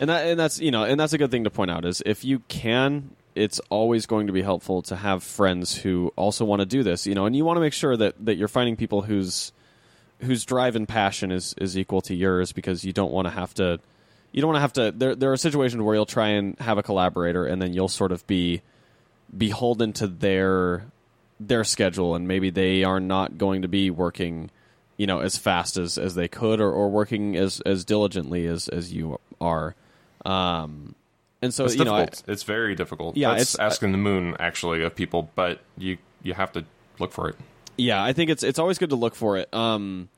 and 0.00 0.10
that 0.10 0.26
and 0.26 0.38
that's 0.38 0.60
you 0.60 0.70
know 0.70 0.84
and 0.84 0.98
that's 1.00 1.12
a 1.12 1.18
good 1.18 1.30
thing 1.30 1.44
to 1.44 1.50
point 1.50 1.70
out 1.70 1.84
is 1.84 2.02
if 2.04 2.24
you 2.24 2.40
can 2.48 3.10
it's 3.34 3.60
always 3.70 4.06
going 4.06 4.26
to 4.26 4.32
be 4.32 4.42
helpful 4.42 4.82
to 4.82 4.96
have 4.96 5.22
friends 5.22 5.76
who 5.76 6.12
also 6.16 6.44
want 6.44 6.60
to 6.60 6.66
do 6.66 6.82
this 6.82 7.06
you 7.06 7.14
know 7.14 7.26
and 7.26 7.36
you 7.36 7.44
want 7.44 7.56
to 7.56 7.60
make 7.60 7.72
sure 7.72 7.96
that 7.96 8.14
that 8.24 8.36
you're 8.36 8.48
finding 8.48 8.76
people 8.76 9.02
whose 9.02 9.52
whose 10.20 10.44
drive 10.44 10.76
and 10.76 10.88
passion 10.88 11.30
is 11.30 11.54
is 11.58 11.78
equal 11.78 12.00
to 12.00 12.14
yours 12.14 12.52
because 12.52 12.84
you 12.84 12.92
don't 12.92 13.12
want 13.12 13.26
to 13.26 13.30
have 13.30 13.54
to 13.54 13.78
you 14.32 14.40
don't 14.40 14.48
want 14.48 14.56
to 14.56 14.60
have 14.60 14.72
to 14.72 14.92
there 14.92 15.14
there 15.14 15.32
are 15.32 15.36
situations 15.36 15.82
where 15.82 15.94
you'll 15.94 16.06
try 16.06 16.28
and 16.28 16.58
have 16.58 16.78
a 16.78 16.82
collaborator 16.82 17.46
and 17.46 17.62
then 17.62 17.72
you'll 17.72 17.88
sort 17.88 18.12
of 18.12 18.26
be 18.26 18.60
beholden 19.36 19.92
to 19.92 20.06
their 20.06 20.84
their 21.40 21.64
schedule 21.64 22.14
and 22.14 22.26
maybe 22.26 22.50
they 22.50 22.82
are 22.82 23.00
not 23.00 23.38
going 23.38 23.62
to 23.62 23.68
be 23.68 23.90
working 23.90 24.50
you 24.96 25.06
know 25.06 25.20
as 25.20 25.38
fast 25.38 25.78
as 25.78 25.96
as 25.96 26.14
they 26.14 26.28
could 26.28 26.60
or, 26.60 26.70
or 26.70 26.90
working 26.90 27.36
as 27.36 27.60
as 27.60 27.86
diligently 27.86 28.46
as 28.46 28.68
as 28.68 28.92
you 28.92 29.18
are. 29.40 29.74
Um 30.26 30.94
and 31.42 31.52
so 31.54 31.64
It's 31.64 31.76
you 31.76 31.84
know 31.84 31.94
I- 31.94 32.08
it's 32.26 32.42
very 32.42 32.74
difficult. 32.74 33.16
Yeah, 33.16 33.34
That's 33.34 33.54
it's- 33.54 33.72
asking 33.72 33.92
the 33.92 33.98
moon 33.98 34.36
actually 34.40 34.82
of 34.82 34.94
people, 34.94 35.30
but 35.34 35.60
you 35.76 35.98
you 36.22 36.34
have 36.34 36.52
to 36.52 36.64
look 36.98 37.12
for 37.12 37.28
it. 37.28 37.36
Yeah, 37.76 38.02
I 38.02 38.12
think 38.12 38.30
it's 38.30 38.42
it's 38.42 38.58
always 38.58 38.78
good 38.78 38.90
to 38.90 38.96
look 38.96 39.14
for 39.14 39.36
it. 39.36 39.52
Um, 39.54 40.08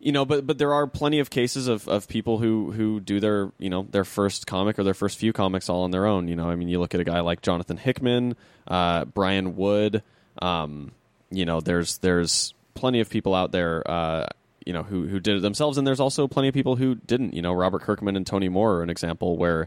you 0.00 0.12
know, 0.12 0.24
but 0.24 0.46
but 0.46 0.58
there 0.58 0.74
are 0.74 0.86
plenty 0.86 1.18
of 1.20 1.30
cases 1.30 1.66
of, 1.66 1.88
of 1.88 2.06
people 2.06 2.38
who, 2.38 2.70
who 2.70 3.00
do 3.00 3.18
their 3.18 3.50
you 3.58 3.70
know 3.70 3.86
their 3.90 4.04
first 4.04 4.46
comic 4.46 4.78
or 4.78 4.84
their 4.84 4.94
first 4.94 5.18
few 5.18 5.32
comics 5.32 5.68
all 5.68 5.82
on 5.84 5.90
their 5.90 6.06
own. 6.06 6.28
You 6.28 6.36
know, 6.36 6.48
I 6.48 6.54
mean, 6.54 6.68
you 6.68 6.78
look 6.78 6.94
at 6.94 7.00
a 7.00 7.04
guy 7.04 7.20
like 7.20 7.42
Jonathan 7.42 7.76
Hickman, 7.78 8.36
uh, 8.68 9.06
Brian 9.06 9.56
Wood. 9.56 10.02
Um, 10.40 10.92
you 11.30 11.44
know, 11.46 11.60
there's 11.60 11.98
there's 11.98 12.54
plenty 12.74 13.00
of 13.00 13.10
people 13.10 13.34
out 13.34 13.50
there. 13.52 13.82
Uh, 13.90 14.26
you 14.66 14.72
know, 14.74 14.82
who 14.82 15.06
who 15.06 15.18
did 15.18 15.36
it 15.36 15.40
themselves, 15.40 15.78
and 15.78 15.86
there's 15.86 15.98
also 16.00 16.28
plenty 16.28 16.48
of 16.48 16.54
people 16.54 16.76
who 16.76 16.94
didn't. 16.94 17.32
You 17.34 17.40
know, 17.42 17.52
Robert 17.54 17.80
Kirkman 17.82 18.16
and 18.16 18.26
Tony 18.26 18.48
Moore 18.50 18.76
are 18.76 18.82
an 18.82 18.90
example 18.90 19.36
where, 19.38 19.66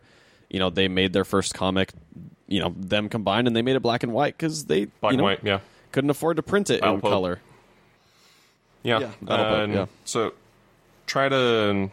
you 0.51 0.59
know, 0.59 0.69
they 0.69 0.87
made 0.87 1.13
their 1.13 1.25
first 1.25 1.53
comic. 1.55 1.91
You 2.47 2.59
know, 2.59 2.73
them 2.77 3.07
combined, 3.09 3.47
and 3.47 3.55
they 3.55 3.61
made 3.61 3.77
it 3.77 3.79
black 3.81 4.03
and 4.03 4.11
white 4.11 4.37
because 4.37 4.65
they 4.65 4.85
Black 4.85 5.13
you 5.13 5.17
know, 5.17 5.27
and 5.27 5.39
white, 5.39 5.43
yeah. 5.47 5.59
couldn't 5.93 6.09
afford 6.09 6.35
to 6.35 6.43
print 6.43 6.69
it 6.69 6.81
Battle 6.81 6.95
in 6.95 7.01
Pope. 7.01 7.11
color. 7.11 7.39
Yeah. 8.83 8.99
Yeah, 9.25 9.61
and 9.61 9.73
yeah. 9.73 9.85
So 10.05 10.33
try 11.07 11.29
to 11.29 11.89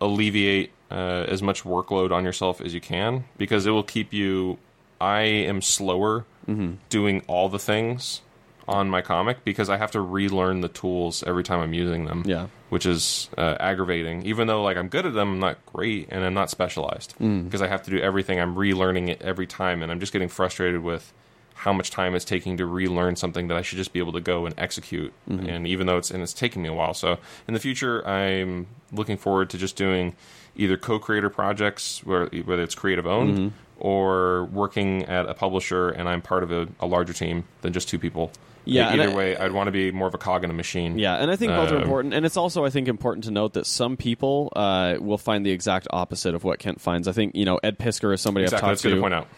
alleviate 0.00 0.72
uh, 0.90 1.24
as 1.28 1.42
much 1.42 1.64
workload 1.64 2.12
on 2.12 2.24
yourself 2.24 2.60
as 2.60 2.74
you 2.74 2.80
can 2.80 3.24
because 3.38 3.66
it 3.66 3.70
will 3.70 3.82
keep 3.82 4.12
you. 4.12 4.58
I 5.00 5.20
am 5.22 5.62
slower 5.62 6.24
Mm-hmm. 6.48 6.76
doing 6.88 7.22
all 7.26 7.50
the 7.50 7.58
things 7.58 8.22
on 8.68 8.88
my 8.90 9.00
comic 9.02 9.44
because 9.44 9.68
I 9.70 9.76
have 9.78 9.90
to 9.92 10.00
relearn 10.00 10.60
the 10.60 10.68
tools 10.68 11.24
every 11.26 11.42
time 11.42 11.60
I'm 11.60 11.72
using 11.72 12.04
them. 12.04 12.22
Yeah. 12.26 12.48
Which 12.68 12.84
is 12.86 13.30
uh, 13.38 13.56
aggravating. 13.58 14.24
Even 14.26 14.46
though 14.46 14.62
like 14.62 14.76
I'm 14.76 14.88
good 14.88 15.06
at 15.06 15.14
them, 15.14 15.32
I'm 15.32 15.40
not 15.40 15.64
great 15.66 16.08
and 16.10 16.22
I'm 16.22 16.34
not 16.34 16.50
specialized 16.50 17.14
Mm. 17.18 17.44
because 17.44 17.62
I 17.62 17.66
have 17.68 17.82
to 17.84 17.90
do 17.90 17.98
everything. 17.98 18.38
I'm 18.38 18.54
relearning 18.54 19.08
it 19.08 19.22
every 19.22 19.46
time, 19.46 19.82
and 19.82 19.90
I'm 19.90 20.00
just 20.00 20.12
getting 20.12 20.28
frustrated 20.28 20.82
with 20.82 21.12
how 21.54 21.72
much 21.72 21.90
time 21.90 22.14
it's 22.14 22.24
taking 22.24 22.56
to 22.58 22.66
relearn 22.66 23.16
something 23.16 23.48
that 23.48 23.56
I 23.56 23.62
should 23.62 23.78
just 23.78 23.92
be 23.92 23.98
able 23.98 24.12
to 24.12 24.20
go 24.20 24.46
and 24.46 24.54
execute. 24.58 25.12
Mm-hmm. 25.28 25.46
And 25.48 25.66
even 25.66 25.86
though 25.88 25.96
it's 25.96 26.10
and 26.10 26.22
it's 26.22 26.32
taking 26.34 26.62
me 26.62 26.68
a 26.68 26.74
while, 26.74 26.94
so 26.94 27.18
in 27.48 27.54
the 27.54 27.60
future, 27.60 28.06
I'm 28.06 28.66
looking 28.92 29.16
forward 29.16 29.50
to 29.50 29.58
just 29.58 29.74
doing 29.76 30.14
either 30.56 30.76
co-creator 30.76 31.30
projects 31.30 32.04
where 32.04 32.26
whether 32.44 32.62
it's 32.62 32.74
creative 32.74 33.06
owned 33.06 33.38
Mm-hmm. 33.38 33.48
or 33.78 34.44
working 34.46 35.04
at 35.06 35.26
a 35.26 35.34
publisher 35.34 35.88
and 35.90 36.08
I'm 36.08 36.20
part 36.20 36.42
of 36.42 36.52
a, 36.52 36.68
a 36.80 36.86
larger 36.86 37.12
team 37.12 37.44
than 37.62 37.72
just 37.72 37.88
two 37.88 37.98
people. 37.98 38.30
Yeah, 38.68 38.92
either 38.92 39.10
I- 39.10 39.14
way, 39.14 39.36
I'd 39.36 39.52
want 39.52 39.68
to 39.68 39.72
be 39.72 39.90
more 39.90 40.06
of 40.08 40.14
a 40.14 40.18
cog 40.18 40.44
in 40.44 40.50
a 40.50 40.54
machine. 40.54 40.98
Yeah, 40.98 41.14
and 41.16 41.30
I 41.30 41.36
think 41.36 41.52
both 41.52 41.70
are 41.72 41.76
Um, 41.76 41.82
important. 41.82 42.14
And 42.14 42.26
it's 42.26 42.36
also, 42.36 42.64
I 42.64 42.70
think, 42.70 42.86
important 42.88 43.24
to 43.24 43.30
note 43.30 43.54
that 43.54 43.66
some 43.66 43.96
people 43.96 44.52
uh, 44.56 44.96
will 45.00 45.18
find 45.18 45.44
the 45.46 45.50
exact 45.50 45.86
opposite 45.90 46.34
of 46.34 46.44
what 46.44 46.58
Kent 46.58 46.80
finds. 46.80 47.08
I 47.08 47.12
think, 47.12 47.34
you 47.34 47.44
know, 47.44 47.58
Ed 47.62 47.78
Piskor 47.78 48.12
is 48.14 48.20
somebody 48.20 48.44
exactly. 48.44 48.66
I've 48.66 48.70
That's 48.72 48.82
talked 48.82 48.90
good 48.90 48.90
to. 48.90 48.94
to 48.96 49.00
point 49.02 49.14
out. 49.14 49.28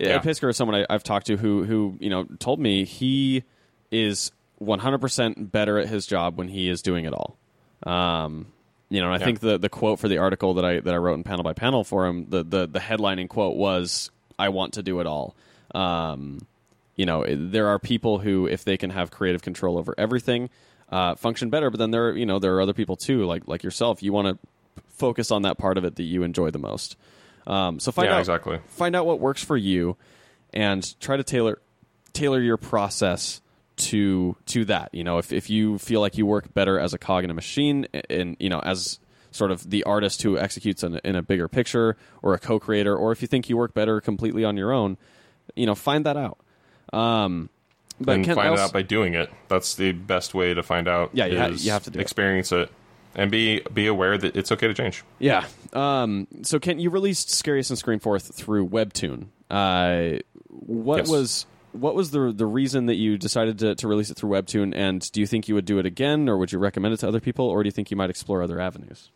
Ed 0.00 0.06
Yeah. 0.08 0.18
Piskor 0.20 0.50
is 0.50 0.56
someone 0.56 0.80
I, 0.80 0.86
I've 0.92 1.02
talked 1.04 1.26
to 1.26 1.36
who, 1.36 1.64
who, 1.64 1.96
you 2.00 2.10
know, 2.10 2.24
told 2.38 2.58
me 2.58 2.84
he 2.84 3.44
is 3.90 4.32
100% 4.62 5.50
better 5.52 5.78
at 5.78 5.88
his 5.88 6.06
job 6.06 6.36
when 6.38 6.48
he 6.48 6.68
is 6.68 6.82
doing 6.82 7.04
it 7.04 7.12
all. 7.12 7.36
Um, 7.84 8.46
you 8.88 9.00
know, 9.00 9.06
and 9.06 9.14
I 9.14 9.18
Yeah. 9.18 9.24
think 9.24 9.40
the 9.40 9.56
the 9.58 9.68
quote 9.68 9.98
for 10.00 10.08
the 10.08 10.18
article 10.18 10.54
that 10.54 10.64
I 10.64 10.80
that 10.80 10.92
I 10.92 10.96
wrote 10.96 11.14
in 11.14 11.22
panel 11.22 11.44
by 11.44 11.52
panel 11.52 11.84
for 11.84 12.06
him, 12.06 12.26
the 12.28 12.42
the 12.42 12.66
the 12.66 12.80
headlining 12.80 13.28
quote 13.28 13.56
was, 13.56 14.10
"I 14.38 14.48
want 14.48 14.74
to 14.74 14.82
do 14.82 14.98
it 15.00 15.06
all." 15.06 15.36
Um, 15.74 16.40
you 17.00 17.06
know, 17.06 17.24
there 17.26 17.66
are 17.68 17.78
people 17.78 18.18
who, 18.18 18.46
if 18.46 18.62
they 18.64 18.76
can 18.76 18.90
have 18.90 19.10
creative 19.10 19.40
control 19.40 19.78
over 19.78 19.94
everything, 19.96 20.50
uh, 20.90 21.14
function 21.14 21.48
better. 21.48 21.70
But 21.70 21.78
then 21.78 21.92
there, 21.92 22.08
are, 22.08 22.16
you 22.16 22.26
know, 22.26 22.38
there 22.38 22.54
are 22.56 22.60
other 22.60 22.74
people 22.74 22.94
too, 22.94 23.24
like 23.24 23.48
like 23.48 23.62
yourself. 23.62 24.02
You 24.02 24.12
want 24.12 24.28
to 24.28 24.82
focus 24.88 25.30
on 25.30 25.40
that 25.42 25.56
part 25.56 25.78
of 25.78 25.84
it 25.84 25.96
that 25.96 26.02
you 26.02 26.22
enjoy 26.24 26.50
the 26.50 26.58
most. 26.58 26.96
Um, 27.46 27.80
so 27.80 27.90
find 27.90 28.08
Yeah, 28.10 28.16
out 28.16 28.20
exactly. 28.20 28.58
find 28.66 28.94
out 28.94 29.06
what 29.06 29.18
works 29.18 29.42
for 29.42 29.56
you, 29.56 29.96
and 30.52 30.82
try 31.00 31.16
to 31.16 31.24
tailor 31.24 31.62
tailor 32.12 32.42
your 32.42 32.58
process 32.58 33.40
to 33.76 34.36
to 34.52 34.66
that. 34.66 34.90
You 34.92 35.02
know, 35.02 35.16
if 35.16 35.32
if 35.32 35.48
you 35.48 35.78
feel 35.78 36.02
like 36.02 36.18
you 36.18 36.26
work 36.26 36.52
better 36.52 36.78
as 36.78 36.92
a 36.92 36.98
cog 36.98 37.24
in 37.24 37.30
a 37.30 37.34
machine, 37.34 37.86
and 38.10 38.36
you 38.38 38.50
know, 38.50 38.60
as 38.60 38.98
sort 39.30 39.52
of 39.52 39.70
the 39.70 39.84
artist 39.84 40.20
who 40.22 40.36
executes 40.36 40.82
in 40.82 40.96
a, 40.96 41.00
in 41.02 41.16
a 41.16 41.22
bigger 41.22 41.48
picture, 41.48 41.96
or 42.20 42.34
a 42.34 42.38
co-creator, 42.38 42.94
or 42.94 43.10
if 43.10 43.22
you 43.22 43.28
think 43.28 43.48
you 43.48 43.56
work 43.56 43.72
better 43.72 44.02
completely 44.02 44.44
on 44.44 44.58
your 44.58 44.70
own, 44.70 44.98
you 45.56 45.64
know, 45.64 45.74
find 45.74 46.04
that 46.04 46.18
out. 46.18 46.36
Um, 46.92 47.48
but 48.00 48.16
and 48.16 48.24
Kent, 48.24 48.36
find 48.36 48.54
it 48.54 48.58
out 48.60 48.72
by 48.72 48.82
doing 48.82 49.14
it. 49.14 49.30
That's 49.48 49.74
the 49.74 49.92
best 49.92 50.32
way 50.34 50.54
to 50.54 50.62
find 50.62 50.88
out. 50.88 51.10
Yeah, 51.12 51.26
you 51.26 51.38
ha- 51.38 51.46
you 51.48 51.70
have 51.70 51.84
to 51.84 51.90
do 51.90 51.98
it. 51.98 52.02
experience 52.02 52.50
it. 52.52 52.70
and 53.14 53.30
be 53.30 53.60
be 53.74 53.86
aware 53.86 54.16
that 54.16 54.36
it's 54.36 54.50
okay 54.52 54.66
to 54.68 54.74
change. 54.74 55.04
Yeah. 55.18 55.44
Um, 55.72 56.26
so, 56.42 56.58
Kent, 56.58 56.80
you 56.80 56.90
released 56.90 57.30
Scariest 57.30 57.70
and 57.70 57.78
Screenforth 57.78 58.34
through 58.34 58.68
Webtoon. 58.68 59.26
Uh, 59.50 60.20
what 60.48 60.98
Yes. 60.98 61.08
was 61.08 61.46
what 61.72 61.94
was 61.94 62.10
the 62.10 62.32
the 62.32 62.46
reason 62.46 62.86
that 62.86 62.96
you 62.96 63.18
decided 63.18 63.58
to, 63.60 63.74
to 63.76 63.86
release 63.88 64.10
it 64.10 64.16
through 64.16 64.30
Webtoon? 64.30 64.72
And 64.74 65.10
do 65.12 65.20
you 65.20 65.26
think 65.26 65.48
you 65.48 65.54
would 65.54 65.64
do 65.66 65.78
it 65.78 65.86
again, 65.86 66.28
or 66.28 66.38
would 66.38 66.52
you 66.52 66.58
recommend 66.58 66.94
it 66.94 66.98
to 66.98 67.08
other 67.08 67.20
people, 67.20 67.44
or 67.46 67.62
do 67.62 67.66
you 67.68 67.72
think 67.72 67.90
you 67.90 67.96
might 67.96 68.10
explore 68.10 68.42
other 68.42 68.60
avenues? 68.60 69.10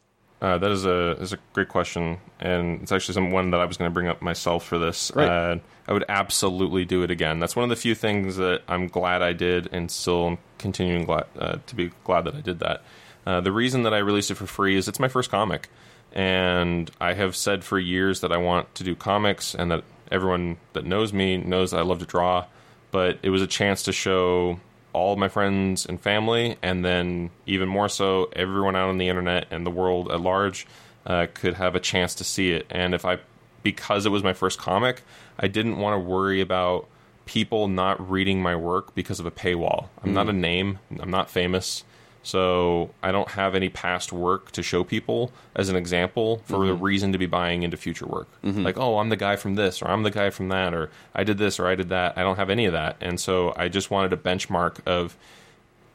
Uh, 0.44 0.58
that 0.58 0.70
is 0.70 0.84
a 0.84 1.12
is 1.22 1.32
a 1.32 1.38
great 1.54 1.70
question, 1.70 2.18
and 2.38 2.82
it's 2.82 2.92
actually 2.92 3.14
some 3.14 3.30
one 3.30 3.50
that 3.52 3.60
I 3.60 3.64
was 3.64 3.78
going 3.78 3.90
to 3.90 3.94
bring 3.94 4.08
up 4.08 4.20
myself 4.20 4.62
for 4.62 4.78
this. 4.78 5.10
Great. 5.10 5.26
Uh, 5.26 5.56
I 5.88 5.92
would 5.94 6.04
absolutely 6.06 6.84
do 6.84 7.02
it 7.02 7.10
again. 7.10 7.38
That's 7.40 7.56
one 7.56 7.62
of 7.62 7.70
the 7.70 7.76
few 7.76 7.94
things 7.94 8.36
that 8.36 8.60
I'm 8.68 8.88
glad 8.88 9.22
I 9.22 9.32
did, 9.32 9.70
and 9.72 9.90
still 9.90 10.36
continuing 10.58 11.06
glad, 11.06 11.24
uh, 11.38 11.56
to 11.66 11.74
be 11.74 11.92
glad 12.04 12.26
that 12.26 12.34
I 12.34 12.42
did 12.42 12.58
that. 12.58 12.82
Uh, 13.24 13.40
the 13.40 13.52
reason 13.52 13.84
that 13.84 13.94
I 13.94 13.98
released 13.98 14.30
it 14.30 14.34
for 14.34 14.46
free 14.46 14.76
is 14.76 14.86
it's 14.86 15.00
my 15.00 15.08
first 15.08 15.30
comic, 15.30 15.70
and 16.12 16.90
I 17.00 17.14
have 17.14 17.34
said 17.34 17.64
for 17.64 17.78
years 17.78 18.20
that 18.20 18.30
I 18.30 18.36
want 18.36 18.74
to 18.74 18.84
do 18.84 18.94
comics, 18.94 19.54
and 19.54 19.70
that 19.70 19.82
everyone 20.12 20.58
that 20.74 20.84
knows 20.84 21.14
me 21.14 21.38
knows 21.38 21.70
that 21.70 21.78
I 21.78 21.84
love 21.84 22.00
to 22.00 22.06
draw. 22.06 22.44
But 22.90 23.18
it 23.22 23.30
was 23.30 23.40
a 23.40 23.46
chance 23.46 23.82
to 23.84 23.92
show 23.92 24.60
all 24.94 25.16
my 25.16 25.28
friends 25.28 25.84
and 25.84 26.00
family, 26.00 26.56
and 26.62 26.84
then 26.84 27.30
even 27.44 27.68
more 27.68 27.88
so, 27.88 28.30
everyone 28.34 28.76
out 28.76 28.88
on 28.88 28.96
the 28.96 29.08
internet 29.08 29.46
and 29.50 29.66
the 29.66 29.70
world 29.70 30.10
at 30.10 30.20
large 30.20 30.66
uh, 31.04 31.26
could 31.34 31.54
have 31.54 31.74
a 31.74 31.80
chance 31.80 32.14
to 32.14 32.24
see 32.24 32.52
it. 32.52 32.66
And 32.70 32.94
if 32.94 33.04
I, 33.04 33.18
because 33.62 34.06
it 34.06 34.10
was 34.10 34.22
my 34.22 34.32
first 34.32 34.58
comic, 34.58 35.02
I 35.38 35.48
didn't 35.48 35.78
want 35.78 35.94
to 35.94 36.08
worry 36.08 36.40
about 36.40 36.86
people 37.26 37.68
not 37.68 38.10
reading 38.10 38.40
my 38.40 38.54
work 38.56 38.94
because 38.94 39.20
of 39.20 39.26
a 39.26 39.30
paywall. 39.30 39.88
I'm 40.02 40.14
not 40.14 40.28
a 40.28 40.32
name. 40.32 40.78
I'm 41.00 41.10
not 41.10 41.28
famous. 41.28 41.84
So 42.24 42.90
I 43.02 43.12
don't 43.12 43.28
have 43.32 43.54
any 43.54 43.68
past 43.68 44.12
work 44.12 44.50
to 44.52 44.62
show 44.62 44.82
people 44.82 45.30
as 45.54 45.68
an 45.68 45.76
example 45.76 46.40
for 46.46 46.66
the 46.66 46.74
reason 46.74 47.12
to 47.12 47.18
be 47.18 47.26
buying 47.26 47.62
into 47.62 47.76
future 47.76 48.06
work. 48.06 48.28
Like, 48.62 48.78
oh, 48.78 48.98
I'm 48.98 49.10
the 49.10 49.16
guy 49.16 49.36
from 49.36 49.54
this, 49.54 49.82
or 49.82 49.88
I'm 49.88 50.02
the 50.02 50.10
guy 50.10 50.30
from 50.30 50.48
that, 50.48 50.72
or 50.74 50.90
I 51.14 51.22
did 51.22 51.36
this, 51.38 51.60
or 51.60 51.68
I 51.68 51.74
did 51.74 51.90
that. 51.90 52.16
I 52.16 52.22
don't 52.22 52.36
have 52.36 52.50
any 52.50 52.64
of 52.64 52.72
that, 52.72 52.96
and 53.00 53.20
so 53.20 53.52
I 53.56 53.68
just 53.68 53.90
wanted 53.90 54.12
a 54.12 54.16
benchmark 54.16 54.78
of 54.86 55.16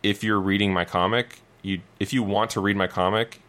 if 0.04 0.24
you're 0.24 0.40
reading 0.40 0.72
my 0.72 0.86
comic, 0.86 1.42
you 1.64 1.82
if 2.00 2.14
you 2.14 2.24
want 2.24 2.52
to 2.52 2.62
read 2.62 2.78
my 2.78 2.88
comic, 2.88 3.42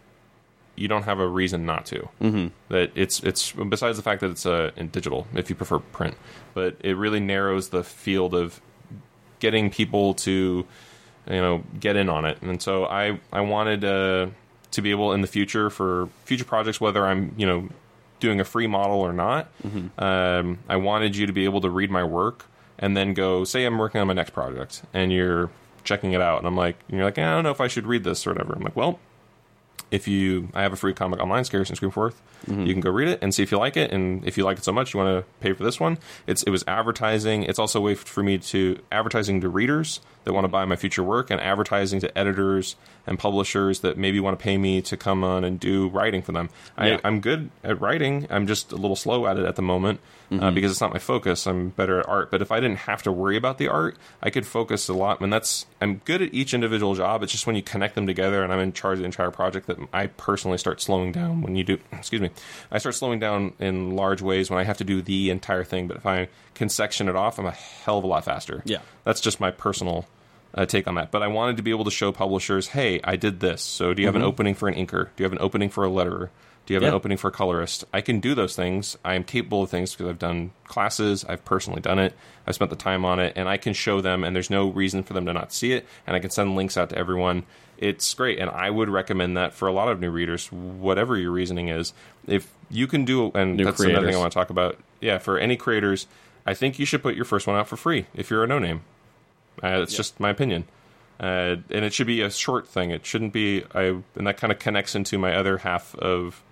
you 0.74 0.89
don't 0.89 1.03
have 1.03 1.20
a 1.20 1.28
reason 1.28 1.66
not 1.66 1.85
to. 1.87 2.09
Mm-hmm. 2.20 2.47
That 2.70 2.93
it's 2.95 3.20
it's 3.22 3.53
besides 3.53 3.99
the 3.99 4.03
fact 4.03 4.22
that 4.22 4.31
it's 4.31 4.47
uh, 4.47 4.70
in 4.76 4.89
digital, 4.89 5.26
if 5.35 5.51
you 5.51 5.55
prefer 5.55 5.78
print, 5.78 6.16
but 6.55 6.76
it 6.81 6.97
really 6.97 7.20
narrows 7.20 7.68
the 7.68 7.85
field 7.85 8.35
of 8.35 8.61
getting 9.39 9.70
people 9.70 10.14
to 10.14 10.66
you 11.29 11.41
know 11.41 11.62
get 11.79 11.97
in 11.97 12.09
on 12.09 12.25
it 12.25 12.41
and 12.43 12.61
so 12.62 12.85
i 12.87 13.18
i 13.33 13.41
wanted 13.41 13.85
uh, 13.85 14.27
to 14.71 14.83
be 14.83 14.91
able 14.91 15.12
in 15.12 15.21
the 15.21 15.27
future 15.27 15.71
for 15.71 16.09
future 16.25 16.45
projects 16.45 16.81
whether 16.81 17.07
i'm 17.07 17.35
you 17.37 17.47
know 17.47 17.68
doing 18.21 18.41
a 18.41 18.45
free 18.45 18.66
model 18.66 19.01
or 19.01 19.12
not 19.12 19.49
um, 19.99 20.59
i 20.68 20.77
wanted 20.77 21.16
you 21.16 21.27
to 21.27 21.33
be 21.33 21.45
able 21.45 21.61
to 21.61 21.71
read 21.71 21.91
my 21.91 22.05
work 22.05 22.47
and 22.79 22.97
then 22.97 23.14
go 23.14 23.45
say 23.45 23.64
i'm 23.64 23.79
working 23.79 24.01
on 24.01 24.07
my 24.07 24.12
next 24.14 24.31
project 24.31 24.83
and 24.95 25.12
you're 25.12 25.51
checking 25.83 26.12
it 26.12 26.21
out, 26.21 26.37
and 26.37 26.47
I'm 26.47 26.59
like, 26.59 26.77
and 26.89 26.99
you're 26.99 27.07
like, 27.07 27.16
"Eh, 27.16 27.27
I 27.27 27.31
don't 27.35 27.43
know 27.43 27.51
if 27.51 27.61
I 27.61 27.68
should 27.68 27.87
read 27.87 28.05
this 28.05 28.27
or 28.27 28.33
whatever. 28.35 28.53
I'm 28.53 28.62
like, 28.62 28.77
well, 28.77 28.99
if 29.91 30.07
you, 30.07 30.51
I 30.53 30.61
have 30.61 30.75
a 30.75 30.77
free 30.77 30.93
comic 30.93 31.21
online, 31.21 31.45
Scariest 31.45 31.71
and 31.71 31.77
Screamforth. 31.79 32.21
You 32.66 32.73
can 32.75 32.81
go 32.83 32.91
read 32.91 33.09
it 33.09 33.18
and 33.23 33.35
see 33.35 33.43
if 33.43 33.51
you 33.51 33.57
like 33.59 33.79
it, 33.79 33.91
and 33.91 34.23
if 34.27 34.37
you 34.37 34.45
like 34.45 34.59
it 34.59 34.64
so 34.64 34.73
much, 34.73 34.93
you 34.93 35.01
want 35.01 35.25
to 35.25 35.31
pay 35.41 35.55
for 35.55 35.64
this 35.64 35.81
one. 35.81 35.97
It's 36.27 36.43
it 36.43 36.51
was 36.51 36.64
advertising. 36.68 37.45
It's 37.45 37.59
also 37.59 37.79
a 37.79 37.83
way 37.83 37.95
for 37.95 38.23
me 38.23 38.37
to 38.39 38.79
advertising 38.93 39.41
to 39.41 39.49
readers 39.49 40.01
that 40.25 40.33
want 40.33 40.45
to 40.45 40.49
buy 40.49 40.64
my 40.64 40.77
future 40.77 41.03
work, 41.03 41.31
and 41.31 41.41
advertising 41.41 42.01
to 42.01 42.18
editors 42.18 42.77
and 43.07 43.18
publishers 43.18 43.81
that 43.81 43.97
maybe 43.97 44.21
want 44.21 44.39
to 44.39 44.43
pay 44.43 44.57
me 44.59 44.83
to 44.83 44.97
come 44.97 45.25
on 45.25 45.45
and 45.45 45.59
do 45.59 45.89
writing 45.89 46.23
for 46.23 46.33
them. 46.33 46.51
Yeah. 46.79 46.99
I, 47.03 47.09
I'm 47.09 47.21
good 47.21 47.51
at 47.64 47.81
writing. 47.81 48.27
I'm 48.31 48.47
just 48.47 48.73
a 48.73 48.77
little 48.77 48.97
slow 48.97 49.27
at 49.27 49.39
it 49.39 49.45
at 49.45 49.57
the 49.57 49.62
moment 49.62 50.01
uh, 50.39 50.51
because 50.51 50.71
it's 50.71 50.81
not 50.81 50.93
my 50.93 50.99
focus. 50.99 51.47
I'm 51.47 51.71
better 51.71 52.01
at 52.01 52.09
art. 52.09 52.31
But 52.31 52.43
if 52.43 52.53
I 52.53 52.61
didn't 52.61 52.79
have 52.79 53.03
to 53.03 53.12
worry 53.12 53.37
about 53.37 53.59
the 53.59 53.68
art, 53.68 53.97
I 54.23 54.31
could 54.31 54.47
focus 54.47 54.89
a 54.89 54.93
lot. 54.93 55.21
And 55.21 55.33
that's 55.33 55.66
I'm 55.81 55.97
good 56.05 56.23
at 56.23 56.33
each 56.33 56.55
individual 56.55 56.95
job. 56.95 57.23
It's 57.23 57.33
just 57.33 57.47
when 57.47 57.57
you 57.57 57.62
connect 57.62 57.95
them 57.95 58.07
together 58.07 58.45
and 58.45 58.53
I'm 58.53 58.61
in 58.61 58.73
charge 58.73 58.95
of 58.95 59.01
the 59.01 59.07
entire 59.07 59.31
project 59.31 59.66
that 59.66 59.79
I 59.93 60.07
personally 60.07 60.59
start 60.59 60.81
slowing 60.81 61.12
down. 61.12 61.43
When 61.43 61.57
you 61.57 61.64
do, 61.64 61.79
excuse 61.93 62.21
me, 62.21 62.31
I 62.71 62.79
start 62.79 62.95
slowing 62.95 63.18
down 63.18 63.55
in 63.59 63.97
large 63.97 64.23
ways 64.23 64.51
when 64.51 64.59
I 64.59 64.64
have 64.64 64.79
to 64.79 64.85
do 64.85 65.03
the 65.03 65.31
entire 65.31 65.64
thing. 65.64 65.89
But 65.89 65.97
if 65.97 66.07
I 66.07 66.29
can 66.61 66.68
section 66.68 67.08
it 67.08 67.16
off, 67.16 67.38
I'm 67.40 67.46
a 67.46 67.50
hell 67.50 67.98
of 67.98 68.04
a 68.04 68.06
lot 68.06 68.24
faster. 68.24 68.62
Yeah. 68.64 68.78
that's 69.04 69.20
just 69.20 69.40
my 69.40 69.50
personal. 69.50 70.06
Uh, 70.52 70.66
take 70.66 70.88
on 70.88 70.96
that, 70.96 71.12
but 71.12 71.22
I 71.22 71.28
wanted 71.28 71.58
to 71.58 71.62
be 71.62 71.70
able 71.70 71.84
to 71.84 71.92
show 71.92 72.11
publishers, 72.11 72.66
"Hey, 72.68 73.00
I 73.04 73.14
did 73.14 73.38
this. 73.38 73.62
So, 73.62 73.94
do 73.94 74.02
you 74.02 74.08
have 74.08 74.16
an 74.16 74.22
opening 74.22 74.56
for 74.56 74.66
an 74.68 74.74
inker? 74.74 75.04
Do 75.14 75.22
you 75.22 75.24
have 75.24 75.32
an 75.32 75.38
opening 75.40 75.68
for 75.70 75.84
a 75.84 75.88
letterer? 75.88 76.28
Do 76.66 76.74
you 76.74 76.76
have 76.76 76.82
Yeah. 76.82 76.88
an 76.88 76.94
opening 76.94 77.18
for 77.18 77.28
a 77.28 77.30
colorist. 77.30 77.84
I 77.94 78.00
can 78.00 78.18
do 78.18 78.34
those 78.34 78.56
things. 78.56 78.98
I 79.04 79.14
am 79.14 79.22
capable 79.22 79.62
of 79.62 79.70
things 79.70 79.92
because 79.94 80.08
I've 80.11 80.18
done 80.18 80.50
classes. 80.66 81.24
I've 81.28 81.44
personally 81.44 81.80
done 81.80 82.00
it. 82.00 82.14
I've 82.48 82.56
spent 82.56 82.70
the 82.70 82.76
time 82.76 83.04
on 83.04 83.20
it, 83.20 83.32
and 83.36 83.48
I 83.48 83.58
can 83.58 83.74
show 83.74 84.00
them. 84.00 84.24
And 84.24 84.34
there's 84.34 84.50
no 84.50 84.68
reason 84.70 85.04
for 85.04 85.12
them 85.12 85.24
to 85.26 85.32
not 85.32 85.52
see 85.52 85.70
it. 85.72 85.86
And 86.04 86.16
I 86.16 86.18
can 86.18 86.30
send 86.30 86.56
links 86.56 86.76
out 86.76 86.90
to 86.90 86.98
everyone. 86.98 87.44
It's 87.78 88.12
great, 88.14 88.40
and 88.40 88.50
I 88.50 88.70
would 88.70 88.88
recommend 88.90 89.36
that 89.36 89.54
for 89.54 89.68
a 89.68 89.72
lot 89.72 89.88
of 89.88 90.00
new 90.00 90.11
readers, 90.11 90.50
whatever 90.50 91.16
your 91.16 91.30
reasoning 91.30 91.68
is. 91.68 91.92
If 92.26 92.52
you 92.68 92.88
can 92.88 93.04
do, 93.04 93.30
and 93.36 93.56
New 93.56 93.64
that's 93.66 93.78
another 93.80 94.06
thing. 94.08 94.16
I 94.16 94.18
want 94.18 94.32
to 94.32 94.38
talk 94.38 94.50
about. 94.50 94.76
Yeah, 95.00 95.18
for 95.18 95.38
any 95.38 95.56
creators, 95.56 96.08
I 96.51 96.55
think 96.55 96.78
you 96.78 96.84
should 96.86 97.03
put 97.03 97.14
your 97.14 97.24
first 97.24 97.46
one 97.46 97.57
out 97.57 97.68
for 97.68 97.76
free 97.76 98.07
if 98.14 98.28
you're 98.30 98.42
a 98.42 98.46
no 98.46 98.59
name. 98.59 98.82
Uh, 99.62 99.80
it's 99.82 99.94
just 99.94 100.18
my 100.18 100.30
opinion. 100.30 100.64
Uh, 101.20 101.57
and 101.70 101.84
it 101.84 101.92
should 101.92 102.07
be 102.07 102.22
a 102.22 102.30
short 102.30 102.66
thing. 102.66 102.90
It 102.90 103.05
shouldn't 103.07 103.32
be. 103.32 103.64
I 103.74 103.82
and 104.16 104.26
that 104.26 104.36
kind 104.38 104.51
of 104.53 104.59
connects 104.59 104.94
into 104.94 105.18
my 105.18 105.34
other 105.36 105.59
half 105.59 105.94
of 105.96 106.42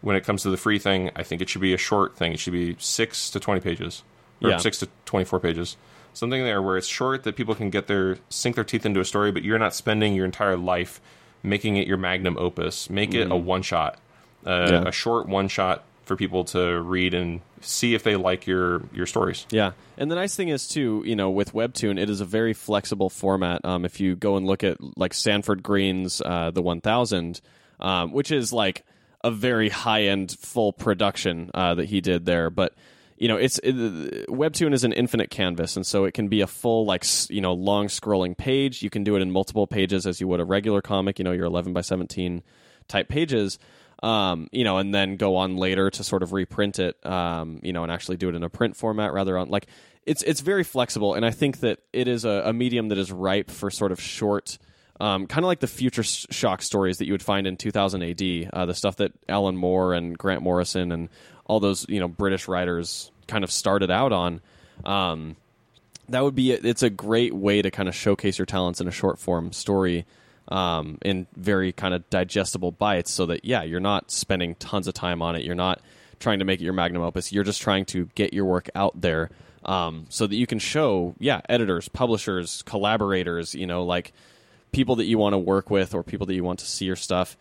when 0.00 0.16
it 0.16 0.24
comes 0.24 0.42
to 0.42 0.50
the 0.50 0.56
free 0.56 0.78
thing. 0.78 1.10
I 1.16 1.22
think 1.22 1.40
it 1.42 1.48
should 1.48 1.62
be 1.62 1.72
a 1.74 1.78
short 1.78 2.16
thing. 2.16 2.32
It 2.32 2.38
should 2.38 2.52
be 2.52 2.76
six 2.78 3.30
to 3.30 3.40
twenty 3.40 3.60
pages, 3.60 4.02
or 4.42 4.50
Yeah. 4.50 4.56
six 4.58 4.78
to 4.80 4.88
twenty-four 5.06 5.40
pages. 5.40 5.76
Something 6.12 6.44
there 6.44 6.60
where 6.62 6.76
it's 6.76 6.86
short 6.86 7.22
that 7.24 7.36
people 7.36 7.54
can 7.54 7.70
get 7.70 7.86
their 7.86 8.18
sink 8.28 8.54
their 8.56 8.64
teeth 8.64 8.84
into 8.84 9.00
a 9.00 9.04
story, 9.04 9.32
but 9.32 9.42
you're 9.44 9.58
not 9.58 9.74
spending 9.74 10.14
your 10.14 10.24
entire 10.26 10.56
life 10.56 11.00
making 11.42 11.76
it 11.76 11.86
your 11.86 11.96
magnum 11.96 12.36
opus. 12.38 12.90
Make 12.90 13.14
it 13.14 13.30
a 13.30 13.36
one 13.36 13.62
shot, 13.62 13.98
uh, 14.44 14.50
Mm-hmm. 14.50 14.72
Yeah. 14.84 14.88
a 14.88 14.92
short 14.92 15.26
one 15.26 15.48
shot 15.48 15.84
for 16.08 16.16
people 16.16 16.42
to 16.42 16.80
read 16.80 17.14
and 17.14 17.40
see 17.60 17.94
if 17.94 18.02
they 18.02 18.16
like 18.16 18.46
your 18.46 18.82
your 18.92 19.06
stories. 19.06 19.46
Yeah, 19.50 19.72
and 19.96 20.10
the 20.10 20.16
nice 20.16 20.34
thing 20.34 20.48
is 20.48 20.66
too, 20.66 21.02
you 21.06 21.14
know, 21.14 21.30
with 21.30 21.52
Webtoon, 21.52 22.00
it 22.00 22.10
is 22.10 22.20
a 22.20 22.24
very 22.24 22.54
flexible 22.54 23.10
format. 23.10 23.64
Um, 23.64 23.84
if 23.84 24.00
you 24.00 24.16
go 24.16 24.36
and 24.36 24.46
look 24.46 24.64
at 24.64 24.78
like 24.96 25.14
Sanford 25.14 25.62
Greene's 25.62 26.20
uh, 26.24 26.50
the 26.50 26.62
One 26.62 26.80
Thousand, 26.80 27.40
um, 27.78 28.12
which 28.12 28.32
is 28.32 28.52
like 28.52 28.84
a 29.22 29.30
very 29.30 29.68
high 29.68 30.04
end 30.04 30.36
full 30.40 30.72
production 30.72 31.50
uh, 31.54 31.74
that 31.74 31.86
he 31.86 32.00
did 32.00 32.24
there, 32.24 32.50
but 32.50 32.74
you 33.18 33.26
know, 33.28 33.36
it's 33.36 33.58
it, 33.58 33.74
Webtoon 34.28 34.72
is 34.72 34.84
an 34.84 34.92
infinite 34.92 35.30
canvas, 35.30 35.76
and 35.76 35.84
so 35.84 36.04
it 36.04 36.14
can 36.14 36.28
be 36.28 36.40
a 36.40 36.46
full 36.46 36.86
like 36.86 37.04
you 37.28 37.40
know 37.40 37.52
long 37.52 37.88
scrolling 37.88 38.36
page. 38.36 38.82
You 38.82 38.90
can 38.90 39.04
do 39.04 39.16
it 39.16 39.22
in 39.22 39.30
multiple 39.30 39.66
pages 39.66 40.06
as 40.06 40.20
you 40.20 40.28
would 40.28 40.40
a 40.40 40.44
regular 40.44 40.80
comic. 40.80 41.18
You 41.18 41.24
know, 41.24 41.32
your 41.32 41.46
eleven 41.46 41.72
by 41.72 41.82
seventeen 41.82 42.42
type 42.86 43.08
pages 43.08 43.58
um, 44.02 44.48
you 44.52 44.64
know, 44.64 44.78
and 44.78 44.94
then 44.94 45.16
go 45.16 45.36
on 45.36 45.56
later 45.56 45.90
to 45.90 46.04
sort 46.04 46.22
of 46.22 46.32
reprint 46.32 46.78
it, 46.78 47.04
um, 47.04 47.60
you 47.62 47.72
know, 47.72 47.82
and 47.82 47.90
actually 47.90 48.16
do 48.16 48.28
it 48.28 48.34
in 48.34 48.42
a 48.42 48.48
print 48.48 48.76
format 48.76 49.12
rather 49.12 49.36
on 49.36 49.48
like 49.48 49.66
it's 50.06 50.22
it's 50.22 50.40
very 50.40 50.64
flexible, 50.64 51.14
and 51.14 51.24
I 51.24 51.30
think 51.30 51.60
that 51.60 51.80
it 51.92 52.08
is 52.08 52.24
a, 52.24 52.42
a 52.46 52.52
medium 52.52 52.88
that 52.88 52.98
is 52.98 53.12
ripe 53.12 53.50
for 53.50 53.70
sort 53.70 53.92
of 53.92 54.00
short, 54.00 54.58
um, 55.00 55.26
kind 55.26 55.44
of 55.44 55.48
like 55.48 55.60
the 55.60 55.66
future 55.66 56.02
shock 56.02 56.62
stories 56.62 56.98
that 56.98 57.06
you 57.06 57.12
would 57.12 57.22
find 57.22 57.46
in 57.46 57.56
2000 57.56 58.02
AD, 58.02 58.50
uh, 58.52 58.66
the 58.66 58.74
stuff 58.74 58.96
that 58.96 59.12
Alan 59.28 59.56
Moore 59.56 59.92
and 59.94 60.16
Grant 60.16 60.42
Morrison 60.42 60.92
and 60.92 61.08
all 61.44 61.60
those 61.60 61.84
you 61.88 62.00
know 62.00 62.08
British 62.08 62.48
writers 62.48 63.10
kind 63.26 63.44
of 63.44 63.50
started 63.50 63.90
out 63.90 64.12
on. 64.12 64.40
Um, 64.84 65.36
that 66.08 66.24
would 66.24 66.34
be 66.34 66.52
it's 66.52 66.82
a 66.82 66.90
great 66.90 67.34
way 67.34 67.60
to 67.60 67.70
kind 67.70 67.88
of 67.88 67.94
showcase 67.94 68.38
your 68.38 68.46
talents 68.46 68.80
in 68.80 68.88
a 68.88 68.92
short 68.92 69.18
form 69.18 69.52
story 69.52 70.06
um, 70.48 70.98
in 71.04 71.26
very 71.36 71.72
kind 71.72 71.94
of 71.94 72.08
digestible 72.10 72.72
bites 72.72 73.10
so 73.10 73.26
that 73.26 73.44
yeah 73.44 73.62
you're 73.62 73.80
not 73.80 74.10
spending 74.10 74.54
tons 74.56 74.86
of 74.86 74.94
time 74.94 75.22
on 75.22 75.36
it 75.36 75.44
you're 75.44 75.54
not 75.54 75.80
trying 76.20 76.38
to 76.38 76.44
make 76.44 76.60
it 76.60 76.64
your 76.64 76.72
magnum 76.72 77.02
opus 77.02 77.32
you're 77.32 77.44
just 77.44 77.60
trying 77.60 77.84
to 77.84 78.06
get 78.14 78.32
your 78.32 78.44
work 78.44 78.68
out 78.74 79.00
there 79.00 79.30
um, 79.64 80.06
so 80.08 80.26
that 80.26 80.36
you 80.36 80.46
can 80.46 80.58
show 80.58 81.14
yeah 81.18 81.40
editors 81.48 81.88
publishers 81.88 82.62
collaborators 82.62 83.54
you 83.54 83.66
know 83.66 83.84
like 83.84 84.12
people 84.72 84.96
that 84.96 85.04
you 85.04 85.18
want 85.18 85.32
to 85.32 85.38
work 85.38 85.70
with 85.70 85.94
or 85.94 86.02
people 86.02 86.26
that 86.26 86.34
you 86.34 86.44
want 86.44 86.58
to 86.58 86.66
see 86.66 86.84
your 86.84 86.96
stuff 86.96 87.36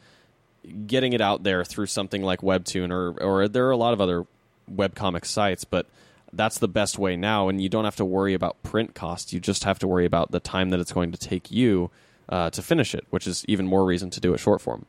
getting 0.86 1.14
it 1.14 1.22
out 1.22 1.44
there 1.44 1.64
through 1.64 1.86
something 1.86 2.22
like 2.22 2.42
Webtoon 2.42 2.92
or 2.92 3.12
or 3.22 3.48
there 3.48 3.68
are 3.68 3.72
a 3.72 3.78
lot 3.78 3.94
of 3.94 4.02
other 4.02 4.26
webcomic 4.74 5.26
sites, 5.26 5.64
but 5.64 5.88
that's 6.34 6.60
the 6.60 6.68
best 6.68 7.00
way 7.00 7.16
now, 7.16 7.48
and 7.48 7.62
you 7.62 7.70
don't 7.70 7.86
have 7.86 7.96
to 7.98 8.06
worry 8.06 8.34
about 8.34 8.62
print 8.64 8.94
costs. 8.94 9.32
You 9.32 9.40
just 9.40 9.64
have 9.64 9.80
to 9.80 9.88
worry 9.88 10.06
about 10.06 10.32
the 10.32 10.40
time 10.40 10.70
that 10.70 10.80
it's 10.80 10.92
going 10.92 11.12
to 11.12 11.18
take 11.18 11.52
you 11.52 11.90
uh, 12.30 12.50
to 12.50 12.62
finish 12.62 12.94
it, 12.94 13.06
which 13.10 13.28
is 13.28 13.46
even 13.48 13.68
more 13.68 13.86
reason 13.86 14.10
to 14.12 14.20
do 14.20 14.34
it 14.34 14.40
short 14.40 14.62
form. 14.62 14.86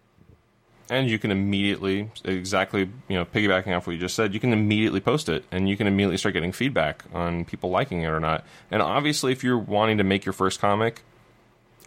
and 0.91 1.11
you 1.11 1.19
can 1.19 1.31
immediately 1.31 2.11
exactly 2.25 2.89
you 3.09 3.17
know 3.17 3.25
piggybacking 3.25 3.77
off 3.77 3.87
what 3.87 3.93
you 3.93 3.99
just 3.99 4.15
said 4.15 4.33
you 4.33 4.41
can 4.41 4.53
immediately 4.55 5.01
post 5.01 5.29
it 5.29 5.45
and 5.53 5.69
you 5.69 5.77
can 5.77 5.87
immediately 5.87 6.17
start 6.17 6.33
getting 6.33 6.51
feedback 6.53 7.05
on 7.13 7.45
people 7.45 7.69
liking 7.71 8.03
it 8.03 8.09
or 8.09 8.21
not. 8.21 8.43
And 8.71 8.81
obviously 8.81 9.31
if 9.33 9.45
you're 9.45 9.59
wanting 9.59 9.99
to 9.99 10.05
make 10.05 10.25
your 10.25 10.33
first 10.33 10.61
comic 10.61 11.03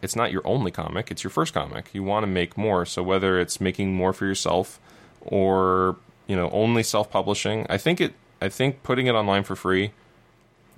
it's 0.03 0.15
not 0.15 0.31
your 0.31 0.41
only 0.45 0.71
comic 0.71 1.09
it's 1.11 1.23
your 1.23 1.31
first 1.31 1.53
comic. 1.53 1.89
You 1.93 2.03
want 2.03 2.23
to 2.23 2.27
make 2.27 2.57
more. 2.57 2.85
So 2.85 3.01
whether 3.01 3.39
it's 3.39 3.59
making 3.59 3.93
more 3.95 4.13
for 4.13 4.25
yourself 4.25 4.79
or 5.21 5.97
you 6.27 6.35
know 6.35 6.49
only 6.51 6.81
self-publishing 6.83 7.65
i 7.69 7.77
think 7.77 7.99
it 7.99 8.13
i 8.41 8.49
think 8.49 8.81
putting 8.83 9.07
it 9.07 9.13
online 9.13 9.43
for 9.43 9.55
free 9.55 9.91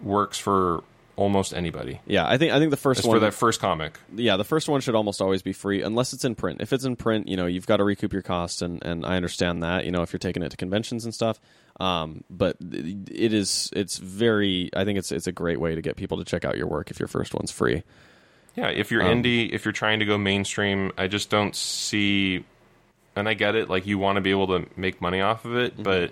works 0.01 0.37
for 0.37 0.83
almost 1.15 1.53
anybody 1.53 1.99
Yeah, 2.07 2.27
I 2.27 2.37
think 2.37 2.51
I 2.53 2.59
think 2.59 2.71
the 2.71 2.77
first 2.77 2.99
it's 2.99 3.07
one 3.07 3.15
for 3.17 3.19
that 3.19 3.33
first 3.33 3.59
comic 3.59 3.99
yeah, 4.15 4.35
the 4.37 4.43
first 4.43 4.67
one 4.67 4.81
should 4.81 4.95
almost 4.95 5.21
always 5.21 5.41
be 5.41 5.53
free 5.53 5.81
unless 5.83 6.13
it's 6.13 6.25
in 6.25 6.33
print. 6.35 6.61
If 6.61 6.73
it's 6.73 6.85
in 6.85 6.95
print, 6.95 7.27
you 7.27 7.37
know, 7.37 7.45
you've 7.45 7.67
got 7.67 7.77
to 7.77 7.83
recoup 7.83 8.13
your 8.13 8.21
costs, 8.23 8.61
and, 8.61 8.83
and 8.83 9.05
I 9.05 9.15
understand 9.15 9.61
that, 9.63 9.85
you 9.85 9.91
know, 9.91 10.01
if 10.01 10.11
you're 10.11 10.19
taking 10.19 10.41
it 10.43 10.49
to 10.49 10.57
conventions 10.57 11.05
and 11.05 11.13
stuff. 11.13 11.39
Um, 11.79 12.23
but 12.29 12.57
it 12.61 13.33
is 13.33 13.69
it's 13.75 13.97
very 13.97 14.69
I 14.75 14.85
think 14.85 14.97
it's 14.99 15.11
it's 15.11 15.27
a 15.27 15.31
great 15.31 15.59
way 15.59 15.75
to 15.75 15.81
get 15.81 15.95
people 15.95 16.17
to 16.17 16.23
check 16.25 16.45
out 16.45 16.57
your 16.57 16.67
work 16.67 16.89
if 16.91 16.99
your 16.99 17.07
first 17.07 17.33
one's 17.33 17.51
free. 17.51 17.83
Yeah, 18.55 18.67
if 18.69 18.91
you're 18.91 19.01
Um, 19.03 19.23
indie, 19.23 19.51
if 19.51 19.65
you're 19.65 19.71
trying 19.71 19.99
to 19.99 20.05
go 20.05 20.17
mainstream, 20.17 20.91
I 20.97 21.07
just 21.07 21.29
don't 21.29 21.55
see. 21.55 22.43
And 23.15 23.29
I 23.29 23.35
get 23.35 23.53
it, 23.55 23.69
like 23.69 23.85
you 23.85 23.97
want 23.99 24.15
to 24.17 24.21
be 24.21 24.31
able 24.31 24.47
to 24.47 24.65
make 24.75 24.99
money 25.01 25.21
off 25.21 25.45
of 25.45 25.55
it, 25.57 25.73
Mm-hmm. 25.73 25.83
but 25.83 26.11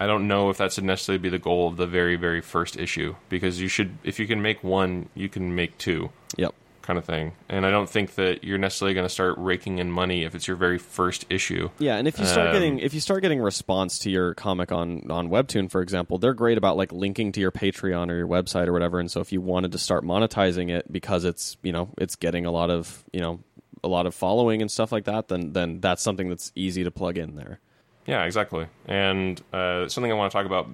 I 0.00 0.06
don't 0.06 0.26
know 0.26 0.50
if 0.50 0.58
that 0.58 0.72
should 0.72 0.84
necessarily 0.84 1.18
be 1.20 1.28
the 1.28 1.38
goal 1.38 1.68
of 1.68 1.76
the 1.76 1.86
very, 1.86 2.16
very 2.16 2.40
first 2.40 2.76
issue. 2.78 3.14
Because 3.28 3.60
you 3.60 3.68
should, 3.68 3.96
if 4.02 4.18
you 4.18 4.26
can 4.26 4.42
make 4.42 4.62
one, 4.64 5.08
you 5.14 5.28
can 5.28 5.54
make 5.54 5.78
two, 5.78 6.10
Yep. 6.36 6.52
kind 6.82 6.98
of 6.98 7.04
thing. 7.04 7.32
And 7.48 7.64
I 7.64 7.70
don't 7.70 7.88
think 7.88 8.16
that 8.16 8.42
you're 8.44 8.58
necessarily 8.58 8.92
going 8.94 9.06
to 9.06 9.12
start 9.12 9.36
raking 9.38 9.78
in 9.78 9.90
money 9.92 10.24
if 10.24 10.34
it's 10.34 10.46
your 10.48 10.56
very 10.56 10.78
first 10.78 11.24
issue. 11.30 11.70
Yeah, 11.78 11.96
and 11.96 12.08
if 12.08 12.18
you 12.18 12.26
start 12.26 12.48
Um, 12.48 12.52
getting 12.52 12.78
if 12.80 12.92
you 12.92 13.00
start 13.00 13.22
getting 13.22 13.40
response 13.40 13.98
to 14.00 14.10
your 14.10 14.34
comic 14.34 14.72
on 14.72 15.10
on 15.10 15.28
Webtoon, 15.30 15.70
for 15.70 15.80
example, 15.80 16.18
they're 16.18 16.34
great 16.34 16.58
about 16.58 16.76
like 16.76 16.92
linking 16.92 17.30
to 17.32 17.40
your 17.40 17.52
Patreon 17.52 18.10
or 18.10 18.16
your 18.16 18.28
website 18.28 18.66
or 18.66 18.72
whatever. 18.72 18.98
And 19.00 19.10
so 19.10 19.20
if 19.20 19.32
you 19.32 19.40
wanted 19.40 19.72
to 19.72 19.78
start 19.78 20.04
monetizing 20.04 20.70
it 20.70 20.90
because 20.92 21.24
it's 21.24 21.56
you 21.62 21.72
know 21.72 21.88
it's 21.98 22.16
getting 22.16 22.44
a 22.44 22.50
lot 22.50 22.68
of 22.70 23.04
you 23.12 23.20
know 23.20 23.40
a 23.82 23.88
lot 23.88 24.06
of 24.06 24.14
following 24.14 24.60
and 24.60 24.70
stuff 24.70 24.90
like 24.92 25.04
that, 25.04 25.28
then 25.28 25.52
then 25.52 25.80
that's 25.80 26.02
something 26.02 26.28
that's 26.28 26.50
easy 26.56 26.82
to 26.84 26.90
plug 26.90 27.16
in 27.16 27.36
there. 27.36 27.60
Yeah, 28.06 28.24
exactly. 28.24 28.66
And 28.86 29.40
uh, 29.52 29.88
something 29.88 30.10
I 30.10 30.14
want 30.14 30.30
to 30.30 30.36
talk 30.36 30.46
about 30.46 30.68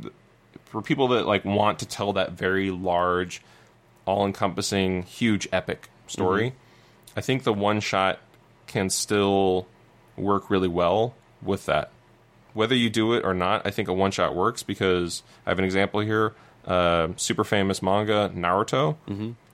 for 0.66 0.82
people 0.82 1.08
that 1.08 1.26
like 1.26 1.44
want 1.44 1.78
to 1.80 1.86
tell 1.86 2.12
that 2.14 2.32
very 2.32 2.70
large, 2.70 3.42
all-encompassing, 4.06 5.02
huge 5.04 5.48
epic 5.52 5.88
story. 6.06 6.54
I 7.16 7.20
think 7.20 7.44
the 7.44 7.52
one 7.52 7.80
shot 7.80 8.18
can 8.66 8.90
still 8.90 9.66
work 10.16 10.50
really 10.50 10.68
well 10.68 11.14
with 11.42 11.66
that. 11.66 11.90
Whether 12.52 12.74
you 12.74 12.90
do 12.90 13.12
it 13.14 13.24
or 13.24 13.34
not, 13.34 13.66
I 13.66 13.70
think 13.70 13.88
a 13.88 13.92
one 13.92 14.10
shot 14.10 14.34
works 14.34 14.62
because 14.62 15.22
I 15.46 15.50
have 15.50 15.58
an 15.58 15.64
example 15.64 16.00
here. 16.00 16.34
Uh, 16.66 17.08
super 17.16 17.44
famous 17.44 17.80
manga 17.82 18.30
Naruto 18.34 18.96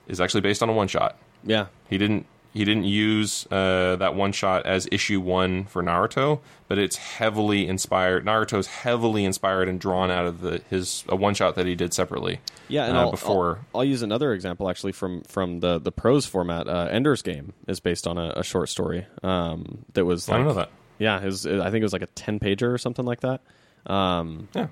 is 0.07 0.19
actually 0.19 0.41
based 0.41 0.61
on 0.63 0.69
a 0.69 0.73
one 0.73 0.87
shot. 0.87 1.17
Yeah, 1.43 1.67
He 1.89 1.97
didn't 1.97 2.25
he 2.57 2.65
didn't 2.65 2.83
use 2.85 3.47
uh, 3.51 3.95
that 3.97 4.15
one 4.15 4.31
shot 4.31 4.65
as 4.65 4.87
issue 4.91 5.21
one 5.21 5.65
for 5.65 5.81
Naruto, 5.83 6.39
but 6.67 6.77
it's 6.77 6.97
heavily 6.97 7.67
inspired. 7.67 8.25
Naruto's 8.25 8.67
heavily 8.67 9.23
inspired 9.23 9.69
and 9.69 9.79
drawn 9.79 10.11
out 10.11 10.25
of 10.25 10.41
the 10.41 10.61
his 10.69 11.05
a 11.07 11.15
one 11.15 11.33
shot 11.33 11.55
that 11.55 11.65
he 11.65 11.75
did 11.75 11.93
separately. 11.93 12.39
Yeah, 12.67 12.85
and 12.87 12.97
uh, 12.97 13.01
I'll, 13.01 13.11
before 13.11 13.59
I'll, 13.73 13.79
I'll 13.81 13.85
use 13.85 14.01
another 14.01 14.33
example 14.33 14.69
actually 14.69 14.91
from 14.91 15.21
from 15.21 15.59
the 15.61 15.79
the 15.79 15.91
prose 15.91 16.25
format. 16.25 16.67
Uh, 16.67 16.87
Ender's 16.91 17.21
Game 17.21 17.53
is 17.67 17.79
based 17.79 18.05
on 18.07 18.17
a, 18.17 18.33
a 18.35 18.43
short 18.43 18.69
story 18.69 19.05
um, 19.23 19.85
that 19.93 20.03
was. 20.05 20.27
I 20.27 20.33
Like, 20.33 20.39
don't 20.39 20.47
know 20.47 20.53
that. 20.55 20.69
Yeah, 20.99 21.19
his, 21.21 21.45
I 21.45 21.69
think 21.69 21.81
it 21.81 21.83
was 21.83 21.93
like 21.93 22.01
a 22.01 22.07
ten 22.07 22.39
pager 22.39 22.73
or 22.73 22.77
something 22.79 23.05
like 23.05 23.21
that. 23.21 23.41
Um, 23.85 24.47
Yeah. 24.55 24.67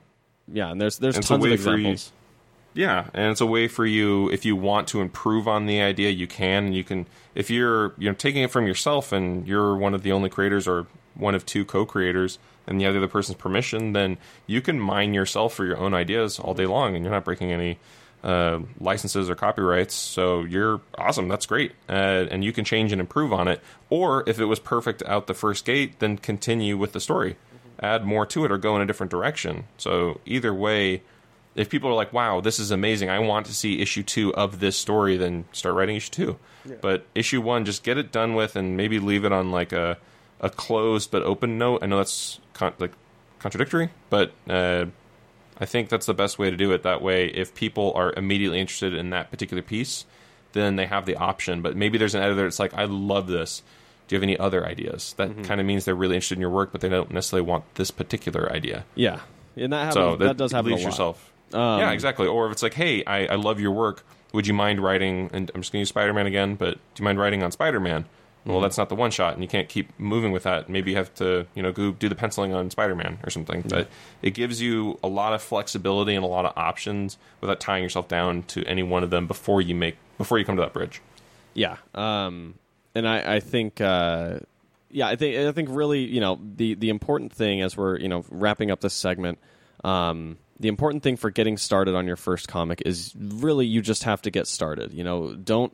yeah, 0.52 0.72
and 0.72 0.82
there's 0.82 0.98
there's 0.98 1.18
It's 1.18 1.28
a 1.28 1.30
tons 1.30 1.46
of 1.46 1.60
for 1.62 1.78
you- 1.78 1.90
examples. 1.90 2.12
Yeah, 2.76 3.08
and 3.14 3.32
it's 3.32 3.40
a 3.40 3.46
way 3.46 3.70
for 3.70 3.86
you 3.86 4.30
if 4.32 4.44
you 4.44 4.58
want 4.58 4.90
to 4.90 5.00
improve 5.00 5.48
on 5.48 5.66
the 5.66 5.82
idea, 5.82 6.10
you 6.10 6.28
can. 6.28 6.74
You 6.74 6.84
can 6.84 7.08
if 7.34 7.50
you're 7.50 7.94
you 7.98 8.10
know 8.10 8.14
taking 8.14 8.44
it 8.44 8.52
from 8.52 8.68
yourself 8.68 9.14
and 9.14 9.48
you're 9.48 9.76
one 9.78 9.94
of 9.94 10.04
the 10.04 10.12
only 10.12 10.30
creators 10.30 10.68
or 10.68 10.86
one 11.16 11.36
of 11.36 11.46
two 11.46 11.64
co-creators 11.64 12.38
and 12.68 12.82
you 12.82 12.86
have 12.86 12.94
the 12.94 13.00
other 13.00 13.08
person's 13.08 13.38
permission, 13.38 13.94
then 13.94 14.18
you 14.46 14.60
can 14.62 14.78
mine 14.78 15.14
yourself 15.14 15.54
for 15.54 15.66
your 15.66 15.78
own 15.78 15.94
ideas 15.94 16.38
all 16.38 16.54
day 16.54 16.66
long, 16.66 16.96
and 16.96 17.06
you're 17.06 17.14
not 17.14 17.24
breaking 17.24 17.52
any 17.52 17.80
uh, 18.26 18.60
licenses 18.80 19.30
or 19.30 19.36
copyrights. 19.36 19.94
So 19.94 20.44
you're 20.44 20.82
awesome. 20.98 21.30
That's 21.30 21.46
great, 21.46 21.72
uh, 21.88 22.26
and 22.30 22.44
you 22.44 22.52
can 22.52 22.66
change 22.66 22.92
and 22.92 23.00
improve 23.00 23.32
on 23.32 23.48
it. 23.48 23.62
Or 23.90 24.28
if 24.28 24.38
it 24.38 24.46
was 24.46 24.60
perfect 24.60 25.02
out 25.06 25.28
the 25.28 25.34
first 25.34 25.64
gate, 25.64 26.00
then 26.00 26.18
continue 26.18 26.78
with 26.78 26.92
the 26.92 27.00
story, 27.00 27.38
add 27.80 28.04
more 28.04 28.26
to 28.26 28.44
it, 28.44 28.52
or 28.52 28.58
go 28.58 28.76
in 28.76 28.82
a 28.82 28.86
different 28.86 29.12
direction. 29.12 29.66
So 29.78 30.20
either 30.26 30.54
way 30.54 31.04
if 31.56 31.70
people 31.70 31.90
are 31.90 31.94
like, 31.94 32.14
"Wow, 32.14 32.42
this 32.42 32.60
is 32.60 32.72
amazing. 32.72 33.10
I 33.10 33.20
want 33.20 33.46
to 33.48 33.54
see 33.54 33.82
issue 33.82 34.04
2 34.04 34.34
of 34.36 34.60
this 34.60 34.78
story," 34.78 35.18
then 35.18 35.46
start 35.52 35.76
writing 35.76 35.96
issue 35.96 36.12
2. 36.12 36.38
But 36.82 37.06
issue 37.14 37.42
1 37.42 37.66
just 37.66 37.84
get 37.84 37.98
it 37.98 38.12
done 38.12 38.34
with 38.36 38.56
and 38.56 38.76
maybe 38.76 39.00
leave 39.00 39.24
it 39.24 39.32
on 39.32 39.52
like 39.52 39.72
a 39.72 39.98
a 40.42 40.50
closed 40.50 41.12
but 41.12 41.24
open 41.24 41.58
note. 41.58 41.82
I 41.82 41.86
know 41.86 41.98
that's 41.98 42.40
con- 42.54 42.74
like 42.80 42.92
contradictory, 43.40 43.90
but 44.10 44.32
uh, 44.50 44.86
I 45.60 45.66
think 45.66 45.90
that's 45.90 46.06
the 46.06 46.14
best 46.14 46.38
way 46.38 46.50
to 46.50 46.58
do 46.58 46.72
it. 46.72 46.84
That 46.84 47.02
way, 47.02 47.28
if 47.28 47.56
people 47.56 47.94
are 47.96 48.14
immediately 48.14 48.60
interested 48.60 48.94
in 48.94 49.12
that 49.12 49.32
particular 49.32 49.64
piece, 49.64 50.06
then 50.54 50.76
they 50.76 50.86
have 50.86 51.06
the 51.06 51.16
option. 51.16 51.62
But 51.62 51.76
maybe 51.76 51.98
there's 51.98 52.16
an 52.16 52.22
editor 52.22 52.44
that's 52.44 52.60
like, 52.60 52.74
I 52.74 52.86
love 52.86 53.28
this. 53.28 53.62
Do 54.08 54.16
you 54.16 54.18
have 54.18 54.24
any 54.24 54.38
other 54.38 54.66
ideas? 54.66 55.14
That 55.18 55.44
kind 55.46 55.60
of 55.60 55.66
means 55.66 55.86
they're 55.86 55.96
really 55.96 56.16
interested 56.16 56.36
in 56.36 56.42
your 56.42 56.52
work, 56.52 56.72
but 56.72 56.82
they 56.82 56.90
don't 56.90 57.10
necessarily 57.10 57.48
want 57.48 57.64
this 57.76 57.90
particular 57.90 58.52
idea. 58.52 58.86
Yeah, 58.94 59.22
and 59.56 59.74
that 59.74 59.86
happens. 59.86 59.96
So 59.96 60.16
that, 60.18 60.38
does 60.38 60.52
happen 60.52 60.72
lot. 60.72 60.82
yourself. 60.82 61.32
Um, 61.54 61.80
yeah, 61.80 61.92
exactly. 61.92 62.28
Or 62.28 62.46
if 62.48 62.52
it's 62.52 62.64
like, 62.64 62.74
hey, 62.74 63.04
I, 63.06 63.28
I 63.28 63.36
love 63.36 63.60
your 63.60 63.72
work. 63.72 64.06
Would 64.34 64.48
you 64.48 64.54
mind 64.54 64.82
writing? 64.82 65.30
And 65.32 65.52
I'm 65.56 65.62
just 65.62 65.72
going 65.72 65.80
to 65.80 65.82
use 65.82 65.90
Spider 65.90 66.14
Man 66.14 66.28
again, 66.28 66.56
but 66.56 66.74
do 66.74 67.02
you 67.02 67.06
mind 67.06 67.20
writing 67.20 67.44
on 67.44 67.52
Spider 67.52 67.80
Man? 67.80 68.06
Well, 68.46 68.62
that's 68.62 68.78
not 68.78 68.90
the 68.90 68.96
one 68.96 69.10
shot, 69.10 69.34
and 69.34 69.42
you 69.42 69.50
can't 69.50 69.68
keep 69.68 69.92
moving 70.00 70.32
with 70.32 70.44
that. 70.44 70.70
Maybe 70.70 70.92
you 70.92 70.98
have 70.98 71.12
to, 71.16 71.48
you 71.56 71.64
know, 71.64 71.72
go 71.72 71.94
do 71.94 72.08
the 72.08 72.14
penciling 72.14 72.54
on 72.54 72.70
Spider 72.70 72.94
Man 72.94 73.18
or 73.24 73.32
something. 73.32 73.64
But 73.68 73.88
it 74.22 74.36
gives 74.36 74.62
you 74.62 75.00
a 75.04 75.08
lot 75.08 75.34
of 75.34 75.42
flexibility 75.42 76.14
and 76.14 76.24
a 76.24 76.28
lot 76.28 76.46
of 76.46 76.54
options 76.56 77.18
without 77.42 77.60
tying 77.60 77.82
yourself 77.82 78.08
down 78.08 78.44
to 78.44 78.64
any 78.66 78.84
one 78.84 79.04
of 79.04 79.10
them 79.10 79.26
before 79.26 79.64
you 79.64 79.74
make 79.74 79.98
before 80.20 80.38
you 80.38 80.46
come 80.46 80.58
to 80.58 80.62
that 80.62 80.74
bridge. 80.74 81.02
Yeah, 81.56 81.78
um, 81.96 82.54
and 82.94 83.08
I, 83.08 83.38
I 83.38 83.40
think, 83.40 83.82
uh, 83.82 84.42
yeah, 84.92 85.08
I 85.08 85.16
think, 85.16 85.38
I 85.38 85.52
think 85.52 85.70
really, 85.72 86.02
you 86.02 86.20
know, 86.20 86.40
the 86.56 86.76
the 86.76 86.90
important 86.90 87.34
thing 87.34 87.64
as 87.64 87.76
we're, 87.76 87.98
you 87.98 88.10
know, 88.10 88.26
wrapping 88.30 88.70
up 88.70 88.80
this 88.80 88.94
segment, 88.94 89.40
um, 89.84 90.38
the 90.60 90.68
important 90.68 91.04
thing 91.04 91.18
for 91.18 91.30
getting 91.30 91.58
started 91.58 91.96
on 91.96 92.08
your 92.08 92.16
first 92.16 92.48
comic 92.48 92.82
is 92.86 93.14
really 93.18 93.66
you 93.66 93.82
just 93.82 94.04
have 94.04 94.22
to 94.24 94.32
get 94.32 94.48
started. 94.48 94.94
You 94.94 95.04
know, 95.04 95.36
don't 95.36 95.74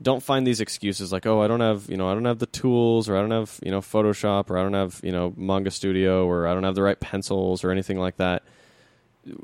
don't 0.00 0.22
find 0.22 0.46
these 0.46 0.60
excuses 0.60 1.12
like, 1.12 1.26
oh, 1.26 1.42
I 1.42 1.48
don't 1.48 1.60
have, 1.60 1.90
you 1.90 1.96
know, 1.96 2.08
I 2.08 2.14
don't 2.14 2.24
have 2.24 2.38
the 2.38 2.46
tools, 2.46 3.08
or 3.08 3.16
I 3.16 3.20
don't 3.20 3.32
have, 3.32 3.58
you 3.64 3.72
know, 3.72 3.80
Photoshop, 3.80 4.48
or 4.48 4.56
I 4.56 4.62
don't 4.62 4.74
have, 4.74 5.00
you 5.02 5.10
know, 5.10 5.34
Manga 5.36 5.72
Studio, 5.72 6.24
or 6.26 6.46
I 6.46 6.54
don't 6.54 6.62
have 6.62 6.76
the 6.76 6.82
right 6.82 6.98
pencils, 6.98 7.64
or 7.64 7.72
anything 7.72 7.98
like 7.98 8.16
that 8.18 8.44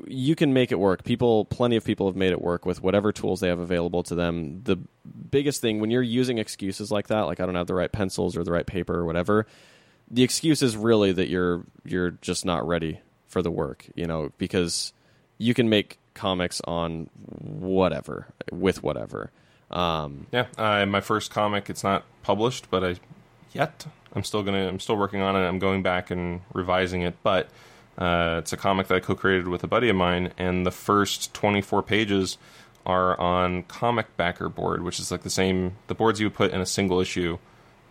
you 0.07 0.35
can 0.35 0.53
make 0.53 0.71
it 0.71 0.79
work. 0.79 1.03
People, 1.03 1.45
plenty 1.45 1.75
of 1.75 1.83
people 1.83 2.07
have 2.07 2.15
made 2.15 2.31
it 2.31 2.41
work 2.41 2.65
with 2.65 2.81
whatever 2.81 3.11
tools 3.11 3.39
they 3.39 3.49
have 3.49 3.59
available 3.59 4.03
to 4.03 4.15
them. 4.15 4.61
The 4.63 4.77
biggest 5.29 5.61
thing 5.61 5.79
when 5.79 5.91
you're 5.91 6.01
using 6.01 6.37
excuses 6.37 6.91
like 6.91 7.07
that, 7.07 7.21
like 7.21 7.39
I 7.39 7.45
don't 7.45 7.55
have 7.55 7.67
the 7.67 7.75
right 7.75 7.91
pencils 7.91 8.37
or 8.37 8.43
the 8.43 8.51
right 8.51 8.65
paper 8.65 8.95
or 8.95 9.05
whatever, 9.05 9.45
the 10.09 10.23
excuse 10.23 10.61
is 10.61 10.77
really 10.77 11.11
that 11.11 11.29
you're 11.29 11.65
you're 11.83 12.11
just 12.11 12.45
not 12.45 12.67
ready 12.67 12.99
for 13.35 13.41
the 13.41 13.51
work, 13.51 13.85
you 13.95 14.07
know, 14.07 14.31
because 14.37 14.93
you 15.39 15.53
can 15.53 15.67
make 15.67 15.99
comics 16.13 16.61
on 16.65 17.09
whatever 17.41 18.27
with 18.49 18.81
whatever. 18.81 19.29
Um, 19.69 20.27
Yeah, 20.31 20.45
uh, 20.57 20.85
my 20.85 21.01
first 21.01 21.31
comic. 21.31 21.69
It's 21.69 21.83
not 21.83 22.05
published, 22.23 22.71
but 22.71 22.81
I 22.81 22.95
yet 23.51 23.87
I'm 24.13 24.23
still 24.23 24.41
gonna. 24.41 24.69
I'm 24.69 24.79
still 24.79 24.95
working 24.95 25.19
on 25.19 25.35
it. 25.35 25.45
I'm 25.45 25.59
going 25.59 25.83
back 25.83 26.11
and 26.11 26.39
revising 26.53 27.01
it, 27.01 27.15
but 27.23 27.49
uh, 27.97 28.37
it's 28.39 28.53
a 28.53 28.57
comic 28.57 28.87
that 28.87 28.95
I 28.95 28.99
co-created 29.01 29.49
with 29.49 29.65
a 29.65 29.67
buddy 29.67 29.89
of 29.89 29.97
mine, 29.97 30.31
and 30.37 30.65
the 30.65 30.71
first 30.71 31.33
24 31.33 31.83
pages 31.83 32.37
are 32.85 33.19
on 33.19 33.63
Comic 33.63 34.15
Backer 34.15 34.47
board, 34.47 34.81
which 34.81 34.97
is 34.97 35.11
like 35.11 35.23
the 35.23 35.29
same 35.29 35.75
the 35.87 35.95
boards 35.95 36.21
you 36.21 36.27
would 36.27 36.35
put 36.35 36.53
in 36.53 36.61
a 36.61 36.65
single 36.65 37.01
issue. 37.01 37.37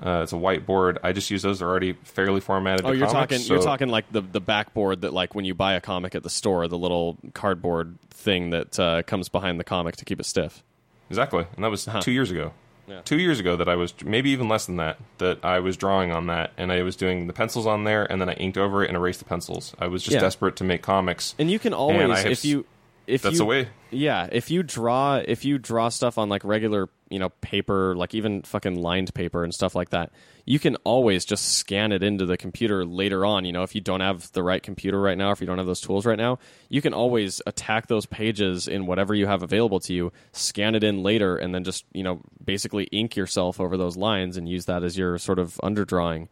Uh, 0.00 0.20
it's 0.22 0.32
a 0.32 0.36
whiteboard. 0.36 0.98
I 1.02 1.12
just 1.12 1.30
use 1.30 1.42
those. 1.42 1.60
They're 1.60 1.68
already 1.68 1.92
fairly 2.04 2.40
formatted. 2.40 2.84
oh, 2.84 2.92
you're 2.92 3.06
comics, 3.06 3.36
talking 3.46 3.46
you're 3.54 3.62
talking 3.64 3.88
like 3.88 4.10
the 4.12 4.20
the 4.20 4.40
backboard 4.40 5.02
that 5.02 5.12
like 5.12 5.34
when 5.34 5.44
you 5.44 5.54
buy 5.54 5.74
a 5.74 5.80
comic 5.80 6.14
at 6.14 6.22
the 6.22 6.30
store, 6.30 6.66
the 6.68 6.78
little 6.78 7.16
cardboard 7.32 7.96
thing 8.10 8.50
that 8.50 8.78
uh, 8.78 9.02
comes 9.04 9.28
behind 9.28 9.60
the 9.60 9.64
comic 9.64 9.96
to 9.96 10.04
keep 10.04 10.18
it 10.20 10.24
stiff. 10.24 10.62
Exactly, 11.10 11.46
and 11.54 11.64
that 11.64 11.68
was 11.70 11.88
two 12.00 12.12
years 12.12 12.30
ago. 12.30 12.52
Yeah. 12.86 13.00
Two 13.02 13.18
years 13.18 13.40
ago, 13.40 13.56
that 13.56 13.68
I 13.68 13.76
was 13.76 13.94
maybe 14.04 14.30
even 14.30 14.48
less 14.48 14.66
than 14.66 14.76
that. 14.76 14.98
That 15.18 15.38
I 15.42 15.60
was 15.60 15.76
drawing 15.76 16.10
on 16.12 16.26
that, 16.26 16.52
and 16.58 16.70
I 16.70 16.82
was 16.82 16.96
doing 16.96 17.26
the 17.28 17.32
pencils 17.32 17.66
on 17.66 17.84
there, 17.84 18.04
and 18.04 18.20
then 18.20 18.28
I 18.28 18.34
inked 18.34 18.58
over 18.58 18.84
it 18.84 18.88
and 18.88 18.96
erased 18.96 19.20
the 19.20 19.24
pencils. 19.24 19.74
I 19.78 19.86
was 19.86 20.02
just 20.02 20.14
Yeah. 20.14 20.20
desperate 20.20 20.56
to 20.56 20.64
make 20.64 20.82
comics. 20.82 21.34
And 21.38 21.50
you 21.50 21.58
can 21.58 21.72
always 21.72 22.24
if 22.24 22.44
you 22.44 22.66
if 23.06 23.22
That's 23.22 23.34
you, 23.34 23.38
the 23.38 23.44
way. 23.44 23.68
Yeah, 23.90 24.28
if 24.32 24.50
you 24.50 24.62
draw 24.62 25.16
if 25.16 25.44
you 25.44 25.58
draw 25.58 25.88
stuff 25.88 26.18
on 26.18 26.28
like 26.28 26.44
regular, 26.44 26.88
you 27.14 27.20
know, 27.20 27.28
paper, 27.40 27.94
like 27.94 28.12
even 28.12 28.42
fucking 28.42 28.74
lined 28.74 29.14
paper 29.14 29.44
and 29.44 29.54
stuff 29.54 29.76
like 29.76 29.90
that, 29.90 30.10
you 30.44 30.58
can 30.58 30.74
always 30.82 31.24
just 31.24 31.54
scan 31.54 31.92
it 31.92 32.02
into 32.02 32.26
the 32.26 32.36
computer 32.36 32.84
later 32.84 33.24
on, 33.24 33.44
you 33.44 33.52
know, 33.52 33.62
if 33.62 33.72
you 33.72 33.80
don't 33.80 34.00
have 34.00 34.32
the 34.32 34.42
right 34.42 34.64
computer 34.64 35.00
right 35.00 35.16
now, 35.16 35.30
if 35.30 35.40
you 35.40 35.46
don't 35.46 35.58
have 35.58 35.66
those 35.68 35.80
tools 35.80 36.04
right 36.04 36.18
now, 36.18 36.40
you 36.68 36.82
can 36.82 36.92
always 36.92 37.40
attack 37.46 37.86
those 37.86 38.04
pages 38.04 38.66
in 38.66 38.86
whatever 38.86 39.14
you 39.14 39.28
have 39.28 39.44
available 39.44 39.78
to 39.78 39.94
you, 39.94 40.12
scan 40.32 40.74
it 40.74 40.82
in 40.82 41.04
later 41.04 41.36
and 41.36 41.54
then 41.54 41.62
just, 41.62 41.84
you 41.92 42.02
know, 42.02 42.20
basically 42.44 42.84
ink 42.86 43.14
yourself 43.14 43.60
over 43.60 43.76
those 43.76 43.96
lines 43.96 44.36
and 44.36 44.48
use 44.48 44.64
that 44.64 44.82
as 44.82 44.98
your 44.98 45.16
sort 45.18 45.38
of 45.38 45.54
underdrawing. 45.62 46.26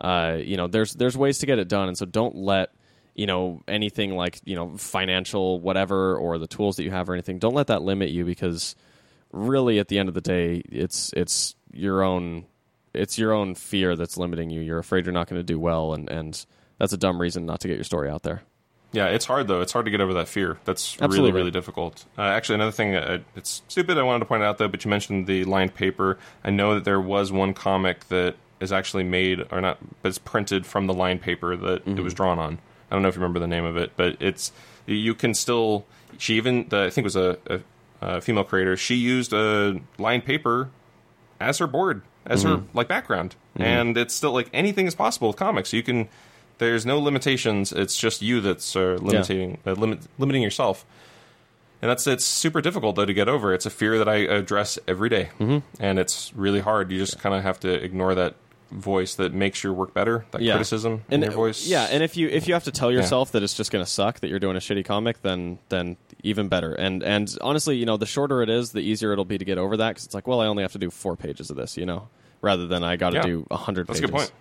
Uh, 0.00 0.38
you 0.42 0.56
know, 0.56 0.66
there's 0.66 0.94
there's 0.94 1.16
ways 1.16 1.36
to 1.40 1.46
get 1.46 1.58
it 1.58 1.68
done 1.68 1.88
and 1.88 1.98
so 1.98 2.06
don't 2.06 2.34
let 2.34 2.70
you 3.14 3.26
know 3.26 3.62
anything 3.68 4.16
like 4.16 4.40
you 4.44 4.56
know 4.56 4.78
financial 4.78 5.60
whatever 5.60 6.16
or 6.16 6.38
the 6.38 6.46
tools 6.46 6.76
that 6.76 6.84
you 6.84 6.90
have 6.90 7.10
or 7.10 7.12
anything 7.12 7.38
don't 7.38 7.52
let 7.52 7.66
that 7.66 7.82
limit 7.82 8.08
you 8.08 8.24
because 8.24 8.74
really 9.32 9.78
at 9.78 9.88
the 9.88 9.98
end 9.98 10.08
of 10.08 10.14
the 10.14 10.20
day 10.20 10.62
it's 10.70 11.12
it's 11.16 11.54
your 11.72 12.02
own 12.02 12.44
it's 12.94 13.18
your 13.18 13.32
own 13.32 13.54
fear 13.54 13.96
that's 13.96 14.16
limiting 14.16 14.50
you 14.50 14.60
you're 14.60 14.78
afraid 14.78 15.06
you're 15.06 15.12
not 15.12 15.26
going 15.28 15.40
to 15.40 15.44
do 15.44 15.58
well 15.58 15.94
and 15.94 16.10
and 16.10 16.44
that's 16.78 16.92
a 16.92 16.98
dumb 16.98 17.20
reason 17.20 17.46
not 17.46 17.60
to 17.60 17.68
get 17.68 17.76
your 17.76 17.84
story 17.84 18.10
out 18.10 18.22
there 18.22 18.42
Yeah, 18.92 19.06
it's 19.06 19.24
hard 19.24 19.48
though. 19.48 19.62
It's 19.62 19.72
hard 19.72 19.86
to 19.86 19.90
get 19.90 20.02
over 20.02 20.12
that 20.14 20.28
fear. 20.28 20.58
That's 20.66 20.92
Absolutely. 21.00 21.18
really, 21.18 21.32
really 21.32 21.50
difficult. 21.50 22.04
Uh, 22.18 22.22
actually, 22.22 22.56
another 22.56 22.72
thing, 22.72 22.94
uh, 22.94 23.20
it's 23.34 23.62
stupid. 23.68 23.96
I 23.96 24.02
wanted 24.02 24.18
to 24.18 24.24
point 24.26 24.42
out 24.42 24.58
though, 24.58 24.68
but 24.68 24.84
you 24.84 24.90
mentioned 24.90 25.26
the 25.26 25.44
lined 25.44 25.74
paper. 25.74 26.18
I 26.44 26.50
know 26.50 26.74
that 26.74 26.84
there 26.84 27.00
was 27.00 27.32
one 27.32 27.54
comic 27.54 28.06
that 28.08 28.34
is 28.60 28.70
actually 28.70 29.04
made 29.04 29.46
or 29.50 29.62
not, 29.62 29.78
but 30.02 30.10
it's 30.10 30.18
printed 30.18 30.66
from 30.66 30.86
the 30.86 30.92
lined 30.92 31.22
paper 31.22 31.56
that 31.56 31.86
it 31.86 32.00
was 32.00 32.12
drawn 32.12 32.38
on. 32.38 32.58
I 32.90 32.94
don't 32.94 33.00
know 33.02 33.08
if 33.08 33.14
you 33.14 33.22
remember 33.22 33.40
the 33.40 33.46
name 33.46 33.64
of 33.64 33.78
it, 33.78 33.92
but 33.96 34.20
it's 34.20 34.52
you 34.84 35.14
can 35.14 35.32
still. 35.32 35.86
She 36.18 36.36
even 36.36 36.68
the, 36.68 36.82
I 36.82 36.90
think 36.90 37.04
it 37.06 37.10
was 37.12 37.16
a, 37.16 37.38
a, 37.46 37.60
a 38.02 38.20
female 38.20 38.44
creator. 38.44 38.76
She 38.76 38.96
used 38.96 39.32
a 39.32 39.80
lined 39.98 40.24
paper 40.24 40.70
as 41.40 41.58
her 41.58 41.66
board, 41.66 42.02
as 42.26 42.42
her 42.42 42.62
like 42.74 42.88
background, 42.88 43.36
and 43.56 43.96
it's 43.96 44.14
still 44.14 44.32
like 44.32 44.48
anything 44.52 44.86
is 44.86 44.94
possible 44.94 45.28
with 45.28 45.36
comics. 45.36 45.72
You 45.72 45.82
can. 45.82 46.08
There's 46.58 46.86
no 46.86 47.00
limitations. 47.00 47.72
It's 47.72 47.96
just 47.96 48.22
you 48.22 48.40
that's 48.40 48.76
uh, 48.76 48.98
limiting 49.00 49.58
uh, 49.66 49.72
limit, 49.72 50.00
limiting 50.18 50.42
yourself, 50.42 50.84
and 51.80 51.90
that's 51.90 52.06
it's 52.06 52.24
super 52.24 52.60
difficult 52.60 52.96
though 52.96 53.04
to 53.06 53.14
get 53.14 53.28
over. 53.28 53.52
It's 53.54 53.66
a 53.66 53.70
fear 53.70 53.98
that 53.98 54.08
I 54.08 54.16
address 54.16 54.78
every 54.86 55.08
day. 55.08 55.30
mm-hmm. 55.38 55.58
and 55.80 55.98
it's 55.98 56.32
really 56.34 56.60
hard. 56.60 56.90
You 56.92 56.98
just 56.98 57.18
kind 57.18 57.34
of 57.34 57.42
have 57.42 57.58
to 57.60 57.72
ignore 57.72 58.14
that 58.14 58.34
voice 58.72 59.14
that 59.16 59.32
makes 59.34 59.62
your 59.62 59.72
work 59.72 59.92
better. 59.94 60.24
That 60.30 60.38
criticism 60.40 61.04
in 61.08 61.14
and 61.14 61.24
your 61.24 61.32
voice. 61.32 61.66
yeah 61.66 61.86
and 61.90 62.02
if 62.02 62.16
you 62.16 62.28
if 62.28 62.48
you 62.48 62.54
have 62.54 62.64
to 62.64 62.70
tell 62.72 62.90
yourself 62.90 63.32
that 63.32 63.42
it's 63.42 63.54
just 63.54 63.70
going 63.70 63.84
to 63.84 63.90
suck 63.90 64.20
that 64.20 64.28
you're 64.28 64.38
doing 64.38 64.56
a 64.56 64.60
shitty 64.60 64.84
comic 64.84 65.20
then 65.22 65.58
then 65.68 65.96
even 66.22 66.48
better 66.48 66.72
and 66.74 67.02
and 67.02 67.36
honestly 67.40 67.76
you 67.76 67.84
know 67.84 67.96
the 67.96 68.06
shorter 68.06 68.40
it 68.42 68.48
is 68.48 68.72
the 68.72 68.80
easier 68.80 69.12
it'll 69.12 69.24
be 69.24 69.36
to 69.38 69.44
get 69.44 69.58
over 69.58 69.76
that 69.76 69.90
because 69.90 70.04
it's 70.06 70.14
like 70.14 70.26
well 70.26 70.40
i 70.40 70.46
only 70.46 70.62
have 70.62 70.72
to 70.72 70.78
do 70.78 70.90
four 70.90 71.16
pages 71.16 71.50
of 71.50 71.56
this 71.56 71.76
you 71.76 71.84
know 71.84 72.08
rather 72.40 72.66
than 72.66 72.82
i 72.82 72.96
got 72.96 73.10
to 73.10 73.16
Yeah. 73.16 73.22
do 73.22 73.46
a 73.50 73.56
hundred 73.56 73.86
That's 73.88 74.00
pages 74.00 74.10
a 74.10 74.12
good 74.12 74.18
point. 74.18 74.32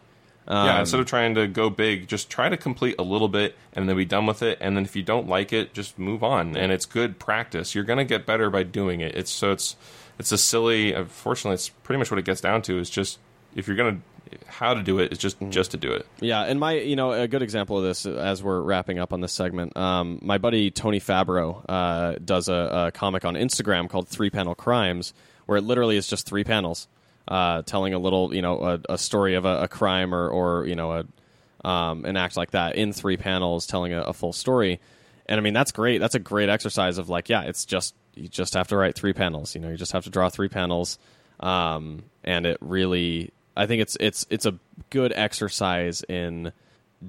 Um, 0.48 0.66
yeah, 0.66 0.80
instead 0.80 1.00
of 1.00 1.06
trying 1.06 1.36
to 1.36 1.48
go 1.48 1.70
big, 1.70 2.08
just 2.08 2.30
try 2.32 2.50
to 2.50 2.58
complete 2.58 2.96
a 2.98 3.04
little 3.04 3.28
bit 3.28 3.56
and 3.74 3.88
then 3.88 3.96
be 3.96 4.06
done 4.06 4.26
with 4.26 4.42
it. 4.42 4.58
And 4.60 4.76
then 4.76 4.84
if 4.84 4.96
you 4.96 5.04
don't 5.04 5.28
like 5.30 5.54
it, 5.54 5.72
just 5.76 6.00
move 6.00 6.24
on. 6.24 6.58
And 6.58 6.72
it's 6.72 6.86
good 6.88 7.20
practice. 7.20 7.76
You're 7.76 7.84
going 7.84 8.00
to 8.00 8.04
get 8.04 8.26
better 8.26 8.50
by 8.50 8.64
doing 8.64 9.02
it. 9.02 9.14
It's 9.16 9.30
so 9.32 9.52
it's 9.52 9.76
it's 10.18 10.32
a 10.32 10.40
silly. 10.40 10.94
Unfortunately, 10.94 11.54
it's 11.54 11.70
pretty 11.70 12.00
much 12.00 12.10
what 12.10 12.18
it 12.18 12.26
gets 12.26 12.42
down 12.42 12.64
to. 12.64 12.80
Is 12.80 12.90
just 12.90 13.20
if 13.56 13.68
you're 13.68 13.78
gonna 13.78 14.00
how 14.48 14.74
to 14.74 14.84
do 14.84 15.00
it, 15.00 15.12
it's 15.12 15.22
just 15.22 15.38
just 15.50 15.72
to 15.72 15.78
do 15.78 15.92
it. 15.92 16.06
Yeah, 16.20 16.44
and 16.44 16.60
my 16.60 16.74
you 16.74 16.96
know 16.96 17.12
a 17.12 17.28
good 17.28 17.42
example 17.42 17.78
of 17.78 17.84
this 17.84 18.06
as 18.06 18.44
we're 18.44 18.62
wrapping 18.62 19.00
up 19.00 19.14
on 19.14 19.22
this 19.22 19.34
segment, 19.34 19.76
um, 19.78 20.20
my 20.22 20.38
buddy 20.38 20.72
Tony 20.72 21.00
Fabro 21.00 21.64
uh, 21.68 22.16
does 22.24 22.50
a, 22.50 22.88
a 22.88 22.92
comic 22.92 23.26
on 23.26 23.36
Instagram 23.36 23.90
called 23.90 24.08
Three 24.08 24.30
Panel 24.30 24.56
Crimes, 24.56 25.14
where 25.46 25.58
it 25.58 25.64
literally 25.64 25.98
is 25.98 26.08
just 26.08 26.28
three 26.28 26.44
panels 26.44 26.88
uh, 27.28 27.62
telling 27.64 27.94
a 27.94 28.00
little 28.00 28.34
you 28.34 28.42
know 28.42 28.62
a, 28.62 28.80
a 28.94 28.98
story 28.98 29.36
of 29.36 29.46
a, 29.46 29.64
a 29.64 29.68
crime 29.68 30.14
or 30.14 30.30
or 30.30 30.66
you 30.66 30.76
know 30.76 30.92
a 30.92 31.68
um, 31.68 32.06
an 32.06 32.18
act 32.18 32.38
like 32.38 32.52
that 32.52 32.76
in 32.76 32.92
three 32.92 33.18
panels, 33.18 33.68
telling 33.68 33.94
a, 33.94 34.02
a 34.02 34.14
full 34.14 34.34
story. 34.34 34.80
And 35.28 35.40
I 35.40 35.44
mean 35.44 35.54
that's 35.54 35.72
great. 35.72 36.00
That's 36.00 36.16
a 36.16 36.20
great 36.20 36.50
exercise 36.50 36.98
of 36.98 37.10
like 37.10 37.30
yeah, 37.30 37.44
it's 37.44 37.66
just 37.66 37.96
you 38.16 38.28
just 38.28 38.54
have 38.56 38.68
to 38.70 38.78
write 38.78 38.96
three 38.96 39.14
panels. 39.14 39.56
You 39.56 39.62
know, 39.62 39.70
you 39.70 39.78
just 39.78 39.94
have 39.94 40.04
to 40.04 40.10
draw 40.10 40.30
three 40.30 40.50
panels, 40.50 40.98
um, 41.40 42.04
and 42.24 42.46
it 42.46 42.58
really 42.60 43.32
I 43.56 43.66
think 43.66 43.82
it's 43.82 43.98
it's 44.00 44.26
it's 44.30 44.46
a 44.46 44.56
good 44.90 45.12
exercise 45.16 46.04
in 46.04 46.52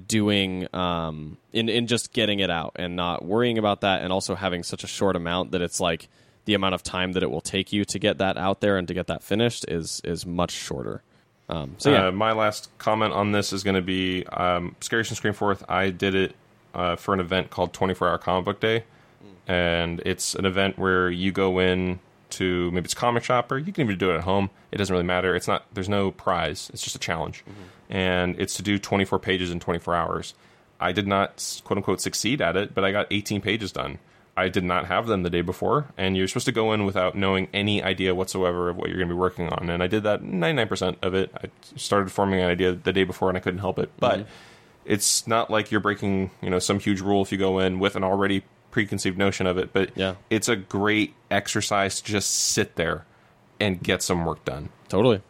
doing 0.07 0.67
um 0.75 1.37
in 1.51 1.69
in 1.69 1.87
just 1.87 2.13
getting 2.13 2.39
it 2.39 2.49
out 2.49 2.71
and 2.77 2.95
not 2.95 3.23
worrying 3.23 3.57
about 3.57 3.81
that 3.81 4.01
and 4.01 4.11
also 4.11 4.33
having 4.35 4.63
such 4.63 4.83
a 4.83 4.87
short 4.87 5.15
amount 5.15 5.51
that 5.51 5.61
it's 5.61 5.79
like 5.79 6.09
the 6.45 6.55
amount 6.55 6.73
of 6.75 6.81
time 6.83 7.11
that 7.13 7.23
it 7.23 7.29
will 7.29 7.41
take 7.41 7.71
you 7.71 7.85
to 7.85 7.99
get 7.99 8.17
that 8.17 8.35
out 8.37 8.59
there 8.59 8.77
and 8.77 8.87
to 8.87 8.93
get 8.93 9.07
that 9.07 9.23
finished 9.23 9.65
is 9.67 10.01
is 10.03 10.25
much 10.25 10.51
shorter. 10.51 11.01
Um, 11.49 11.75
so 11.77 11.91
yeah, 11.91 12.07
Uh, 12.07 12.11
my 12.11 12.31
last 12.31 12.69
comment 12.77 13.13
on 13.13 13.31
this 13.33 13.53
is 13.53 13.63
going 13.63 13.75
to 13.75 13.81
be 13.81 14.25
um, 14.27 14.75
Scary 14.79 15.01
and 15.07 15.15
Scream 15.17 15.33
Forth. 15.33 15.63
I 15.69 15.89
did 15.89 16.15
it 16.15 16.35
uh, 16.73 16.95
for 16.95 17.13
an 17.13 17.19
event 17.19 17.49
called 17.49 17.73
24 17.73 18.09
Hour 18.09 18.17
Comic 18.17 18.45
Book 18.45 18.59
Day, 18.59 18.85
and 19.47 20.01
it's 20.05 20.35
an 20.35 20.45
event 20.45 20.79
where 20.79 21.09
you 21.09 21.31
go 21.31 21.59
in 21.59 21.99
to 22.37 22.71
maybe 22.71 22.85
it's 22.85 22.93
comic 22.93 23.23
shop 23.23 23.51
or 23.51 23.57
you 23.57 23.71
can 23.71 23.85
even 23.85 23.97
do 23.97 24.11
it 24.11 24.15
at 24.15 24.23
home. 24.23 24.49
It 24.71 24.77
doesn't 24.77 24.93
really 24.93 25.05
matter. 25.05 25.35
It's 25.35 25.47
not. 25.47 25.65
There's 25.73 25.89
no 25.89 26.11
prize. 26.11 26.69
It's 26.73 26.81
just 26.81 26.95
a 26.95 26.99
challenge, 26.99 27.43
mm-hmm. 27.49 27.93
and 27.93 28.39
it's 28.39 28.55
to 28.55 28.61
do 28.61 28.77
24 28.79 29.19
pages 29.19 29.51
in 29.51 29.59
24 29.59 29.95
hours. 29.95 30.33
I 30.79 30.91
did 30.91 31.07
not 31.07 31.61
quote 31.63 31.77
unquote 31.77 32.01
succeed 32.01 32.41
at 32.41 32.57
it, 32.57 32.73
but 32.75 32.83
I 32.83 32.91
got 32.91 33.07
18 33.09 33.41
pages 33.41 33.71
done. 33.71 33.99
I 34.35 34.49
did 34.49 34.63
not 34.63 34.87
have 34.87 35.05
them 35.05 35.21
the 35.23 35.29
day 35.29 35.41
before, 35.41 35.87
and 35.95 36.17
you're 36.17 36.27
supposed 36.27 36.47
to 36.47 36.51
go 36.51 36.73
in 36.73 36.85
without 36.85 37.15
knowing 37.15 37.47
any 37.53 37.83
idea 37.83 38.15
whatsoever 38.15 38.69
of 38.69 38.77
what 38.77 38.89
you're 38.89 38.97
going 38.97 39.07
to 39.07 39.13
be 39.13 39.19
working 39.19 39.47
on. 39.49 39.69
And 39.69 39.83
I 39.83 39.87
did 39.87 40.03
that 40.03 40.23
99% 40.23 40.97
of 41.03 41.13
it. 41.13 41.31
I 41.35 41.49
started 41.75 42.11
forming 42.11 42.41
an 42.41 42.49
idea 42.49 42.71
the 42.73 42.91
day 42.91 43.03
before, 43.03 43.29
and 43.29 43.37
I 43.37 43.41
couldn't 43.41 43.59
help 43.59 43.77
it. 43.77 43.91
But 43.99 44.21
mm-hmm. 44.21 44.29
it's 44.85 45.27
not 45.27 45.51
like 45.51 45.69
you're 45.69 45.81
breaking, 45.81 46.31
you 46.41 46.49
know, 46.49 46.57
some 46.57 46.79
huge 46.79 46.99
rule 46.99 47.21
if 47.21 47.31
you 47.31 47.37
go 47.37 47.59
in 47.59 47.77
with 47.77 47.95
an 47.95 48.03
already 48.03 48.43
preconceived 48.73 49.17
notion 49.17 49.45
of 49.47 49.57
it. 49.57 49.71
But 49.71 49.91
Yeah. 49.95 50.15
it's 50.29 50.49
a 50.49 50.55
great 50.57 51.13
exercise 51.31 52.01
to 52.01 52.11
just 52.11 52.29
sit 52.33 52.75
there 52.75 53.05
and 53.59 53.81
get 53.81 54.01
some 54.01 54.25
work 54.25 54.43
done. 54.43 54.69
totally. 54.89 55.21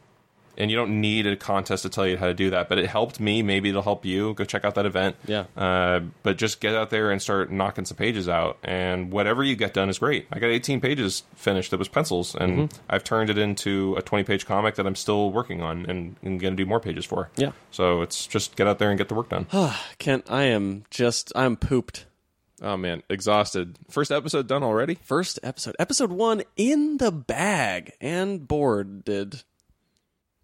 And 0.56 0.70
you 0.70 0.78
don't 0.78 1.02
need 1.02 1.26
a 1.26 1.36
contest 1.36 1.82
to 1.82 1.90
tell 1.90 2.06
you 2.06 2.16
how 2.16 2.28
to 2.28 2.34
do 2.36 2.52
that. 2.52 2.70
But 2.70 2.78
it 2.78 2.86
helped 2.86 3.20
me. 3.20 3.42
Maybe 3.42 3.70
it'll 3.70 3.82
help 3.82 4.06
you. 4.06 4.36
Go 4.36 4.44
check 4.46 4.64
out 4.64 4.76
that 4.76 4.86
event. 4.86 5.16
Yeah. 5.26 5.46
Uh, 5.58 6.02
but 6.22 6.38
just 6.38 6.62
get 6.62 6.76
out 6.76 6.92
there 6.92 7.10
and 7.10 7.20
start 7.20 7.52
knocking 7.52 7.86
some 7.86 7.98
pages 7.98 8.30
out, 8.30 8.60
and 8.64 9.12
whatever 9.12 9.44
you 9.44 9.56
get 9.56 9.74
done 9.74 9.90
is 9.90 9.98
great. 9.98 10.28
I 10.32 10.38
got 10.38 10.50
18 10.50 10.80
pages 10.80 11.24
finished 11.36 11.72
that 11.72 11.80
was 11.80 11.88
pencils, 11.88 12.36
and 12.36 12.70
Mm-hmm. 12.70 12.82
I've 12.88 13.04
turned 13.04 13.32
it 13.32 13.40
into 13.40 13.96
a 13.98 14.04
20 14.04 14.26
page 14.26 14.46
comic 14.46 14.76
that 14.76 14.86
I'm 14.86 14.96
still 14.96 15.32
working 15.32 15.62
on 15.64 15.88
and, 15.88 16.18
and 16.22 16.40
going 16.40 16.56
to 16.56 16.64
do 16.64 16.68
more 16.70 16.80
pages 16.80 17.04
for. 17.04 17.32
Yeah. 17.36 17.54
So 17.72 18.04
it's 18.04 18.28
just 18.28 18.56
get 18.56 18.68
out 18.68 18.78
there 18.78 18.90
and 18.92 18.98
get 19.00 19.10
the 19.10 19.16
work 19.16 19.30
done. 19.30 19.48
Kent, 19.98 20.28
I 20.30 20.44
am 20.44 20.84
just 20.92 21.32
I'm 21.36 21.56
pooped. 21.58 22.06
Oh 22.64 22.78
man, 22.78 23.04
exhausted. 23.10 23.78
First 23.90 24.12
episode 24.12 24.48
done 24.48 24.64
already. 24.64 24.96
First 24.96 25.40
episode, 25.44 25.76
episode 25.78 26.12
one 26.12 26.44
in 26.56 26.98
the 26.98 27.12
bag 27.12 27.94
and 28.02 28.48
boarded. 28.48 29.44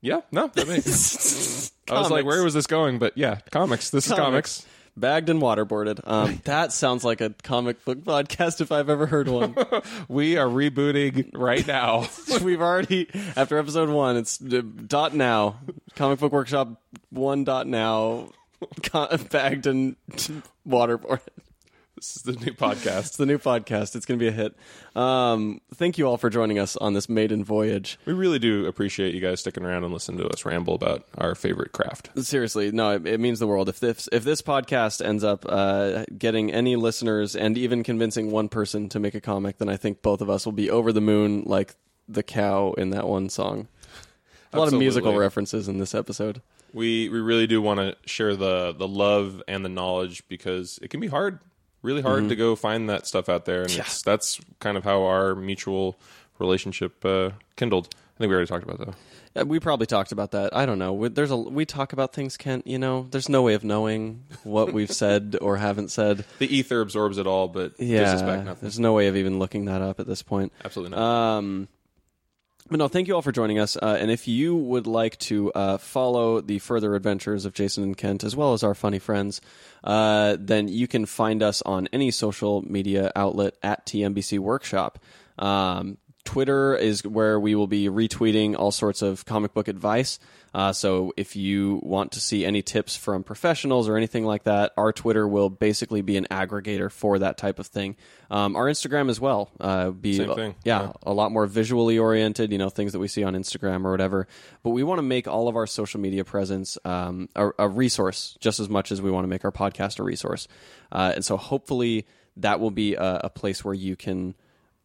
Yeah, 0.02 0.22
no, 0.32 0.48
that 0.48 0.68
makes. 0.68 1.72
I 1.90 2.00
was 2.00 2.12
like, 2.12 2.26
where 2.26 2.44
was 2.44 2.54
this 2.54 2.68
going? 2.68 3.00
But 3.00 3.18
yeah, 3.18 3.40
comics. 3.52 3.90
This 3.90 4.08
is 4.08 4.14
comics. 4.14 4.66
Bagged 4.96 5.30
and 5.30 5.42
waterboarded. 5.42 6.02
Um, 6.06 6.42
that 6.46 6.74
sounds 6.74 7.04
like 7.04 7.22
a 7.22 7.30
comic 7.44 7.84
book 7.86 8.00
podcast 8.00 8.60
if 8.60 8.72
I've 8.72 8.90
ever 8.90 9.06
heard 9.06 9.30
one. 9.30 9.56
We 10.08 10.38
are 10.38 10.48
rebooting 10.48 11.32
right 11.34 11.66
now. 11.66 12.10
We've 12.42 12.62
already 12.62 13.08
after 13.36 13.58
episode 13.58 13.90
one. 13.90 14.18
It's 14.18 14.42
uh, 14.42 14.62
dot 14.88 15.14
now. 15.14 15.60
Comic 15.96 16.20
book 16.20 16.32
workshop 16.32 16.82
one 17.10 17.44
dot 17.44 17.68
now. 17.68 18.30
Bagged 18.92 19.68
and 19.68 19.96
waterboarded. 20.68 21.20
This 22.00 22.16
is 22.16 22.22
the 22.22 22.32
new 22.32 22.54
podcast. 22.54 23.00
It's 23.00 23.18
the 23.18 23.26
new 23.26 23.38
podcast. 23.38 23.96
It's 23.96 24.06
going 24.06 24.18
to 24.18 24.24
be 24.24 24.30
a 24.30 24.32
hit. 24.32 24.56
Um, 24.96 25.60
thank 25.76 25.98
you 25.98 26.08
all 26.08 26.16
for 26.16 26.30
joining 26.30 26.58
us 26.58 26.78
on 26.78 26.94
this 26.94 27.10
maiden 27.10 27.44
voyage. 27.44 28.00
We 28.06 28.14
really 28.14 28.40
do 28.40 28.66
appreciate 28.68 29.14
you 29.14 29.20
guys 29.20 29.42
sticking 29.42 29.66
around 29.66 29.84
and 29.84 29.94
listening 29.94 30.20
to 30.20 30.28
us 30.30 30.46
ramble 30.46 30.76
about 30.76 31.06
our 31.18 31.36
favorite 31.36 31.74
craft. 31.74 32.10
Seriously, 32.24 32.72
no, 32.72 32.92
it, 32.92 33.06
it 33.06 33.20
means 33.20 33.40
the 33.40 33.48
world. 33.48 33.68
If 33.68 33.82
this 33.82 34.08
if 34.14 34.24
this 34.24 34.42
podcast 34.42 35.06
ends 35.06 35.26
up 35.26 35.46
uh, 35.48 36.06
getting 36.18 36.54
any 36.54 36.78
listeners 36.78 37.36
and 37.36 37.58
even 37.58 37.84
convincing 37.84 38.32
one 38.32 38.48
person 38.48 38.88
to 38.90 39.00
make 39.00 39.14
a 39.14 39.22
comic, 39.22 39.58
then 39.58 39.68
I 39.68 39.76
think 39.76 40.02
both 40.02 40.22
of 40.22 40.30
us 40.30 40.46
will 40.46 40.54
be 40.54 40.70
over 40.70 40.94
the 40.94 41.02
moon, 41.02 41.44
like 41.46 41.76
the 42.08 42.24
cow 42.24 42.74
in 42.78 42.92
that 42.92 43.08
one 43.08 43.28
song. 43.28 43.68
A 44.54 44.58
lot 44.58 44.72
of 44.72 44.80
musical 44.80 45.18
references 45.18 45.68
in 45.68 45.80
this 45.80 45.94
episode. 45.94 46.42
We 46.74 47.10
we 47.10 47.20
really 47.20 47.46
do 47.46 47.62
want 47.62 47.80
to 47.80 47.98
share 48.08 48.36
the 48.36 48.74
the 48.74 48.88
love 48.88 49.44
and 49.48 49.66
the 49.66 49.70
knowledge 49.70 50.24
because 50.28 50.80
it 50.82 50.90
can 50.90 51.00
be 51.00 51.08
hard, 51.08 51.40
really 51.82 52.02
hard 52.02 52.30
to 52.30 52.36
go 52.36 52.56
find 52.56 52.90
that 52.90 53.08
stuff 53.08 53.30
out 53.30 53.46
there, 53.46 53.62
and 53.64 53.72
it's, 53.72 54.02
that's 54.02 54.40
kind 54.60 54.78
of 54.78 54.84
how 54.84 55.04
our 55.04 55.36
mutual 55.36 55.98
relationship 56.40 57.04
uh, 57.06 57.32
kindled. 57.56 57.90
I 57.96 58.18
think 58.20 58.30
we 58.30 58.36
already 58.36 58.48
talked 58.48 58.64
about 58.64 58.80
that. 58.80 58.96
Uh, 59.42 59.46
We 59.46 59.60
probably 59.60 59.86
talked 59.86 60.12
about 60.12 60.32
that. 60.32 60.56
I 60.56 60.66
don't 60.66 60.80
know. 60.80 60.92
We, 60.94 61.08
there's 61.10 61.32
a 61.32 61.38
we 61.38 61.66
talk 61.66 61.94
about 61.94 62.14
things, 62.14 62.36
Kent. 62.36 62.68
You 62.68 62.80
know, 62.80 63.08
there's 63.12 63.30
no 63.30 63.44
way 63.44 63.54
of 63.54 63.64
knowing 63.64 64.24
what 64.44 64.74
we've 64.74 64.92
said 64.92 65.38
or 65.42 65.56
haven't 65.58 65.90
said. 65.90 66.26
The 66.40 66.54
ether 66.54 66.82
absorbs 66.82 67.18
it 67.18 67.28
all, 67.28 67.48
but 67.48 67.78
gives 67.78 68.10
us 68.12 68.22
back 68.22 68.40
Yeah, 68.40 68.44
nothing. 68.44 68.58
there's 68.62 68.80
no 68.80 68.94
way 68.94 69.08
of 69.08 69.16
even 69.16 69.40
looking 69.40 69.66
that 69.66 69.82
up 69.82 70.00
at 70.00 70.08
this 70.08 70.22
point. 70.24 70.52
Absolutely 70.66 70.98
not. 70.98 71.38
Um, 71.38 71.68
but 72.70 72.78
no, 72.78 72.88
thank 72.88 73.08
you 73.08 73.16
all 73.16 73.22
for 73.22 73.32
joining 73.32 73.60
us. 73.60 73.76
Uh, 73.76 73.98
and 74.00 74.12
if 74.12 74.28
you 74.28 74.56
would 74.56 74.88
like 74.88 75.18
to 75.20 75.52
uh, 75.54 75.78
follow 75.78 76.42
the 76.42 76.60
further 76.60 76.96
adventures 76.96 77.46
of 77.46 77.54
Jason 77.54 77.84
and 77.84 77.98
Kent, 77.98 78.24
as 78.24 78.36
well 78.36 78.54
as 78.54 78.64
our 78.64 78.76
funny 78.76 79.00
friends, 79.00 79.42
uh, 79.84 80.38
then 80.40 80.68
you 80.68 80.88
can 80.88 81.06
find 81.06 81.42
us 81.42 81.62
on 81.64 81.88
any 81.92 82.12
social 82.12 82.62
media 82.62 83.12
outlet 83.16 83.56
at 83.64 83.86
TMBC 83.86 84.40
Workshop. 84.40 85.00
Um, 85.38 85.98
Twitter 86.26 86.76
is 86.76 87.04
where 87.04 87.40
we 87.40 87.56
will 87.56 87.68
be 87.68 87.88
retweeting 87.88 88.56
all 88.56 88.72
sorts 88.72 89.02
of 89.02 89.26
comic 89.26 89.54
book 89.54 89.68
advice. 89.68 90.20
Uh, 90.54 90.74
so 90.74 91.14
if 91.18 91.36
you 91.36 91.80
want 91.84 92.12
to 92.14 92.20
see 92.20 92.46
any 92.46 92.62
tips 92.62 92.98
from 92.98 93.24
professionals 93.24 93.88
or 93.88 93.98
anything 93.98 94.26
like 94.26 94.44
that, 94.44 94.74
our 94.78 94.92
Twitter 94.92 95.28
will 95.28 95.50
basically 95.50 96.02
be 96.02 96.18
an 96.18 96.28
aggregator 96.32 96.92
for 96.92 97.20
that 97.20 97.38
type 97.38 97.60
of 97.60 97.68
thing. 97.68 97.96
Um, 98.32 98.56
our 98.56 98.66
Instagram 98.66 99.10
as 99.10 99.20
well. 99.20 99.52
Uh, 99.60 99.92
be 99.92 100.18
Same 100.18 100.34
thing. 100.36 100.56
yeah, 100.64 100.82
Yeah. 100.82 100.92
a 101.04 101.14
lot 101.14 101.32
more 101.32 101.46
visually 101.46 101.98
oriented, 101.98 102.52
you 102.52 102.58
know, 102.58 102.70
things 102.70 102.94
that 102.94 103.00
we 103.00 103.08
see 103.08 103.24
on 103.24 103.34
Instagram 103.36 103.86
or 103.86 103.92
whatever. 103.92 104.28
But 104.64 104.72
we 104.72 104.84
want 104.84 105.00
to 105.00 105.04
make 105.04 105.28
all 105.28 105.48
of 105.48 105.56
our 105.56 105.68
social 105.68 106.00
media 106.00 106.24
presence 106.26 106.78
um, 106.86 107.30
a, 107.36 107.50
a 107.60 107.68
resource 107.68 108.38
just 108.40 108.60
as 108.60 108.70
much 108.70 108.92
as 108.92 109.02
we 109.02 109.12
want 109.12 109.24
to 109.24 109.30
make 109.30 109.46
our 109.46 109.52
podcast 109.52 110.00
a 110.00 110.04
resource. 110.04 110.48
Uh, 110.92 111.12
and 111.16 111.24
so 111.26 111.38
hopefully 111.38 112.06
that 112.38 112.60
will 112.60 112.72
be 112.72 112.96
a, 112.96 113.22
a 113.26 113.30
place 113.30 113.64
where 113.66 113.74
you 113.74 113.96
can, 113.96 114.34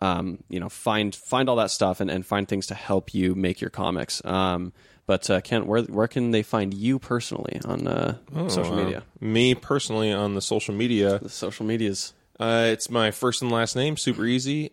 um, 0.00 0.42
you 0.48 0.58
know, 0.60 0.68
find 0.68 1.14
find 1.14 1.48
all 1.48 1.56
that 1.56 1.70
stuff 1.70 2.00
and, 2.00 2.10
and 2.10 2.26
find 2.26 2.48
things 2.48 2.66
to 2.66 2.74
help 2.74 3.14
you 3.14 3.34
make 3.34 3.60
your 3.60 3.70
comics. 3.70 4.22
Um, 4.24 4.72
but 5.06 5.28
uh, 5.30 5.40
Kent, 5.40 5.66
where 5.66 5.82
where 5.82 6.08
can 6.08 6.30
they 6.30 6.42
find 6.42 6.72
you 6.74 6.98
personally 6.98 7.60
on 7.64 7.86
uh, 7.86 8.16
social 8.48 8.72
Uh, 8.74 8.84
media? 8.84 9.02
me 9.20 9.54
personally 9.54 10.12
on 10.12 10.34
the 10.34 10.40
social 10.42 10.74
media, 10.74 11.18
The 11.18 11.28
social 11.28 11.66
medias. 11.66 12.12
uh, 12.40 12.66
it's 12.68 12.88
my 12.90 13.10
first 13.10 13.42
and 13.42 13.50
last 13.50 13.76
name, 13.76 13.96
super 13.96 14.24
easy. 14.24 14.72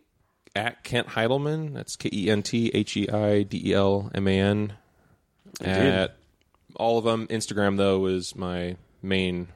At 0.54 0.84
Kent 0.84 1.08
Heidelman, 1.10 1.74
that's 1.74 1.96
K 1.96 2.10
E 2.12 2.30
N 2.30 2.44
T 2.44 2.70
H 2.74 2.98
E 2.98 3.08
I 3.10 3.44
D 3.44 3.62
E 3.70 3.74
L 3.74 4.12
M 4.14 4.28
A 4.28 4.40
N. 4.40 4.74
At 5.62 6.18
all 6.76 6.98
of 6.98 7.04
them. 7.06 7.28
Instagram 7.28 7.78
though 7.78 8.06
is 8.08 8.36
my 8.36 8.76
main 9.02 9.48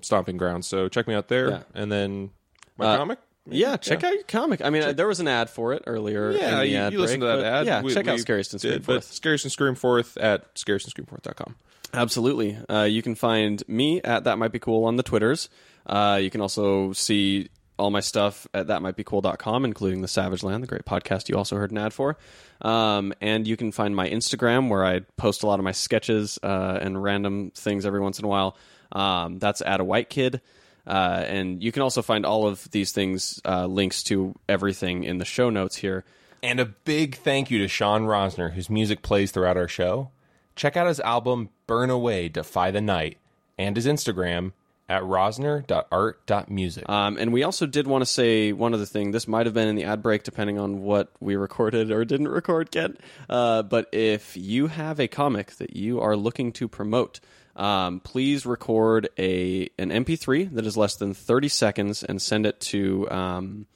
stomping 0.00 0.36
ground. 0.36 0.64
So 0.64 0.88
check 0.88 1.06
me 1.08 1.14
out 1.14 1.28
there, 1.28 1.48
Yeah. 1.50 1.62
and 1.74 1.90
then 1.90 2.30
my 2.76 2.86
Uh, 2.86 2.96
comic. 2.98 3.18
Yeah, 3.50 3.76
check 3.76 4.04
out 4.04 4.14
your 4.14 4.22
comic. 4.24 4.62
I 4.62 4.70
mean, 4.70 4.96
there 4.96 5.06
was 5.06 5.20
an 5.20 5.28
ad 5.28 5.50
for 5.50 5.72
it 5.72 5.84
earlier. 5.86 6.30
Yeah, 6.32 6.52
in 6.52 6.58
the 6.58 6.66
you, 6.68 6.76
ad 6.76 6.92
you 6.92 7.00
listen 7.00 7.20
to 7.20 7.26
that 7.26 7.36
but 7.36 7.44
ad. 7.44 7.66
Yeah, 7.66 7.82
We- 7.82 7.94
check 7.94 8.06
out 8.08 8.14
we 8.14 8.18
Scariest 8.18 8.52
and 8.52 8.62
did, 8.62 8.68
Screamforth. 8.84 9.08
But 9.08 9.14
Scariest 9.14 9.44
and 9.44 9.52
Screamforth 9.52 10.16
at 10.18 10.54
scariestandScreamforth.com. 10.54 11.56
Absolutely. 11.94 12.58
Uh, 12.68 12.82
you 12.82 13.02
can 13.02 13.14
find 13.14 13.62
me 13.66 14.02
at 14.02 14.24
That 14.24 14.38
Might 14.38 14.52
Be 14.52 14.58
Cool 14.58 14.84
on 14.84 14.96
the 14.96 15.02
Twitters. 15.02 15.48
Uh, 15.86 16.18
you 16.22 16.30
can 16.30 16.40
also 16.40 16.92
see 16.92 17.48
all 17.78 17.90
my 17.90 18.00
stuff 18.00 18.46
at 18.52 18.66
thatmightbecool.com, 18.66 19.64
including 19.64 20.02
The 20.02 20.08
Savage 20.08 20.42
Land, 20.42 20.62
the 20.62 20.66
great 20.66 20.84
podcast 20.84 21.28
you 21.28 21.36
also 21.36 21.56
heard 21.56 21.70
an 21.70 21.78
ad 21.78 21.94
for. 21.94 22.18
Um, 22.60 23.14
and 23.20 23.46
you 23.46 23.56
can 23.56 23.72
find 23.72 23.94
my 23.94 24.10
Instagram 24.10 24.68
where 24.68 24.84
I 24.84 25.00
post 25.16 25.44
a 25.44 25.46
lot 25.46 25.60
of 25.60 25.64
my 25.64 25.72
sketches 25.72 26.38
uh, 26.42 26.78
and 26.80 27.00
random 27.02 27.52
things 27.54 27.86
every 27.86 28.00
once 28.00 28.18
in 28.18 28.24
a 28.24 28.28
while. 28.28 28.56
Um, 28.90 29.38
that's 29.38 29.62
at 29.62 29.80
a 29.80 29.84
white 29.84 30.10
kid. 30.10 30.40
Uh, 30.88 31.24
and 31.26 31.62
you 31.62 31.70
can 31.70 31.82
also 31.82 32.00
find 32.00 32.24
all 32.24 32.46
of 32.46 32.68
these 32.70 32.92
things, 32.92 33.40
uh, 33.44 33.66
links 33.66 34.02
to 34.04 34.34
everything 34.48 35.04
in 35.04 35.18
the 35.18 35.24
show 35.24 35.50
notes 35.50 35.76
here. 35.76 36.04
And 36.42 36.60
a 36.60 36.64
big 36.64 37.16
thank 37.16 37.50
you 37.50 37.58
to 37.58 37.68
Sean 37.68 38.04
Rosner, 38.04 38.52
whose 38.52 38.70
music 38.70 39.02
plays 39.02 39.30
throughout 39.30 39.56
our 39.56 39.68
show. 39.68 40.10
Check 40.56 40.76
out 40.76 40.86
his 40.86 41.00
album 41.00 41.50
Burn 41.66 41.90
Away, 41.90 42.28
Defy 42.28 42.70
the 42.70 42.80
Night, 42.80 43.18
and 43.58 43.76
his 43.76 43.86
Instagram 43.86 44.52
at 44.88 45.02
rosner.art.music. 45.02 46.88
Um, 46.88 47.18
and 47.18 47.32
we 47.32 47.42
also 47.42 47.66
did 47.66 47.86
want 47.86 48.02
to 48.02 48.06
say 48.06 48.52
one 48.52 48.72
other 48.72 48.86
thing. 48.86 49.10
This 49.10 49.28
might 49.28 49.44
have 49.46 49.54
been 49.54 49.68
in 49.68 49.76
the 49.76 49.84
ad 49.84 50.02
break, 50.02 50.22
depending 50.22 50.58
on 50.58 50.80
what 50.82 51.12
we 51.20 51.36
recorded 51.36 51.90
or 51.90 52.04
didn't 52.04 52.28
record, 52.28 52.70
Kent. 52.70 52.98
Uh, 53.28 53.62
but 53.62 53.88
if 53.92 54.36
you 54.36 54.68
have 54.68 54.98
a 54.98 55.06
comic 55.06 55.56
that 55.56 55.76
you 55.76 56.00
are 56.00 56.16
looking 56.16 56.52
to 56.52 56.68
promote, 56.68 57.20
um, 57.58 58.00
please 58.00 58.46
record 58.46 59.08
a 59.18 59.68
an 59.78 59.90
MP3 59.90 60.54
that 60.54 60.64
is 60.64 60.76
less 60.76 60.96
than 60.96 61.12
30 61.12 61.48
seconds 61.48 62.02
and 62.04 62.22
send 62.22 62.46
it 62.46 62.60
to 62.60 63.10
um, 63.10 63.66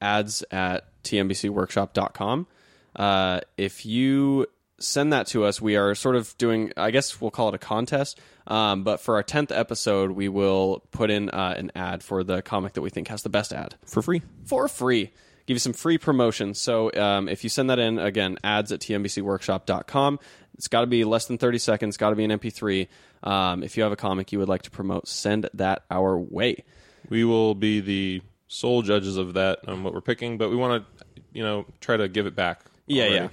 ads 0.00 0.44
at 0.50 0.84
tmbcworkshop.com. 1.02 2.46
Uh, 2.94 3.40
if 3.56 3.86
you 3.86 4.46
send 4.78 5.12
that 5.12 5.26
to 5.28 5.44
us, 5.44 5.60
we 5.60 5.76
are 5.76 5.94
sort 5.94 6.16
of 6.16 6.36
doing, 6.36 6.72
I 6.76 6.90
guess 6.90 7.20
we'll 7.20 7.30
call 7.30 7.48
it 7.48 7.54
a 7.54 7.58
contest. 7.58 8.20
Um, 8.46 8.84
but 8.84 9.00
for 9.00 9.16
our 9.16 9.24
10th 9.24 9.56
episode, 9.56 10.10
we 10.10 10.28
will 10.28 10.84
put 10.90 11.10
in 11.10 11.30
uh, 11.30 11.54
an 11.56 11.72
ad 11.74 12.02
for 12.02 12.22
the 12.22 12.42
comic 12.42 12.74
that 12.74 12.82
we 12.82 12.90
think 12.90 13.08
has 13.08 13.22
the 13.22 13.30
best 13.30 13.52
ad 13.52 13.74
for 13.86 14.02
free. 14.02 14.22
for 14.44 14.68
free. 14.68 15.12
Give 15.46 15.56
you 15.56 15.58
some 15.60 15.72
free 15.74 15.98
promotion. 15.98 16.54
So 16.54 16.90
um, 16.94 17.28
if 17.28 17.44
you 17.44 17.50
send 17.50 17.68
that 17.70 17.78
in, 17.78 17.98
again, 17.98 18.38
ads 18.42 18.72
at 18.72 18.80
tmbcworkshop.com. 18.80 20.18
It's 20.56 20.68
got 20.68 20.82
to 20.82 20.86
be 20.86 21.04
less 21.04 21.26
than 21.26 21.36
30 21.38 21.58
seconds, 21.58 21.96
got 21.96 22.10
to 22.10 22.16
be 22.16 22.24
an 22.24 22.30
MP3. 22.30 22.86
Um, 23.24 23.62
if 23.62 23.76
you 23.76 23.82
have 23.82 23.92
a 23.92 23.96
comic 23.96 24.30
you 24.32 24.38
would 24.38 24.48
like 24.48 24.62
to 24.62 24.70
promote, 24.70 25.08
send 25.08 25.48
that 25.54 25.82
our 25.90 26.16
way. 26.18 26.64
We 27.08 27.24
will 27.24 27.54
be 27.54 27.80
the 27.80 28.22
sole 28.48 28.82
judges 28.82 29.16
of 29.16 29.34
that 29.34 29.60
on 29.66 29.82
what 29.82 29.92
we're 29.94 30.00
picking, 30.00 30.38
but 30.38 30.50
we 30.50 30.56
want 30.56 30.84
to, 30.84 31.04
you 31.32 31.42
know, 31.42 31.66
try 31.80 31.96
to 31.96 32.08
give 32.08 32.26
it 32.26 32.36
back. 32.36 32.60
Yeah, 32.86 33.02
already. 33.04 33.16
yeah. 33.16 33.28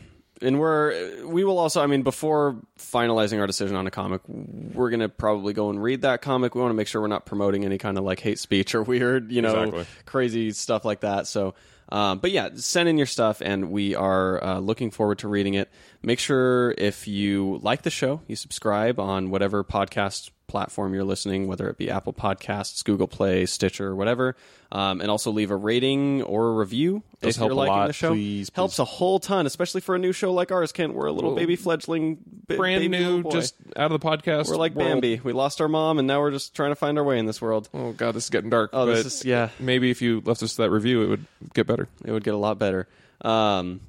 And 0.47 0.59
we're 0.59 1.27
we 1.27 1.43
will 1.43 1.59
also 1.59 1.83
I 1.83 1.85
mean 1.85 2.01
before 2.01 2.55
finalizing 2.79 3.39
our 3.39 3.45
decision 3.45 3.75
on 3.75 3.85
a 3.85 3.91
comic, 3.91 4.21
we're 4.27 4.89
going 4.89 5.01
to 5.01 5.09
probably 5.09 5.53
go 5.53 5.69
and 5.69 5.81
read 5.81 6.01
that 6.01 6.23
comic. 6.23 6.55
We 6.55 6.61
want 6.61 6.71
to 6.71 6.75
make 6.75 6.87
sure 6.87 6.99
we're 6.99 7.07
not 7.07 7.27
promoting 7.27 7.63
any 7.63 7.77
kind 7.77 7.95
of 7.99 8.03
like 8.03 8.19
hate 8.19 8.39
speech 8.39 8.73
or 8.73 8.81
weird, 8.81 9.31
you 9.31 9.43
know, 9.43 9.53
Exactly. 9.61 9.85
crazy 10.05 10.51
stuff 10.51 10.83
like 10.83 11.01
that. 11.01 11.27
So 11.27 11.53
um, 11.91 12.19
but 12.19 12.31
yeah, 12.31 12.49
send 12.55 12.87
in 12.87 12.97
your 12.97 13.05
stuff, 13.07 13.41
and 13.41 13.69
we 13.71 13.95
are 13.95 14.43
uh, 14.43 14.59
looking 14.59 14.91
forward 14.91 15.19
to 15.19 15.27
reading 15.27 15.55
it. 15.55 15.69
Make 16.01 16.19
sure 16.19 16.73
if 16.77 17.07
you 17.07 17.59
like 17.61 17.81
the 17.81 17.89
show, 17.89 18.21
you 18.27 18.35
subscribe 18.35 18.99
on 18.99 19.29
whatever 19.29 19.63
podcast 19.63 20.31
platform 20.51 20.93
you're 20.93 21.03
listening, 21.03 21.47
whether 21.47 21.67
it 21.69 21.77
be 21.77 21.89
Apple 21.89 22.13
Podcasts, 22.13 22.83
Google 22.83 23.07
Play, 23.07 23.45
Stitcher, 23.45 23.95
whatever, 23.95 24.35
um, 24.71 25.01
and 25.01 25.09
also 25.09 25.31
leave 25.31 25.49
a 25.49 25.55
rating 25.55 26.21
or 26.23 26.49
a 26.49 26.53
review 26.53 27.01
Does 27.21 27.35
if 27.35 27.39
help 27.39 27.47
you're 27.49 27.53
a 27.53 27.55
liking 27.55 27.73
lot. 27.73 27.87
the 27.87 27.93
show. 27.93 28.09
Please, 28.11 28.49
please. 28.49 28.55
Helps 28.55 28.77
a 28.79 28.85
whole 28.85 29.19
ton, 29.19 29.45
especially 29.45 29.81
for 29.81 29.95
a 29.95 29.99
new 29.99 30.11
show 30.11 30.31
like 30.33 30.51
ours. 30.51 30.71
Kent, 30.71 30.93
we're 30.93 31.07
a 31.07 31.11
little 31.11 31.31
Well, 31.31 31.37
baby 31.39 31.55
fledgling, 31.55 32.17
ba- 32.47 32.57
Brand 32.57 32.81
baby 32.81 32.97
new, 32.97 33.23
just 33.31 33.55
out 33.75 33.91
of 33.91 33.99
the 33.99 34.05
podcast. 34.07 34.49
we're 34.49 34.57
like 34.57 34.75
world. 34.75 34.89
Bambi. 34.89 35.19
We 35.23 35.33
lost 35.33 35.61
our 35.61 35.67
mom, 35.67 35.97
and 35.97 36.07
now 36.07 36.19
we're 36.19 36.31
just 36.31 36.53
trying 36.53 36.71
to 36.71 36.75
find 36.75 36.97
our 36.99 37.03
way 37.03 37.17
in 37.17 37.25
this 37.25 37.41
world. 37.41 37.69
Oh 37.73 37.93
god, 37.93 38.11
this 38.13 38.25
is 38.25 38.29
getting 38.29 38.49
dark. 38.49 38.69
Oh, 38.73 38.85
this 38.85 39.05
is- 39.05 39.25
yeah. 39.25 39.49
Maybe 39.59 39.89
if 39.89 40.01
you 40.01 40.21
left 40.25 40.43
us 40.43 40.55
that 40.57 40.69
review, 40.69 41.01
it 41.03 41.07
would 41.07 41.25
get 41.53 41.65
better. 41.65 41.87
It 42.05 42.11
would 42.11 42.23
get 42.23 42.33
a 42.33 42.37
lot 42.37 42.59
better. 42.59 42.87
Um, 43.21 43.81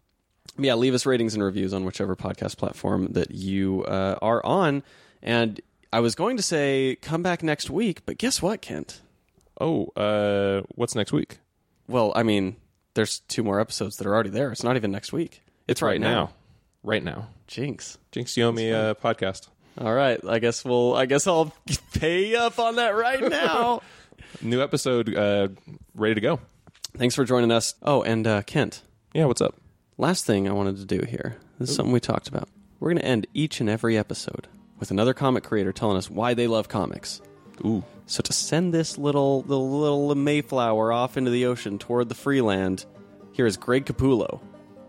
yeah, 0.58 0.74
leave 0.74 0.92
us 0.94 1.06
ratings 1.06 1.32
and 1.34 1.42
reviews 1.42 1.72
on 1.72 1.84
whichever 1.86 2.14
podcast 2.14 2.58
platform 2.58 3.08
that 3.12 3.30
you 3.30 3.84
uh, 3.84 4.18
are 4.20 4.44
on. 4.44 4.82
And 5.22 5.58
I 5.92 6.00
was 6.00 6.14
going 6.14 6.38
to 6.38 6.42
say 6.42 6.96
come 7.02 7.22
back 7.22 7.42
next 7.42 7.68
week, 7.68 8.06
but 8.06 8.16
guess 8.16 8.40
what, 8.40 8.62
Kent? 8.62 9.02
Oh, 9.60 9.86
uh, 9.94 10.62
what's 10.74 10.94
next 10.94 11.12
week? 11.12 11.38
Well, 11.86 12.12
I 12.16 12.22
mean, 12.22 12.56
there's 12.94 13.20
two 13.20 13.42
more 13.42 13.60
episodes 13.60 13.98
that 13.98 14.06
are 14.06 14.14
already 14.14 14.30
there. 14.30 14.50
It's 14.50 14.62
not 14.62 14.76
even 14.76 14.90
next 14.90 15.12
week. 15.12 15.42
It's 15.68 15.82
right, 15.82 16.00
now. 16.00 16.30
Right 16.82 17.04
now. 17.04 17.28
Jinx. 17.46 17.98
Jinx 18.10 18.32
Yomi 18.32 18.72
uh, 18.72 18.94
podcast. 18.94 19.48
All 19.78 19.92
right. 19.92 20.18
I 20.26 20.38
guess 20.38 20.64
we'll. 20.64 20.94
I 20.94 21.04
guess 21.04 21.26
I'll 21.26 21.52
pay 21.94 22.34
up 22.36 22.58
on 22.58 22.76
that 22.76 22.96
right 22.96 23.28
now. 23.28 23.82
New 24.42 24.62
episode 24.62 25.14
uh, 25.14 25.48
ready 25.94 26.14
to 26.14 26.20
go. 26.22 26.40
Thanks 26.96 27.14
for 27.14 27.24
joining 27.24 27.50
us. 27.50 27.74
Oh, 27.82 28.02
and 28.02 28.26
uh, 28.26 28.42
Kent. 28.42 28.82
Yeah, 29.14 29.26
what's 29.26 29.42
up? 29.42 29.56
Last 29.98 30.24
thing 30.24 30.48
I 30.48 30.52
wanted 30.52 30.78
to 30.78 30.86
do 30.86 31.04
here. 31.06 31.36
This 31.58 31.68
is 31.68 31.76
something 31.76 31.92
we 31.92 32.00
talked 32.00 32.28
about. 32.28 32.48
We're 32.80 32.88
going 32.88 32.98
to 32.98 33.04
end 33.04 33.26
each 33.34 33.60
and 33.60 33.68
every 33.68 33.96
episode 33.96 34.48
with 34.82 34.90
another 34.90 35.14
comic 35.14 35.44
creator 35.44 35.72
telling 35.72 35.96
us 35.96 36.10
why 36.10 36.34
they 36.34 36.48
love 36.48 36.68
comics. 36.68 37.22
Ooh. 37.64 37.84
So 38.06 38.20
to 38.20 38.32
send 38.32 38.74
this 38.74 38.98
little 38.98 39.42
the 39.42 39.56
little 39.56 40.12
Mayflower 40.16 40.92
off 40.92 41.16
into 41.16 41.30
the 41.30 41.46
ocean 41.46 41.78
toward 41.78 42.08
the 42.08 42.16
free 42.16 42.40
land, 42.40 42.84
here 43.30 43.46
is 43.46 43.56
Greg 43.56 43.86
Capullo 43.86 44.40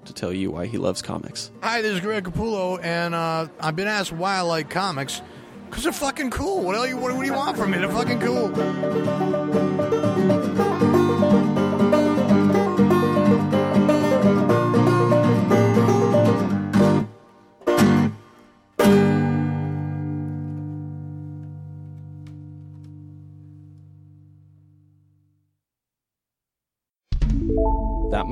to 0.06 0.14
tell 0.14 0.34
you 0.34 0.50
why 0.50 0.66
he 0.66 0.80
loves 0.80 1.04
comics. 1.04 1.52
Hi, 1.62 1.84
this 1.84 1.94
is 1.94 2.00
Greg 2.00 2.24
Capullo, 2.24 2.84
and 2.84 3.14
uh, 3.14 3.48
I've 3.60 3.76
been 3.76 3.88
asked 3.88 4.12
why 4.12 4.36
I 4.36 4.42
like 4.42 4.72
comics. 4.72 5.22
Because 5.70 5.84
they're 5.84 5.94
fucking 5.94 6.32
cool. 6.32 6.64
What, 6.64 6.72
the 6.72 6.78
hell 6.80 6.88
you, 6.88 6.98
what, 6.98 7.14
what 7.14 7.22
do 7.22 7.28
you 7.28 7.34
want 7.36 7.56
from 7.56 7.70
me? 7.70 7.78
They're 7.78 7.88
fucking 7.88 8.20
cool. 8.20 8.50